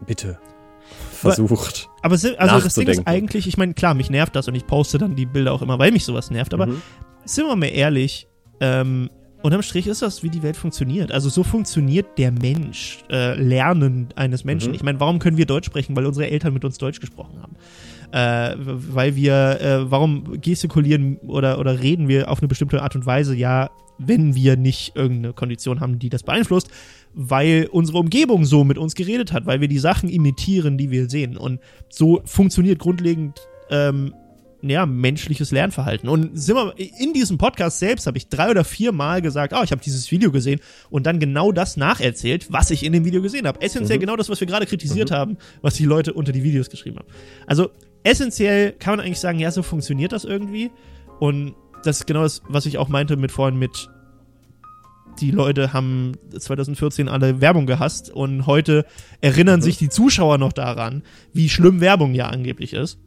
bitte, 0.06 0.39
versucht. 1.12 1.89
Aber 2.02 2.18
si- 2.18 2.36
also 2.38 2.60
das 2.60 2.76
Ding 2.76 2.88
ist 2.88 3.06
eigentlich, 3.08 3.48
ich 3.48 3.58
meine, 3.58 3.74
klar, 3.74 3.94
mich 3.94 4.10
nervt 4.10 4.36
das 4.36 4.48
und 4.48 4.56
ich 4.56 4.66
poste 4.68 4.98
dann 4.98 5.16
die 5.16 5.26
Bilder 5.26 5.52
auch 5.54 5.62
immer, 5.62 5.78
weil 5.80 5.91
mich 5.91 6.06
sowas 6.06 6.32
nervt, 6.32 6.54
aber 6.54 6.68
Mhm. 6.68 6.82
sind 7.26 7.46
wir 7.48 7.56
mal 7.56 7.68
ehrlich, 7.68 8.28
ähm, 8.60 9.10
unterm 9.41 9.62
Strich 9.62 9.88
ist 9.88 10.02
das, 10.02 10.24
wie 10.24 10.30
die 10.30 10.41
Welt 10.41 10.56
funktioniert. 10.56 11.12
Also 11.12 11.28
so 11.30 11.44
funktioniert 11.44 12.18
der 12.18 12.32
Mensch, 12.32 13.04
äh, 13.10 13.34
Lernen 13.36 14.08
eines 14.16 14.46
Menschen. 14.46 14.70
Mhm. 14.70 14.76
Ich 14.76 14.84
meine, 14.84 15.00
warum 15.02 15.20
können 15.20 15.36
wir 15.38 15.46
Deutsch 15.46 15.66
sprechen? 15.66 15.96
Weil 15.98 16.06
unsere 16.06 16.30
Eltern 16.30 16.54
mit 16.54 16.64
uns 16.64 16.78
Deutsch 16.78 17.02
gesprochen 17.02 17.41
haben. 17.41 17.56
Äh, 18.14 18.55
weil 18.59 19.16
wir, 19.16 19.59
äh, 19.59 19.89
warum 19.89 20.39
gestikulieren 20.39 21.18
oder, 21.18 21.57
oder 21.57 21.82
reden 21.82 22.07
wir 22.07 22.30
auf 22.30 22.39
eine 22.39 22.47
bestimmte 22.47 22.84
Art 22.84 22.95
und 22.95 23.07
Weise? 23.07 23.34
Ja, 23.34 23.72
wenn 23.97 24.36
wir 24.36 24.55
nicht 24.55 24.95
irgendeine 24.95 25.34
Kondition 25.34 25.80
haben, 25.80 25.97
die 25.97 26.09
das 26.09 26.22
beeinflusst, 26.22 26.70
weil 27.16 27.68
unsere 27.72 27.97
Umgebung 27.97 28.45
so 28.45 28.64
mit 28.64 28.78
uns 28.78 28.93
geredet 28.93 29.34
hat, 29.34 29.47
weil 29.47 29.61
wir 29.61 29.68
die 29.68 29.80
Sachen 29.80 30.09
imitieren, 30.09 30.78
die 30.78 30.91
wir 30.91 31.09
sehen. 31.09 31.38
Und 31.38 31.59
so 31.89 32.22
funktioniert 32.26 32.78
grundlegend 32.78 33.41
ähm, 33.72 34.14
ja, 34.61 34.86
menschliches 34.86 35.49
Lernverhalten. 35.49 36.07
Und 36.07 36.39
sind 36.39 36.55
wir, 36.55 36.76
in 36.78 37.14
diesem 37.14 37.39
Podcast 37.39 37.80
selbst 37.80 38.05
habe 38.05 38.20
ich 38.20 38.30
drei 38.30 38.51
oder 38.51 38.64
vier 38.64 38.91
Mal 38.91 39.24
gesagt, 39.24 39.53
oh, 39.57 39.64
ich 39.64 39.72
habe 39.72 39.82
dieses 39.82 40.11
Video 40.11 40.32
gesehen 40.32 40.59
und 40.91 41.07
dann 41.07 41.20
genau 41.20 41.51
das 41.51 41.78
nacherzählt, 41.78 42.53
was 42.53 42.70
ich 42.70 42.84
in 42.84 42.93
dem 42.93 43.05
Video 43.05 43.24
gesehen 43.24 43.47
habe. 43.47 43.59
Essentiell 43.59 43.97
mhm. 43.97 44.01
genau 44.01 44.16
das, 44.16 44.30
was 44.30 44.39
wir 44.39 44.47
gerade 44.47 44.68
kritisiert 44.68 45.09
mhm. 45.09 45.16
haben, 45.16 45.38
was 45.64 45.74
die 45.74 45.86
Leute 45.86 46.14
unter 46.14 46.32
die 46.32 46.43
Videos 46.43 46.70
geschrieben 46.70 46.97
haben. 46.99 47.07
Also 47.47 47.72
essentiell 48.04 48.74
kann 48.74 48.97
man 48.97 49.06
eigentlich 49.06 49.20
sagen, 49.20 49.39
ja, 49.39 49.51
so 49.51 49.64
funktioniert 49.64 50.12
das 50.12 50.26
irgendwie. 50.26 50.72
Und 51.20 51.56
das 51.84 52.01
ist 52.01 52.08
genau 52.08 52.24
das, 52.24 52.41
was 52.47 52.66
ich 52.66 52.78
auch 52.78 52.89
meinte 52.89 53.16
mit 53.16 53.32
vorhin 53.32 53.58
mit 53.58 53.89
die 55.20 55.32
Leute 55.32 55.74
haben 55.74 56.14
2014 56.38 57.08
alle 57.08 57.39
Werbung 57.39 57.66
gehasst 57.66 58.10
und 58.10 58.47
heute 58.47 58.86
erinnern 59.22 59.60
mhm. 59.60 59.64
sich 59.64 59.78
die 59.78 59.89
Zuschauer 59.89 60.38
noch 60.38 60.54
daran, 60.54 61.04
wie 61.34 61.49
schlimm 61.49 61.82
Werbung 61.82 62.14
ja 62.16 62.28
angeblich 62.28 62.74
ist. 62.74 62.97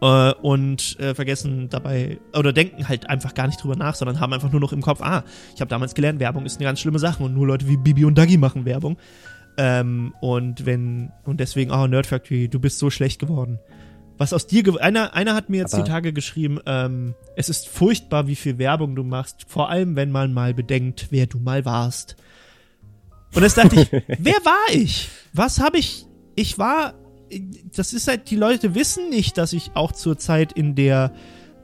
Äh, 0.00 0.32
und 0.34 1.00
äh, 1.00 1.14
vergessen 1.14 1.68
dabei 1.70 2.18
oder 2.34 2.52
denken 2.52 2.88
halt 2.88 3.08
einfach 3.08 3.34
gar 3.34 3.46
nicht 3.46 3.62
drüber 3.62 3.74
nach, 3.74 3.94
sondern 3.94 4.20
haben 4.20 4.32
einfach 4.32 4.52
nur 4.52 4.60
noch 4.60 4.72
im 4.72 4.82
Kopf, 4.82 5.00
ah, 5.00 5.24
ich 5.54 5.60
habe 5.60 5.70
damals 5.70 5.94
gelernt, 5.94 6.20
Werbung 6.20 6.44
ist 6.44 6.58
eine 6.58 6.66
ganz 6.66 6.80
schlimme 6.80 6.98
Sache 6.98 7.22
und 7.22 7.34
nur 7.34 7.46
Leute 7.46 7.66
wie 7.68 7.76
Bibi 7.76 8.04
und 8.04 8.16
Dagi 8.16 8.36
machen 8.36 8.64
Werbung. 8.64 8.98
Ähm, 9.56 10.14
und 10.20 10.66
wenn, 10.66 11.10
und 11.24 11.40
deswegen, 11.40 11.72
oh, 11.72 11.86
Nerd 11.86 12.06
Factory, 12.06 12.48
du 12.48 12.60
bist 12.60 12.78
so 12.78 12.90
schlecht 12.90 13.18
geworden. 13.18 13.58
Was 14.18 14.32
aus 14.32 14.48
dir, 14.48 14.64
einer, 14.80 15.14
einer 15.14 15.34
hat 15.34 15.48
mir 15.48 15.58
jetzt 15.58 15.74
Aber 15.74 15.84
die 15.84 15.90
Tage 15.90 16.12
geschrieben, 16.12 16.58
ähm, 16.66 17.14
es 17.36 17.48
ist 17.48 17.68
furchtbar, 17.68 18.26
wie 18.26 18.34
viel 18.34 18.58
Werbung 18.58 18.96
du 18.96 19.04
machst, 19.04 19.46
vor 19.46 19.70
allem 19.70 19.94
wenn 19.94 20.10
man 20.10 20.34
mal 20.34 20.54
bedenkt, 20.54 21.06
wer 21.10 21.26
du 21.26 21.38
mal 21.38 21.64
warst. 21.64 22.16
Und 23.34 23.42
jetzt 23.42 23.56
dachte 23.56 23.80
ich, 23.80 23.92
wer 24.18 24.44
war 24.44 24.74
ich? 24.74 25.08
Was 25.32 25.60
habe 25.60 25.78
ich? 25.78 26.04
Ich 26.34 26.58
war, 26.58 26.94
das 27.76 27.92
ist 27.92 28.08
halt, 28.08 28.30
die 28.30 28.36
Leute 28.36 28.74
wissen 28.74 29.08
nicht, 29.08 29.38
dass 29.38 29.52
ich 29.52 29.70
auch 29.74 29.92
zur 29.92 30.18
Zeit, 30.18 30.52
in 30.52 30.74
der 30.74 31.12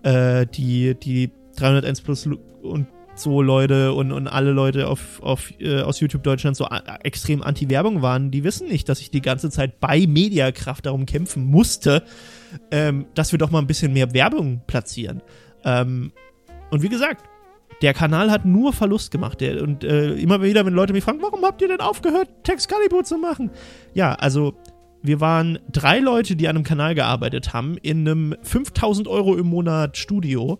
äh, 0.04 0.46
die, 0.46 0.94
die 0.94 1.30
301 1.56 2.02
Plus 2.02 2.28
und 2.62 2.86
so 3.16 3.42
Leute 3.42 3.92
und, 3.92 4.12
und 4.12 4.28
alle 4.28 4.50
Leute 4.50 4.88
auf, 4.88 5.22
auf, 5.22 5.52
äh, 5.60 5.80
aus 5.82 6.00
YouTube 6.00 6.22
Deutschland 6.22 6.56
so 6.56 6.66
extrem 7.02 7.42
anti-Werbung 7.42 8.02
waren, 8.02 8.30
die 8.30 8.44
wissen 8.44 8.68
nicht, 8.68 8.88
dass 8.88 9.00
ich 9.00 9.10
die 9.10 9.22
ganze 9.22 9.50
Zeit 9.50 9.80
bei 9.80 10.06
Mediakraft 10.06 10.86
darum 10.86 11.06
kämpfen 11.06 11.44
musste, 11.44 12.02
ähm, 12.70 13.06
dass 13.14 13.32
wir 13.32 13.38
doch 13.38 13.50
mal 13.50 13.58
ein 13.58 13.66
bisschen 13.66 13.92
mehr 13.92 14.12
Werbung 14.12 14.62
platzieren. 14.66 15.22
Ähm, 15.64 16.12
und 16.70 16.82
wie 16.82 16.88
gesagt, 16.88 17.24
der 17.82 17.94
Kanal 17.94 18.30
hat 18.30 18.44
nur 18.44 18.72
Verlust 18.72 19.10
gemacht. 19.10 19.40
Der, 19.40 19.62
und 19.62 19.84
äh, 19.84 20.14
immer 20.14 20.42
wieder, 20.42 20.64
wenn 20.64 20.74
Leute 20.74 20.92
mich 20.92 21.04
fragen, 21.04 21.22
warum 21.22 21.44
habt 21.44 21.60
ihr 21.62 21.68
denn 21.68 21.80
aufgehört, 21.80 22.28
Texcalibur 22.42 23.04
zu 23.04 23.18
machen? 23.18 23.50
Ja, 23.92 24.14
also 24.14 24.54
wir 25.02 25.20
waren 25.20 25.58
drei 25.70 25.98
Leute, 25.98 26.34
die 26.34 26.48
an 26.48 26.56
einem 26.56 26.64
Kanal 26.64 26.94
gearbeitet 26.94 27.52
haben, 27.52 27.76
in 27.82 28.08
einem 28.08 28.34
5000 28.42 29.06
Euro 29.06 29.36
im 29.36 29.46
Monat 29.46 29.98
Studio 29.98 30.58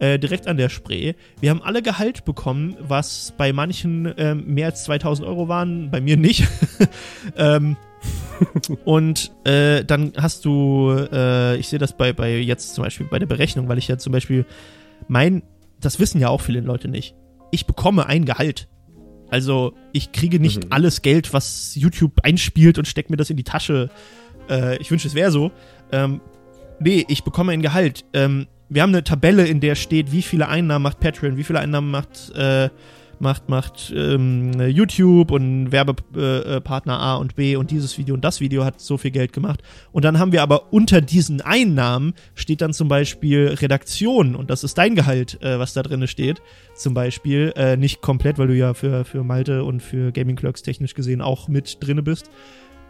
äh, 0.00 0.18
direkt 0.18 0.48
an 0.48 0.56
der 0.56 0.68
Spree. 0.68 1.14
Wir 1.40 1.50
haben 1.50 1.62
alle 1.62 1.80
Gehalt 1.80 2.24
bekommen, 2.24 2.76
was 2.80 3.32
bei 3.36 3.52
manchen 3.52 4.12
ähm, 4.16 4.44
mehr 4.46 4.66
als 4.66 4.84
2000 4.84 5.26
Euro 5.28 5.48
waren, 5.48 5.90
bei 5.90 6.00
mir 6.00 6.16
nicht. 6.16 6.48
ähm, 7.36 7.76
und 8.84 9.32
äh, 9.44 9.84
dann 9.84 10.12
hast 10.16 10.44
du, 10.44 10.90
äh, 11.12 11.56
ich 11.56 11.68
sehe 11.68 11.78
das 11.78 11.96
bei, 11.96 12.12
bei 12.12 12.36
jetzt 12.36 12.74
zum 12.74 12.84
Beispiel 12.84 13.06
bei 13.06 13.18
der 13.18 13.26
Berechnung, 13.26 13.68
weil 13.68 13.78
ich 13.78 13.88
ja 13.88 13.98
zum 13.98 14.12
Beispiel 14.12 14.44
mein, 15.08 15.42
das 15.80 15.98
wissen 15.98 16.20
ja 16.20 16.28
auch 16.28 16.40
viele 16.40 16.60
Leute 16.60 16.88
nicht. 16.88 17.14
Ich 17.50 17.66
bekomme 17.66 18.06
ein 18.06 18.24
Gehalt. 18.24 18.68
Also 19.30 19.74
ich 19.92 20.12
kriege 20.12 20.38
nicht 20.38 20.64
mhm. 20.64 20.72
alles 20.72 21.02
Geld, 21.02 21.32
was 21.32 21.74
YouTube 21.74 22.20
einspielt 22.22 22.78
und 22.78 22.86
steckt 22.86 23.10
mir 23.10 23.16
das 23.16 23.30
in 23.30 23.36
die 23.36 23.44
Tasche. 23.44 23.90
Äh, 24.48 24.76
ich 24.78 24.90
wünsche, 24.90 25.08
es 25.08 25.14
wäre 25.14 25.30
so. 25.30 25.50
Ähm, 25.92 26.20
nee, 26.80 27.04
ich 27.08 27.24
bekomme 27.24 27.52
ein 27.52 27.62
Gehalt. 27.62 28.04
Ähm, 28.12 28.46
wir 28.68 28.82
haben 28.82 28.90
eine 28.90 29.04
Tabelle, 29.04 29.46
in 29.46 29.60
der 29.60 29.74
steht, 29.74 30.12
wie 30.12 30.22
viele 30.22 30.48
Einnahmen 30.48 30.82
macht 30.82 31.00
Patreon, 31.00 31.36
wie 31.36 31.44
viele 31.44 31.60
Einnahmen 31.60 31.90
macht, 31.90 32.30
äh, 32.34 32.70
macht, 33.20 33.48
macht 33.48 33.92
ähm, 33.96 34.52
YouTube 34.68 35.30
und 35.30 35.72
Werbepartner 35.72 36.98
A 36.98 37.16
und 37.16 37.36
B 37.36 37.56
und 37.56 37.70
dieses 37.70 37.98
Video 37.98 38.14
und 38.14 38.24
das 38.24 38.40
Video 38.40 38.64
hat 38.64 38.80
so 38.80 38.96
viel 38.96 39.10
Geld 39.10 39.32
gemacht. 39.32 39.62
Und 39.92 40.04
dann 40.04 40.18
haben 40.18 40.32
wir 40.32 40.42
aber 40.42 40.72
unter 40.72 41.00
diesen 41.00 41.40
Einnahmen 41.40 42.14
steht 42.34 42.60
dann 42.60 42.72
zum 42.72 42.88
Beispiel 42.88 43.48
Redaktion 43.48 44.34
und 44.34 44.50
das 44.50 44.64
ist 44.64 44.78
dein 44.78 44.94
Gehalt, 44.94 45.42
äh, 45.42 45.58
was 45.58 45.74
da 45.74 45.82
drin 45.82 46.06
steht. 46.06 46.42
Zum 46.74 46.94
Beispiel, 46.94 47.52
äh, 47.56 47.76
nicht 47.76 48.00
komplett, 48.00 48.38
weil 48.38 48.48
du 48.48 48.56
ja 48.56 48.74
für, 48.74 49.04
für 49.04 49.24
Malte 49.24 49.64
und 49.64 49.80
für 49.80 50.12
Gaming 50.12 50.36
Clerks 50.36 50.62
technisch 50.62 50.94
gesehen 50.94 51.20
auch 51.20 51.48
mit 51.48 51.78
drinne 51.80 52.02
bist. 52.02 52.30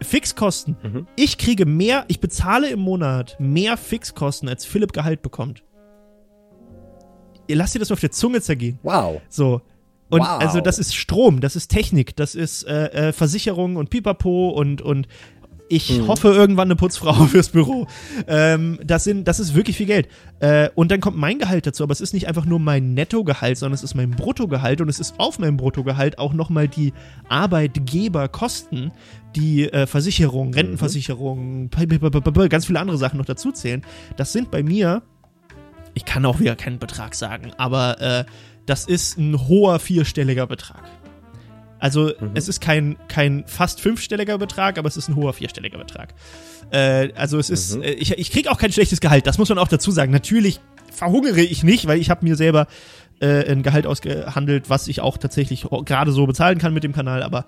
Fixkosten. 0.01 0.75
Mhm. 0.83 1.07
Ich 1.15 1.37
kriege 1.37 1.65
mehr, 1.65 2.05
ich 2.07 2.19
bezahle 2.19 2.69
im 2.69 2.79
Monat 2.79 3.37
mehr 3.39 3.77
Fixkosten, 3.77 4.49
als 4.49 4.65
Philipp 4.65 4.93
Gehalt 4.93 5.21
bekommt. 5.21 5.63
Ihr 7.47 7.55
lasst 7.55 7.75
dir 7.75 7.79
das 7.79 7.91
auf 7.91 7.99
der 7.99 8.11
Zunge 8.11 8.41
zergehen. 8.41 8.79
Wow. 8.83 9.21
So. 9.29 9.61
Und 10.09 10.21
wow. 10.21 10.39
also 10.39 10.61
das 10.61 10.77
ist 10.77 10.95
Strom, 10.95 11.41
das 11.41 11.55
ist 11.55 11.69
Technik, 11.69 12.15
das 12.15 12.35
ist 12.35 12.63
äh, 12.63 13.09
äh, 13.09 13.13
Versicherung 13.13 13.75
und 13.75 13.89
Pipapo 13.89 14.49
und, 14.49 14.81
und 14.81 15.07
ich 15.67 15.97
mhm. 15.97 16.07
hoffe 16.07 16.27
irgendwann 16.27 16.67
eine 16.67 16.75
Putzfrau 16.75 17.13
fürs 17.25 17.49
Büro. 17.49 17.87
Ähm, 18.27 18.79
das, 18.83 19.03
sind, 19.03 19.27
das 19.27 19.39
ist 19.39 19.55
wirklich 19.55 19.77
viel 19.77 19.87
Geld. 19.87 20.07
Äh, 20.39 20.69
und 20.75 20.91
dann 20.91 20.99
kommt 20.99 21.17
mein 21.17 21.39
Gehalt 21.39 21.65
dazu, 21.65 21.83
aber 21.83 21.91
es 21.91 22.01
ist 22.01 22.13
nicht 22.13 22.27
einfach 22.27 22.45
nur 22.45 22.59
mein 22.59 22.93
Nettogehalt, 22.93 23.57
sondern 23.57 23.73
es 23.73 23.83
ist 23.83 23.95
mein 23.95 24.11
Bruttogehalt 24.11 24.81
und 24.81 24.89
es 24.89 24.99
ist 24.99 25.15
auf 25.19 25.39
meinem 25.39 25.57
Bruttogehalt 25.57 26.19
auch 26.19 26.33
nochmal 26.33 26.67
die 26.67 26.93
Arbeitgeberkosten, 27.29 28.91
die 29.35 29.71
äh, 29.71 29.87
Versicherung, 29.87 30.49
mhm. 30.49 30.53
Rentenversicherung, 30.53 31.63
mhm. 31.63 32.49
ganz 32.49 32.65
viele 32.67 32.79
andere 32.79 32.97
Sachen 32.97 33.17
noch 33.17 33.25
dazu 33.25 33.51
zählen. 33.51 33.83
Das 34.17 34.33
sind 34.33 34.51
bei 34.51 34.61
mir, 34.61 35.01
ich 35.95 36.05
kann 36.05 36.25
auch 36.25 36.39
wieder 36.39 36.55
keinen 36.55 36.77
Betrag 36.77 37.15
sagen, 37.15 37.51
aber 37.57 38.01
äh, 38.01 38.25
das 38.65 38.85
ist 38.85 39.17
ein 39.17 39.47
hoher 39.47 39.79
vierstelliger 39.79 40.47
Betrag. 40.47 40.83
Also 41.79 42.11
mhm. 42.19 42.31
es 42.33 42.47
ist 42.47 42.61
kein, 42.61 42.97
kein 43.07 43.43
fast 43.47 43.81
fünfstelliger 43.81 44.37
Betrag, 44.37 44.77
aber 44.77 44.87
es 44.87 44.97
ist 44.97 45.09
ein 45.09 45.15
hoher 45.15 45.33
vierstelliger 45.33 45.77
Betrag. 45.77 46.13
Äh, 46.71 47.13
also 47.13 47.37
es 47.37 47.49
ist, 47.49 47.75
mhm. 47.75 47.83
äh, 47.83 47.91
ich, 47.91 48.11
ich 48.17 48.31
kriege 48.31 48.49
auch 48.49 48.57
kein 48.57 48.71
schlechtes 48.71 49.01
Gehalt, 49.01 49.27
das 49.27 49.37
muss 49.37 49.49
man 49.49 49.57
auch 49.57 49.67
dazu 49.67 49.91
sagen. 49.91 50.11
Natürlich 50.11 50.59
verhungere 50.91 51.41
ich 51.41 51.63
nicht, 51.63 51.87
weil 51.87 51.99
ich 51.99 52.09
habe 52.09 52.25
mir 52.25 52.35
selber 52.35 52.67
äh, 53.19 53.51
ein 53.51 53.61
Gehalt 53.61 53.85
ausgehandelt, 53.85 54.69
was 54.69 54.87
ich 54.87 55.01
auch 55.01 55.17
tatsächlich 55.17 55.67
gerade 55.85 56.11
so 56.11 56.25
bezahlen 56.25 56.57
kann 56.57 56.73
mit 56.73 56.83
dem 56.83 56.93
Kanal, 56.93 57.23
aber 57.23 57.45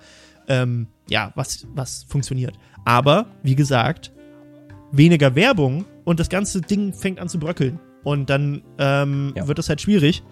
ähm, 0.48 0.88
ja, 1.10 1.32
was, 1.36 1.68
was 1.74 2.06
funktioniert. 2.08 2.56
Aber, 2.86 3.28
wie 3.44 3.56
gesagt, 3.56 4.12
weniger 4.92 5.36
Werbung 5.36 5.86
und 6.06 6.20
das 6.20 6.30
ganze 6.30 6.62
Ding 6.62 6.94
fängt 6.94 7.20
an 7.20 7.28
zu 7.28 7.40
bröckeln. 7.40 7.80
Und 8.04 8.30
dann 8.30 8.62
ähm, 8.78 9.34
ja. 9.36 9.48
wird 9.48 9.60
es 9.60 9.68
halt 9.68 9.82
schwierig. 9.82 10.24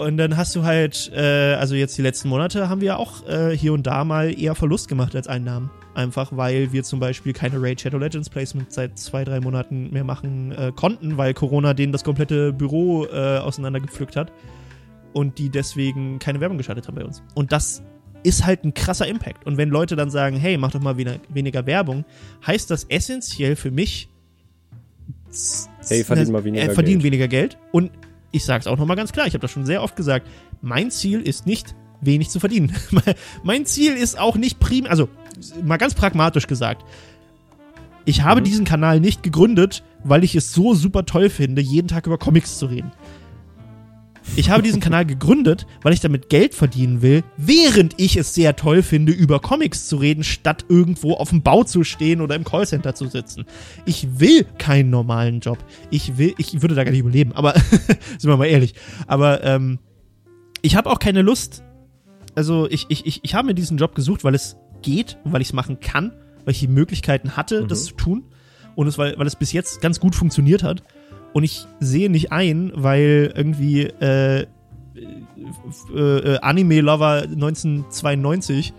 Und 0.00 0.16
dann 0.16 0.38
hast 0.38 0.56
du 0.56 0.62
halt, 0.62 1.12
äh, 1.14 1.56
also 1.56 1.74
jetzt 1.74 1.98
die 1.98 2.00
letzten 2.00 2.30
Monate 2.30 2.70
haben 2.70 2.80
wir 2.80 2.98
auch 2.98 3.28
äh, 3.28 3.54
hier 3.54 3.74
und 3.74 3.86
da 3.86 4.02
mal 4.02 4.32
eher 4.32 4.54
Verlust 4.54 4.88
gemacht 4.88 5.14
als 5.14 5.28
Einnahmen. 5.28 5.68
Einfach 5.92 6.34
weil 6.34 6.72
wir 6.72 6.84
zum 6.84 7.00
Beispiel 7.00 7.34
keine 7.34 7.60
Raid 7.60 7.82
Shadow 7.82 7.98
Legends 7.98 8.30
Placement 8.30 8.72
seit 8.72 8.98
zwei, 8.98 9.24
drei 9.24 9.40
Monaten 9.40 9.90
mehr 9.90 10.04
machen 10.04 10.52
äh, 10.52 10.72
konnten, 10.74 11.18
weil 11.18 11.34
Corona 11.34 11.74
denen 11.74 11.92
das 11.92 12.02
komplette 12.02 12.50
Büro 12.50 13.04
äh, 13.04 13.40
auseinandergepflückt 13.40 14.16
hat. 14.16 14.32
Und 15.12 15.36
die 15.36 15.50
deswegen 15.50 16.18
keine 16.18 16.40
Werbung 16.40 16.56
geschaltet 16.56 16.88
haben 16.88 16.94
bei 16.94 17.04
uns. 17.04 17.22
Und 17.34 17.52
das 17.52 17.82
ist 18.22 18.46
halt 18.46 18.64
ein 18.64 18.72
krasser 18.72 19.06
Impact. 19.06 19.44
Und 19.44 19.58
wenn 19.58 19.68
Leute 19.68 19.96
dann 19.96 20.08
sagen, 20.08 20.36
hey, 20.38 20.56
mach 20.56 20.70
doch 20.70 20.80
mal 20.80 20.96
weniger, 20.96 21.20
weniger 21.28 21.66
Werbung, 21.66 22.06
heißt 22.46 22.70
das 22.70 22.84
essentiell 22.84 23.54
für 23.54 23.70
mich, 23.70 24.08
hey, 25.86 26.04
verdien 26.04 26.32
mal 26.32 26.42
weniger 26.42 26.64
äh, 26.64 26.72
verdien 26.72 27.00
Geld. 27.00 27.04
weniger 27.04 27.28
Geld. 27.28 27.58
Und 27.70 27.90
ich 28.30 28.44
sage 28.44 28.60
es 28.60 28.66
auch 28.66 28.78
nochmal 28.78 28.96
ganz 28.96 29.12
klar, 29.12 29.26
ich 29.26 29.34
habe 29.34 29.42
das 29.42 29.50
schon 29.50 29.66
sehr 29.66 29.82
oft 29.82 29.96
gesagt, 29.96 30.26
mein 30.62 30.90
Ziel 30.90 31.20
ist 31.20 31.46
nicht 31.46 31.74
wenig 32.00 32.30
zu 32.30 32.40
verdienen. 32.40 32.72
mein 33.42 33.66
Ziel 33.66 33.94
ist 33.94 34.18
auch 34.18 34.36
nicht 34.36 34.58
prim, 34.60 34.86
also 34.86 35.08
mal 35.62 35.76
ganz 35.76 35.94
pragmatisch 35.94 36.46
gesagt, 36.46 36.84
ich 38.04 38.22
habe 38.22 38.40
mhm. 38.40 38.44
diesen 38.44 38.64
Kanal 38.64 39.00
nicht 39.00 39.22
gegründet, 39.22 39.82
weil 40.02 40.24
ich 40.24 40.34
es 40.34 40.52
so 40.52 40.74
super 40.74 41.04
toll 41.04 41.30
finde, 41.30 41.62
jeden 41.62 41.88
Tag 41.88 42.06
über 42.06 42.18
Comics 42.18 42.58
zu 42.58 42.66
reden. 42.66 42.92
Ich 44.36 44.48
habe 44.48 44.62
diesen 44.62 44.80
Kanal 44.80 45.04
gegründet, 45.04 45.66
weil 45.82 45.92
ich 45.92 46.00
damit 46.00 46.28
Geld 46.28 46.54
verdienen 46.54 47.02
will, 47.02 47.24
während 47.36 47.94
ich 47.98 48.16
es 48.16 48.34
sehr 48.34 48.56
toll 48.56 48.82
finde, 48.82 49.12
über 49.12 49.40
Comics 49.40 49.88
zu 49.88 49.96
reden, 49.96 50.24
statt 50.24 50.64
irgendwo 50.68 51.14
auf 51.14 51.30
dem 51.30 51.42
Bau 51.42 51.64
zu 51.64 51.84
stehen 51.84 52.20
oder 52.20 52.36
im 52.36 52.44
Callcenter 52.44 52.94
zu 52.94 53.06
sitzen. 53.06 53.44
Ich 53.84 54.20
will 54.20 54.44
keinen 54.58 54.90
normalen 54.90 55.40
Job. 55.40 55.58
Ich 55.90 56.16
will, 56.16 56.34
ich 56.38 56.62
würde 56.62 56.74
da 56.74 56.84
gar 56.84 56.92
nicht 56.92 57.00
überleben, 57.00 57.32
aber 57.32 57.54
sind 58.18 58.24
wir 58.24 58.36
mal 58.36 58.46
ehrlich. 58.46 58.74
Aber 59.06 59.44
ähm, 59.44 59.78
ich 60.62 60.76
habe 60.76 60.90
auch 60.90 60.98
keine 60.98 61.22
Lust. 61.22 61.62
Also 62.34 62.68
ich, 62.70 62.86
ich, 62.88 63.06
ich, 63.06 63.20
ich 63.22 63.34
habe 63.34 63.48
mir 63.48 63.54
diesen 63.54 63.78
Job 63.78 63.94
gesucht, 63.94 64.24
weil 64.24 64.34
es 64.34 64.56
geht, 64.82 65.18
weil 65.24 65.42
ich 65.42 65.48
es 65.48 65.54
machen 65.54 65.80
kann, 65.80 66.12
weil 66.44 66.52
ich 66.52 66.60
die 66.60 66.68
Möglichkeiten 66.68 67.36
hatte, 67.36 67.62
mhm. 67.62 67.68
das 67.68 67.84
zu 67.84 67.94
tun 67.94 68.24
und 68.76 68.86
es, 68.86 68.96
weil, 68.96 69.18
weil 69.18 69.26
es 69.26 69.36
bis 69.36 69.52
jetzt 69.52 69.80
ganz 69.80 70.00
gut 70.00 70.14
funktioniert 70.14 70.62
hat. 70.62 70.82
Und 71.32 71.44
ich 71.44 71.66
sehe 71.78 72.10
nicht 72.10 72.32
ein, 72.32 72.72
weil 72.74 73.32
irgendwie 73.34 73.84
äh, 73.84 74.46
äh, 75.94 75.96
äh, 75.96 76.38
Anime-Lover 76.40 77.22
1992 77.22 78.72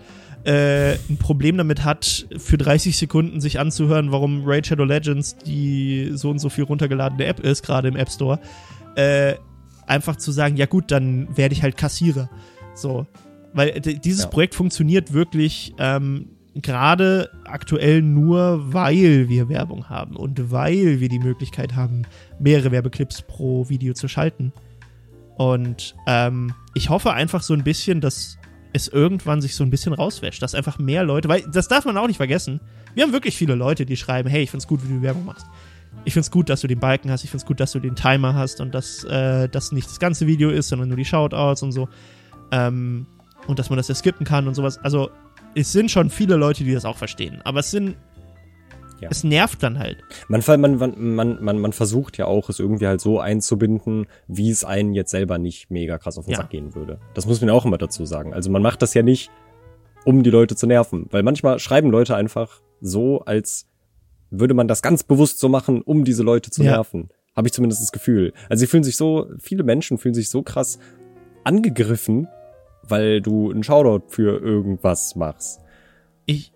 äh, 0.44 0.92
ein 1.08 1.16
Problem 1.18 1.56
damit 1.56 1.84
hat, 1.84 2.26
für 2.36 2.58
30 2.58 2.96
Sekunden 2.96 3.40
sich 3.40 3.60
anzuhören, 3.60 4.12
warum 4.12 4.42
Raid 4.44 4.66
Shadow 4.66 4.84
Legends 4.84 5.36
die 5.36 6.10
so 6.14 6.30
und 6.30 6.38
so 6.38 6.48
viel 6.48 6.64
runtergeladene 6.64 7.24
App 7.24 7.40
ist, 7.40 7.62
gerade 7.64 7.88
im 7.88 7.96
App 7.96 8.10
Store, 8.10 8.40
äh, 8.96 9.34
einfach 9.86 10.16
zu 10.16 10.32
sagen, 10.32 10.56
ja 10.56 10.66
gut, 10.66 10.90
dann 10.90 11.36
werde 11.36 11.54
ich 11.54 11.62
halt 11.62 11.76
Kassierer. 11.76 12.28
So. 12.74 13.06
Weil 13.52 13.80
dieses 13.80 14.24
ja. 14.24 14.30
Projekt 14.30 14.54
funktioniert 14.54 15.12
wirklich 15.12 15.74
ähm, 15.78 16.30
gerade 16.54 17.30
aktuell 17.44 18.02
nur, 18.02 18.72
weil 18.72 19.28
wir 19.28 19.48
Werbung 19.48 19.88
haben 19.88 20.16
und 20.16 20.50
weil 20.50 21.00
wir 21.00 21.08
die 21.08 21.18
Möglichkeit 21.18 21.74
haben, 21.74 22.02
mehrere 22.38 22.70
Werbeclips 22.70 23.22
pro 23.22 23.68
Video 23.68 23.94
zu 23.94 24.08
schalten. 24.08 24.52
Und 25.36 25.94
ähm, 26.06 26.54
ich 26.74 26.90
hoffe 26.90 27.12
einfach 27.12 27.42
so 27.42 27.54
ein 27.54 27.64
bisschen, 27.64 28.00
dass 28.00 28.38
es 28.72 28.88
irgendwann 28.88 29.40
sich 29.40 29.54
so 29.54 29.64
ein 29.64 29.70
bisschen 29.70 29.92
rauswäscht, 29.92 30.42
dass 30.42 30.54
einfach 30.54 30.78
mehr 30.78 31.04
Leute, 31.04 31.28
weil 31.28 31.42
das 31.50 31.68
darf 31.68 31.84
man 31.84 31.96
auch 31.96 32.06
nicht 32.06 32.16
vergessen. 32.16 32.60
Wir 32.94 33.04
haben 33.04 33.12
wirklich 33.12 33.36
viele 33.36 33.54
Leute, 33.54 33.86
die 33.86 33.96
schreiben, 33.96 34.28
hey, 34.28 34.42
ich 34.42 34.50
find's 34.50 34.66
gut, 34.66 34.80
wie 34.86 34.92
du 34.92 35.02
Werbung 35.02 35.24
machst. 35.24 35.46
Ich 36.04 36.14
find's 36.14 36.30
gut, 36.30 36.48
dass 36.48 36.62
du 36.62 36.66
den 36.66 36.80
Balken 36.80 37.10
hast, 37.10 37.22
ich 37.24 37.30
find's 37.30 37.44
gut, 37.44 37.60
dass 37.60 37.72
du 37.72 37.80
den 37.80 37.94
Timer 37.94 38.34
hast 38.34 38.60
und 38.60 38.74
dass 38.74 39.04
äh, 39.04 39.48
das 39.48 39.72
nicht 39.72 39.88
das 39.88 40.00
ganze 40.00 40.26
Video 40.26 40.50
ist, 40.50 40.68
sondern 40.68 40.88
nur 40.88 40.96
die 40.96 41.04
Shoutouts 41.04 41.62
und 41.62 41.72
so. 41.72 41.88
Ähm, 42.50 43.06
und 43.46 43.58
dass 43.58 43.70
man 43.70 43.76
das 43.76 43.88
ja 43.88 43.94
skippen 43.94 44.24
kann 44.24 44.48
und 44.48 44.54
sowas. 44.54 44.78
Also, 44.78 45.10
es 45.54 45.72
sind 45.72 45.90
schon 45.90 46.10
viele 46.10 46.36
Leute, 46.36 46.64
die 46.64 46.72
das 46.72 46.84
auch 46.84 46.96
verstehen. 46.96 47.40
Aber 47.44 47.60
es 47.60 47.70
sind 47.70 47.96
ja. 49.02 49.08
Es 49.10 49.24
nervt 49.24 49.64
dann 49.64 49.80
halt. 49.80 49.98
Man, 50.28 50.42
man, 50.60 50.96
man, 50.96 51.42
man, 51.42 51.58
man 51.58 51.72
versucht 51.72 52.18
ja 52.18 52.26
auch, 52.26 52.48
es 52.48 52.60
irgendwie 52.60 52.86
halt 52.86 53.00
so 53.00 53.18
einzubinden, 53.18 54.06
wie 54.28 54.48
es 54.48 54.62
einen 54.64 54.94
jetzt 54.94 55.10
selber 55.10 55.38
nicht 55.38 55.72
mega 55.72 55.98
krass 55.98 56.18
auf 56.18 56.26
den 56.26 56.32
ja. 56.32 56.36
Sack 56.36 56.50
gehen 56.50 56.76
würde. 56.76 57.00
Das 57.12 57.26
muss 57.26 57.40
man 57.40 57.50
auch 57.50 57.64
immer 57.64 57.78
dazu 57.78 58.06
sagen. 58.06 58.32
Also 58.32 58.48
man 58.48 58.62
macht 58.62 58.80
das 58.80 58.94
ja 58.94 59.02
nicht, 59.02 59.32
um 60.04 60.22
die 60.22 60.30
Leute 60.30 60.54
zu 60.54 60.68
nerven. 60.68 61.08
Weil 61.10 61.24
manchmal 61.24 61.58
schreiben 61.58 61.90
Leute 61.90 62.14
einfach 62.14 62.60
so, 62.80 63.22
als 63.22 63.66
würde 64.30 64.54
man 64.54 64.68
das 64.68 64.82
ganz 64.82 65.02
bewusst 65.02 65.40
so 65.40 65.48
machen, 65.48 65.82
um 65.82 66.04
diese 66.04 66.22
Leute 66.22 66.52
zu 66.52 66.62
ja. 66.62 66.70
nerven. 66.70 67.08
Habe 67.34 67.48
ich 67.48 67.52
zumindest 67.52 67.82
das 67.82 67.90
Gefühl. 67.90 68.32
Also 68.48 68.60
sie 68.60 68.66
fühlen 68.68 68.84
sich 68.84 68.96
so, 68.96 69.26
viele 69.40 69.64
Menschen 69.64 69.98
fühlen 69.98 70.14
sich 70.14 70.28
so 70.28 70.42
krass 70.42 70.78
angegriffen, 71.42 72.28
weil 72.82 73.20
du 73.20 73.50
einen 73.50 73.62
Shoutout 73.62 74.08
für 74.08 74.38
irgendwas 74.40 75.16
machst. 75.16 75.60
Ich. 76.26 76.52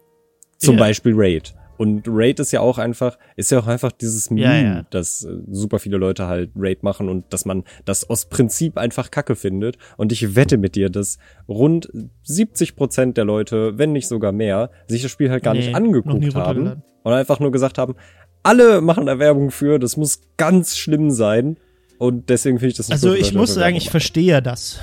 Zum 0.59 0.77
ja. 0.77 0.81
Beispiel 0.81 1.13
Raid. 1.15 1.55
Und 1.77 2.05
Raid 2.07 2.41
ist 2.41 2.53
ja 2.53 2.61
auch 2.61 2.79
einfach, 2.79 3.19
ist 3.37 3.51
ja 3.51 3.59
auch 3.59 3.67
einfach 3.67 3.93
dieses 3.93 4.31
Meme, 4.31 4.45
ja, 4.47 4.63
ja. 4.63 4.87
dass 4.91 5.25
äh, 5.25 5.37
super 5.51 5.79
viele 5.79 5.99
Leute 5.99 6.27
halt 6.27 6.51
Raid 6.57 6.83
machen 6.83 7.09
und 7.09 7.33
dass 7.33 7.45
man 7.45 7.65
das 7.85 8.09
aus 8.09 8.27
Prinzip 8.27 8.79
einfach 8.79 9.11
Kacke 9.11 9.37
findet. 9.37 9.77
Und 9.97 10.13
ich 10.13 10.35
wette 10.35 10.57
mit 10.57 10.75
dir, 10.75 10.89
dass 10.89 11.19
rund 11.49 11.91
70 12.23 12.77
Prozent 12.77 13.17
der 13.17 13.25
Leute, 13.25 13.79
wenn 13.79 13.93
nicht 13.93 14.09
sogar 14.09 14.33
mehr, 14.33 14.71
sich 14.89 15.03
das 15.03 15.11
Spiel 15.11 15.31
halt 15.31 15.43
gar 15.43 15.55
nee, 15.55 15.61
nicht 15.61 15.75
angeguckt 15.75 16.35
haben 16.35 16.83
und 17.03 17.13
einfach 17.13 17.41
nur 17.41 17.53
gesagt 17.53 17.79
haben, 17.79 17.95
alle 18.43 18.81
machen 18.81 19.07
da 19.07 19.19
Werbung 19.19 19.51
für, 19.51 19.79
das 19.79 19.97
muss 19.97 20.21
ganz 20.37 20.77
schlimm 20.77 21.11
sein. 21.11 21.57
Und 21.99 22.29
deswegen 22.29 22.59
finde 22.59 22.71
ich 22.71 22.77
das 22.77 22.89
nicht 22.89 22.95
Also 22.95 23.15
ich 23.15 23.35
muss 23.35 23.55
sagen, 23.55 23.75
ich 23.77 23.91
verstehe 23.91 24.41
das. 24.41 24.79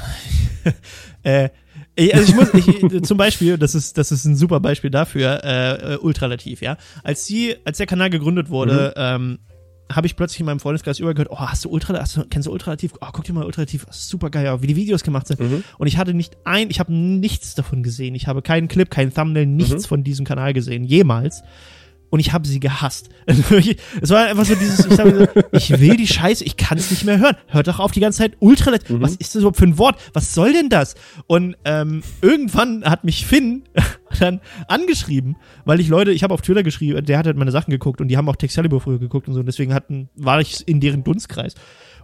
äh, 1.24 1.50
also 1.98 2.24
ich 2.24 2.36
muss, 2.36 2.54
ich, 2.54 3.04
zum 3.04 3.18
Beispiel, 3.18 3.58
das 3.58 3.76
ist, 3.76 3.98
das 3.98 4.12
ist 4.12 4.26
ein 4.26 4.36
super 4.36 4.60
Beispiel 4.60 4.90
dafür, 4.90 5.44
äh, 5.44 5.94
äh, 5.94 5.98
ultralativ, 5.98 6.62
ja. 6.62 6.78
Als 7.04 7.26
die, 7.26 7.56
als 7.66 7.78
der 7.78 7.88
Kanal 7.88 8.10
gegründet 8.10 8.50
wurde, 8.50 8.94
mhm. 8.96 9.02
ähm, 9.02 9.40
habe 9.92 10.08
ich 10.08 10.16
plötzlich 10.16 10.40
in 10.40 10.46
meinem 10.46 10.60
Freundeskreis 10.60 11.00
übergehört, 11.00 11.30
oh, 11.32 11.40
hast 11.40 11.66
du 11.66 11.70
Ultra, 11.70 12.00
hast 12.00 12.18
du, 12.18 12.24
kennst 12.28 12.48
du 12.48 12.52
Ultralativ? 12.52 12.94
Oh, 13.02 13.08
guck 13.12 13.26
dir 13.26 13.34
mal 13.34 13.46
Ultralativ, 13.46 13.86
super 13.92 14.30
geil, 14.30 14.62
wie 14.62 14.68
die 14.68 14.76
Videos 14.76 15.04
gemacht 15.04 15.28
sind. 15.28 15.40
Mhm. 15.40 15.64
Und 15.78 15.88
ich 15.88 15.98
hatte 15.98 16.14
nicht 16.14 16.38
ein, 16.46 16.70
ich 16.70 16.80
habe 16.80 16.92
nichts 16.94 17.54
davon 17.54 17.84
gesehen. 17.84 18.16
Ich 18.16 18.28
habe 18.28 18.42
keinen 18.42 18.68
Clip, 18.68 18.90
keinen 18.90 19.14
Thumbnail, 19.14 19.46
nichts 19.46 19.84
mhm. 19.84 19.88
von 19.88 20.04
diesem 20.04 20.26
Kanal 20.26 20.54
gesehen, 20.54 20.84
jemals 20.84 21.44
und 22.14 22.20
ich 22.20 22.32
habe 22.32 22.48
sie 22.48 22.60
gehasst. 22.60 23.10
es 23.26 24.10
war 24.12 24.26
einfach 24.28 24.46
so 24.46 24.54
dieses, 24.54 24.86
ich, 24.86 24.94
sag, 24.94 25.36
ich 25.52 25.72
will 25.80 25.98
die 25.98 26.06
Scheiße, 26.06 26.44
ich 26.44 26.58
kann 26.58 26.78
es 26.78 26.92
nicht 26.92 27.06
mehr 27.06 27.18
hören. 27.18 27.36
Hört 27.48 27.68
doch 27.68 27.80
auf 27.80 27.92
die 27.92 28.02
ganze 28.02 28.20
Zeit 28.20 28.34
Ultralet. 28.40 28.88
Mhm. 28.88 29.02
Was 29.02 29.16
ist 29.16 29.34
das 29.34 29.40
überhaupt 29.40 29.58
für 29.58 29.66
ein 29.66 29.80
Wort? 29.80 30.00
Was 30.14 30.36
soll 30.36 30.54
denn 30.54 30.70
das? 30.70 30.94
Und 31.26 31.56
ähm, 31.66 32.04
irgendwann 32.22 32.84
hat 32.84 33.04
mich 33.04 33.26
Finn 33.26 33.64
dann 34.20 34.42
angeschrieben, 34.68 35.38
weil 35.66 35.80
ich 35.80 35.88
Leute, 35.88 36.12
ich 36.12 36.22
habe 36.22 36.36
auf 36.36 36.44
Twitter 36.44 36.62
geschrieben, 36.62 37.04
der 37.04 37.18
hat 37.18 37.26
halt 37.26 37.36
meine 37.36 37.50
Sachen 37.50 37.72
geguckt 37.72 38.00
und 38.00 38.10
die 38.10 38.16
haben 38.16 38.30
auch 38.30 38.36
Texalibur 38.36 38.80
früher 38.80 39.00
geguckt 39.00 39.28
und 39.28 39.34
so 39.34 39.40
und 39.40 39.48
deswegen 39.48 39.74
hatten, 39.74 40.08
war 40.16 40.40
ich 40.40 40.68
in 40.68 40.80
deren 40.80 41.04
Dunstkreis. 41.04 41.56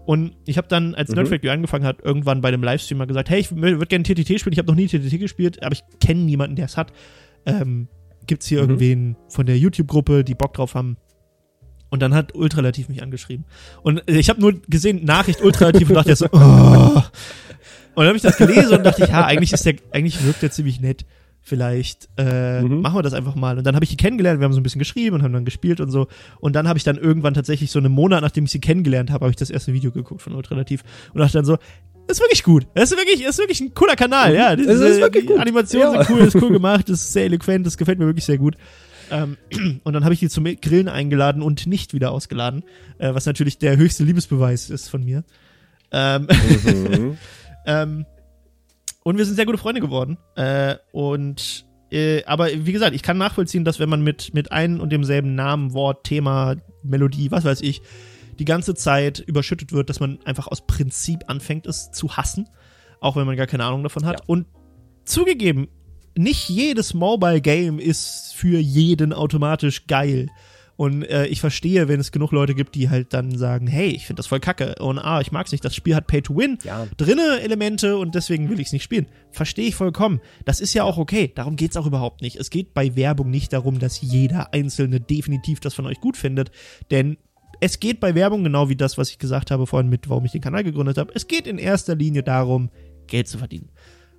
Und 0.07 0.35
ich 0.47 0.57
habe 0.57 0.67
dann, 0.67 0.95
als 0.95 1.09
mhm. 1.09 1.17
Nerdfactory 1.17 1.51
angefangen 1.51 1.85
hat, 1.85 2.01
irgendwann 2.03 2.41
bei 2.41 2.49
dem 2.49 2.63
Livestream 2.63 2.97
mal 2.97 3.05
gesagt, 3.05 3.29
hey, 3.29 3.41
ich 3.41 3.55
würde 3.55 3.85
gerne 3.85 4.03
TTT 4.03 4.39
spielen. 4.39 4.53
Ich 4.53 4.57
habe 4.57 4.69
noch 4.69 4.75
nie 4.75 4.87
TTT 4.87 5.19
gespielt, 5.19 5.61
aber 5.61 5.73
ich 5.73 5.83
kenne 5.99 6.21
niemanden, 6.21 6.55
der 6.55 6.65
es 6.65 6.77
hat. 6.77 6.93
Ähm, 7.45 7.89
gibt's 8.29 8.47
hier 8.47 8.63
mhm. 8.63 8.69
irgendwen 8.69 9.15
von 9.27 9.45
der 9.45 9.57
YouTube-Gruppe, 9.57 10.23
die 10.23 10.35
Bock 10.35 10.53
drauf 10.53 10.75
haben? 10.75 10.95
Und 11.89 12.01
dann 12.01 12.13
hat 12.13 12.35
Ultralativ 12.35 12.87
mich 12.87 13.01
angeschrieben. 13.01 13.45
Und 13.81 14.03
ich 14.07 14.29
habe 14.29 14.39
nur 14.39 14.53
gesehen, 14.69 15.03
Nachricht 15.03 15.43
Ultralativ 15.43 15.89
und 15.89 15.95
dachte 15.95 16.15
so, 16.15 16.27
oh. 16.31 17.01
Und 17.95 18.05
dann 18.05 18.07
habe 18.07 18.17
ich 18.17 18.23
das 18.23 18.37
gelesen 18.37 18.77
und 18.77 18.85
dachte 18.85 19.03
ich, 19.03 19.09
ja, 19.09 19.25
eigentlich 19.25 19.51
ist 19.51 19.65
der, 19.65 19.75
eigentlich 19.91 20.23
wirkt 20.23 20.41
der 20.41 20.51
ziemlich 20.51 20.79
nett. 20.79 21.05
Vielleicht 21.41 22.09
äh, 22.17 22.61
mhm. 22.61 22.81
machen 22.81 22.95
wir 22.97 23.01
das 23.01 23.13
einfach 23.13 23.33
mal. 23.33 23.57
Und 23.57 23.65
dann 23.65 23.73
habe 23.73 23.83
ich 23.83 23.89
die 23.89 23.97
kennengelernt, 23.97 24.39
wir 24.39 24.45
haben 24.45 24.53
so 24.53 24.59
ein 24.59 24.63
bisschen 24.63 24.79
geschrieben 24.79 25.15
und 25.15 25.23
haben 25.23 25.33
dann 25.33 25.45
gespielt 25.45 25.81
und 25.81 25.89
so. 25.89 26.07
Und 26.39 26.55
dann 26.55 26.67
habe 26.67 26.77
ich 26.77 26.83
dann 26.83 26.97
irgendwann 26.97 27.33
tatsächlich 27.33 27.71
so 27.71 27.79
einen 27.79 27.91
Monat, 27.91 28.21
nachdem 28.21 28.43
ich 28.43 28.51
sie 28.51 28.59
kennengelernt 28.59 29.09
habe, 29.09 29.25
habe 29.25 29.31
ich 29.31 29.37
das 29.37 29.49
erste 29.49 29.73
Video 29.73 29.91
geguckt 29.91 30.21
von 30.21 30.35
Ultralativ 30.35 30.83
und 31.13 31.19
dachte 31.19 31.33
dann 31.33 31.45
so, 31.45 31.57
ist 32.17 32.21
wirklich 32.21 32.43
gut. 32.43 32.67
Das 32.73 32.91
ist 32.91 32.97
wirklich, 32.97 33.23
ist 33.23 33.37
wirklich 33.37 33.61
ein 33.61 33.73
cooler 33.73 33.95
Kanal, 33.95 34.33
ja. 34.33 34.55
Das 34.55 34.65
ist, 34.65 34.81
ist 34.81 35.01
wirklich 35.01 35.25
gut. 35.25 35.39
Animationen 35.39 35.93
ja. 35.93 36.03
sind 36.03 36.15
cool, 36.15 36.25
ist 36.25 36.35
cool 36.35 36.51
gemacht, 36.53 36.89
ist 36.89 37.13
sehr 37.13 37.25
eloquent, 37.25 37.65
das 37.65 37.77
gefällt 37.77 37.99
mir 37.99 38.05
wirklich 38.05 38.25
sehr 38.25 38.37
gut. 38.37 38.55
Ähm, 39.11 39.37
und 39.83 39.93
dann 39.93 40.03
habe 40.03 40.13
ich 40.13 40.19
die 40.19 40.29
zum 40.29 40.43
Grillen 40.43 40.87
eingeladen 40.87 41.41
und 41.41 41.67
nicht 41.67 41.93
wieder 41.93 42.11
ausgeladen, 42.11 42.63
äh, 42.97 43.13
was 43.13 43.25
natürlich 43.25 43.57
der 43.57 43.77
höchste 43.77 44.03
Liebesbeweis 44.03 44.69
ist 44.69 44.89
von 44.89 45.03
mir. 45.03 45.23
Ähm, 45.91 46.27
mhm. 46.63 47.17
ähm, 47.65 48.05
und 49.03 49.17
wir 49.17 49.25
sind 49.25 49.35
sehr 49.35 49.45
gute 49.45 49.57
Freunde 49.57 49.81
geworden. 49.81 50.17
Äh, 50.35 50.75
und 50.91 51.65
äh, 51.91 52.23
aber 52.25 52.49
wie 52.53 52.71
gesagt, 52.71 52.95
ich 52.95 53.01
kann 53.01 53.17
nachvollziehen, 53.17 53.65
dass 53.65 53.79
wenn 53.79 53.89
man 53.89 54.01
mit, 54.01 54.33
mit 54.33 54.51
einem 54.51 54.79
und 54.79 54.91
demselben 54.91 55.35
Namen, 55.35 55.73
Wort, 55.73 56.03
Thema, 56.03 56.55
Melodie, 56.83 57.31
was 57.31 57.43
weiß 57.43 57.61
ich, 57.61 57.81
die 58.39 58.45
ganze 58.45 58.73
Zeit 58.73 59.19
überschüttet 59.19 59.71
wird, 59.71 59.89
dass 59.89 59.99
man 59.99 60.19
einfach 60.25 60.47
aus 60.47 60.65
Prinzip 60.65 61.25
anfängt, 61.27 61.67
es 61.67 61.91
zu 61.91 62.17
hassen, 62.17 62.49
auch 63.01 63.15
wenn 63.15 63.25
man 63.25 63.37
gar 63.37 63.47
keine 63.47 63.65
Ahnung 63.65 63.83
davon 63.83 64.05
hat. 64.05 64.21
Ja. 64.21 64.25
Und 64.27 64.47
zugegeben, 65.05 65.67
nicht 66.17 66.49
jedes 66.49 66.93
Mobile 66.93 67.41
Game 67.41 67.79
ist 67.79 68.33
für 68.35 68.59
jeden 68.59 69.13
automatisch 69.13 69.87
geil. 69.87 70.27
Und 70.79 71.03
äh, 71.03 71.25
ich 71.25 71.41
verstehe, 71.41 71.89
wenn 71.89 71.99
es 71.99 72.13
genug 72.13 72.31
Leute 72.31 72.55
gibt, 72.55 72.73
die 72.73 72.89
halt 72.89 73.13
dann 73.13 73.37
sagen, 73.37 73.67
hey, 73.67 73.89
ich 73.89 74.05
finde 74.05 74.21
das 74.21 74.27
voll 74.27 74.39
kacke 74.39 74.75
und 74.79 74.97
ah, 74.97 75.19
ich 75.19 75.29
mag's 75.33 75.51
nicht, 75.51 75.65
das 75.65 75.75
Spiel 75.75 75.93
hat 75.93 76.07
Pay 76.07 76.21
to 76.21 76.37
Win, 76.37 76.57
ja. 76.63 76.87
drinne 76.95 77.41
Elemente 77.41 77.97
und 77.97 78.15
deswegen 78.15 78.49
will 78.49 78.61
ich 78.61 78.67
es 78.67 78.71
nicht 78.71 78.83
spielen. 78.83 79.07
Verstehe 79.29 79.67
ich 79.67 79.75
vollkommen. 79.75 80.21
Das 80.45 80.61
ist 80.61 80.73
ja 80.73 80.85
auch 80.85 80.97
okay. 80.97 81.33
Darum 81.35 81.57
geht's 81.57 81.75
auch 81.75 81.85
überhaupt 81.85 82.21
nicht. 82.21 82.37
Es 82.37 82.49
geht 82.49 82.73
bei 82.73 82.95
Werbung 82.95 83.29
nicht 83.29 83.51
darum, 83.51 83.79
dass 83.79 83.99
jeder 83.99 84.53
Einzelne 84.53 85.01
definitiv 85.01 85.59
das 85.59 85.73
von 85.73 85.85
euch 85.85 85.99
gut 85.99 86.15
findet, 86.15 86.49
denn 86.91 87.17
es 87.59 87.79
geht 87.79 87.99
bei 87.99 88.15
Werbung 88.15 88.43
genau 88.43 88.69
wie 88.69 88.75
das, 88.75 88.97
was 88.97 89.09
ich 89.09 89.19
gesagt 89.19 89.51
habe 89.51 89.67
vorhin 89.67 89.89
mit, 89.89 90.09
warum 90.09 90.25
ich 90.25 90.31
den 90.31 90.41
Kanal 90.41 90.63
gegründet 90.63 90.97
habe. 90.97 91.11
Es 91.13 91.27
geht 91.27 91.47
in 91.47 91.57
erster 91.57 91.95
Linie 91.95 92.23
darum, 92.23 92.69
Geld 93.07 93.27
zu 93.27 93.37
verdienen. 93.37 93.69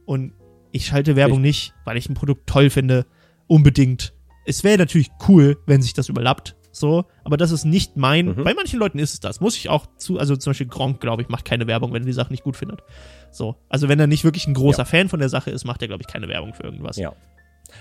Und 0.05 0.33
ich 0.73 0.87
schalte 0.87 1.17
Werbung 1.17 1.41
nicht, 1.41 1.75
weil 1.85 1.97
ich 1.97 2.09
ein 2.09 2.15
Produkt 2.15 2.47
toll 2.47 2.71
finde, 2.71 3.07
unbedingt. 3.47 4.15
Es 4.45 4.65
wäre 4.65 4.79
natürlich 4.79 5.11
cool, 5.29 5.59
wenn 5.67 5.83
sich 5.83 5.93
das 5.93 6.09
überlappt, 6.09 6.57
so, 6.73 7.05
aber 7.25 7.37
das 7.37 7.51
ist 7.51 7.65
nicht 7.65 7.97
mein. 7.97 8.27
Mhm. 8.27 8.45
Bei 8.45 8.55
manchen 8.55 8.79
Leuten 8.79 8.99
ist 8.99 9.13
es 9.13 9.21
das. 9.21 9.41
Muss 9.41 9.57
ich 9.57 9.69
auch 9.69 9.87
zu, 9.97 10.19
also 10.19 10.37
zum 10.37 10.51
Beispiel 10.51 10.69
Gronk, 10.69 11.01
glaube 11.01 11.23
ich, 11.23 11.29
macht 11.29 11.45
keine 11.45 11.67
Werbung, 11.67 11.93
wenn 11.93 12.03
er 12.03 12.07
die 12.07 12.13
Sache 12.13 12.31
nicht 12.31 12.45
gut 12.45 12.57
findet. 12.57 12.83
So, 13.33 13.57
also 13.69 13.89
wenn 13.89 13.99
er 13.99 14.07
nicht 14.07 14.25
wirklich 14.25 14.47
ein 14.47 14.55
großer 14.55 14.83
ja. 14.83 14.85
Fan 14.85 15.09
von 15.09 15.19
der 15.19 15.29
Sache 15.29 15.51
ist, 15.51 15.65
macht 15.65 15.83
er, 15.83 15.89
glaube 15.89 16.03
ich, 16.03 16.07
keine 16.07 16.29
Werbung 16.29 16.55
für 16.55 16.63
irgendwas. 16.63 16.97
Ja. 16.97 17.13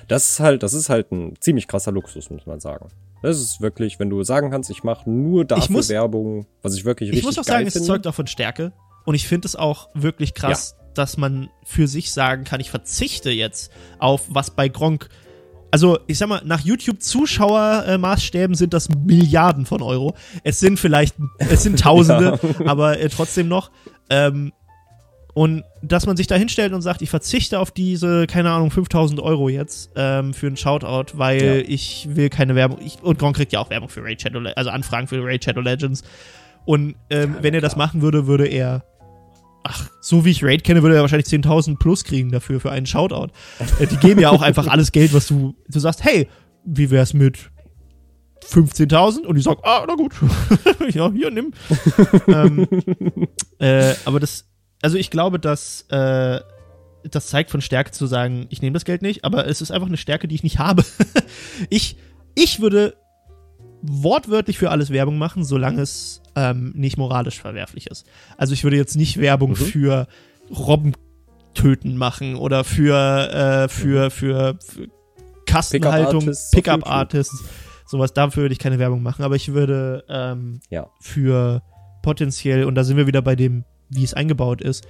Das 0.07 0.31
ist 0.31 0.39
halt, 0.39 0.63
das 0.63 0.73
ist 0.73 0.89
halt 0.89 1.11
ein 1.11 1.35
ziemlich 1.39 1.67
krasser 1.67 1.91
Luxus, 1.91 2.29
muss 2.29 2.45
man 2.45 2.59
sagen. 2.59 2.89
Das 3.21 3.39
ist 3.39 3.61
wirklich, 3.61 3.99
wenn 3.99 4.09
du 4.09 4.23
sagen 4.23 4.49
kannst, 4.49 4.69
ich 4.69 4.83
mache 4.83 5.09
nur 5.09 5.45
dafür 5.45 5.73
muss, 5.73 5.89
Werbung, 5.89 6.45
was 6.61 6.75
ich 6.75 6.85
wirklich 6.85 7.09
richtig 7.09 7.19
Ich 7.19 7.25
muss 7.25 7.37
auch 7.37 7.43
sagen, 7.43 7.65
finde. 7.65 7.79
es 7.79 7.85
zeugt 7.85 8.07
auch 8.07 8.15
von 8.15 8.27
Stärke. 8.27 8.71
Und 9.05 9.15
ich 9.15 9.27
finde 9.27 9.47
es 9.47 9.55
auch 9.55 9.89
wirklich 9.93 10.33
krass, 10.33 10.75
ja. 10.77 10.87
dass 10.93 11.17
man 11.17 11.49
für 11.63 11.87
sich 11.87 12.11
sagen 12.11 12.43
kann, 12.43 12.59
ich 12.59 12.69
verzichte 12.69 13.31
jetzt 13.31 13.71
auf 13.97 14.27
was 14.29 14.51
bei 14.51 14.69
Gronk. 14.69 15.09
Also, 15.71 15.99
ich 16.07 16.17
sag 16.17 16.29
mal, 16.29 16.41
nach 16.45 16.61
YouTube-Zuschauermaßstäben 16.61 18.55
sind 18.55 18.73
das 18.73 18.89
Milliarden 18.89 19.65
von 19.65 19.81
Euro. 19.81 20.15
Es 20.43 20.59
sind 20.59 20.79
vielleicht, 20.79 21.15
es 21.37 21.63
sind 21.63 21.79
Tausende, 21.81 22.39
ja. 22.41 22.65
aber 22.65 22.99
äh, 22.99 23.09
trotzdem 23.09 23.47
noch. 23.47 23.71
Ähm, 24.09 24.51
Und 25.35 25.63
dass 25.81 26.05
man 26.07 26.17
sich 26.17 26.27
da 26.27 26.35
hinstellt 26.35 26.73
und 26.73 26.81
sagt, 26.81 27.01
ich 27.01 27.09
verzichte 27.09 27.59
auf 27.59 27.71
diese, 27.71 28.25
keine 28.27 28.49
Ahnung, 28.51 28.71
5000 28.71 29.19
Euro 29.21 29.47
jetzt 29.47 29.91
ähm, 29.95 30.33
für 30.33 30.47
einen 30.47 30.57
Shoutout, 30.57 31.17
weil 31.17 31.41
Ja. 31.43 31.55
ich 31.67 32.07
will 32.11 32.29
keine 32.29 32.55
Werbung. 32.55 32.79
Ich, 32.83 33.01
und 33.03 33.19
Gron 33.19 33.33
kriegt 33.33 33.53
ja 33.53 33.59
auch 33.59 33.69
Werbung 33.69 33.89
für 33.89 34.03
Raid 34.03 34.21
Shadow, 34.21 34.39
Le- 34.39 34.57
also 34.57 34.69
Anfragen 34.71 35.07
für 35.07 35.23
Raid 35.23 35.43
Shadow 35.43 35.61
Legends. 35.61 36.03
Und 36.65 36.95
ähm, 37.09 37.35
wenn 37.41 37.53
er 37.53 37.61
das 37.61 37.75
machen 37.75 38.01
würde, 38.01 38.27
würde 38.27 38.47
er, 38.47 38.83
ach, 39.63 39.89
so 40.01 40.25
wie 40.25 40.31
ich 40.31 40.43
Raid 40.43 40.63
kenne, 40.63 40.81
würde 40.83 40.95
er 40.95 41.01
wahrscheinlich 41.01 41.27
10.000 41.27 41.77
plus 41.77 42.03
kriegen 42.03 42.31
dafür, 42.31 42.59
für 42.59 42.71
einen 42.71 42.85
Shoutout. 42.87 43.27
Äh, 43.79 43.87
die 43.87 43.97
geben 43.97 44.19
ja 44.19 44.31
auch 44.31 44.41
einfach 44.41 44.67
alles 44.71 44.91
Geld, 44.91 45.13
was 45.13 45.27
du, 45.27 45.55
du 45.67 45.79
sagst, 45.79 46.03
hey, 46.03 46.27
wie 46.65 46.89
wär's 46.91 47.13
mit 47.13 47.49
15.000? 48.49 49.25
Und 49.25 49.35
die 49.35 49.41
sagen, 49.41 49.59
ah, 49.63 49.83
na 49.87 49.95
gut. 49.95 50.13
ja, 50.89 51.11
hier, 51.11 51.29
nimm. 51.31 51.53
ähm, 52.27 52.67
äh, 53.59 53.93
aber 54.05 54.19
das, 54.19 54.45
also 54.81 54.97
ich 54.97 55.09
glaube, 55.09 55.39
dass 55.39 55.85
äh, 55.89 56.39
das 57.09 57.27
zeigt 57.27 57.49
von 57.51 57.61
Stärke 57.61 57.91
zu 57.91 58.07
sagen, 58.07 58.47
ich 58.49 58.61
nehme 58.61 58.73
das 58.73 58.85
Geld 58.85 59.01
nicht, 59.01 59.23
aber 59.23 59.47
es 59.47 59.61
ist 59.61 59.71
einfach 59.71 59.87
eine 59.87 59.97
Stärke, 59.97 60.27
die 60.27 60.35
ich 60.35 60.43
nicht 60.43 60.59
habe. 60.59 60.83
ich, 61.69 61.97
ich 62.35 62.61
würde 62.61 62.95
wortwörtlich 63.81 64.57
für 64.57 64.71
alles 64.71 64.89
Werbung 64.89 65.17
machen, 65.17 65.43
solange 65.45 65.81
es 65.81 66.21
ähm, 66.35 66.73
nicht 66.75 66.97
moralisch 66.97 67.39
verwerflich 67.39 67.87
ist. 67.87 68.05
Also 68.37 68.53
ich 68.53 68.63
würde 68.63 68.75
jetzt 68.77 68.95
nicht 68.97 69.17
Werbung 69.19 69.51
Mhm. 69.51 69.55
für 69.55 70.07
Robben 70.51 70.93
töten 71.53 71.95
machen 71.97 72.35
oder 72.35 72.63
für, 72.63 72.95
äh, 73.31 73.67
für, 73.69 74.11
für, 74.11 74.57
für 74.59 74.87
Kastenhaltung, 75.45 76.25
Pickup-Artists. 76.51 77.33
Artists, 77.33 77.43
sowas, 77.87 78.13
dafür 78.13 78.43
würde 78.43 78.53
ich 78.53 78.59
keine 78.59 78.79
Werbung 78.79 79.01
machen, 79.01 79.23
aber 79.23 79.35
ich 79.35 79.53
würde 79.53 80.03
ähm, 80.09 80.59
Ja. 80.69 80.87
für 81.01 81.63
potenziell, 82.03 82.65
und 82.65 82.75
da 82.75 82.83
sind 82.83 82.97
wir 82.97 83.07
wieder 83.07 83.21
bei 83.21 83.35
dem, 83.35 83.63
wie 83.89 84.03
es 84.03 84.13
eingebaut 84.13 84.61
ist, 84.61 84.87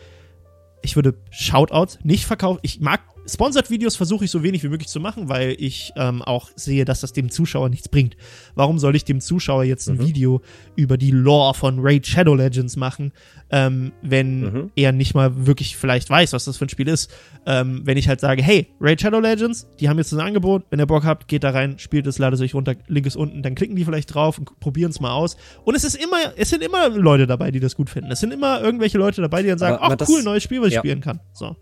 ich 0.81 0.95
würde 0.95 1.15
Shoutouts 1.29 1.99
nicht 2.03 2.25
verkaufen. 2.25 2.59
Ich 2.61 2.79
mag 2.79 3.01
Sponsored-Videos 3.29 3.95
versuche 3.95 4.25
ich 4.25 4.31
so 4.31 4.43
wenig 4.43 4.63
wie 4.63 4.69
möglich 4.69 4.87
zu 4.89 4.99
machen, 4.99 5.29
weil 5.29 5.55
ich 5.57 5.91
ähm, 5.95 6.21
auch 6.21 6.49
sehe, 6.55 6.85
dass 6.85 7.01
das 7.01 7.13
dem 7.13 7.29
Zuschauer 7.29 7.69
nichts 7.69 7.87
bringt. 7.89 8.17
Warum 8.55 8.79
soll 8.79 8.95
ich 8.95 9.05
dem 9.05 9.21
Zuschauer 9.21 9.63
jetzt 9.63 9.87
ein 9.87 9.97
Mhm. 9.97 10.07
Video 10.07 10.41
über 10.75 10.97
die 10.97 11.11
Lore 11.11 11.53
von 11.53 11.77
Raid 11.79 12.05
Shadow 12.07 12.35
Legends 12.35 12.75
machen, 12.75 13.11
ähm, 13.51 13.91
wenn 14.01 14.41
Mhm. 14.41 14.71
er 14.75 14.91
nicht 14.91 15.13
mal 15.15 15.45
wirklich 15.47 15.77
vielleicht 15.77 16.09
weiß, 16.09 16.33
was 16.33 16.45
das 16.45 16.57
für 16.57 16.65
ein 16.65 16.69
Spiel 16.69 16.87
ist? 16.87 17.11
Ähm, 17.45 17.81
wenn 17.85 17.97
ich 17.97 18.07
halt 18.07 18.19
sage, 18.19 18.41
hey, 18.43 18.67
Raid 18.81 19.01
Shadow 19.01 19.19
Legends, 19.19 19.67
die 19.79 19.89
haben 19.89 19.97
jetzt 19.97 20.11
ein 20.11 20.19
Angebot, 20.19 20.63
wenn 20.69 20.79
ihr 20.79 20.85
Bock 20.85 21.03
habt, 21.05 21.27
geht 21.27 21.43
da 21.43 21.51
rein, 21.51 21.79
spielt 21.79 22.05
es, 22.07 22.17
ladet 22.19 22.39
es 22.39 22.43
euch 22.43 22.53
runter, 22.53 22.75
Link 22.87 23.05
ist 23.05 23.15
unten, 23.15 23.41
dann 23.43 23.55
klicken 23.55 23.75
die 23.75 23.85
vielleicht 23.85 24.13
drauf 24.13 24.37
und 24.37 24.59
probieren 24.59 24.91
es 24.91 24.99
mal 24.99 25.11
aus. 25.13 25.37
Und 25.63 25.75
es 25.75 25.83
ist 25.83 25.95
immer, 25.95 26.17
es 26.35 26.49
sind 26.49 26.63
immer 26.63 26.89
Leute 26.89 27.27
dabei, 27.27 27.51
die 27.51 27.59
das 27.59 27.75
gut 27.75 27.89
finden. 27.89 28.11
Es 28.11 28.19
sind 28.19 28.31
immer 28.31 28.61
irgendwelche 28.61 28.97
Leute 28.97 29.21
dabei, 29.21 29.41
die 29.41 29.49
dann 29.49 29.57
sagen, 29.59 29.77
ach 29.79 29.95
cool, 30.07 30.23
neues 30.23 30.43
Spiel, 30.43 30.61
was 30.61 30.67
ich 30.69 30.73
ja. 30.75 30.81
spielen 30.81 31.01
kann. 31.01 31.19
So. 31.33 31.55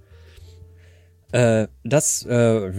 Äh, 1.32 1.68
das, 1.84 2.24
äh, 2.26 2.30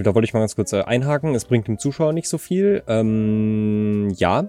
da 0.02 0.14
wollte 0.14 0.24
ich 0.24 0.32
mal 0.32 0.40
ganz 0.40 0.54
kurz 0.56 0.72
äh, 0.72 0.82
einhaken. 0.82 1.34
Es 1.34 1.44
bringt 1.44 1.68
dem 1.68 1.78
Zuschauer 1.78 2.12
nicht 2.12 2.28
so 2.28 2.38
viel. 2.38 2.82
Ähm, 2.86 4.10
ja. 4.16 4.48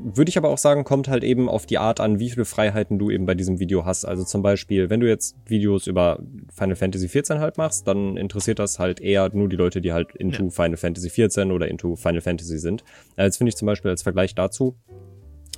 Würde 0.00 0.28
ich 0.28 0.38
aber 0.38 0.48
auch 0.48 0.58
sagen, 0.58 0.84
kommt 0.84 1.08
halt 1.08 1.24
eben 1.24 1.48
auf 1.48 1.66
die 1.66 1.76
Art 1.78 1.98
an, 1.98 2.20
wie 2.20 2.30
viele 2.30 2.44
Freiheiten 2.44 3.00
du 3.00 3.10
eben 3.10 3.26
bei 3.26 3.34
diesem 3.34 3.58
Video 3.58 3.84
hast. 3.84 4.04
Also 4.04 4.22
zum 4.22 4.42
Beispiel, 4.42 4.90
wenn 4.90 5.00
du 5.00 5.08
jetzt 5.08 5.34
Videos 5.46 5.88
über 5.88 6.20
Final 6.54 6.76
Fantasy 6.76 7.08
14 7.08 7.40
halt 7.40 7.58
machst, 7.58 7.88
dann 7.88 8.16
interessiert 8.16 8.60
das 8.60 8.78
halt 8.78 9.00
eher 9.00 9.28
nur 9.34 9.48
die 9.48 9.56
Leute, 9.56 9.80
die 9.80 9.92
halt 9.92 10.14
into 10.14 10.44
Ja. 10.44 10.50
Final 10.50 10.76
Fantasy 10.76 11.10
14 11.10 11.50
oder 11.50 11.66
into 11.66 11.96
Final 11.96 12.20
Fantasy 12.20 12.58
sind. 12.58 12.84
Äh, 13.16 13.24
Jetzt 13.24 13.38
finde 13.38 13.48
ich 13.48 13.56
zum 13.56 13.66
Beispiel 13.66 13.90
als 13.90 14.02
Vergleich 14.04 14.36
dazu, 14.36 14.76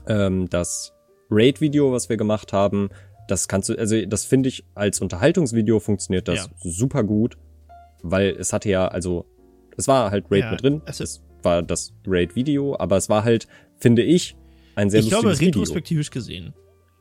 ähm, 0.07 0.49
das 0.49 0.95
Raid-Video, 1.31 1.93
was 1.93 2.09
wir 2.09 2.17
gemacht 2.17 2.55
haben, 2.55 2.89
das 3.29 3.47
kannst 3.47 3.69
du, 3.69 3.75
also 3.79 4.01
das 4.07 4.25
finde 4.25 4.49
ich 4.49 4.65
als 4.75 5.01
Unterhaltungsvideo 5.03 5.79
funktioniert 5.81 6.27
das 6.29 6.47
Ja. 6.47 6.71
super 6.71 7.05
gut, 7.05 7.37
weil 8.03 8.31
es 8.39 8.53
hatte 8.53 8.69
ja, 8.69 8.87
also 8.89 9.27
es 9.77 9.89
war 9.89 10.11
halt 10.11 10.27
Raid 10.31 10.45
Ja, 10.45 10.51
mit 10.53 10.63
drin, 10.63 10.83
es 10.87 11.01
es 11.01 11.23
war 11.43 11.63
das 11.63 11.93
Raid-Video, 12.07 12.77
aber 12.79 12.97
es 12.99 13.09
war 13.09 13.25
halt, 13.25 13.49
finde 13.79 14.03
ich, 14.03 14.37
ein 14.75 14.91
sehr 14.91 15.01
ich 15.01 15.09
glaube, 15.09 15.29
lustiges 15.29 15.49
Video. 15.49 15.61
retrospektivisch 15.63 16.11
gesehen 16.11 16.53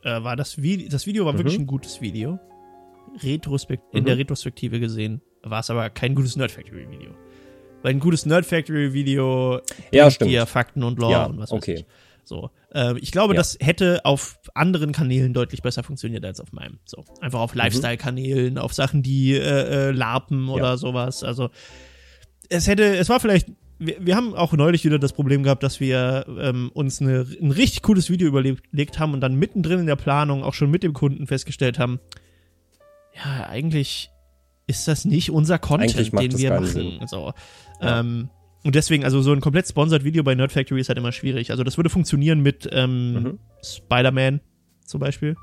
äh, 0.03 0.23
war 0.23 0.35
das 0.37 0.61
Video, 0.61 0.87
das 0.89 1.05
Video 1.05 1.25
war 1.25 1.33
Mhm. 1.33 1.37
wirklich 1.39 1.59
ein 1.59 1.67
gutes 1.67 1.99
Video. 1.99 2.39
Retrospekt 3.21 3.83
in 3.93 4.03
Mhm. 4.03 4.05
der 4.07 4.17
Retrospektive 4.17 4.79
gesehen 4.79 5.21
war 5.43 5.59
es 5.61 5.69
aber 5.69 5.89
kein 5.89 6.15
gutes 6.15 6.35
Nerd 6.35 6.51
Factory 6.51 6.89
Video. 6.89 7.11
Weil 7.81 7.91
ein 7.95 7.99
gutes 7.99 8.25
Nerd 8.25 8.45
Factory 8.45 8.93
Video 8.93 9.59
Ja, 9.91 10.09
stimmt. 10.11 10.31
dir 10.31 10.45
Fakten 10.45 10.83
und 10.83 10.99
Lore 10.99 11.11
Ja, 11.11 11.25
und 11.25 11.37
was 11.39 11.51
weiß 11.51 11.57
okay. 11.57 11.73
ich. 11.75 11.85
So, 12.23 12.49
ähm, 12.73 12.97
ich 13.01 13.11
glaube, 13.11 13.33
Ja. 13.33 13.39
das 13.39 13.57
hätte 13.59 14.05
auf 14.05 14.39
anderen 14.53 14.91
Kanälen 14.91 15.33
deutlich 15.33 15.61
besser 15.61 15.83
funktioniert 15.83 16.23
als 16.25 16.39
auf 16.39 16.51
meinem. 16.51 16.79
So, 16.85 17.03
einfach 17.21 17.39
Mhm. 17.39 17.43
auf 17.43 17.55
Lifestyle-Kanälen, 17.55 18.57
auf 18.57 18.73
Sachen, 18.73 19.01
die 19.03 19.33
äh, 19.35 19.39
äh, 19.89 19.91
larpen 19.91 20.49
oder 20.49 20.77
sowas. 20.77 21.23
Also 21.23 21.49
es 22.49 22.67
hätte, 22.67 22.95
es 22.97 23.09
war 23.09 23.19
vielleicht, 23.19 23.47
wir, 23.79 23.95
wir 23.99 24.15
haben 24.15 24.33
auch 24.35 24.53
neulich 24.53 24.83
wieder 24.83 24.99
das 24.99 25.13
Problem 25.13 25.43
gehabt, 25.43 25.63
dass 25.63 25.79
wir 25.79 26.25
ähm, 26.39 26.69
uns 26.73 27.01
eine, 27.01 27.25
ein 27.41 27.51
richtig 27.51 27.81
cooles 27.81 28.09
Video 28.09 28.27
überlegt 28.27 28.99
haben 28.99 29.13
und 29.13 29.21
dann 29.21 29.35
mittendrin 29.35 29.79
in 29.79 29.85
der 29.87 29.95
Planung 29.95 30.43
auch 30.43 30.53
schon 30.53 30.69
mit 30.69 30.83
dem 30.83 30.93
Kunden 30.93 31.27
festgestellt 31.27 31.79
haben, 31.79 31.99
ja, 33.15 33.47
eigentlich 33.47 34.09
ist 34.67 34.87
das 34.87 35.05
nicht 35.05 35.31
unser 35.31 35.57
Content, 35.59 35.95
den 36.13 36.37
wir 36.37 36.59
machen. 36.59 37.01
So. 37.07 37.33
Ja. 37.81 37.99
Ähm, 38.01 38.29
und 38.63 38.75
deswegen, 38.75 39.03
also 39.03 39.21
so 39.21 39.31
ein 39.31 39.41
komplett 39.41 39.67
sponsored 39.67 40.03
Video 40.03 40.23
bei 40.23 40.35
Nerd 40.35 40.51
Factory 40.51 40.81
ist 40.81 40.89
halt 40.89 40.97
immer 40.97 41.11
schwierig. 41.11 41.51
Also 41.51 41.63
das 41.63 41.77
würde 41.77 41.89
funktionieren 41.89 42.41
mit 42.41 42.67
ähm, 42.71 43.13
Mhm. 43.13 43.39
Spider-Man 43.63 44.41
zum 44.85 44.99
Beispiel. 44.99 45.35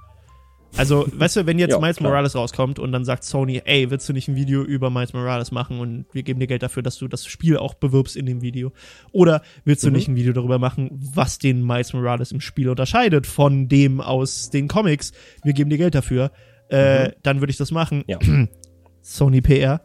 Also, 0.77 1.07
weißt 1.11 1.37
du, 1.37 1.47
wenn 1.47 1.59
jetzt 1.59 1.71
Ja, 1.73 1.79
Miles 1.79 1.97
klar. 1.97 2.11
Morales 2.11 2.35
rauskommt 2.35 2.79
und 2.79 2.93
dann 2.93 3.05
sagt 3.07 3.25
Sony, 3.25 3.63
ey, 3.65 3.91
willst 3.91 4.07
du 4.09 4.13
nicht 4.13 4.29
ein 4.29 4.35
Video 4.37 4.63
über 4.63 4.91
Miles 4.91 5.15
Morales 5.15 5.51
machen 5.53 5.79
und 5.79 6.05
wir 6.13 6.23
geben 6.23 6.39
dir 6.41 6.47
Geld 6.49 6.63
dafür, 6.63 6.83
dass 6.83 6.99
du 6.99 7.09
das 7.09 7.25
Spiel 7.25 7.57
auch 7.57 7.73
bewirbst 7.75 8.17
in 8.17 8.27
dem 8.27 8.43
Video? 8.43 8.73
Oder 9.13 9.41
willst 9.65 9.85
du 9.85 9.89
Mhm. 9.89 9.93
nicht 9.95 10.09
ein 10.09 10.17
Video 10.17 10.33
darüber 10.35 10.59
machen, 10.59 10.91
was 10.93 11.39
den 11.39 11.65
Miles 11.65 11.95
Morales 11.95 12.33
im 12.33 12.41
Spiel 12.43 12.69
unterscheidet 12.69 13.27
von 13.27 13.69
dem 13.69 14.01
aus 14.03 14.51
den 14.51 14.69
Comics? 14.69 15.13
Wir 15.43 15.55
geben 15.55 15.71
dir 15.71 15.79
Geld 15.79 15.95
dafür. 15.95 16.33
Äh, 16.69 17.13
dann 17.23 17.41
würde 17.41 17.53
ich 17.53 17.57
das 17.57 17.71
machen. 17.71 18.03
Ja. 18.09 18.19
Sony 19.01 19.41
PR, 19.41 19.81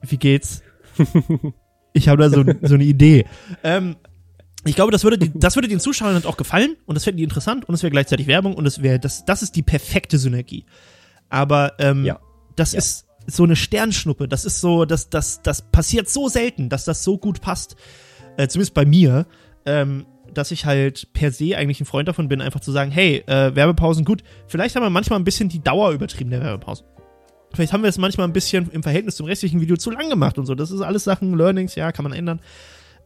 wie 0.00 0.16
geht's? 0.16 0.62
ich 1.94 2.08
habe 2.08 2.22
da 2.22 2.28
so, 2.28 2.44
so 2.62 2.74
eine 2.74 2.84
Idee. 2.84 3.24
Ähm, 3.62 3.96
ich 4.66 4.74
glaube, 4.74 4.92
das 4.92 5.02
würde, 5.04 5.16
die, 5.18 5.30
das 5.34 5.56
würde 5.56 5.68
den 5.68 5.80
Zuschauern 5.80 6.12
halt 6.14 6.26
auch 6.26 6.36
gefallen 6.36 6.76
und 6.84 6.94
das 6.94 7.04
fänden 7.04 7.18
die 7.18 7.24
interessant 7.24 7.66
und 7.68 7.74
es 7.74 7.82
wäre 7.82 7.90
gleichzeitig 7.90 8.26
Werbung 8.26 8.54
und 8.54 8.66
es 8.66 8.82
wäre, 8.82 8.98
das, 8.98 9.24
das 9.24 9.42
ist 9.42 9.56
die 9.56 9.62
perfekte 9.62 10.18
Synergie. 10.18 10.66
Aber 11.30 11.72
ähm, 11.78 12.04
Ja. 12.04 12.18
das 12.56 12.72
Ja. 12.72 12.78
ist 12.78 13.06
so 13.26 13.44
eine 13.44 13.56
Sternschnuppe. 13.56 14.28
Das 14.28 14.44
ist 14.44 14.60
so, 14.60 14.84
das, 14.84 15.08
das, 15.08 15.40
das 15.40 15.62
passiert 15.70 16.10
so 16.10 16.28
selten, 16.28 16.68
dass 16.68 16.84
das 16.84 17.02
so 17.04 17.16
gut 17.16 17.40
passt. 17.40 17.76
Äh, 18.36 18.48
zumindest 18.48 18.74
bei 18.74 18.84
mir. 18.84 19.26
Ähm, 19.64 20.04
dass 20.32 20.50
ich 20.50 20.66
halt 20.66 21.12
per 21.12 21.30
se 21.30 21.56
eigentlich 21.56 21.80
ein 21.80 21.84
Freund 21.84 22.08
davon 22.08 22.26
bin, 22.26 22.40
einfach 22.40 22.58
zu 22.58 22.72
sagen, 22.72 22.90
hey, 22.90 23.22
äh, 23.28 23.54
Werbepausen, 23.54 24.04
gut, 24.04 24.24
vielleicht 24.48 24.74
haben 24.74 24.82
wir 24.82 24.90
manchmal 24.90 25.20
ein 25.20 25.24
bisschen 25.24 25.48
die 25.48 25.62
Dauer 25.62 25.92
übertrieben 25.92 26.30
der 26.30 26.40
Werbepausen. 26.40 26.84
Vielleicht 27.54 27.72
haben 27.72 27.82
wir 27.82 27.88
es 27.88 27.98
manchmal 27.98 28.26
ein 28.26 28.32
bisschen 28.32 28.70
im 28.70 28.82
Verhältnis 28.82 29.16
zum 29.16 29.26
restlichen 29.26 29.60
Video 29.60 29.76
zu 29.76 29.90
lang 29.90 30.08
gemacht 30.10 30.38
und 30.38 30.46
so. 30.46 30.54
Das 30.54 30.70
ist 30.70 30.80
alles 30.80 31.04
Sachen, 31.04 31.36
Learnings, 31.36 31.74
ja, 31.74 31.92
kann 31.92 32.02
man 32.04 32.12
ändern. 32.12 32.40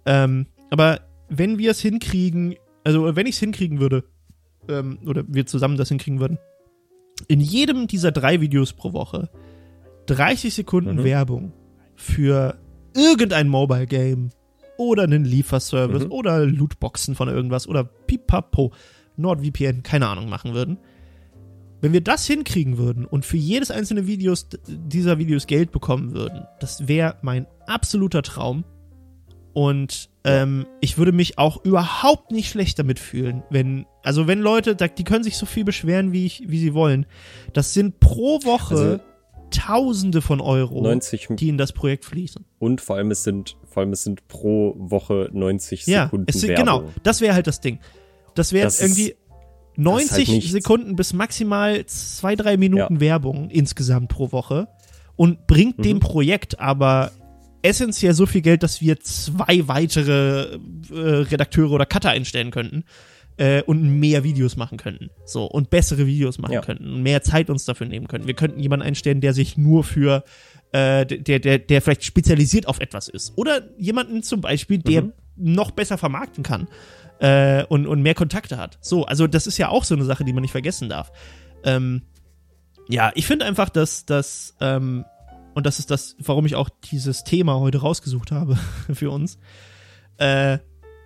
Ähm, 0.07 0.47
aber 0.70 1.01
wenn 1.29 1.59
wir 1.59 1.70
es 1.70 1.81
hinkriegen, 1.81 2.55
also 2.85 3.15
wenn 3.16 3.27
ich 3.27 3.35
es 3.37 3.41
hinkriegen 3.41 3.81
würde, 3.81 4.05
ähm, 4.69 4.99
oder 5.07 5.25
wir 5.29 5.47
zusammen 5.47 5.77
das 5.77 5.89
hinkriegen 5.89 6.20
würden, 6.20 6.39
in 7.27 7.41
jedem 7.41 7.87
dieser 7.87 8.12
drei 8.12 8.41
Videos 8.41 8.73
pro 8.73 8.93
Woche 8.93 9.29
30 10.07 10.55
Sekunden 10.55 10.97
Mhm. 10.97 11.05
Werbung 11.05 11.53
für 11.97 12.57
irgendein 12.95 13.49
Mobile 13.49 13.87
Game 13.87 14.31
oder 14.79 15.03
einen 15.03 15.25
Lieferservice 15.25 16.05
Mhm. 16.07 16.12
oder 16.12 16.47
Lootboxen 16.47 17.15
von 17.15 17.29
irgendwas 17.29 17.66
oder 17.69 17.85
Pipapo, 17.85 18.73
NordVPN, 19.16 19.83
keine 19.83 20.07
Ahnung, 20.09 20.29
machen 20.29 20.55
würden. 20.55 20.79
Wenn 21.80 21.92
wir 21.92 22.00
das 22.00 22.26
hinkriegen 22.26 22.76
würden 22.78 23.05
und 23.05 23.24
für 23.24 23.36
jedes 23.36 23.70
einzelne 23.70 24.06
Videos 24.06 24.48
dieser 24.66 25.18
Videos 25.18 25.46
Geld 25.46 25.70
bekommen 25.72 26.12
würden, 26.12 26.44
das 26.60 26.88
wäre 26.88 27.16
mein 27.22 27.46
absoluter 27.66 28.22
Traum. 28.22 28.64
Und 29.52 30.10
ähm, 30.24 30.66
ich 30.80 30.98
würde 30.98 31.12
mich 31.12 31.38
auch 31.38 31.64
überhaupt 31.64 32.30
nicht 32.30 32.48
schlecht 32.50 32.78
damit 32.78 32.98
fühlen, 32.98 33.42
wenn, 33.50 33.86
also 34.05 34.26
wenn 34.26 34.40
Leute, 34.40 34.76
die 34.76 35.05
können 35.05 35.24
sich 35.24 35.36
so 35.36 35.46
viel 35.46 35.64
beschweren, 35.64 36.12
wie, 36.12 36.26
ich, 36.26 36.44
wie 36.48 36.59
sie 36.59 36.74
wollen. 36.74 37.06
Das 37.55 37.74
sind 37.74 37.98
pro 38.00 38.38
Woche 38.44 38.74
Also 38.74 39.00
Tausende 39.50 40.20
von 40.20 40.42
Euro, 40.42 40.82
90 40.82 41.28
die 41.30 41.48
in 41.48 41.56
das 41.56 41.72
Projekt 41.72 42.05
fließen. 42.05 42.44
und 42.59 42.82
vor 42.82 42.96
allem 42.96 43.10
es 43.10 43.24
sind, 43.24 43.56
vor 43.64 43.80
allem 43.82 43.92
es 43.94 44.02
sind 44.05 44.28
pro 44.28 44.74
Woche 44.76 45.30
90 45.32 45.86
Ja, 45.86 46.05
Sekunden 46.05 46.42
Werbung. 46.42 46.55
genau, 46.56 46.84
das 47.02 47.22
wäre 47.22 47.32
halt 47.34 47.46
das 47.46 47.62
Ding. 47.62 47.78
Das 48.34 48.52
wäre 48.52 48.70
irgendwie 48.78 49.14
90 49.78 50.28
nichts. 50.28 50.50
Sekunden 50.50 50.96
bis 50.96 51.12
maximal 51.12 51.84
zwei, 51.86 52.34
drei 52.36 52.56
Minuten 52.56 53.00
Werbung 53.00 53.48
insgesamt 53.50 54.09
pro 54.09 54.32
Woche 54.32 54.68
und 55.16 55.46
bringt 55.46 55.84
dem 55.84 55.96
Mhm. 55.96 56.00
Projekt 56.00 56.60
aber 56.60 57.10
essentiell 57.62 58.14
so 58.14 58.26
viel 58.26 58.40
Geld, 58.42 58.62
dass 58.62 58.80
wir 58.80 59.00
zwei 59.00 59.66
weitere 59.66 60.59
äh, 60.92 60.94
Redakteure 60.94 61.72
oder 61.72 61.86
Cutter 61.86 62.10
einstellen 62.10 62.50
könnten. 62.50 62.84
äh, 63.40 63.62
und 63.62 64.00
mehr 64.00 64.24
Videos 64.24 64.56
machen 64.56 64.78
könnten. 64.78 65.10
So, 65.24 65.44
und 65.44 65.70
bessere 65.70 66.09
Videos 66.09 66.38
machen 66.38 66.55
Ja. 66.55 66.60
könnten 66.60 66.92
und 66.92 67.02
mehr 67.05 67.22
Zeit 67.22 67.50
uns 67.50 67.64
dafür 67.64 67.86
nehmen 67.86 68.09
könnten. 68.09 68.26
Wir 68.26 68.34
könnten 68.34 68.59
jemanden 68.59 68.84
einstellen, 68.84 69.20
der 69.20 69.32
sich 69.32 69.56
nur 69.56 69.84
für 69.84 70.24
äh, 70.72 71.06
der, 71.06 71.38
der, 71.38 71.60
der 71.60 71.80
vielleicht 71.80 72.02
spezialisiert 72.05 72.66
auf 72.66 72.80
etwas 72.80 73.06
ist. 73.09 73.34
Oder 73.38 73.62
jemanden 73.78 74.24
zum 74.24 74.40
Beispiel, 74.40 74.78
der 74.78 75.02
Mhm. 75.02 75.12
noch 75.36 75.70
besser 75.70 75.96
vermarkten 75.98 76.42
kann 76.42 76.66
äh, 77.20 77.65
und, 77.65 77.86
und 77.86 78.03
mehr 78.03 78.15
Kontakte 78.15 78.59
hat. 78.59 78.78
So, 78.81 79.05
also 79.05 79.27
das 79.27 79.47
ist 79.47 79.59
ja 79.59 79.69
auch 79.69 79.85
so 79.85 79.95
eine 79.95 80.05
Sache, 80.05 80.24
die 80.24 80.32
man 80.32 80.43
nicht 80.43 80.53
vergessen 80.53 80.89
darf. 80.89 81.12
Ähm, 81.65 82.03
ja, 82.89 83.12
ich 83.15 83.27
finde 83.27 83.45
einfach, 83.45 83.69
dass 83.69 84.07
das, 84.07 84.55
ähm, 84.61 85.05
und 85.55 85.66
das 85.66 85.78
ist 85.78 85.90
das, 85.90 86.16
warum 86.19 86.47
ich 86.47 86.55
auch 86.55 86.69
dieses 86.90 87.24
Thema 87.24 87.59
heute 87.59 87.78
rausgesucht 87.78 88.32
habe 88.32 88.57
für 88.93 89.11
uns, 89.11 89.39
äh, 90.19 90.59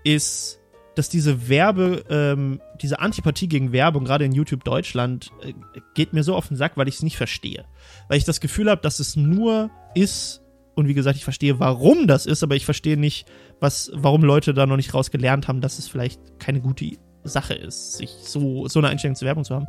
ist, 0.04 0.60
dass 0.94 1.08
diese 1.08 1.48
Werbe, 1.48 2.04
ähm, 2.10 2.60
diese 2.80 3.00
Antipathie 3.00 3.48
gegen 3.48 3.72
Werbung, 3.72 4.04
gerade 4.04 4.24
in 4.24 4.32
YouTube 4.32 4.64
Deutschland, 4.64 5.30
äh, 5.42 5.54
geht 5.94 6.12
mir 6.12 6.22
so 6.22 6.36
auf 6.36 6.48
den 6.48 6.56
Sack, 6.56 6.76
weil 6.76 6.88
ich 6.88 6.96
es 6.96 7.02
nicht 7.02 7.16
verstehe. 7.16 7.64
Weil 8.08 8.18
ich 8.18 8.24
das 8.24 8.40
Gefühl 8.40 8.70
habe, 8.70 8.82
dass 8.82 9.00
es 9.00 9.16
nur 9.16 9.70
ist, 9.94 10.41
und 10.74 10.88
wie 10.88 10.94
gesagt, 10.94 11.16
ich 11.16 11.24
verstehe, 11.24 11.60
warum 11.60 12.06
das 12.06 12.26
ist, 12.26 12.42
aber 12.42 12.54
ich 12.56 12.64
verstehe 12.64 12.96
nicht, 12.96 13.26
was, 13.60 13.90
warum 13.94 14.22
Leute 14.22 14.54
da 14.54 14.66
noch 14.66 14.76
nicht 14.76 14.94
raus 14.94 15.10
gelernt 15.10 15.48
haben, 15.48 15.60
dass 15.60 15.78
es 15.78 15.88
vielleicht 15.88 16.20
keine 16.38 16.60
gute 16.60 16.96
Sache 17.24 17.54
ist, 17.54 17.94
sich 17.98 18.10
so, 18.22 18.66
so 18.68 18.78
eine 18.80 18.88
Einstellung 18.88 19.14
zur 19.16 19.26
Werbung 19.26 19.44
zu 19.44 19.54
haben. 19.54 19.66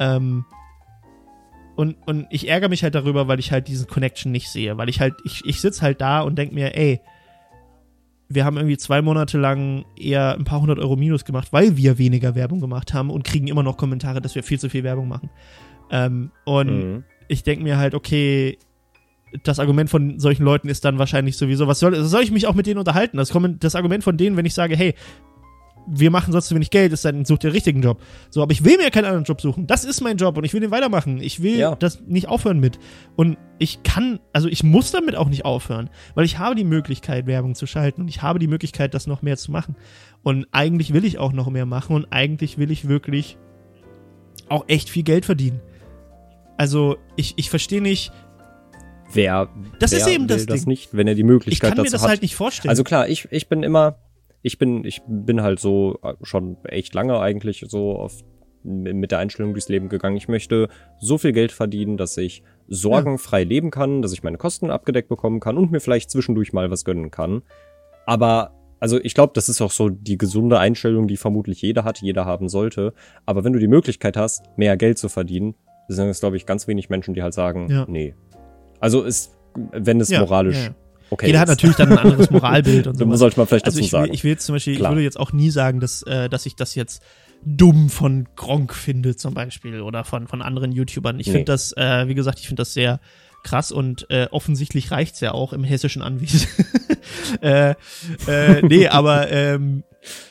Ähm, 0.00 0.44
und, 1.76 1.96
und 2.06 2.26
ich 2.30 2.48
ärgere 2.48 2.68
mich 2.68 2.82
halt 2.82 2.94
darüber, 2.94 3.28
weil 3.28 3.38
ich 3.38 3.52
halt 3.52 3.68
diesen 3.68 3.86
Connection 3.86 4.30
nicht 4.32 4.48
sehe. 4.50 4.76
Weil 4.76 4.88
ich 4.88 5.00
halt, 5.00 5.14
ich, 5.24 5.42
ich 5.44 5.60
sitze 5.60 5.82
halt 5.82 6.00
da 6.00 6.20
und 6.20 6.36
denke 6.36 6.54
mir, 6.54 6.76
ey, 6.76 7.00
wir 8.28 8.44
haben 8.44 8.56
irgendwie 8.56 8.76
zwei 8.78 9.02
Monate 9.02 9.38
lang 9.38 9.84
eher 9.98 10.34
ein 10.34 10.44
paar 10.44 10.60
hundert 10.60 10.78
Euro 10.78 10.96
Minus 10.96 11.24
gemacht, 11.24 11.48
weil 11.52 11.76
wir 11.76 11.98
weniger 11.98 12.34
Werbung 12.34 12.60
gemacht 12.60 12.94
haben 12.94 13.10
und 13.10 13.24
kriegen 13.24 13.46
immer 13.48 13.62
noch 13.62 13.76
Kommentare, 13.76 14.20
dass 14.20 14.34
wir 14.34 14.42
viel 14.42 14.58
zu 14.58 14.70
viel 14.70 14.84
Werbung 14.84 15.08
machen. 15.08 15.30
Ähm, 15.90 16.30
und 16.44 16.68
Mhm. 16.68 17.04
ich 17.28 17.42
denke 17.42 17.62
mir 17.62 17.76
halt, 17.78 17.94
okay, 17.94 18.58
das 19.44 19.58
Argument 19.58 19.90
von 19.90 20.18
solchen 20.18 20.44
Leuten 20.44 20.68
ist 20.68 20.84
dann 20.84 20.98
wahrscheinlich 20.98 21.36
sowieso, 21.36 21.66
was 21.66 21.80
soll, 21.80 22.02
soll 22.04 22.22
ich 22.22 22.30
mich 22.30 22.46
auch 22.46 22.54
mit 22.54 22.66
denen 22.66 22.78
unterhalten? 22.78 23.16
Das, 23.16 23.32
das 23.60 23.74
Argument 23.74 24.04
von 24.04 24.16
denen, 24.16 24.36
wenn 24.36 24.46
ich 24.46 24.54
sage, 24.54 24.76
hey, 24.76 24.94
wir 25.86 26.10
machen 26.10 26.32
sonst 26.32 26.46
zu 26.46 26.54
wenig 26.54 26.70
Geld, 26.70 26.92
ist 26.92 27.04
dann 27.04 27.24
sucht 27.24 27.42
ihr 27.42 27.50
den 27.50 27.54
richtigen 27.54 27.82
Job. 27.82 28.00
So, 28.30 28.42
aber 28.42 28.52
ich 28.52 28.64
will 28.64 28.76
mir 28.76 28.90
keinen 28.90 29.06
anderen 29.06 29.24
Job 29.24 29.40
suchen. 29.40 29.66
Das 29.66 29.84
ist 29.84 30.00
mein 30.00 30.16
Job 30.16 30.36
und 30.36 30.44
ich 30.44 30.52
will 30.54 30.60
den 30.60 30.70
weitermachen. 30.70 31.20
Ich 31.20 31.42
will 31.42 31.58
Ja. 31.58 31.74
das 31.74 32.00
nicht 32.06 32.28
aufhören 32.28 32.60
mit. 32.60 32.78
Und 33.16 33.36
ich 33.58 33.82
kann, 33.82 34.20
also 34.32 34.48
ich 34.48 34.62
muss 34.62 34.92
damit 34.92 35.16
auch 35.16 35.28
nicht 35.28 35.44
aufhören, 35.44 35.90
weil 36.14 36.24
ich 36.24 36.38
habe 36.38 36.54
die 36.54 36.64
Möglichkeit, 36.64 37.26
Werbung 37.26 37.54
zu 37.54 37.66
schalten 37.66 38.02
und 38.02 38.08
ich 38.08 38.22
habe 38.22 38.38
die 38.38 38.46
Möglichkeit, 38.46 38.94
das 38.94 39.06
noch 39.08 39.22
mehr 39.22 39.36
zu 39.36 39.50
machen. 39.50 39.74
Und 40.22 40.46
eigentlich 40.52 40.92
will 40.92 41.04
ich 41.04 41.18
auch 41.18 41.32
noch 41.32 41.50
mehr 41.50 41.66
machen 41.66 41.96
und 41.96 42.06
eigentlich 42.10 42.58
will 42.58 42.70
ich 42.70 42.86
wirklich 42.86 43.36
auch 44.48 44.64
echt 44.68 44.88
viel 44.88 45.02
Geld 45.02 45.24
verdienen. 45.24 45.60
Also, 46.58 46.96
ich, 47.16 47.34
ich 47.38 47.50
verstehe 47.50 47.82
nicht, 47.82 48.12
Wer, 49.12 49.48
Das 49.78 49.92
wer 49.92 49.98
ist 49.98 50.06
eben 50.08 50.26
das 50.26 50.40
will 50.40 50.46
das 50.46 50.60
Ding. 50.60 50.68
nicht, 50.68 50.94
wenn 50.96 51.06
er 51.08 51.14
die 51.14 51.20
ich 51.20 51.26
Möglichkeit 51.26 51.70
kann 51.70 51.78
mir 51.78 51.84
dazu 51.84 51.92
das 51.92 52.02
hat? 52.02 52.08
halt 52.10 52.22
nicht 52.22 52.34
vorstellen. 52.36 52.70
Also 52.70 52.84
klar, 52.84 53.08
ich, 53.08 53.28
ich 53.30 53.48
bin 53.48 53.62
immer, 53.62 53.96
ich 54.42 54.58
bin, 54.58 54.84
ich 54.84 55.02
bin 55.06 55.42
halt 55.42 55.60
so 55.60 55.98
äh, 56.02 56.14
schon 56.22 56.56
echt 56.64 56.94
lange 56.94 57.18
eigentlich 57.20 57.64
so 57.68 57.96
auf, 57.96 58.20
mit 58.64 59.10
der 59.10 59.18
Einstellung 59.18 59.52
durchs 59.54 59.68
Leben 59.68 59.88
gegangen. 59.88 60.16
Ich 60.16 60.28
möchte 60.28 60.68
so 61.00 61.18
viel 61.18 61.32
Geld 61.32 61.50
verdienen, 61.52 61.96
dass 61.96 62.16
ich 62.16 62.42
sorgenfrei 62.68 63.42
leben 63.44 63.70
kann, 63.70 64.02
dass 64.02 64.12
ich 64.12 64.22
meine 64.22 64.38
Kosten 64.38 64.70
abgedeckt 64.70 65.08
bekommen 65.08 65.40
kann 65.40 65.56
und 65.58 65.72
mir 65.72 65.80
vielleicht 65.80 66.10
zwischendurch 66.10 66.52
mal 66.52 66.70
was 66.70 66.84
gönnen 66.84 67.10
kann. 67.10 67.42
Aber 68.06 68.52
also 68.80 68.98
ich 69.02 69.14
glaube, 69.14 69.32
das 69.34 69.48
ist 69.48 69.60
auch 69.60 69.70
so 69.70 69.88
die 69.88 70.18
gesunde 70.18 70.58
Einstellung, 70.58 71.06
die 71.06 71.16
vermutlich 71.16 71.62
jeder 71.62 71.84
hat, 71.84 72.00
jeder 72.02 72.24
haben 72.24 72.48
sollte. 72.48 72.94
Aber 73.26 73.44
wenn 73.44 73.52
du 73.52 73.58
die 73.60 73.68
Möglichkeit 73.68 74.16
hast, 74.16 74.42
mehr 74.56 74.76
Geld 74.76 74.98
zu 74.98 75.08
verdienen, 75.08 75.54
sind 75.88 76.08
es, 76.08 76.20
glaube 76.20 76.36
ich, 76.36 76.46
ganz 76.46 76.66
wenig 76.68 76.88
Menschen, 76.88 77.14
die 77.14 77.22
halt 77.22 77.34
sagen, 77.34 77.68
Ja. 77.70 77.84
nee. 77.88 78.14
Also 78.82 79.02
ist, 79.02 79.32
wenn 79.54 80.00
es 80.00 80.08
Ja, 80.10 80.20
moralisch 80.20 80.56
ja, 80.56 80.74
okay 81.10 81.26
Jeder 81.28 81.40
hat 81.40 81.48
ist. 81.48 81.54
natürlich 81.56 81.76
dann 81.76 81.92
ein 81.92 81.98
anderes 81.98 82.30
Moralbild 82.30 82.86
und 82.86 82.96
so. 82.98 83.04
So 83.08 83.16
sollte 83.16 83.38
man 83.38 83.46
vielleicht 83.46 83.64
Also 83.64 83.78
dazu 83.78 83.84
ich 83.84 83.90
sagen. 83.90 84.12
ich 84.12 84.24
will 84.24 84.32
jetzt 84.32 84.44
zum 84.44 84.54
Beispiel, 84.54 84.76
Klar. 84.76 84.90
ich 84.90 84.96
würde 84.96 85.04
jetzt 85.04 85.18
auch 85.20 85.32
nie 85.32 85.50
sagen, 85.50 85.80
dass, 85.80 86.02
äh, 86.02 86.28
dass 86.28 86.44
ich 86.46 86.56
das 86.56 86.74
jetzt 86.74 87.02
dumm 87.44 87.88
von 87.90 88.28
Gronk 88.36 88.72
finde 88.74 89.16
zum 89.16 89.34
Beispiel 89.34 89.80
oder 89.80 90.04
von, 90.04 90.28
von 90.28 90.42
anderen 90.42 90.72
YouTubern. 90.72 91.18
Ich 91.18 91.26
Nee. 91.26 91.32
finde 91.32 91.46
das, 91.52 91.72
äh, 91.76 92.06
wie 92.08 92.14
gesagt, 92.14 92.38
ich 92.40 92.46
finde 92.46 92.60
das 92.60 92.72
sehr 92.74 93.00
krass 93.44 93.72
und 93.72 94.08
äh, 94.10 94.28
offensichtlich 94.30 94.90
reicht's 94.92 95.18
ja 95.20 95.32
auch 95.32 95.52
im 95.52 95.64
hessischen 95.64 96.02
Anwesen. 96.02 96.46
äh, 97.40 97.74
äh, 98.28 98.62
nee, 98.62 98.86
aber 98.88 99.30
ähm, 99.30 99.82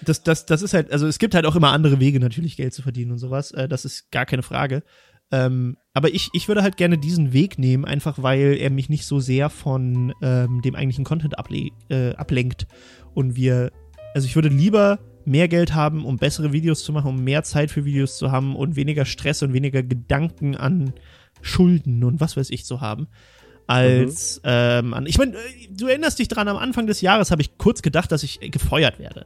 das, 0.06 0.24
das, 0.24 0.46
das 0.46 0.62
ist 0.62 0.74
halt, 0.74 0.92
also 0.92 1.08
es 1.08 1.20
gibt 1.20 1.36
halt 1.36 1.46
auch 1.46 1.56
immer 1.56 1.72
andere 1.72 2.00
Wege 2.00 2.20
natürlich 2.20 2.58
Geld 2.58 2.74
zu 2.74 2.82
verdienen 2.82 3.12
und 3.12 3.18
sowas. 3.18 3.52
Äh, 3.52 3.68
das 3.68 3.86
ist 3.86 4.12
gar 4.12 4.26
keine 4.26 4.44
Frage. 4.44 4.84
Ähm, 5.32 5.78
aber 5.94 6.14
ich, 6.14 6.30
ich 6.34 6.48
würde 6.48 6.64
halt 6.64 6.78
gerne 6.78 6.98
diesen 6.98 7.34
Weg 7.34 7.58
nehmen, 7.58 7.86
einfach 7.86 8.22
weil 8.22 8.58
er 8.60 8.70
mich 8.70 8.90
nicht 8.90 9.06
so 9.06 9.20
sehr 9.20 9.50
von 9.50 10.14
ähm, 10.22 10.62
dem 10.62 10.76
eigentlichen 10.76 11.06
Content 11.06 11.38
able 11.38 11.70
äh, 11.90 12.14
ablenkt. 12.16 12.68
Und 13.14 13.36
wir, 13.36 13.72
also 14.14 14.26
ich 14.26 14.36
würde 14.36 14.50
lieber 14.50 15.00
mehr 15.26 15.48
Geld 15.48 15.74
haben, 15.74 16.06
um 16.06 16.18
bessere 16.18 16.52
Videos 16.52 16.84
zu 16.84 16.92
machen, 16.94 17.10
um 17.10 17.24
mehr 17.24 17.44
Zeit 17.44 17.72
für 17.72 17.86
Videos 17.86 18.18
zu 18.18 18.32
haben 18.32 18.56
und 18.56 18.76
weniger 18.76 19.06
Stress 19.06 19.44
und 19.44 19.54
weniger 19.54 19.84
Gedanken 19.84 20.56
an 20.56 20.94
Schulden 21.42 22.04
und 22.04 22.20
was 22.20 22.38
weiß 22.38 22.50
ich 22.50 22.66
zu 22.66 22.82
haben. 22.82 23.08
Als 23.68 24.42
ähm, 24.44 24.94
an. 24.94 25.06
Ich 25.06 25.18
meine, 25.18 25.36
du 25.70 25.88
erinnerst 25.88 26.20
dich 26.20 26.28
dran, 26.28 26.48
am 26.48 26.58
Anfang 26.58 26.88
des 26.88 27.00
Jahres 27.02 27.32
habe 27.32 27.42
ich 27.42 27.58
kurz 27.58 27.82
gedacht, 27.82 28.12
dass 28.12 28.24
ich 28.24 28.40
gefeuert 28.52 29.00
werde. 29.00 29.26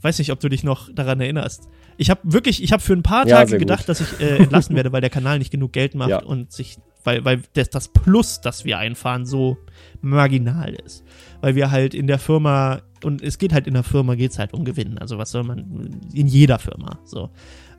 Weiß 0.00 0.18
nicht, 0.18 0.30
ob 0.30 0.40
du 0.40 0.48
dich 0.48 0.62
noch 0.62 0.92
daran 0.94 1.20
erinnerst. 1.20 1.68
Ich 1.98 2.10
habe 2.10 2.20
wirklich, 2.24 2.62
ich 2.62 2.72
habe 2.72 2.82
für 2.82 2.92
ein 2.94 3.02
paar 3.02 3.26
Ja, 3.26 3.36
Tage 3.36 3.50
sehr 3.50 3.58
gut. 3.58 3.68
gedacht, 3.68 3.88
dass 3.88 4.00
ich 4.00 4.20
äh, 4.20 4.36
entlassen 4.38 4.74
werde, 4.76 4.92
weil 4.92 5.00
der 5.00 5.10
Kanal 5.10 5.38
nicht 5.38 5.50
genug 5.50 5.72
Geld 5.72 5.94
macht 5.94 6.10
Ja. 6.10 6.22
und 6.22 6.52
sich, 6.52 6.78
weil, 7.04 7.24
weil 7.24 7.42
das, 7.54 7.70
das 7.70 7.88
Plus, 7.88 8.40
das 8.40 8.64
wir 8.64 8.78
einfahren, 8.78 9.26
so 9.26 9.58
marginal 10.00 10.74
ist. 10.84 11.04
Weil 11.40 11.54
wir 11.54 11.70
halt 11.70 11.94
in 11.94 12.06
der 12.06 12.18
Firma, 12.18 12.82
und 13.04 13.22
es 13.22 13.38
geht 13.38 13.52
halt 13.52 13.66
in 13.66 13.74
der 13.74 13.82
Firma, 13.82 14.14
geht's 14.14 14.38
halt 14.38 14.52
um 14.54 14.64
Gewinn. 14.64 14.98
Also 14.98 15.18
was 15.18 15.30
soll 15.30 15.42
man, 15.44 16.00
in 16.12 16.26
jeder 16.26 16.58
Firma, 16.58 16.98
so. 17.04 17.30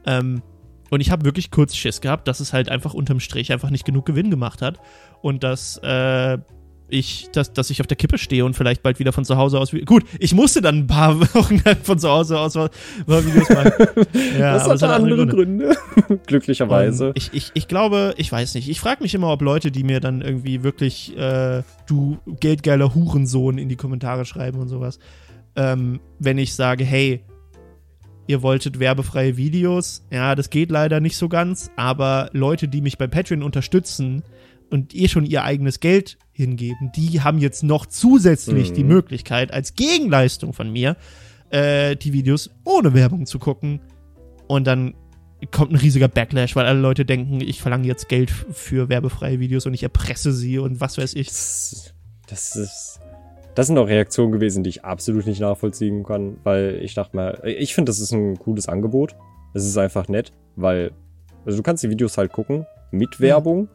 Ähm, 0.05 0.41
und 0.89 0.99
ich 1.01 1.09
habe 1.11 1.25
wirklich 1.25 1.49
kurz 1.49 1.75
Schiss 1.75 2.01
gehabt, 2.01 2.27
dass 2.27 2.39
es 2.39 2.53
halt 2.53 2.69
einfach 2.69 2.93
unterm 2.93 3.19
Strich 3.19 3.51
einfach 3.51 3.69
nicht 3.71 3.83
genug 3.85 4.05
Gewinn 4.05 4.29
gemacht 4.29 4.61
hat. 4.61 4.79
Und 5.21 5.43
dass, 5.43 5.77
äh, 5.77 6.37
ich, 6.93 7.29
dass, 7.31 7.53
dass 7.53 7.69
ich 7.69 7.81
auf 7.81 7.87
der 7.87 7.97
Kippe 7.97 8.17
stehe 8.17 8.45
und 8.45 8.55
vielleicht 8.55 8.83
bald 8.83 8.99
wieder 8.99 9.11
von 9.11 9.25
zu 9.25 9.37
Hause 9.37 9.59
aus. 9.59 9.71
Gut, 9.85 10.03
ich 10.19 10.33
musste 10.33 10.61
dann 10.61 10.79
ein 10.79 10.87
paar 10.87 11.19
Wochen 11.35 11.59
von 11.83 11.99
zu 11.99 12.09
Hause 12.09 12.39
aus 12.39 12.55
mal 12.55 12.69
Videos 13.07 13.49
machen. 13.49 13.71
Ja, 14.37 14.53
das 14.53 14.67
hat 14.67 14.81
hat 14.81 15.01
andere 15.01 15.27
Gründe. 15.27 15.75
Glücklicherweise. 16.27 17.07
und 17.07 17.17
Ich, 17.17 17.33
ich, 17.33 17.51
ich 17.53 17.67
glaube, 17.67 18.13
ich 18.17 18.31
weiß 18.31 18.53
nicht. 18.55 18.69
Ich 18.69 18.79
frage 18.79 19.03
mich 19.03 19.13
immer, 19.13 19.31
ob 19.31 19.41
Leute, 19.41 19.71
die 19.71 19.83
mir 19.83 19.99
dann 19.99 20.21
irgendwie 20.21 20.63
wirklich 20.63 21.17
äh, 21.17 21.63
du 21.87 22.19
geldgeiler 22.39 22.93
Hurensohn 22.93 23.57
in 23.57 23.69
die 23.69 23.75
Kommentare 23.75 24.25
schreiben 24.25 24.59
und 24.59 24.67
sowas, 24.67 24.99
ähm, 25.55 25.99
wenn 26.19 26.37
ich 26.37 26.53
sage, 26.55 26.83
hey, 26.83 27.23
ihr 28.27 28.41
wolltet 28.41 28.79
werbefreie 28.79 29.37
Videos, 29.37 30.05
ja, 30.11 30.35
das 30.35 30.49
geht 30.49 30.71
leider 30.71 30.99
nicht 30.99 31.17
so 31.17 31.29
ganz, 31.29 31.71
aber 31.75 32.29
Leute, 32.33 32.67
die 32.67 32.81
mich 32.81 32.97
bei 32.97 33.07
Patreon 33.07 33.43
unterstützen 33.43 34.23
und 34.69 34.95
eh 34.95 35.07
schon 35.07 35.25
ihr 35.25 35.43
eigenes 35.43 35.79
Geld 35.79 36.17
hingeben, 36.33 36.91
die 36.95 37.21
haben 37.21 37.37
jetzt 37.37 37.63
noch 37.63 37.85
zusätzlich 37.85 38.71
Mhm. 38.71 38.73
die 38.73 38.83
Möglichkeit, 38.83 39.53
als 39.53 39.75
Gegenleistung 39.75 40.51
von 40.53 40.71
mir, 40.71 40.97
äh, 41.51 41.95
die 41.95 42.11
Videos 42.11 42.49
ohne 42.65 42.93
Werbung 42.93 43.25
zu 43.25 43.39
gucken. 43.39 43.79
Und 44.47 44.65
dann 44.65 44.95
kommt 45.51 45.71
ein 45.71 45.75
riesiger 45.77 46.07
Backlash, 46.07 46.55
weil 46.55 46.65
alle 46.65 46.79
Leute 46.79 47.05
denken, 47.05 47.39
ich 47.41 47.61
verlange 47.61 47.85
jetzt 47.87 48.09
Geld 48.09 48.31
für 48.31 48.89
werbefreie 48.89 49.39
Videos 49.39 49.65
und 49.65 49.73
ich 49.73 49.83
erpresse 49.83 50.31
sie 50.33 50.57
und 50.57 50.79
was 50.81 50.97
weiß 50.97 51.13
ich. 51.15 51.27
Das, 51.27 51.93
das 52.27 52.55
ist. 52.55 52.99
Das 53.55 53.67
sind 53.67 53.77
auch 53.77 53.87
Reaktionen 53.87 54.31
gewesen, 54.31 54.63
die 54.63 54.71
ich 54.71 54.83
absolut 54.83 55.27
nicht 55.27 55.39
nachvollziehen 55.39 56.03
kann, 56.03 56.37
weil 56.43 56.79
ich 56.81 56.95
dachte 56.95 57.15
mal, 57.15 57.39
ich 57.45 57.75
finde, 57.75 57.91
das 57.91 57.99
ist 57.99 58.11
ein 58.11 58.39
cooles 58.39 58.67
Angebot. 58.67 59.15
Es 59.53 59.63
ist 59.63 59.77
einfach 59.77 60.07
nett, 60.07 60.33
weil 60.55 60.91
also 61.45 61.57
du 61.57 61.63
kannst 61.63 61.83
die 61.83 61.89
Videos 61.91 62.17
halt 62.17 62.31
gucken 62.31 62.65
mit 62.89 63.19
Werbung 63.19 63.67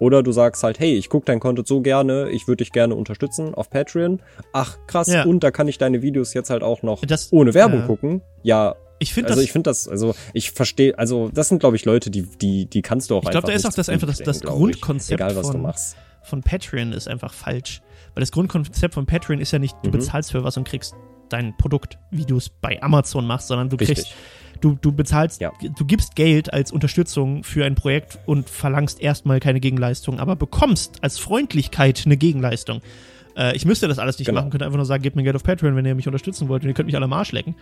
oder 0.00 0.24
du 0.24 0.32
sagst 0.32 0.64
halt, 0.64 0.80
hey, 0.80 0.96
ich 0.96 1.08
gucke 1.08 1.26
dein 1.26 1.38
Content 1.38 1.68
so 1.68 1.80
gerne, 1.80 2.28
ich 2.30 2.48
würde 2.48 2.64
dich 2.64 2.72
gerne 2.72 2.96
unterstützen 2.96 3.54
auf 3.54 3.70
Patreon. 3.70 4.20
Ach 4.52 4.76
krass, 4.88 5.06
Ja. 5.06 5.22
und 5.24 5.44
da 5.44 5.52
kann 5.52 5.68
ich 5.68 5.78
deine 5.78 6.02
Videos 6.02 6.34
jetzt 6.34 6.50
halt 6.50 6.64
auch 6.64 6.82
noch 6.82 7.02
Das, 7.04 7.32
ohne 7.32 7.54
Werbung 7.54 7.80
ja. 7.80 7.86
gucken. 7.86 8.22
Ja, 8.42 8.74
Ich 8.98 9.14
finde 9.14 9.28
also 9.28 9.40
das, 9.40 9.44
ich 9.44 9.52
finde 9.52 9.70
das, 9.70 9.86
also 9.88 10.14
ich 10.34 10.50
verstehe, 10.50 10.98
also 10.98 11.30
das 11.32 11.48
sind 11.48 11.60
glaube 11.60 11.76
ich 11.76 11.84
Leute, 11.84 12.10
die 12.10 12.22
die 12.22 12.66
die 12.66 12.82
kannst 12.82 13.10
du 13.10 13.14
auch 13.16 13.22
Ich 13.22 13.30
glaub, 13.30 13.44
einfach 13.44 13.48
da 13.50 13.54
ist 13.54 13.66
auch 13.66 13.72
das 13.72 13.88
einfach 13.88 14.08
das- 14.08 14.18
das 14.18 14.38
ich. 14.38 14.42
Grundkonzept 14.42 15.20
egal 15.20 15.36
was 15.36 15.46
du 15.46 15.52
von- 15.52 15.62
machst. 15.62 15.96
von 16.22 16.42
Patreon 16.42 16.92
ist 16.92 17.06
einfach 17.08 17.32
falsch. 17.32 17.80
Weil 18.14 18.20
das 18.22 18.32
Grundkonzept 18.32 18.92
von 18.94 19.06
Patreon 19.06 19.40
ist 19.40 19.52
ja 19.52 19.58
nicht, 19.60 19.74
du 19.82 19.88
Mhm. 19.88 19.92
bezahlst 19.92 20.32
für 20.32 20.42
was 20.44 20.56
und 20.56 20.64
kriegst 20.68 20.94
dein 21.30 21.56
Produkt, 21.56 21.96
wie 22.10 22.24
du 22.24 22.36
es 22.36 22.48
bei 22.48 22.82
Amazon 22.82 23.24
machst, 23.26 23.46
sondern 23.48 23.68
du 23.68 23.76
kriegst 23.76 23.90
Richtig. 23.90 24.14
Du, 24.60 24.76
du 24.80 24.92
bezahlst, 24.92 25.40
Ja. 25.40 25.52
du 25.60 25.84
gibst 25.84 26.16
Geld 26.16 26.52
als 26.52 26.72
Unterstützung 26.72 27.44
für 27.44 27.64
ein 27.64 27.74
Projekt 27.74 28.18
und 28.26 28.48
verlangst 28.48 29.00
erstmal 29.00 29.40
keine 29.40 29.60
Gegenleistung, 29.60 30.18
aber 30.20 30.36
bekommst 30.36 31.02
als 31.02 31.18
Freundlichkeit 31.18 32.02
eine 32.06 32.16
Gegenleistung. 32.16 32.80
Äh, 33.36 33.56
ich 33.56 33.64
müsste 33.64 33.88
das 33.88 33.98
alles 33.98 34.18
nicht 34.18 34.26
Genau. 34.26 34.40
machen, 34.40 34.50
könnte 34.50 34.64
einfach 34.64 34.76
nur 34.76 34.86
sagen, 34.86 35.02
gebt 35.02 35.16
mir 35.16 35.22
Geld 35.22 35.36
auf 35.36 35.42
Patreon, 35.42 35.76
wenn 35.76 35.86
ihr 35.86 35.94
mich 35.94 36.06
unterstützen 36.06 36.48
wollt 36.48 36.62
und 36.62 36.68
ihr 36.68 36.74
könnt 36.74 36.86
mich 36.86 36.96
alle 36.96 37.04
am 37.04 37.12
Arsch 37.12 37.32
lecken. 37.32 37.54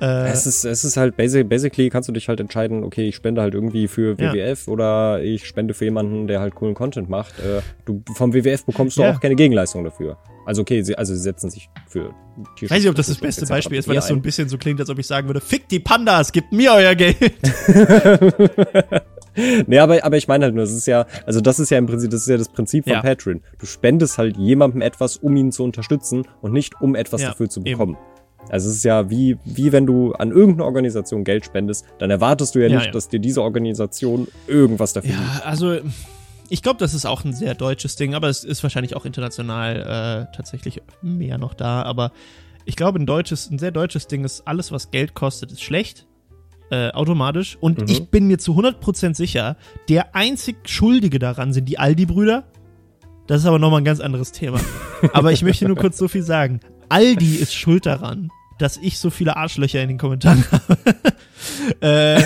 Äh, 0.00 0.28
es, 0.28 0.46
ist, 0.46 0.64
es 0.64 0.84
ist 0.84 0.96
halt 0.98 1.16
basic, 1.16 1.48
basically 1.48 1.88
kannst 1.88 2.08
du 2.08 2.12
dich 2.12 2.28
halt 2.28 2.38
entscheiden, 2.38 2.84
okay, 2.84 3.08
ich 3.08 3.16
spende 3.16 3.40
halt 3.40 3.54
irgendwie 3.54 3.88
für 3.88 4.18
WWF 4.18 4.66
ja. 4.66 4.72
oder 4.72 5.22
ich 5.22 5.46
spende 5.46 5.72
für 5.72 5.86
jemanden, 5.86 6.26
der 6.26 6.40
halt 6.40 6.54
coolen 6.54 6.74
Content 6.74 7.08
macht. 7.08 7.38
Äh, 7.38 7.62
du, 7.86 8.02
vom 8.14 8.34
WWF 8.34 8.66
bekommst 8.66 8.98
du 8.98 9.02
ja. 9.02 9.12
auch 9.14 9.20
keine 9.20 9.36
Gegenleistung 9.36 9.84
dafür. 9.84 10.18
Also 10.46 10.62
okay, 10.62 10.82
sie, 10.82 10.96
also 10.96 11.12
sie 11.12 11.20
setzen 11.20 11.50
sich 11.50 11.68
für 11.88 12.14
Tierschutz. 12.56 12.70
Weiß 12.70 12.82
nicht, 12.82 12.88
ob 12.88 12.94
das 12.94 13.08
das 13.08 13.18
beste 13.18 13.46
Beispiel 13.46 13.78
ist, 13.78 13.88
weil 13.88 13.96
das 13.96 14.06
so 14.08 14.14
ein 14.14 14.22
bisschen 14.22 14.48
so 14.48 14.58
klingt, 14.58 14.78
als 14.80 14.88
ob 14.88 14.98
ich 14.98 15.06
sagen 15.06 15.26
würde, 15.28 15.40
fick 15.40 15.68
die 15.68 15.80
Pandas, 15.80 16.30
gebt 16.30 16.52
mir 16.52 16.72
euer 16.72 16.94
Geld. 16.94 17.16
nee, 19.66 19.78
aber, 19.78 20.04
aber 20.04 20.16
ich 20.16 20.28
meine 20.28 20.44
halt 20.44 20.54
nur, 20.54 20.64
das 20.64 20.72
ist 20.72 20.86
ja, 20.86 21.06
also 21.26 21.40
das 21.40 21.58
ist 21.58 21.70
ja 21.70 21.78
im 21.78 21.86
Prinzip, 21.86 22.10
das 22.10 22.22
ist 22.22 22.28
ja 22.28 22.36
das 22.36 22.48
Prinzip 22.48 22.84
von 22.84 22.92
ja. 22.92 23.02
Patreon. 23.02 23.42
Du 23.58 23.66
spendest 23.66 24.18
halt 24.18 24.36
jemandem 24.36 24.82
etwas, 24.82 25.16
um 25.16 25.34
ihn 25.36 25.50
zu 25.50 25.64
unterstützen 25.64 26.26
und 26.40 26.52
nicht 26.52 26.80
um 26.80 26.94
etwas 26.94 27.22
ja, 27.22 27.28
dafür 27.30 27.48
zu 27.48 27.62
bekommen. 27.62 27.96
Eben. 27.96 28.16
Also 28.48 28.70
es 28.70 28.76
ist 28.76 28.84
ja 28.84 29.10
wie, 29.10 29.38
wie 29.44 29.72
wenn 29.72 29.86
du 29.86 30.12
an 30.12 30.30
irgendeine 30.30 30.64
Organisation 30.64 31.24
Geld 31.24 31.44
spendest, 31.44 31.84
dann 31.98 32.10
erwartest 32.10 32.54
du 32.54 32.60
ja, 32.60 32.68
ja 32.68 32.76
nicht, 32.76 32.86
ja. 32.86 32.92
dass 32.92 33.08
dir 33.08 33.18
diese 33.18 33.42
Organisation 33.42 34.28
irgendwas 34.46 34.92
dafür 34.92 35.10
Ja, 35.10 35.32
gibt. 35.34 35.46
also 35.46 35.78
ich 36.50 36.62
glaube, 36.62 36.78
das 36.78 36.94
ist 36.94 37.06
auch 37.06 37.24
ein 37.24 37.32
sehr 37.32 37.54
deutsches 37.54 37.96
Ding, 37.96 38.14
aber 38.14 38.28
es 38.28 38.44
ist 38.44 38.62
wahrscheinlich 38.62 38.96
auch 38.96 39.04
international 39.04 40.28
äh, 40.30 40.36
tatsächlich 40.36 40.82
mehr 41.02 41.38
noch 41.38 41.54
da. 41.54 41.82
Aber 41.82 42.12
ich 42.64 42.76
glaube, 42.76 42.98
ein 42.98 43.06
deutsches, 43.06 43.50
ein 43.50 43.58
sehr 43.58 43.70
deutsches 43.70 44.06
Ding 44.06 44.24
ist, 44.24 44.46
alles, 44.46 44.72
was 44.72 44.90
Geld 44.90 45.14
kostet, 45.14 45.52
ist 45.52 45.62
schlecht. 45.62 46.06
Äh, 46.68 46.90
automatisch. 46.90 47.56
Und 47.60 47.78
mhm. 47.78 47.86
ich 47.88 48.08
bin 48.08 48.26
mir 48.26 48.38
zu 48.38 48.58
100% 48.58 49.14
sicher, 49.14 49.56
der 49.88 50.16
einzig 50.16 50.68
Schuldige 50.68 51.20
daran 51.20 51.52
sind 51.52 51.68
die 51.68 51.78
Aldi-Brüder. 51.78 52.42
Das 53.28 53.42
ist 53.42 53.46
aber 53.46 53.60
nochmal 53.60 53.82
ein 53.82 53.84
ganz 53.84 54.00
anderes 54.00 54.32
Thema. 54.32 54.60
aber 55.12 55.30
ich 55.30 55.42
möchte 55.42 55.66
nur 55.66 55.76
kurz 55.76 55.96
so 55.96 56.08
viel 56.08 56.24
sagen. 56.24 56.58
Aldi 56.88 57.36
ist 57.36 57.54
schuld 57.54 57.86
daran, 57.86 58.30
dass 58.58 58.76
ich 58.76 58.98
so 58.98 59.10
viele 59.10 59.36
Arschlöcher 59.36 59.82
in 59.82 59.88
den 59.88 59.98
Kommentaren 59.98 60.44
habe. 60.52 60.76
äh, 61.80 62.22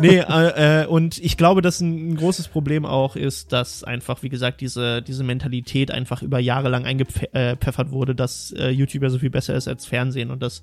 nee, 0.00 0.18
äh, 0.18 0.82
äh, 0.82 0.86
und 0.86 1.18
ich 1.18 1.36
glaube, 1.36 1.62
dass 1.62 1.80
ein, 1.80 2.16
großes 2.16 2.48
Problem 2.48 2.84
auch 2.84 3.16
ist, 3.16 3.52
dass 3.52 3.84
einfach, 3.84 4.22
wie 4.22 4.28
gesagt, 4.28 4.60
diese, 4.60 5.02
diese 5.02 5.24
Mentalität 5.24 5.90
einfach 5.90 6.22
über 6.22 6.38
Jahre 6.38 6.68
lang 6.68 6.84
eingepfeffert 6.84 7.90
wurde, 7.90 8.14
dass 8.14 8.52
äh, 8.52 8.70
YouTube 8.70 9.02
ja 9.02 9.10
so 9.10 9.18
viel 9.18 9.30
besser 9.30 9.54
ist 9.54 9.68
als 9.68 9.86
Fernsehen 9.86 10.30
und 10.30 10.42
dass, 10.42 10.62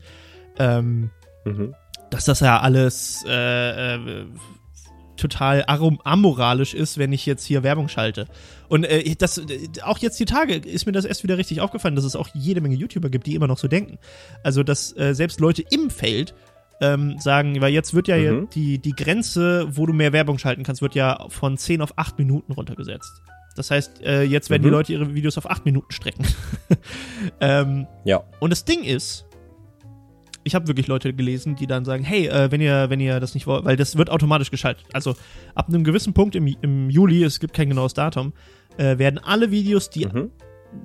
ähm, 0.59 1.09
mhm. 1.45 1.75
dass 2.09 2.25
das 2.25 2.39
ja 2.39 2.59
alles 2.59 3.25
äh, 3.27 3.95
äh, 3.95 4.25
total 5.17 5.63
amoralisch 5.67 6.73
ist, 6.73 6.97
wenn 6.97 7.13
ich 7.13 7.25
jetzt 7.25 7.45
hier 7.45 7.63
Werbung 7.63 7.89
schalte. 7.89 8.27
Und 8.71 8.85
äh, 8.85 9.15
das, 9.17 9.37
äh, 9.37 9.67
auch 9.83 9.97
jetzt 9.97 10.17
die 10.17 10.23
Tage 10.23 10.55
ist 10.55 10.85
mir 10.85 10.93
das 10.93 11.03
erst 11.03 11.23
wieder 11.23 11.37
richtig 11.37 11.59
aufgefallen, 11.59 11.97
dass 11.97 12.05
es 12.05 12.15
auch 12.15 12.29
jede 12.33 12.61
Menge 12.61 12.75
YouTuber 12.75 13.09
gibt, 13.09 13.27
die 13.27 13.35
immer 13.35 13.47
noch 13.47 13.57
so 13.57 13.67
denken. 13.67 13.99
Also, 14.43 14.63
dass 14.63 14.95
äh, 14.95 15.13
selbst 15.13 15.41
Leute 15.41 15.61
im 15.71 15.89
Feld 15.89 16.33
ähm, 16.79 17.17
sagen, 17.19 17.59
weil 17.59 17.73
jetzt 17.73 17.93
wird 17.93 18.07
ja 18.07 18.15
mhm. 18.15 18.49
die, 18.51 18.79
die 18.79 18.93
Grenze, 18.93 19.67
wo 19.75 19.85
du 19.87 19.91
mehr 19.91 20.13
Werbung 20.13 20.37
schalten 20.37 20.63
kannst, 20.63 20.81
wird 20.81 20.95
ja 20.95 21.25
von 21.27 21.57
10 21.57 21.81
auf 21.81 21.97
8 21.97 22.17
Minuten 22.17 22.53
runtergesetzt. 22.53 23.21
Das 23.57 23.71
heißt, 23.71 24.03
äh, 24.03 24.23
jetzt 24.23 24.49
werden 24.49 24.61
mhm. 24.61 24.67
die 24.67 24.71
Leute 24.71 24.93
ihre 24.93 25.13
Videos 25.13 25.37
auf 25.37 25.51
8 25.51 25.65
Minuten 25.65 25.91
strecken. 25.91 26.25
ähm, 27.41 27.87
ja. 28.05 28.23
Und 28.39 28.51
das 28.51 28.63
Ding 28.63 28.85
ist, 28.85 29.25
ich 30.43 30.55
habe 30.55 30.67
wirklich 30.67 30.87
Leute 30.87 31.13
gelesen, 31.13 31.55
die 31.55 31.67
dann 31.67 31.85
sagen, 31.85 32.03
hey, 32.03 32.27
äh, 32.27 32.51
wenn 32.51 32.61
ihr, 32.61 32.89
wenn 32.89 32.99
ihr 32.99 33.19
das 33.19 33.33
nicht 33.33 33.47
wollt, 33.47 33.65
weil 33.65 33.77
das 33.77 33.97
wird 33.97 34.09
automatisch 34.09 34.51
geschaltet. 34.51 34.85
Also 34.93 35.15
ab 35.55 35.67
einem 35.69 35.83
gewissen 35.83 36.13
Punkt 36.13 36.35
im, 36.35 36.47
im 36.61 36.89
Juli, 36.89 37.23
es 37.23 37.39
gibt 37.39 37.53
kein 37.53 37.69
genaues 37.69 37.93
Datum, 37.93 38.33
äh, 38.77 38.97
werden 38.97 39.19
alle 39.19 39.51
Videos, 39.51 39.89
die 39.89 40.05
mhm. 40.05 40.31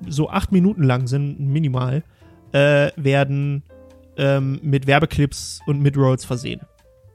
so 0.07 0.29
acht 0.29 0.51
Minuten 0.51 0.83
lang 0.83 1.07
sind, 1.07 1.39
minimal, 1.39 2.03
äh, 2.51 2.91
werden 2.95 3.63
ähm, 4.17 4.59
mit 4.61 4.87
Werbeclips 4.87 5.61
und 5.65 5.81
Midrolls 5.81 6.25
versehen. 6.25 6.61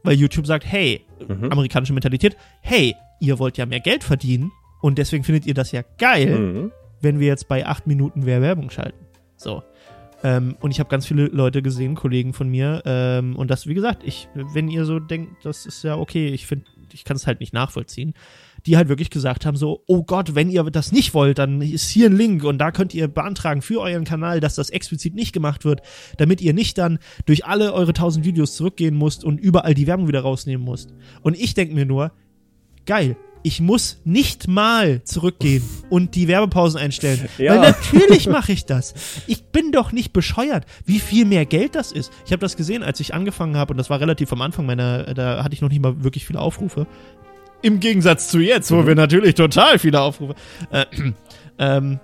Weil 0.02 0.14
YouTube 0.14 0.47
sagt, 0.47 0.64
hey, 0.64 1.05
mhm. 1.28 1.52
amerikanische 1.52 1.93
Mentalität, 1.93 2.36
hey, 2.60 2.94
ihr 3.20 3.39
wollt 3.39 3.56
ja 3.56 3.66
mehr 3.66 3.81
Geld 3.81 4.02
verdienen 4.02 4.51
und 4.81 4.98
deswegen 4.98 5.23
findet 5.23 5.47
ihr 5.47 5.55
das 5.55 5.70
ja 5.70 5.82
geil, 5.98 6.39
mhm. 6.39 6.73
wenn 7.01 7.20
wir 7.20 7.28
jetzt 7.28 7.48
bei 7.48 7.66
acht 7.66 7.86
Minuten 7.86 8.24
mehr 8.24 8.43
Werbung 8.43 8.70
schalten. 8.70 9.06
So. 9.36 9.62
Ähm, 10.23 10.57
und 10.61 10.70
ich 10.70 10.78
habe 10.78 10.89
ganz 10.89 11.07
viele 11.07 11.27
Leute 11.27 11.62
gesehen, 11.62 11.94
Kollegen 11.94 12.32
von 12.32 12.49
mir. 12.49 12.82
Ähm, 12.85 13.36
und 13.36 13.51
das, 13.51 13.66
wie 13.66 13.74
gesagt, 13.74 14.03
ich, 14.05 14.28
wenn 14.35 14.69
ihr 14.69 14.85
so 14.85 15.01
denkt, 15.01 15.44
das 15.44 15.66
ist 15.66 15.82
ja 15.82 15.97
okay, 15.97 16.28
ich 16.28 16.47
finde, 16.47 16.66
ich 16.93 17.05
kann 17.05 17.16
es 17.16 17.27
halt 17.27 17.40
nicht 17.40 17.53
nachvollziehen, 17.53 18.15
die 18.66 18.77
halt 18.77 18.89
wirklich 18.89 19.11
gesagt 19.11 19.44
haben: 19.47 19.57
so, 19.57 19.82
oh 19.86 20.05
Gott, 20.05 20.35
wenn 20.35 20.51
ihr 20.51 20.62
das 20.65 20.93
nicht 20.93 21.15
wollt, 21.15 21.39
dann 21.39 21.61
ist 21.61 21.89
hier 21.89 22.09
ein 22.09 22.16
Link 22.16 22.44
und 22.44 22.59
da 22.59 22.70
könnt 22.70 22.94
ihr 22.94 23.09
beantragen 23.09 23.62
für 23.62 23.81
euren 23.81 24.05
Kanal, 24.05 24.40
dass 24.40 24.55
das 24.55 24.70
explizit 24.70 25.15
nicht 25.15 25.32
gemacht 25.32 25.65
wird, 25.65 25.82
damit 26.19 26.40
ihr 26.40 26.53
nicht 26.53 26.78
dann 26.78 26.99
durch 27.27 27.44
alle 27.44 27.73
eure 27.73 27.93
tausend 27.93 28.24
Videos 28.24 28.55
zurückgehen 28.55 28.97
müsst 28.97 29.24
und 29.24 29.40
überall 29.40 29.74
die 29.74 29.86
Werbung 29.86 30.09
wieder 30.09 30.20
rausnehmen 30.20 30.66
müsst. 30.66 30.94
Und 31.23 31.36
ich 31.39 31.55
denke 31.55 31.74
mir 31.74 31.86
nur, 31.86 32.12
geil, 32.86 33.16
ich 33.43 33.60
muss 33.60 34.01
nicht 34.05 34.48
mal 34.48 35.02
zurückgehen 35.05 35.62
und 35.90 36.14
die 36.14 36.28
Werbepausen 36.28 36.78
einstellen. 36.78 37.28
Ja. 37.39 37.52
Weil 37.52 37.60
natürlich 37.60 38.28
mache 38.28 38.52
ich 38.52 38.66
das. 38.66 38.94
Ich 39.27 39.44
bin 39.44 39.73
doch 39.73 39.93
nicht 39.93 40.12
bescheuert, 40.12 40.64
wie 40.85 40.98
viel 40.98 41.24
mehr 41.24 41.47
Geld 41.47 41.74
das 41.74 41.93
ist. 41.93 42.12
Ich 42.24 42.32
habe 42.32 42.40
das 42.40 42.56
gesehen, 42.56 42.82
als 42.82 43.01
ich 43.01 43.14
angefangen 43.14 43.56
habe, 43.56 43.73
und 43.73 43.78
das 43.78 43.90
war 43.90 44.01
relativ 44.01 44.32
am 44.32 44.43
Anfang 44.43 44.66
meiner, 44.66 45.14
da 45.14 45.43
hatte 45.43 45.55
ich 45.55 45.60
noch 45.60 45.69
nicht 45.69 45.82
mal 45.82 46.02
wirklich 46.05 46.27
viele 46.27 46.40
Aufrufe. 46.40 46.86
Im 47.62 47.81
Gegensatz 47.81 48.28
zu 48.28 48.40
jetzt, 48.40 48.70
wo 48.70 48.77
mhm. 48.77 48.86
wir 48.89 48.94
natürlich 48.94 49.35
total 49.35 49.78
viele 49.78 50.01
Aufrufe. 50.01 50.35
Äh, 50.70 50.86
ähm, 51.59 52.01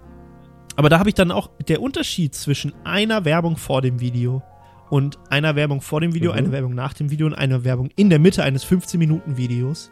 aber 0.77 0.89
da 0.89 0.99
habe 0.99 1.09
ich 1.09 1.15
dann 1.15 1.31
auch 1.31 1.51
der 1.67 1.83
Unterschied 1.83 2.35
zwischen 2.35 2.73
einer 2.85 3.25
Werbung 3.25 3.57
vor 3.57 3.83
dem 3.83 4.01
Video 4.01 4.43
und 4.91 5.19
einer 5.31 5.57
Werbung 5.57 5.81
vor 5.81 6.01
dem 6.01 6.15
Video, 6.15 6.33
mhm. 6.33 6.39
einer 6.39 6.53
Werbung 6.53 6.75
nach 6.75 6.95
dem 6.95 7.11
Video 7.11 7.27
und 7.27 7.35
einer 7.35 7.65
Werbung 7.65 7.91
in 7.97 8.11
der 8.11 8.19
Mitte 8.19 8.43
eines 8.43 8.67
15-Minuten-Videos 8.67 9.91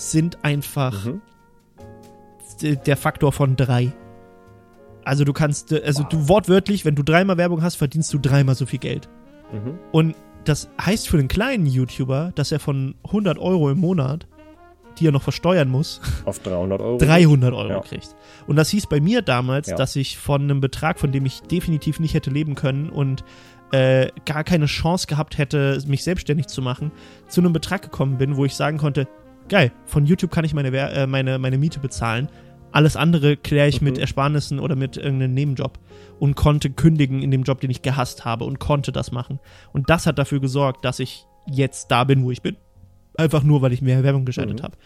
sind 0.00 0.44
einfach 0.44 1.04
mhm. 1.04 1.20
der 2.86 2.96
Faktor 2.96 3.32
von 3.32 3.56
drei. 3.56 3.92
Also 5.04 5.24
du 5.24 5.32
kannst, 5.32 5.72
also 5.72 6.02
wow. 6.02 6.08
du 6.08 6.28
wortwörtlich, 6.28 6.84
wenn 6.84 6.94
du 6.94 7.02
dreimal 7.02 7.36
Werbung 7.36 7.62
hast, 7.62 7.76
verdienst 7.76 8.12
du 8.12 8.18
dreimal 8.18 8.54
so 8.54 8.66
viel 8.66 8.78
Geld. 8.78 9.08
Mhm. 9.52 9.78
Und 9.92 10.14
das 10.44 10.70
heißt 10.80 11.08
für 11.08 11.18
den 11.18 11.28
kleinen 11.28 11.66
YouTuber, 11.66 12.32
dass 12.34 12.50
er 12.50 12.60
von 12.60 12.94
100 13.04 13.38
Euro 13.38 13.70
im 13.70 13.78
Monat, 13.78 14.26
die 14.98 15.06
er 15.06 15.12
noch 15.12 15.22
versteuern 15.22 15.68
muss, 15.68 16.00
auf 16.24 16.38
300 16.38 16.80
Euro, 16.80 16.98
300 16.98 17.52
Euro 17.52 17.68
ja. 17.68 17.80
kriegt. 17.80 18.16
Und 18.46 18.56
das 18.56 18.70
hieß 18.70 18.86
bei 18.86 19.00
mir 19.00 19.22
damals, 19.22 19.68
ja. 19.68 19.76
dass 19.76 19.96
ich 19.96 20.16
von 20.16 20.42
einem 20.42 20.60
Betrag, 20.60 20.98
von 20.98 21.12
dem 21.12 21.26
ich 21.26 21.42
definitiv 21.42 22.00
nicht 22.00 22.14
hätte 22.14 22.30
leben 22.30 22.54
können 22.54 22.88
und 22.88 23.24
äh, 23.72 24.08
gar 24.24 24.44
keine 24.44 24.66
Chance 24.66 25.06
gehabt 25.06 25.38
hätte, 25.38 25.78
mich 25.86 26.02
selbstständig 26.02 26.46
zu 26.46 26.62
machen, 26.62 26.90
zu 27.28 27.40
einem 27.40 27.52
Betrag 27.52 27.82
gekommen 27.82 28.18
bin, 28.18 28.36
wo 28.36 28.44
ich 28.44 28.54
sagen 28.54 28.78
konnte, 28.78 29.06
geil, 29.50 29.72
von 29.84 30.06
YouTube 30.06 30.30
kann 30.30 30.46
ich 30.46 30.54
meine, 30.54 30.74
äh, 30.74 31.06
meine, 31.06 31.38
meine 31.38 31.58
Miete 31.58 31.80
bezahlen. 31.80 32.28
Alles 32.72 32.96
andere 32.96 33.36
kläre 33.36 33.68
ich 33.68 33.80
mhm. 33.80 33.88
mit 33.88 33.98
Ersparnissen 33.98 34.60
oder 34.60 34.76
mit 34.76 34.96
irgendeinem 34.96 35.34
Nebenjob 35.34 35.78
und 36.18 36.36
konnte 36.36 36.70
kündigen 36.70 37.20
in 37.22 37.30
dem 37.30 37.42
Job, 37.42 37.60
den 37.60 37.70
ich 37.70 37.82
gehasst 37.82 38.24
habe 38.24 38.44
und 38.44 38.60
konnte 38.60 38.92
das 38.92 39.12
machen. 39.12 39.40
Und 39.72 39.90
das 39.90 40.06
hat 40.06 40.18
dafür 40.18 40.40
gesorgt, 40.40 40.84
dass 40.84 41.00
ich 41.00 41.26
jetzt 41.50 41.90
da 41.90 42.04
bin, 42.04 42.24
wo 42.24 42.30
ich 42.30 42.42
bin. 42.42 42.56
Einfach 43.16 43.42
nur, 43.42 43.60
weil 43.60 43.72
ich 43.72 43.82
mehr 43.82 44.02
Werbung 44.04 44.24
geschaltet 44.24 44.60
mhm. 44.60 44.62
habe. 44.62 44.76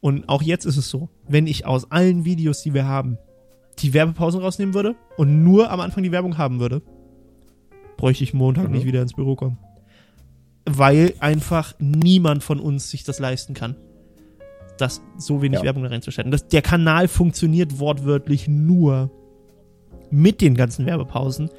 Und 0.00 0.28
auch 0.28 0.42
jetzt 0.42 0.64
ist 0.64 0.78
es 0.78 0.88
so, 0.88 1.10
wenn 1.28 1.46
ich 1.46 1.66
aus 1.66 1.90
allen 1.90 2.24
Videos, 2.24 2.62
die 2.62 2.74
wir 2.74 2.86
haben, 2.86 3.18
die 3.78 3.92
Werbepausen 3.92 4.40
rausnehmen 4.40 4.74
würde 4.74 4.96
und 5.16 5.44
nur 5.44 5.70
am 5.70 5.80
Anfang 5.80 6.02
die 6.02 6.12
Werbung 6.12 6.38
haben 6.38 6.60
würde, 6.60 6.82
bräuchte 7.96 8.24
ich 8.24 8.32
Montag 8.32 8.66
mhm. 8.66 8.72
nicht 8.72 8.86
wieder 8.86 9.02
ins 9.02 9.14
Büro 9.14 9.36
kommen. 9.36 9.58
Weil 10.64 11.12
einfach 11.20 11.74
niemand 11.78 12.42
von 12.42 12.58
uns 12.58 12.90
sich 12.90 13.04
das 13.04 13.18
leisten 13.18 13.52
kann 13.52 13.76
das 14.78 15.02
so 15.16 15.42
wenig 15.42 15.58
ja. 15.58 15.64
Werbung 15.64 15.82
da 15.82 15.90
reinzuschalten. 15.90 16.30
Das, 16.30 16.48
der 16.48 16.62
Kanal 16.62 17.08
funktioniert 17.08 17.78
wortwörtlich 17.78 18.48
nur 18.48 19.10
mit 20.10 20.40
den 20.40 20.54
ganzen 20.54 20.86
Werbepausen 20.86 21.50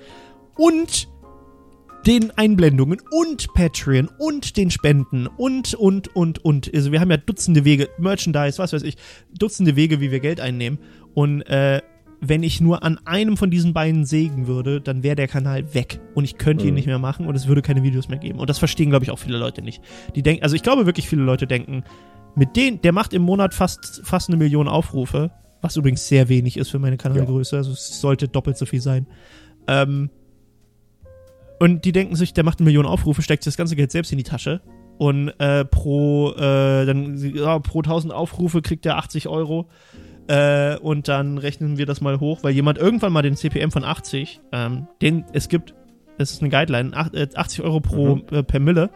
und 0.56 1.10
den 2.06 2.32
Einblendungen 2.38 3.02
und 3.10 3.52
Patreon 3.54 4.10
und 4.20 4.58
den 4.58 4.70
Spenden 4.70 5.28
und, 5.28 5.74
und, 5.74 6.16
und, 6.16 6.46
und. 6.46 6.74
Also 6.74 6.92
wir 6.92 7.00
haben 7.02 7.10
ja 7.10 7.18
Dutzende 7.18 7.66
Wege, 7.66 7.90
Merchandise, 7.98 8.60
was 8.60 8.74
weiß 8.74 8.84
ich, 8.84 8.96
Dutzende 9.38 9.76
Wege, 9.76 10.02
wie 10.02 10.12
wir 10.12 10.20
Geld 10.20 10.40
einnehmen. 10.40 10.78
Und 11.16 11.42
äh, 11.44 11.82
wenn 12.22 12.44
ich 12.44 12.62
nur 12.62 12.84
an 12.84 13.00
einem 13.06 13.38
von 13.38 13.50
diesen 13.50 13.74
beiden 13.74 14.06
sägen 14.06 14.48
würde, 14.48 14.82
dann 14.82 15.04
wäre 15.04 15.16
der 15.16 15.28
Kanal 15.28 15.74
weg 15.74 16.00
und 16.14 16.24
ich 16.24 16.38
könnte 16.38 16.64
mhm. 16.64 16.70
ihn 16.70 16.74
nicht 16.76 16.88
mehr 16.88 17.00
machen 17.00 17.28
und 17.28 17.36
es 17.36 17.48
würde 17.48 17.62
keine 17.62 17.84
Videos 17.84 18.08
mehr 18.08 18.20
geben. 18.20 18.40
Und 18.40 18.50
das 18.50 18.60
verstehen, 18.60 18.90
glaube 18.90 19.06
ich, 19.06 19.12
auch 19.12 19.20
viele 19.20 19.38
Leute 19.38 19.62
nicht. 19.62 19.82
Die 20.16 20.22
denken, 20.22 20.44
also 20.44 20.56
ich 20.56 20.64
glaube 20.64 20.86
wirklich, 20.86 21.10
viele 21.10 21.24
Leute 21.24 21.48
denken, 21.48 21.84
mit 22.36 22.56
denen, 22.56 22.82
der 22.82 22.91
macht 22.91 23.14
im 23.14 23.22
Monat 23.22 23.53
fast, 23.53 24.02
fast 24.03 24.30
eine 24.30 24.38
Million 24.38 24.68
Aufrufe, 24.68 25.32
was 25.62 25.78
übrigens 25.78 26.07
sehr 26.07 26.30
wenig 26.30 26.57
ist 26.57 26.70
für 26.70 26.80
meine 26.80 26.98
Kanalgröße, 26.98 27.56
ja. 27.56 27.60
also 27.60 27.72
es 27.72 28.02
sollte 28.02 28.28
doppelt 28.28 28.57
so 28.57 28.66
viel 28.66 28.82
sein. 28.82 29.07
Ähm, 29.68 30.10
und 31.60 31.86
die 31.86 31.91
denken 31.91 32.16
sich, 32.16 32.34
der 32.34 32.44
macht 32.44 32.60
eine 32.60 32.66
Million 32.66 32.86
Aufrufe, 32.86 33.22
steckt 33.22 33.45
das 33.48 33.57
ganze 33.57 33.76
Geld 33.76 33.91
selbst 33.91 34.12
in 34.12 34.18
die 34.18 34.24
Tasche 34.24 34.62
und 34.98 35.30
äh, 35.40 35.66
pro, 35.66 36.32
äh, 36.34 36.86
dann, 36.86 37.18
ja, 37.18 37.60
pro 37.60 37.80
1000 37.80 38.14
Aufrufe 38.14 38.62
kriegt 38.62 38.86
er 38.86 38.98
80 38.98 39.28
Euro. 39.28 39.68
Äh, 40.28 40.78
und 40.78 41.07
dann 41.07 41.38
rechnen 41.38 41.78
wir 41.78 41.86
das 41.86 42.02
mal 42.02 42.20
hoch, 42.20 42.40
weil 42.41 42.52
jemand 42.52 42.80
irgendwann 42.80 43.14
mal 43.14 43.22
den 43.22 43.36
CPM 43.36 43.70
von 43.70 43.84
80, 43.84 44.41
ähm, 44.52 44.88
den 45.02 45.24
es 45.34 45.49
gibt 45.49 45.76
es 46.18 46.32
ist 46.32 46.41
eine 46.41 46.49
Guideline, 46.49 46.91
ach- 46.94 47.14
äh, 47.14 47.28
80 47.36 47.62
Euro 47.64 47.80
pro, 47.80 48.22
äh, 48.32 48.41
per 48.41 48.60
Mille, 48.60 48.90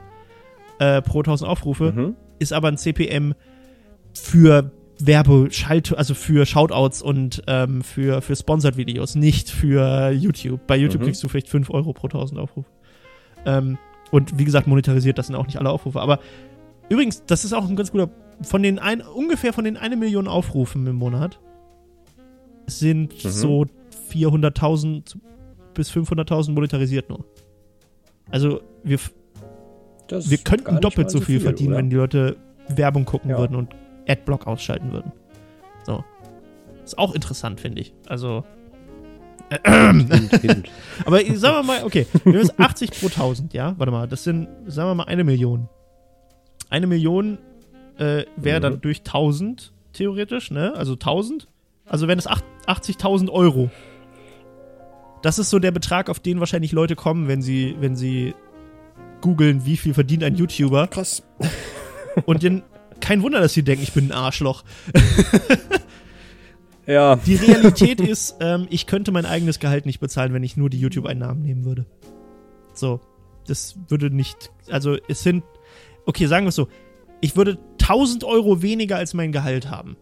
äh, 0.79 1.01
pro 1.01 1.19
1000 1.19 1.49
Aufrufe, 1.49 1.91
Mhm. 1.91 2.15
ist 2.39 2.53
aber 2.53 2.67
ein 2.69 2.77
CPM 2.77 3.33
für 4.13 4.71
Werbe, 5.01 5.47
Schalt, 5.51 5.97
also 5.97 6.13
für 6.13 6.45
Shoutouts 6.45 7.01
und 7.01 7.41
ähm, 7.47 7.81
für, 7.83 8.21
für 8.21 8.35
Sponsored-Videos, 8.35 9.15
nicht 9.15 9.49
für 9.49 10.09
YouTube. 10.11 10.65
Bei 10.67 10.75
YouTube 10.75 11.01
Mhm. 11.01 11.05
kriegst 11.05 11.23
du 11.23 11.29
vielleicht 11.29 11.47
5 11.47 11.69
Euro 11.69 11.93
pro 11.93 12.07
1000 12.07 12.39
Aufrufe. 12.39 12.69
Ähm, 13.45 13.77
und 14.11 14.37
wie 14.37 14.43
gesagt, 14.43 14.67
monetarisiert, 14.67 15.17
das 15.17 15.27
sind 15.27 15.35
auch 15.35 15.45
nicht 15.45 15.57
alle 15.57 15.69
Aufrufe. 15.69 16.01
Aber 16.01 16.19
übrigens, 16.89 17.23
das 17.25 17.45
ist 17.45 17.53
auch 17.53 17.67
ein 17.69 17.75
ganz 17.77 17.91
guter, 17.91 18.09
von 18.41 18.61
den 18.63 18.79
ein, 18.79 19.01
ungefähr 19.01 19.53
von 19.53 19.63
den 19.63 19.77
eine 19.77 19.95
Million 19.95 20.27
Aufrufen 20.27 20.85
im 20.87 20.95
Monat 20.97 21.39
sind 22.67 23.23
Mhm. 23.23 23.29
so 23.29 23.65
400.000 24.11 25.17
bis 25.73 25.89
500.000 25.91 26.51
monetarisiert 26.51 27.09
nur. 27.09 27.25
Also 28.29 28.61
wir, 28.83 28.99
Das 30.09 30.29
wir 30.29 30.37
könnten 30.39 30.79
doppelt 30.81 31.09
so 31.11 31.21
viel 31.21 31.39
verdienen, 31.39 31.69
oder? 31.69 31.77
wenn 31.77 31.89
die 31.89 31.95
Leute 31.95 32.35
Werbung 32.67 33.05
gucken 33.05 33.29
Ja. 33.31 33.37
würden 33.37 33.55
und 33.55 33.69
Adblock 34.07 34.47
ausschalten 34.47 34.91
würden. 34.91 35.11
So. 35.83 36.03
Ist 36.83 36.97
auch 36.97 37.13
interessant, 37.15 37.59
finde 37.61 37.81
ich. 37.81 37.93
Also. 38.07 38.43
Hint, 39.65 40.41
hint. 40.41 40.69
Aber 41.05 41.19
sagen 41.35 41.57
wir 41.57 41.63
mal, 41.63 41.83
okay, 41.83 42.05
wir 42.23 42.33
haben 42.33 42.39
jetzt 42.41 42.59
80 42.59 42.91
pro 42.91 43.07
1000, 43.07 43.53
ja? 43.53 43.73
Warte 43.77 43.91
mal, 43.91 44.07
das 44.07 44.23
sind, 44.23 44.47
sagen 44.67 44.89
wir 44.89 44.95
mal, 44.95 45.05
eine 45.05 45.23
Million. 45.23 45.67
Eine 46.69 46.85
Million 46.85 47.39
äh, 47.97 48.25
wäre 48.35 48.59
Mhm. 48.59 48.61
dann 48.63 48.81
durch 48.81 48.99
1000, 48.99 49.71
theoretisch, 49.93 50.51
ne? 50.51 50.73
Also 50.75 50.93
1000. 50.93 51.47
Also 51.87 52.07
wären 52.07 52.19
es 52.19 52.27
acht- 52.27 52.45
80.000 52.67 53.29
Euro. 53.31 53.71
Das 55.23 55.39
ist 55.39 55.49
so 55.49 55.57
der 55.59 55.71
Betrag, 55.71 56.09
auf 56.09 56.19
den 56.19 56.39
wahrscheinlich 56.39 56.71
Leute 56.71 56.95
kommen, 56.95 57.27
wenn 57.27 57.41
sie, 57.41 57.75
wenn 57.79 57.95
sie 57.95 58.35
googeln, 59.21 59.65
wie 59.65 59.77
viel 59.77 59.93
verdient 59.93 60.23
ein 60.23 60.35
YouTuber. 60.35 60.87
Krass. 60.87 61.23
Und 62.25 62.43
den, 62.43 62.63
kein 62.99 63.21
Wunder, 63.21 63.39
dass 63.39 63.53
sie 63.53 63.63
denken, 63.63 63.83
ich 63.83 63.93
bin 63.93 64.07
ein 64.07 64.11
Arschloch. 64.11 64.63
Ja, 66.87 67.17
Die 67.17 67.35
Realität 67.35 68.01
ist, 68.01 68.37
ähm, 68.39 68.65
ich 68.71 68.87
könnte 68.87 69.11
mein 69.11 69.25
eigenes 69.27 69.59
Gehalt 69.59 69.85
nicht 69.85 69.99
bezahlen, 69.99 70.33
wenn 70.33 70.41
ich 70.41 70.57
nur 70.57 70.71
die 70.71 70.79
YouTube-Einnahmen 70.79 71.43
nehmen 71.43 71.63
würde. 71.63 71.85
So. 72.73 72.99
Das 73.45 73.75
würde 73.89 74.09
nicht, 74.09 74.51
also 74.69 74.97
es 75.07 75.21
sind, 75.21 75.43
okay, 76.05 76.25
sagen 76.25 76.45
wir 76.45 76.49
es 76.49 76.55
so, 76.55 76.67
ich 77.21 77.35
würde 77.35 77.59
1000 77.81 78.23
Euro 78.23 78.61
weniger 78.63 78.97
als 78.97 79.13
mein 79.13 79.31
Gehalt 79.31 79.69
haben. 79.69 79.97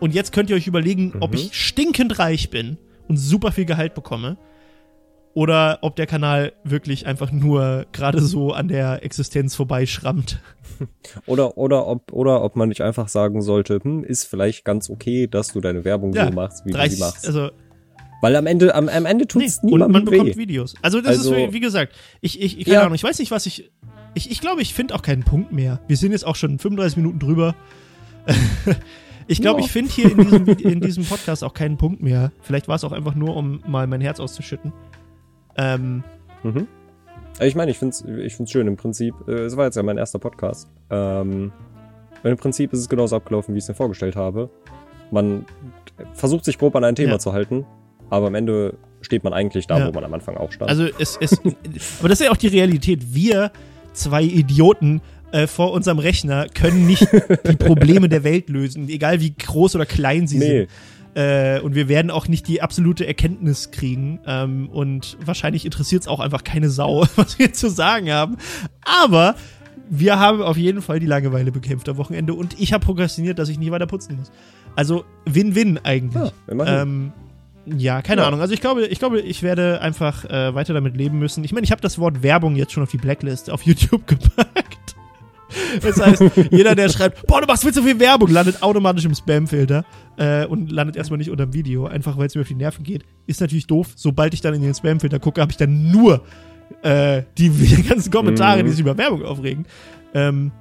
Und 0.00 0.14
jetzt 0.14 0.32
könnt 0.32 0.50
ihr 0.50 0.56
euch 0.56 0.66
überlegen, 0.66 1.14
ob 1.20 1.30
Mhm. 1.32 1.36
ich 1.38 1.54
stinkend 1.54 2.18
reich 2.18 2.50
bin 2.50 2.76
und 3.08 3.16
super 3.16 3.50
viel 3.52 3.64
Gehalt 3.64 3.94
bekomme. 3.94 4.36
Oder 5.38 5.78
ob 5.82 5.94
der 5.94 6.06
Kanal 6.06 6.52
wirklich 6.64 7.06
einfach 7.06 7.30
nur 7.30 7.86
gerade 7.92 8.20
so 8.20 8.50
an 8.52 8.66
der 8.66 9.04
Existenz 9.04 9.54
vorbeischrammt. 9.54 10.40
oder, 11.26 11.56
oder, 11.56 11.86
ob, 11.86 12.12
oder 12.12 12.42
ob 12.42 12.56
man 12.56 12.68
nicht 12.68 12.80
einfach 12.82 13.06
sagen 13.06 13.40
sollte, 13.40 13.78
hm, 13.80 14.02
ist 14.02 14.24
vielleicht 14.24 14.64
ganz 14.64 14.90
okay, 14.90 15.28
dass 15.28 15.52
du 15.52 15.60
deine 15.60 15.84
Werbung 15.84 16.12
Ja, 16.12 16.26
so 16.26 16.32
machst, 16.32 16.66
wie 16.66 16.70
du 16.72 16.76
30, 16.78 16.96
sie 16.98 17.04
machst. 17.04 17.24
also 17.26 17.50
Weil 18.20 18.34
am 18.34 18.46
Ende, 18.46 18.74
am, 18.74 18.88
am 18.88 19.06
Ende 19.06 19.22
Nee, 19.24 19.44
tut's 19.44 19.58
und 19.62 19.70
man 19.70 19.80
niemandem 19.92 20.10
bekommt 20.10 20.30
weh. 20.30 20.36
Videos. 20.40 20.74
Also 20.82 21.00
das 21.00 21.18
Also- 21.18 21.34
ist, 21.34 21.38
wie- 21.50 21.52
wie 21.52 21.60
gesagt, 21.60 21.94
ich, 22.20 22.40
ich, 22.42 22.58
keine 22.64 22.74
Ja. 22.74 22.80
Ahnung, 22.82 22.96
ich 22.96 23.04
weiß 23.04 23.20
nicht, 23.20 23.30
was 23.30 23.46
ich, 23.46 23.70
ich, 24.14 24.32
ich 24.32 24.40
glaube, 24.40 24.60
ich 24.60 24.74
finde 24.74 24.96
auch 24.96 25.02
keinen 25.02 25.22
Punkt 25.22 25.52
mehr. 25.52 25.78
Wir 25.86 25.96
sind 25.96 26.10
jetzt 26.10 26.26
auch 26.26 26.34
schon 26.34 26.58
35 26.58 26.96
Minuten 26.96 27.20
drüber. 27.20 27.54
ich 29.28 29.40
glaube, 29.40 29.60
Ja. 29.60 29.66
ich 29.66 29.70
finde 29.72 29.92
hier 29.92 30.10
in 30.10 30.18
diesem, 30.18 30.46
in 30.48 30.80
diesem 30.80 31.04
Podcast 31.04 31.44
auch 31.44 31.54
keinen 31.54 31.76
Punkt 31.76 32.02
mehr. 32.02 32.32
Vielleicht 32.40 32.66
war 32.66 32.74
es 32.76 32.82
auch 32.82 32.92
einfach 32.92 33.14
nur, 33.14 33.36
um 33.36 33.62
mal 33.68 33.86
mein 33.86 34.00
Herz 34.00 34.18
auszuschütten. 34.20 34.72
Ähm, 35.58 36.02
Mhm. 36.44 36.66
Ich 37.40 37.54
meine, 37.56 37.70
ich 37.70 37.78
find's, 37.78 38.02
ich 38.04 38.34
find's 38.36 38.50
schön. 38.52 38.66
Im 38.68 38.76
Prinzip, 38.76 39.14
äh, 39.26 39.32
es 39.32 39.56
war 39.56 39.64
jetzt 39.66 39.74
ja 39.76 39.82
mein 39.82 39.98
erster 39.98 40.18
Podcast. 40.20 40.68
Ähm, 40.90 41.52
im 42.24 42.36
Prinzip 42.36 42.72
ist 42.72 42.78
es 42.80 42.88
genauso 42.88 43.16
abgelaufen, 43.16 43.54
wie 43.54 43.58
ich 43.58 43.64
es 43.64 43.68
mir 43.68 43.74
vorgestellt 43.74 44.16
habe. 44.16 44.50
Man 45.10 45.44
versucht 46.14 46.44
sich 46.44 46.58
grob 46.58 46.74
an 46.76 46.84
ein 46.84 46.94
Thema 46.94 47.12
Ja. 47.12 47.18
zu 47.18 47.32
halten, 47.32 47.64
aber 48.10 48.28
am 48.28 48.34
Ende 48.34 48.74
steht 49.02 49.24
man 49.24 49.32
eigentlich 49.32 49.66
da, 49.66 49.78
Ja. 49.78 49.88
wo 49.88 49.92
man 49.92 50.04
am 50.04 50.14
Anfang 50.14 50.36
auch 50.36 50.50
stand. 50.52 50.70
also 50.70 50.84
es, 50.98 51.16
es, 51.20 51.32
aber 52.00 52.08
das 52.08 52.20
ist 52.20 52.26
ja 52.26 52.30
auch 52.32 52.36
die 52.36 52.48
Realität. 52.48 53.14
Wir 53.14 53.50
zwei 53.92 54.22
Idioten 54.22 55.00
äh, 55.32 55.46
vor 55.46 55.72
unserem 55.72 55.98
Rechner 55.98 56.46
können 56.48 56.86
nicht 56.86 57.06
die 57.50 57.56
Probleme 57.56 58.08
der 58.08 58.24
Welt 58.24 58.48
lösen, 58.48 58.88
egal 58.88 59.20
wie 59.20 59.34
groß 59.34 59.74
oder 59.76 59.86
klein 59.86 60.26
sie 60.26 60.38
sind. 60.38 60.68
Äh, 61.18 61.60
und 61.60 61.74
wir 61.74 61.88
werden 61.88 62.12
auch 62.12 62.28
nicht 62.28 62.46
die 62.46 62.62
absolute 62.62 63.04
Erkenntnis 63.06 63.72
kriegen. 63.72 64.20
Ähm, 64.24 64.68
und 64.68 65.16
wahrscheinlich 65.24 65.64
interessiert 65.64 66.02
es 66.02 66.08
auch 66.08 66.20
einfach 66.20 66.44
keine 66.44 66.70
Sau, 66.70 67.06
was 67.16 67.38
wir 67.40 67.52
zu 67.52 67.68
sagen 67.70 68.12
haben. 68.12 68.36
Aber 69.02 69.34
wir 69.90 70.18
haben 70.20 70.42
auf 70.42 70.56
jeden 70.56 70.80
Fall 70.80 71.00
die 71.00 71.06
Langeweile 71.06 71.50
bekämpft 71.50 71.88
am 71.88 71.96
Wochenende 71.96 72.34
und 72.34 72.60
ich 72.60 72.72
habe 72.72 72.84
prokrastiniert, 72.84 73.38
dass 73.38 73.48
ich 73.48 73.58
nicht 73.58 73.70
weiter 73.72 73.86
putzen 73.86 74.16
muss. 74.16 74.30
Also 74.76 75.04
Win-Win 75.24 75.80
eigentlich. 75.82 76.30
ja. 76.56 76.82
Ähm, 76.82 77.12
ja, 77.66 78.00
keine 78.00 78.20
Ja. 78.22 78.28
Ahnung. 78.28 78.40
Also 78.40 78.54
ich 78.54 78.60
glaube, 78.60 78.86
ich 78.86 78.98
glaube, 79.00 79.20
ich 79.20 79.42
werde 79.42 79.80
einfach 79.80 80.24
äh, 80.24 80.54
weiter 80.54 80.72
damit 80.72 80.96
leben 80.96 81.18
müssen. 81.18 81.42
Ich 81.42 81.52
meine, 81.52 81.64
ich 81.64 81.70
habe 81.72 81.80
das 81.82 81.98
Wort 81.98 82.22
Werbung 82.22 82.54
jetzt 82.54 82.72
schon 82.72 82.82
auf 82.82 82.90
die 82.90 82.96
Blacklist 82.96 83.50
auf 83.50 83.62
YouTube 83.62 84.06
gepackt. 84.06 84.94
Das 85.82 86.00
heißt, 86.00 86.22
jeder, 86.50 86.74
der 86.74 86.90
schreibt, 86.90 87.26
boah, 87.26 87.40
du 87.40 87.46
machst 87.46 87.64
viel 87.64 87.72
zu 87.72 87.82
viel 87.82 87.98
Werbung, 87.98 88.30
landet 88.30 88.62
automatisch 88.62 89.04
im 89.06 89.14
Spam-Filter 89.14 89.84
äh, 90.18 90.44
und 90.46 90.70
landet 90.70 90.96
erstmal 90.96 91.18
nicht 91.18 91.30
unter 91.30 91.46
dem 91.46 91.54
Video, 91.54 91.86
einfach 91.86 92.18
weil 92.18 92.26
es 92.26 92.34
mir 92.34 92.42
auf 92.42 92.48
die 92.48 92.54
Nerven 92.54 92.84
geht. 92.84 93.04
Ist 93.26 93.40
natürlich 93.40 93.66
doof. 93.66 93.92
Sobald 93.96 94.34
ich 94.34 94.40
dann 94.40 94.52
in 94.54 94.62
den 94.62 94.74
Spam-Filter 94.74 95.18
gucke, 95.18 95.40
habe 95.40 95.50
ich 95.50 95.56
dann 95.56 95.90
nur 95.90 96.22
äh, 96.82 97.22
die, 97.38 97.48
die 97.50 97.82
ganzen 97.82 98.10
Kommentare, 98.10 98.60
Mhm. 98.62 98.66
die 98.66 98.70
sich 98.72 98.80
über 98.80 98.98
Werbung 98.98 99.24
aufregen. 99.24 99.66
Ähm, 100.14 100.52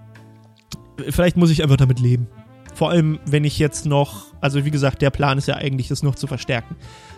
vielleicht 1.09 1.37
muss 1.37 1.49
ich 1.51 1.61
einfach 1.63 1.77
damit 1.77 1.99
leben. 1.99 2.27
Vor 2.73 2.91
allem, 2.91 3.17
wenn 3.25 3.43
ich 3.43 3.57
jetzt 3.57 3.85
noch, 3.87 4.33
also 4.39 4.63
wie 4.63 4.71
gesagt, 4.71 5.01
der 5.01 5.09
Plan 5.09 5.37
ist 5.39 5.47
ja 5.47 5.55
eigentlich, 5.55 5.87
das 5.87 6.03
noch 6.03 6.15
zu 6.15 6.27
verstärken. 6.27 6.75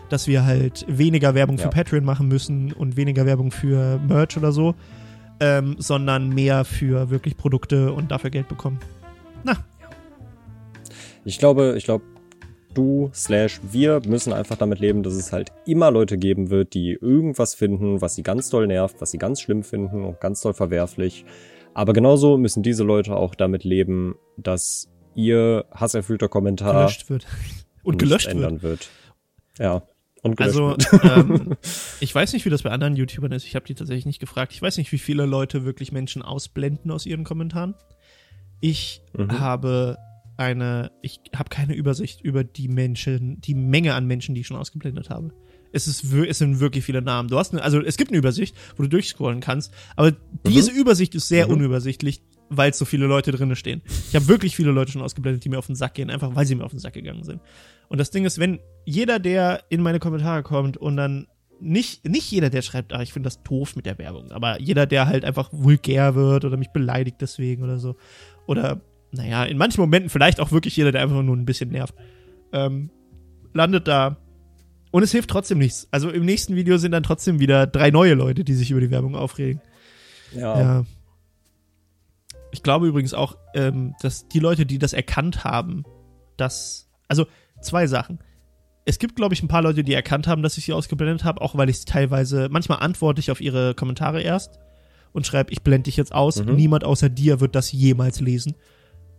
Dass 0.08 0.26
wir 0.28 0.46
halt 0.46 0.86
weniger 0.88 1.36
Werbung 1.36 1.58
für 1.58 1.66
Ja. 1.66 1.70
Patreon 1.70 2.04
machen 2.06 2.28
müssen 2.30 2.72
und 2.72 2.96
weniger 2.98 3.26
Werbung 3.26 3.52
für 3.52 4.00
Merch 4.08 4.38
oder 4.38 4.52
so, 4.54 4.74
ähm, 5.42 5.76
sondern 5.78 6.30
mehr 6.30 6.64
für 6.66 7.10
wirklich 7.10 7.36
Produkte 7.38 7.92
und 7.94 8.10
dafür 8.12 8.30
Geld 8.30 8.48
bekommen. 8.48 8.80
Ich 11.26 11.38
glaube, 11.38 11.76
ich 11.78 11.84
glaube, 11.84 12.04
du 12.80 13.12
slash 13.14 13.60
wir 13.72 14.02
müssen 14.08 14.32
einfach 14.34 14.56
damit 14.58 14.80
leben, 14.80 15.04
dass 15.04 15.14
es 15.14 15.32
halt 15.34 15.52
immer 15.66 15.92
Leute 15.92 16.18
geben 16.18 16.50
wird, 16.50 16.74
die 16.74 16.92
irgendwas 16.94 17.54
finden, 17.56 18.02
was 18.02 18.16
sie 18.16 18.24
ganz 18.24 18.50
doll 18.50 18.68
nervt, 18.68 19.02
was 19.02 19.12
sie 19.12 19.18
ganz 19.18 19.42
schlimm 19.42 19.64
finden 19.64 20.04
und 20.06 20.20
ganz 20.22 20.42
doll 20.42 20.54
verwerflich. 20.54 21.26
Aber 21.74 21.94
genauso 21.94 22.38
müssen 22.38 22.64
diese 22.64 22.84
Leute 22.84 23.16
auch 23.16 23.36
damit 23.36 23.64
leben, 23.64 24.16
dass 24.38 24.90
ihr 25.16 25.66
hasserfüllter 25.72 26.30
Kommentar 26.30 26.74
Gelöscht 26.74 27.10
wird. 27.10 27.28
Und 27.84 27.98
gelöscht 27.98 28.28
wird. 28.28 28.36
ändern 28.36 28.62
wird. 28.62 28.90
Ja. 29.58 29.84
Und 30.22 30.36
gelöscht 30.38 30.58
Also, 30.60 30.70
wird. 30.70 31.18
ähm, 31.18 31.56
ich 32.02 32.14
weiß 32.14 32.34
nicht, 32.34 32.46
wie 32.46 32.50
das 32.50 32.64
bei 32.64 32.72
anderen 32.72 32.96
YouTubern 32.96 33.32
ist. 33.32 33.46
Ich 33.46 33.56
habe 33.56 33.66
die 33.66 33.74
tatsächlich 33.76 34.06
nicht 34.06 34.20
gefragt. 34.20 34.52
Ich 34.54 34.62
weiß 34.62 34.78
nicht, 34.78 34.92
wie 34.92 34.98
viele 34.98 35.26
Leute 35.26 35.64
wirklich 35.66 35.92
Menschen 35.92 36.22
ausblenden 36.22 36.92
aus 36.92 37.06
ihren 37.06 37.24
Kommentaren. 37.24 37.76
Ich 38.62 39.02
Mhm. 39.18 39.40
habe 39.40 39.98
eine, 40.40 40.92
ich 41.02 41.20
habe 41.36 41.50
keine 41.50 41.76
Übersicht 41.76 42.22
über 42.22 42.44
die 42.44 42.68
Menschen, 42.70 43.42
die 43.42 43.54
Menge 43.54 43.94
an 43.94 44.08
Menschen, 44.08 44.34
die 44.34 44.42
ich 44.42 44.48
schon 44.48 44.58
ausgeblendet 44.58 45.10
habe. 45.10 45.32
Es 45.72 45.88
ist, 45.88 46.04
es 46.12 46.38
sind 46.40 46.60
wirklich 46.60 46.84
viele 46.84 47.02
Namen. 47.02 47.30
Du 47.30 47.38
hast 47.38 47.52
eine, 47.54 47.62
also 47.62 47.80
es 47.82 47.98
gibt 47.98 48.10
eine 48.10 48.18
Übersicht, 48.18 48.56
wo 48.76 48.84
du 48.84 48.90
durchscrollen 48.90 49.40
kannst, 49.42 49.72
aber 49.96 50.14
diese 50.48 50.72
Übersicht 50.72 51.14
ist 51.14 51.28
sehr 51.28 51.46
Mhm. 51.48 51.54
unübersichtlich, 51.54 52.24
weil 52.50 52.74
so 52.74 52.86
viele 52.86 53.06
Leute 53.06 53.32
drinne 53.32 53.56
stehen. 53.56 53.84
Ich 54.08 54.16
habe 54.16 54.28
wirklich 54.28 54.56
viele 54.56 54.72
Leute 54.72 54.92
schon 54.94 55.04
ausgeblendet, 55.04 55.46
die 55.46 55.50
mir 55.50 55.60
auf 55.60 55.68
den 55.68 55.76
Sack 55.76 55.94
gehen, 55.94 56.10
einfach 56.10 56.34
weil 56.36 56.48
sie 56.48 56.56
mir 56.56 56.64
auf 56.64 56.72
den 56.72 56.80
Sack 56.80 56.94
gegangen 56.94 57.24
sind. 57.24 57.42
Und 57.90 58.00
das 58.00 58.10
Ding 58.10 58.26
ist, 58.26 58.40
wenn 58.40 58.60
jeder, 58.86 59.20
der 59.20 59.64
in 59.70 59.82
meine 59.82 60.00
Kommentare 60.00 60.42
kommt 60.42 60.78
und 60.78 60.98
dann 60.98 61.28
nicht, 61.60 62.08
nicht 62.08 62.32
jeder, 62.32 62.50
der 62.50 62.62
schreibt, 62.62 62.94
ah, 62.94 63.02
ich 63.02 63.12
finde 63.14 63.28
das 63.28 63.44
doof 63.44 63.76
mit 63.76 63.86
der 63.86 63.98
Werbung, 63.98 64.32
aber 64.32 64.60
jeder, 64.62 64.86
der 64.88 65.06
halt 65.08 65.26
einfach 65.26 65.50
vulgär 65.52 66.16
wird 66.16 66.46
oder 66.46 66.56
mich 66.58 66.70
beleidigt 66.70 67.18
deswegen 67.20 67.64
oder 67.64 67.78
so. 67.78 67.98
Oder, 68.48 68.82
naja, 69.12 69.44
in 69.46 69.58
manchen 69.58 69.82
Momenten 69.82 70.10
vielleicht 70.10 70.40
auch 70.40 70.52
wirklich 70.52 70.76
jeder, 70.78 70.92
der 70.92 71.02
einfach 71.02 71.22
nur 71.22 71.36
ein 71.36 71.46
bisschen 71.46 71.70
nervt, 71.70 71.96
ähm, 72.54 72.90
landet 73.54 73.88
da. 73.88 74.18
Und 74.92 75.04
es 75.04 75.12
hilft 75.12 75.30
trotzdem 75.30 75.60
nichts. 75.60 75.88
Also 75.92 76.10
im 76.10 76.26
nächsten 76.26 76.56
Video 76.56 76.78
sind 76.78 76.92
dann 76.94 77.04
trotzdem 77.04 77.40
wieder 77.40 77.68
drei 77.68 77.92
neue 77.92 78.16
Leute, 78.16 78.44
die 78.44 78.54
sich 78.56 78.72
über 78.72 78.82
die 78.82 78.90
Werbung 78.92 79.16
aufregen. 79.16 79.62
ja. 80.34 80.60
Ja. 80.60 80.86
Ich 82.52 82.64
glaube 82.64 82.88
übrigens 82.88 83.14
auch, 83.14 83.38
ähm, 83.54 83.94
dass 84.02 84.28
die 84.28 84.40
Leute, 84.40 84.66
die 84.66 84.80
das 84.80 84.94
erkannt 84.94 85.44
haben, 85.44 85.84
dass, 86.36 86.90
also 87.08 87.28
zwei 87.62 87.86
Sachen. 87.86 88.20
Es 88.86 88.98
gibt, 88.98 89.16
glaube 89.16 89.36
ich, 89.36 89.44
ein 89.44 89.48
paar 89.48 89.62
Leute, 89.62 89.84
die 89.84 89.94
erkannt 89.94 90.26
haben, 90.26 90.42
dass 90.42 90.58
ich 90.58 90.66
sie 90.66 90.74
ausgeblendet 90.74 91.24
habe, 91.24 91.42
auch 91.42 91.56
weil 91.56 91.70
ich 91.70 91.86
teilweise, 91.86 92.48
manchmal 92.50 92.80
antworte 92.80 93.20
ich 93.20 93.30
auf 93.30 93.40
ihre 93.40 93.76
Kommentare 93.76 94.22
erst 94.24 94.58
und 95.12 95.28
schreibe, 95.28 95.52
ich 95.52 95.62
blende 95.62 95.84
dich 95.84 95.98
jetzt 95.98 96.12
aus, 96.12 96.44
Mhm. 96.44 96.56
niemand 96.56 96.84
außer 96.86 97.08
dir 97.10 97.40
wird 97.40 97.54
das 97.56 97.72
jemals 97.72 98.20
lesen 98.20 98.56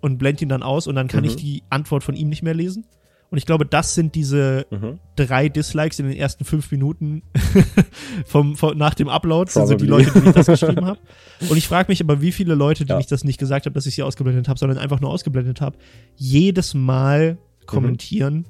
und 0.01 0.19
blende 0.19 0.43
ihn 0.43 0.49
dann 0.49 0.63
aus 0.63 0.87
und 0.87 0.95
dann 0.95 1.09
kann 1.09 1.21
Mhm. 1.21 1.27
ich 1.31 1.37
die 1.37 1.63
Antwort 1.71 2.03
von 2.05 2.15
ihm 2.15 2.29
nicht 2.29 2.43
mehr 2.43 2.55
lesen. 2.55 2.87
Und 3.31 3.39
ich 3.39 3.47
glaube, 3.47 3.65
das 3.65 3.95
sind 3.95 4.17
diese 4.17 4.67
Mhm. 4.71 4.99
drei 5.15 5.49
Dislikes 5.49 6.01
in 6.01 6.09
den 6.09 6.17
ersten 6.17 6.45
fünf 6.45 6.71
Minuten 6.73 7.23
vom, 8.27 8.57
vom, 8.57 8.77
nach 8.77 8.95
dem 8.95 9.09
Upload. 9.09 9.51
Das 9.55 9.69
sind 9.69 9.81
die. 9.81 9.87
Leute, 9.87 10.11
denen 10.11 10.27
ich 10.29 10.33
das 10.33 10.47
geschrieben 10.47 10.85
habe. 10.85 10.99
Und 11.49 11.57
ich 11.57 11.69
frage 11.69 11.91
mich 11.93 12.01
aber, 12.03 12.21
wie 12.21 12.33
viele 12.33 12.55
Leute, 12.57 12.85
denen 12.85 12.97
Ja. 12.97 13.01
ich 13.01 13.07
das 13.07 13.23
nicht 13.23 13.39
gesagt 13.39 13.67
habe, 13.67 13.75
dass 13.75 13.87
ich 13.87 13.95
sie 13.95 14.03
ausgeblendet 14.03 14.49
habe, 14.49 14.59
sondern 14.59 14.79
einfach 14.79 15.01
nur 15.01 15.11
ausgeblendet 15.11 15.61
habe, 15.61 15.79
jedes 16.17 16.75
Mal 16.75 17.39
kommentieren 17.67 18.47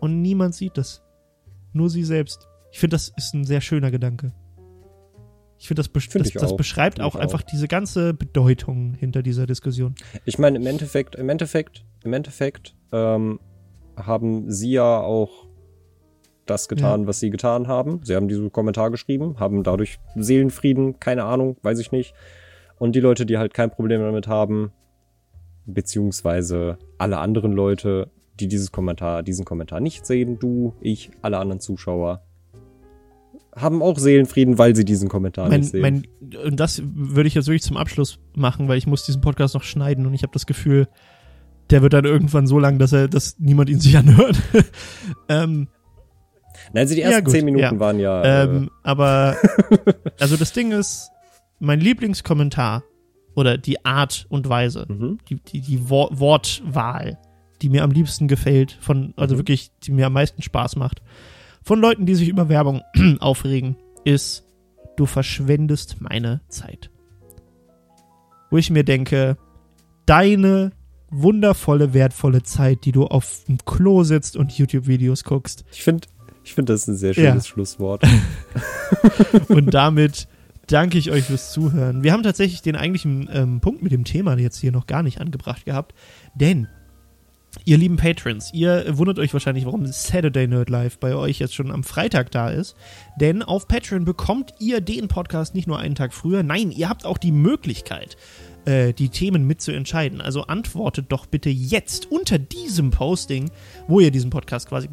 und 0.00 0.20
niemand 0.22 0.54
sieht 0.56 0.76
das. 0.76 1.02
Nur 1.72 1.88
sie 1.88 2.02
selbst. 2.02 2.48
Ich 2.72 2.80
finde, 2.80 2.94
das 2.96 3.12
ist 3.16 3.32
ein 3.34 3.44
sehr 3.44 3.60
schöner 3.60 3.92
Gedanke. 3.92 4.32
Ich 5.60 5.68
finde, 5.68 5.80
das, 5.80 5.88
besch 5.90 6.08
Find 6.08 6.24
das, 6.24 6.32
das 6.32 6.52
auch. 6.52 6.56
beschreibt 6.56 6.96
Find 6.96 7.06
auch 7.06 7.16
einfach 7.16 7.42
diese 7.42 7.68
ganze 7.68 8.14
Bedeutung 8.14 8.94
hinter 8.94 9.22
dieser 9.22 9.46
Diskussion. 9.46 9.94
Ich 10.24 10.38
meine, 10.38 10.56
im 10.56 10.66
Endeffekt, 10.66 11.16
im 11.16 11.28
Endeffekt, 11.28 11.84
im 12.02 12.14
Endeffekt 12.14 12.74
ähm, 12.92 13.38
haben 13.94 14.50
sie 14.50 14.72
ja 14.72 15.00
auch 15.00 15.46
das 16.46 16.66
getan, 16.66 17.06
was 17.06 17.20
sie 17.20 17.28
getan 17.28 17.68
haben. 17.68 18.00
Sie 18.04 18.16
haben 18.16 18.26
diesen 18.26 18.50
Kommentar 18.52 18.90
geschrieben, 18.90 19.38
haben 19.38 19.62
dadurch 19.62 20.00
Seelenfrieden, 20.16 20.98
keine 20.98 21.24
Ahnung, 21.24 21.58
weiß 21.62 21.78
ich 21.78 21.92
nicht. 21.92 22.14
Und 22.78 22.96
die 22.96 23.00
Leute, 23.00 23.26
die 23.26 23.36
halt 23.36 23.52
kein 23.52 23.70
Problem 23.70 24.00
damit 24.00 24.28
haben, 24.28 24.72
beziehungsweise 25.66 26.78
alle 26.96 27.18
anderen 27.18 27.52
Leute, 27.52 28.10
die 28.40 28.48
dieses 28.48 28.72
Kommentar, 28.72 29.22
diesen 29.22 29.44
Kommentar 29.44 29.80
nicht 29.80 30.06
sehen, 30.06 30.38
du, 30.38 30.74
ich, 30.80 31.10
alle 31.20 31.36
anderen 31.36 31.60
Zuschauer, 31.60 32.22
haben 33.60 33.82
auch 33.82 33.98
Seelenfrieden, 33.98 34.58
weil 34.58 34.74
sie 34.76 34.84
diesen 34.84 35.08
Kommentar 35.08 35.48
mein, 35.48 35.60
nicht 35.60 35.70
sehen. 35.72 35.80
mein, 35.80 36.06
und 36.44 36.58
das 36.60 36.82
würde 36.84 37.28
ich 37.28 37.34
jetzt 37.34 37.46
wirklich 37.46 37.62
zum 37.62 37.76
Abschluss 37.76 38.18
machen, 38.34 38.68
weil 38.68 38.78
ich 38.78 38.86
muss 38.86 39.04
diesen 39.04 39.20
Podcast 39.20 39.54
noch 39.54 39.62
schneiden 39.62 40.06
und 40.06 40.14
ich 40.14 40.22
habe 40.22 40.32
das 40.32 40.46
Gefühl, 40.46 40.88
der 41.70 41.82
wird 41.82 41.92
dann 41.92 42.04
irgendwann 42.04 42.46
so 42.46 42.58
lang, 42.58 42.78
dass 42.78 42.92
er, 42.92 43.08
dass 43.08 43.38
niemand 43.38 43.70
ihn 43.70 43.80
sich 43.80 43.96
anhört. 43.96 44.36
ähm, 45.28 45.68
Nein, 46.72 46.82
also 46.82 46.94
die 46.94 47.00
Ja, 47.00 47.08
ersten 47.10 47.24
gut, 47.24 47.32
zehn 47.32 47.44
Minuten 47.44 47.62
ja. 47.64 47.78
waren 47.80 47.98
ja. 47.98 48.22
äh, 48.22 48.44
ähm, 48.44 48.70
aber 48.82 49.36
also 50.20 50.36
das 50.36 50.52
Ding 50.52 50.72
ist, 50.72 51.10
mein 51.58 51.80
Lieblingskommentar 51.80 52.82
oder 53.34 53.56
die 53.58 53.84
Art 53.84 54.26
und 54.28 54.48
Weise, 54.48 54.86
mhm. 54.88 55.18
die, 55.28 55.36
die, 55.36 55.60
die 55.60 55.88
Wor 55.88 56.10
Wortwahl, 56.12 57.18
die 57.62 57.68
mir 57.68 57.84
am 57.84 57.90
liebsten 57.92 58.28
gefällt, 58.28 58.76
von, 58.80 59.14
also 59.16 59.34
Mhm. 59.34 59.38
wirklich, 59.38 59.70
die 59.82 59.92
mir 59.92 60.06
am 60.06 60.12
meisten 60.12 60.42
Spaß 60.42 60.76
macht, 60.76 61.02
von 61.62 61.80
Leuten, 61.80 62.06
die 62.06 62.14
sich 62.14 62.28
über 62.28 62.48
Werbung 62.48 62.82
aufregen, 63.20 63.76
ist, 64.04 64.44
du 64.96 65.06
verschwendest 65.06 66.00
meine 66.00 66.40
Zeit. 66.48 66.90
Wo 68.50 68.56
ich 68.56 68.70
mir 68.70 68.84
denke, 68.84 69.36
deine 70.06 70.72
wundervolle, 71.10 71.92
wertvolle 71.94 72.42
Zeit, 72.42 72.84
die 72.84 72.92
du 72.92 73.06
auf 73.06 73.44
dem 73.48 73.58
Klo 73.64 74.02
sitzt 74.04 74.36
und 74.36 74.52
YouTube-Videos 74.52 75.24
guckst, 75.24 75.64
Ich 75.72 75.82
finde, 75.82 76.08
ich 76.44 76.54
finde, 76.54 76.72
das 76.72 76.82
ist 76.82 76.88
ein 76.88 76.96
sehr 76.96 77.12
Ja. 77.12 77.30
schönes 77.30 77.46
Schlusswort. 77.46 78.02
Und 79.48 79.72
damit 79.74 80.26
danke 80.66 80.98
ich 80.98 81.10
euch 81.10 81.24
fürs 81.24 81.52
Zuhören. 81.52 82.02
Wir 82.02 82.12
haben 82.12 82.22
tatsächlich 82.22 82.62
den 82.62 82.76
eigentlichen 82.76 83.28
ähm, 83.32 83.60
Punkt 83.60 83.82
mit 83.82 83.92
dem 83.92 84.04
Thema 84.04 84.36
jetzt 84.38 84.58
hier 84.58 84.72
noch 84.72 84.86
gar 84.86 85.02
nicht 85.02 85.20
angebracht 85.20 85.64
gehabt, 85.64 85.94
denn 86.34 86.68
ihr 87.64 87.78
lieben 87.78 87.96
Patrons, 87.96 88.52
ihr 88.52 88.84
wundert 88.98 89.18
euch 89.18 89.32
wahrscheinlich, 89.32 89.64
warum 89.66 89.86
Saturday 89.86 90.46
Nerd 90.46 90.70
Live 90.70 90.98
bei 90.98 91.14
euch 91.14 91.38
jetzt 91.38 91.54
schon 91.54 91.70
am 91.70 91.84
Freitag 91.84 92.30
da 92.30 92.50
ist, 92.50 92.76
denn 93.20 93.42
auf 93.42 93.68
Patreon 93.68 94.04
bekommt 94.04 94.54
ihr 94.58 94.80
den 94.80 95.08
Podcast 95.08 95.54
nicht 95.54 95.66
nur 95.66 95.78
einen 95.78 95.94
Tag 95.94 96.12
früher, 96.14 96.42
nein, 96.42 96.70
ihr 96.70 96.88
habt 96.88 97.04
auch 97.04 97.18
die 97.18 97.32
Möglichkeit, 97.32 98.16
äh, 98.64 98.92
die 98.92 99.08
Themen 99.08 99.46
mitzuentscheiden. 99.46 100.20
Also 100.20 100.42
antwortet 100.42 101.06
doch 101.08 101.26
bitte 101.26 101.50
jetzt 101.50 102.10
unter 102.10 102.38
diesem 102.38 102.90
Posting, 102.90 103.50
wo 103.88 104.00
ihr 104.00 104.10
diesen 104.10 104.30
Podcast 104.30 104.68
quasi 104.68 104.88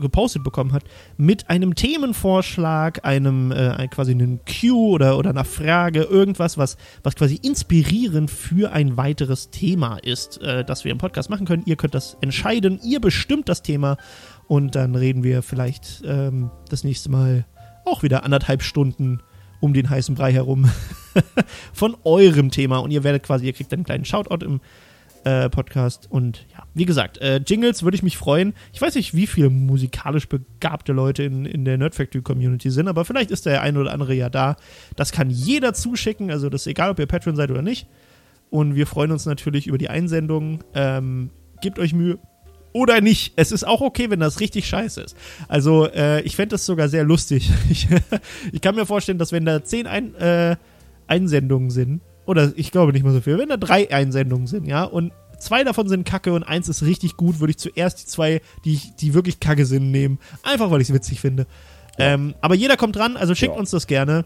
gepostet 0.00 0.44
bekommen 0.44 0.72
habt, 0.72 0.86
mit 1.16 1.50
einem 1.50 1.74
Themenvorschlag, 1.74 3.04
einem 3.04 3.52
äh, 3.52 3.86
quasi 3.88 4.12
einem 4.12 4.40
Cue 4.44 4.90
oder, 4.90 5.18
oder 5.18 5.30
einer 5.30 5.44
Frage, 5.44 6.02
irgendwas, 6.02 6.58
was, 6.58 6.76
was 7.02 7.16
quasi 7.16 7.38
inspirierend 7.42 8.30
für 8.30 8.72
ein 8.72 8.96
weiteres 8.96 9.50
Thema 9.50 9.98
ist, 9.98 10.40
äh, 10.42 10.64
das 10.64 10.84
wir 10.84 10.92
im 10.92 10.98
Podcast 10.98 11.30
machen 11.30 11.46
können. 11.46 11.62
Ihr 11.66 11.76
könnt 11.76 11.94
das 11.94 12.16
entscheiden, 12.20 12.80
ihr 12.82 13.00
bestimmt 13.00 13.48
das 13.48 13.62
Thema 13.62 13.96
und 14.46 14.74
dann 14.74 14.94
reden 14.94 15.22
wir 15.22 15.42
vielleicht 15.42 16.02
ähm, 16.04 16.50
das 16.68 16.84
nächste 16.84 17.10
Mal 17.10 17.46
auch 17.84 18.02
wieder 18.02 18.24
anderthalb 18.24 18.62
Stunden 18.62 19.20
um 19.60 19.72
den 19.74 19.88
heißen 19.90 20.14
Brei 20.14 20.32
herum 20.32 20.70
von 21.72 21.96
eurem 22.04 22.50
Thema 22.50 22.78
und 22.78 22.90
ihr 22.90 23.04
werdet 23.04 23.22
quasi, 23.22 23.46
ihr 23.46 23.52
kriegt 23.52 23.72
einen 23.72 23.84
kleinen 23.84 24.04
Shoutout 24.04 24.44
im 24.44 24.60
äh, 25.24 25.48
Podcast 25.48 26.10
und 26.10 26.46
ja, 26.52 26.64
wie 26.74 26.84
gesagt, 26.84 27.18
äh, 27.18 27.36
Jingles 27.36 27.82
würde 27.82 27.94
ich 27.94 28.02
mich 28.02 28.18
freuen. 28.18 28.52
Ich 28.72 28.82
weiß 28.82 28.94
nicht, 28.94 29.14
wie 29.14 29.26
viele 29.26 29.48
musikalisch 29.48 30.28
begabte 30.28 30.92
Leute 30.92 31.22
in, 31.22 31.46
in 31.46 31.64
der 31.64 31.78
Nerd 31.78 31.94
Factory 31.94 32.22
Community 32.22 32.70
sind, 32.70 32.88
aber 32.88 33.04
vielleicht 33.04 33.30
ist 33.30 33.46
der 33.46 33.62
ein 33.62 33.76
oder 33.76 33.92
andere 33.92 34.14
ja 34.14 34.28
da. 34.28 34.56
Das 34.96 35.12
kann 35.12 35.30
jeder 35.30 35.72
zuschicken, 35.72 36.30
also 36.30 36.50
das 36.50 36.62
ist 36.62 36.66
egal, 36.66 36.90
ob 36.90 36.98
ihr 36.98 37.06
Patreon 37.06 37.36
seid 37.36 37.50
oder 37.50 37.62
nicht. 37.62 37.86
Und 38.50 38.76
wir 38.76 38.86
freuen 38.86 39.10
uns 39.10 39.26
natürlich 39.26 39.66
über 39.66 39.78
die 39.78 39.88
Einsendungen. 39.88 40.62
Ähm, 40.74 41.30
gebt 41.60 41.78
euch 41.78 41.92
Mühe. 41.92 42.18
Oder 42.74 43.00
nicht. 43.00 43.32
Es 43.36 43.52
ist 43.52 43.64
auch 43.64 43.80
okay, 43.80 44.10
wenn 44.10 44.18
das 44.20 44.40
richtig 44.40 44.66
scheiße 44.66 45.00
ist. 45.00 45.16
Also, 45.48 45.88
äh, 45.88 46.20
ich 46.22 46.34
fände 46.34 46.54
das 46.54 46.66
sogar 46.66 46.88
sehr 46.88 47.04
lustig. 47.04 47.50
Ich, 47.70 47.86
ich 48.52 48.60
kann 48.60 48.74
mir 48.74 48.84
vorstellen, 48.84 49.16
dass 49.16 49.30
wenn 49.32 49.44
da 49.46 49.62
zehn 49.64 49.86
Ein, 49.86 50.14
äh, 50.16 50.56
Einsendungen 51.06 51.70
sind, 51.70 52.02
oder 52.26 52.52
ich 52.56 52.72
glaube 52.72 52.92
nicht 52.92 53.04
mal 53.04 53.12
so 53.12 53.20
viel, 53.20 53.38
wenn 53.38 53.48
da 53.48 53.56
drei 53.56 53.90
Einsendungen 53.92 54.46
sind, 54.48 54.66
ja, 54.66 54.82
und 54.84 55.12
zwei 55.38 55.62
davon 55.62 55.88
sind 55.88 56.04
kacke 56.04 56.32
und 56.32 56.42
eins 56.42 56.68
ist 56.68 56.82
richtig 56.82 57.16
gut, 57.16 57.38
würde 57.38 57.52
ich 57.52 57.58
zuerst 57.58 58.02
die 58.02 58.06
zwei, 58.06 58.40
die, 58.64 58.80
die 59.00 59.14
wirklich 59.14 59.38
kacke 59.40 59.66
sind, 59.66 59.90
nehmen. 59.92 60.18
Einfach, 60.42 60.70
weil 60.70 60.80
ich 60.80 60.88
es 60.88 60.94
witzig 60.94 61.20
finde. 61.20 61.46
Ähm, 61.98 62.34
aber 62.40 62.56
jeder 62.56 62.76
kommt 62.76 62.96
dran, 62.96 63.16
also 63.16 63.34
schickt 63.36 63.52
Ja. 63.54 63.58
uns 63.58 63.70
das 63.70 63.86
gerne. 63.86 64.24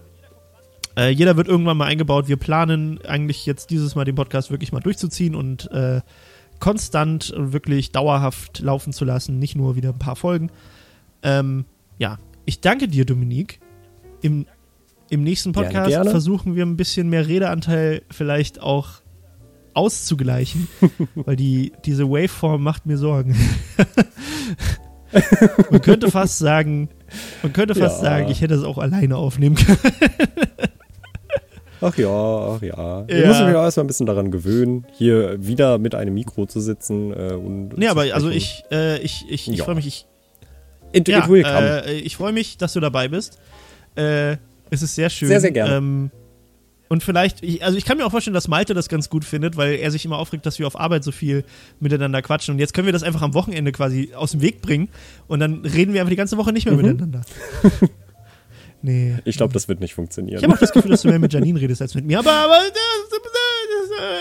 Äh, 0.96 1.10
jeder 1.10 1.36
wird 1.36 1.48
irgendwann 1.48 1.76
mal 1.76 1.84
eingebaut. 1.86 2.28
Wir 2.28 2.36
planen 2.38 2.98
eigentlich 3.04 3.44
jetzt 3.44 3.70
dieses 3.70 3.94
Mal 3.94 4.04
den 4.04 4.14
Podcast 4.14 4.50
wirklich 4.50 4.72
mal 4.72 4.80
durchzuziehen 4.80 5.34
und 5.34 5.70
äh, 5.70 6.00
konstant 6.60 7.30
und 7.30 7.52
wirklich 7.52 7.93
dauerhaft 7.93 8.60
laufen 8.60 8.93
zu 8.93 9.05
lassen, 9.05 9.39
nicht 9.39 9.56
nur 9.56 9.76
wieder 9.76 9.90
ein 9.90 9.98
paar 9.98 10.16
Folgen. 10.16 10.51
Ähm, 11.22 11.64
ja, 11.98 12.18
ich 12.44 12.60
danke 12.60 12.89
dir, 12.89 13.05
Dominik. 13.05 13.60
Im, 14.22 14.47
im 15.10 15.22
nächsten 15.22 15.52
Gerne, 15.52 15.68
Podcast 15.68 15.89
gerne. 15.90 16.10
versuchen 16.10 16.55
wir 16.56 16.64
ein 16.66 16.76
bisschen 16.76 17.09
mehr 17.09 17.26
Redeanteil 17.28 18.02
vielleicht 18.10 18.60
auch 18.60 19.01
auszugleichen, 19.74 20.66
weil 21.14 21.36
die, 21.36 21.72
diese 21.85 22.09
Waveform 22.09 22.62
macht 22.62 22.86
mir 22.86 22.98
Sorgen. 22.98 23.36
man 25.70 25.80
könnte 25.80 26.10
fast 26.10 26.39
sagen, 26.39 26.89
man 27.43 27.52
könnte 27.52 27.74
fast 27.74 28.02
Ja. 28.02 28.10
sagen, 28.10 28.28
ich 28.28 28.40
hätte 28.40 28.55
es 28.55 28.64
auch 28.64 28.78
alleine 28.78 29.16
aufnehmen 29.16 29.56
können. 29.56 29.78
Ach 31.80 31.96
ja, 31.96 32.09
ach 32.09 32.62
ja. 32.62 33.05
Ich 33.06 33.16
Ja. 33.16 33.26
muss 33.28 33.38
mich 33.40 33.55
auch 33.55 33.62
erstmal 33.62 33.84
ein 33.84 33.86
bisschen 33.88 34.06
daran 34.06 34.30
gewöhnen, 34.30 34.84
hier 34.92 35.36
wieder 35.44 35.78
mit 35.78 35.94
einem 35.94 36.14
Mikro 36.14 36.46
zu 36.46 36.60
sitzen. 36.60 37.12
Äh, 37.12 37.32
und 37.34 37.76
Nee, 37.78 37.86
zu 37.86 37.90
aber 37.92 38.02
also 38.14 38.30
ich, 38.30 38.64
äh, 38.70 38.98
ich, 38.98 39.24
ich, 39.28 39.48
ich 39.50 39.59
Ja. 39.59 39.64
freue 39.64 39.74
mich, 39.74 39.86
ich, 39.86 40.06
It, 40.92 41.06
ja, 41.09 41.26
it 41.28 41.44
äh, 41.46 41.92
ich 41.98 42.16
freue 42.16 42.32
mich, 42.32 42.56
dass 42.56 42.72
du 42.72 42.80
dabei 42.80 43.09
bist. 43.09 43.38
Äh, 43.94 44.36
es 44.70 44.82
ist 44.82 44.94
sehr 44.94 45.10
schön. 45.10 45.28
Sehr, 45.28 45.40
sehr 45.40 45.50
gerne. 45.50 45.76
Ähm, 45.76 46.10
und 46.88 47.02
vielleicht, 47.02 47.42
ich, 47.42 47.62
also 47.62 47.76
ich 47.76 47.84
kann 47.84 47.98
mir 47.98 48.06
auch 48.06 48.10
vorstellen, 48.10 48.32
dass 48.32 48.48
Malte 48.48 48.72
das 48.72 48.88
ganz 48.88 49.10
gut 49.10 49.26
findet, 49.26 49.59
weil 49.59 49.74
er 49.74 49.90
sich 49.90 50.06
immer 50.06 50.16
aufregt, 50.18 50.46
dass 50.46 50.59
wir 50.59 50.66
auf 50.66 50.80
Arbeit 50.80 51.05
so 51.05 51.12
viel 51.12 51.44
miteinander 51.80 52.22
quatschen. 52.22 52.55
Und 52.55 52.59
jetzt 52.60 52.72
können 52.72 52.86
wir 52.86 52.94
das 52.94 53.02
einfach 53.02 53.20
am 53.20 53.34
Wochenende 53.34 53.72
quasi 53.72 54.12
aus 54.14 54.30
dem 54.30 54.40
Weg 54.40 54.62
bringen 54.62 54.88
und 55.26 55.40
dann 55.40 55.66
reden 55.66 55.92
wir 55.92 56.00
einfach 56.00 56.10
die 56.10 56.16
ganze 56.16 56.38
Woche 56.38 56.52
nicht 56.55 56.64
mehr 56.64 56.74
Mhm. 56.74 56.82
miteinander. 56.82 57.20
nee. 58.82 59.16
ich 59.24 59.36
glaube, 59.36 59.52
das 59.52 59.68
wird 59.68 59.80
nicht 59.80 59.94
funktionieren. 59.94 60.38
Ich 60.38 60.44
habe 60.44 60.55
auch 60.55 60.59
das 60.59 60.72
Gefühl, 60.72 60.90
dass 60.90 61.02
du 61.02 61.09
mehr 61.09 61.18
mit 61.18 61.32
Janine 61.32 61.60
redest 61.60 61.82
als 61.82 61.94
mit 61.94 62.05
mir. 62.05 62.18
Aber, 62.18 62.32
aber 62.32 62.59
das, 62.59 63.18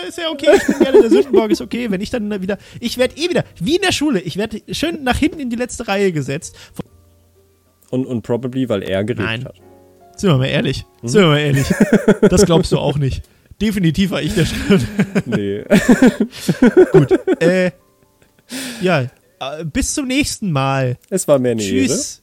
ist 0.08 0.18
ja 0.18 0.30
okay. 0.30 0.48
Ich 0.56 0.66
bin 0.66 0.78
gerne 0.78 1.00
der 1.00 1.10
Sündenbock, 1.10 1.50
ist 1.50 1.60
okay. 1.60 1.90
Wenn 1.90 2.00
ich 2.00 2.10
dann 2.10 2.42
wieder. 2.42 2.58
Ich 2.80 2.98
werde 2.98 3.16
eh 3.16 3.28
wieder, 3.28 3.44
wie 3.60 3.76
in 3.76 3.82
der 3.82 3.92
Schule, 3.92 4.20
ich 4.20 4.36
werde 4.36 4.60
schön 4.72 5.04
nach 5.04 5.16
hinten 5.16 5.40
in 5.40 5.50
die 5.50 5.56
letzte 5.56 5.86
Reihe 5.86 6.12
gesetzt. 6.12 6.56
Und, 7.90 8.06
und 8.06 8.22
probably, 8.22 8.68
weil 8.68 8.82
er 8.82 9.04
geredet 9.04 9.24
Nein. 9.24 9.44
hat. 9.44 9.54
Sind 10.16 10.30
wir 10.30 10.38
mal 10.38 10.46
ehrlich. 10.46 10.84
Mhm. 11.02 11.08
Sind 11.08 11.22
wir 11.22 11.28
mal 11.28 11.38
ehrlich. 11.38 11.66
Das 12.22 12.44
glaubst 12.44 12.72
du 12.72 12.78
auch 12.78 12.98
nicht. 12.98 13.22
Definitiv 13.60 14.10
war 14.10 14.22
ich 14.22 14.34
der 14.34 14.46
Schuld. 14.46 14.86
Nee. 15.26 15.58
äh, 17.40 17.70
ja, 18.80 19.02
äh, 19.02 19.64
bis 19.64 19.94
zum 19.94 20.06
nächsten 20.06 20.52
Mal. 20.52 20.96
es 21.10 21.26
war 21.26 21.38
mir 21.38 21.50
eine 21.52 21.62
Ehre. 21.62 21.86
Tschüss. 21.86 22.22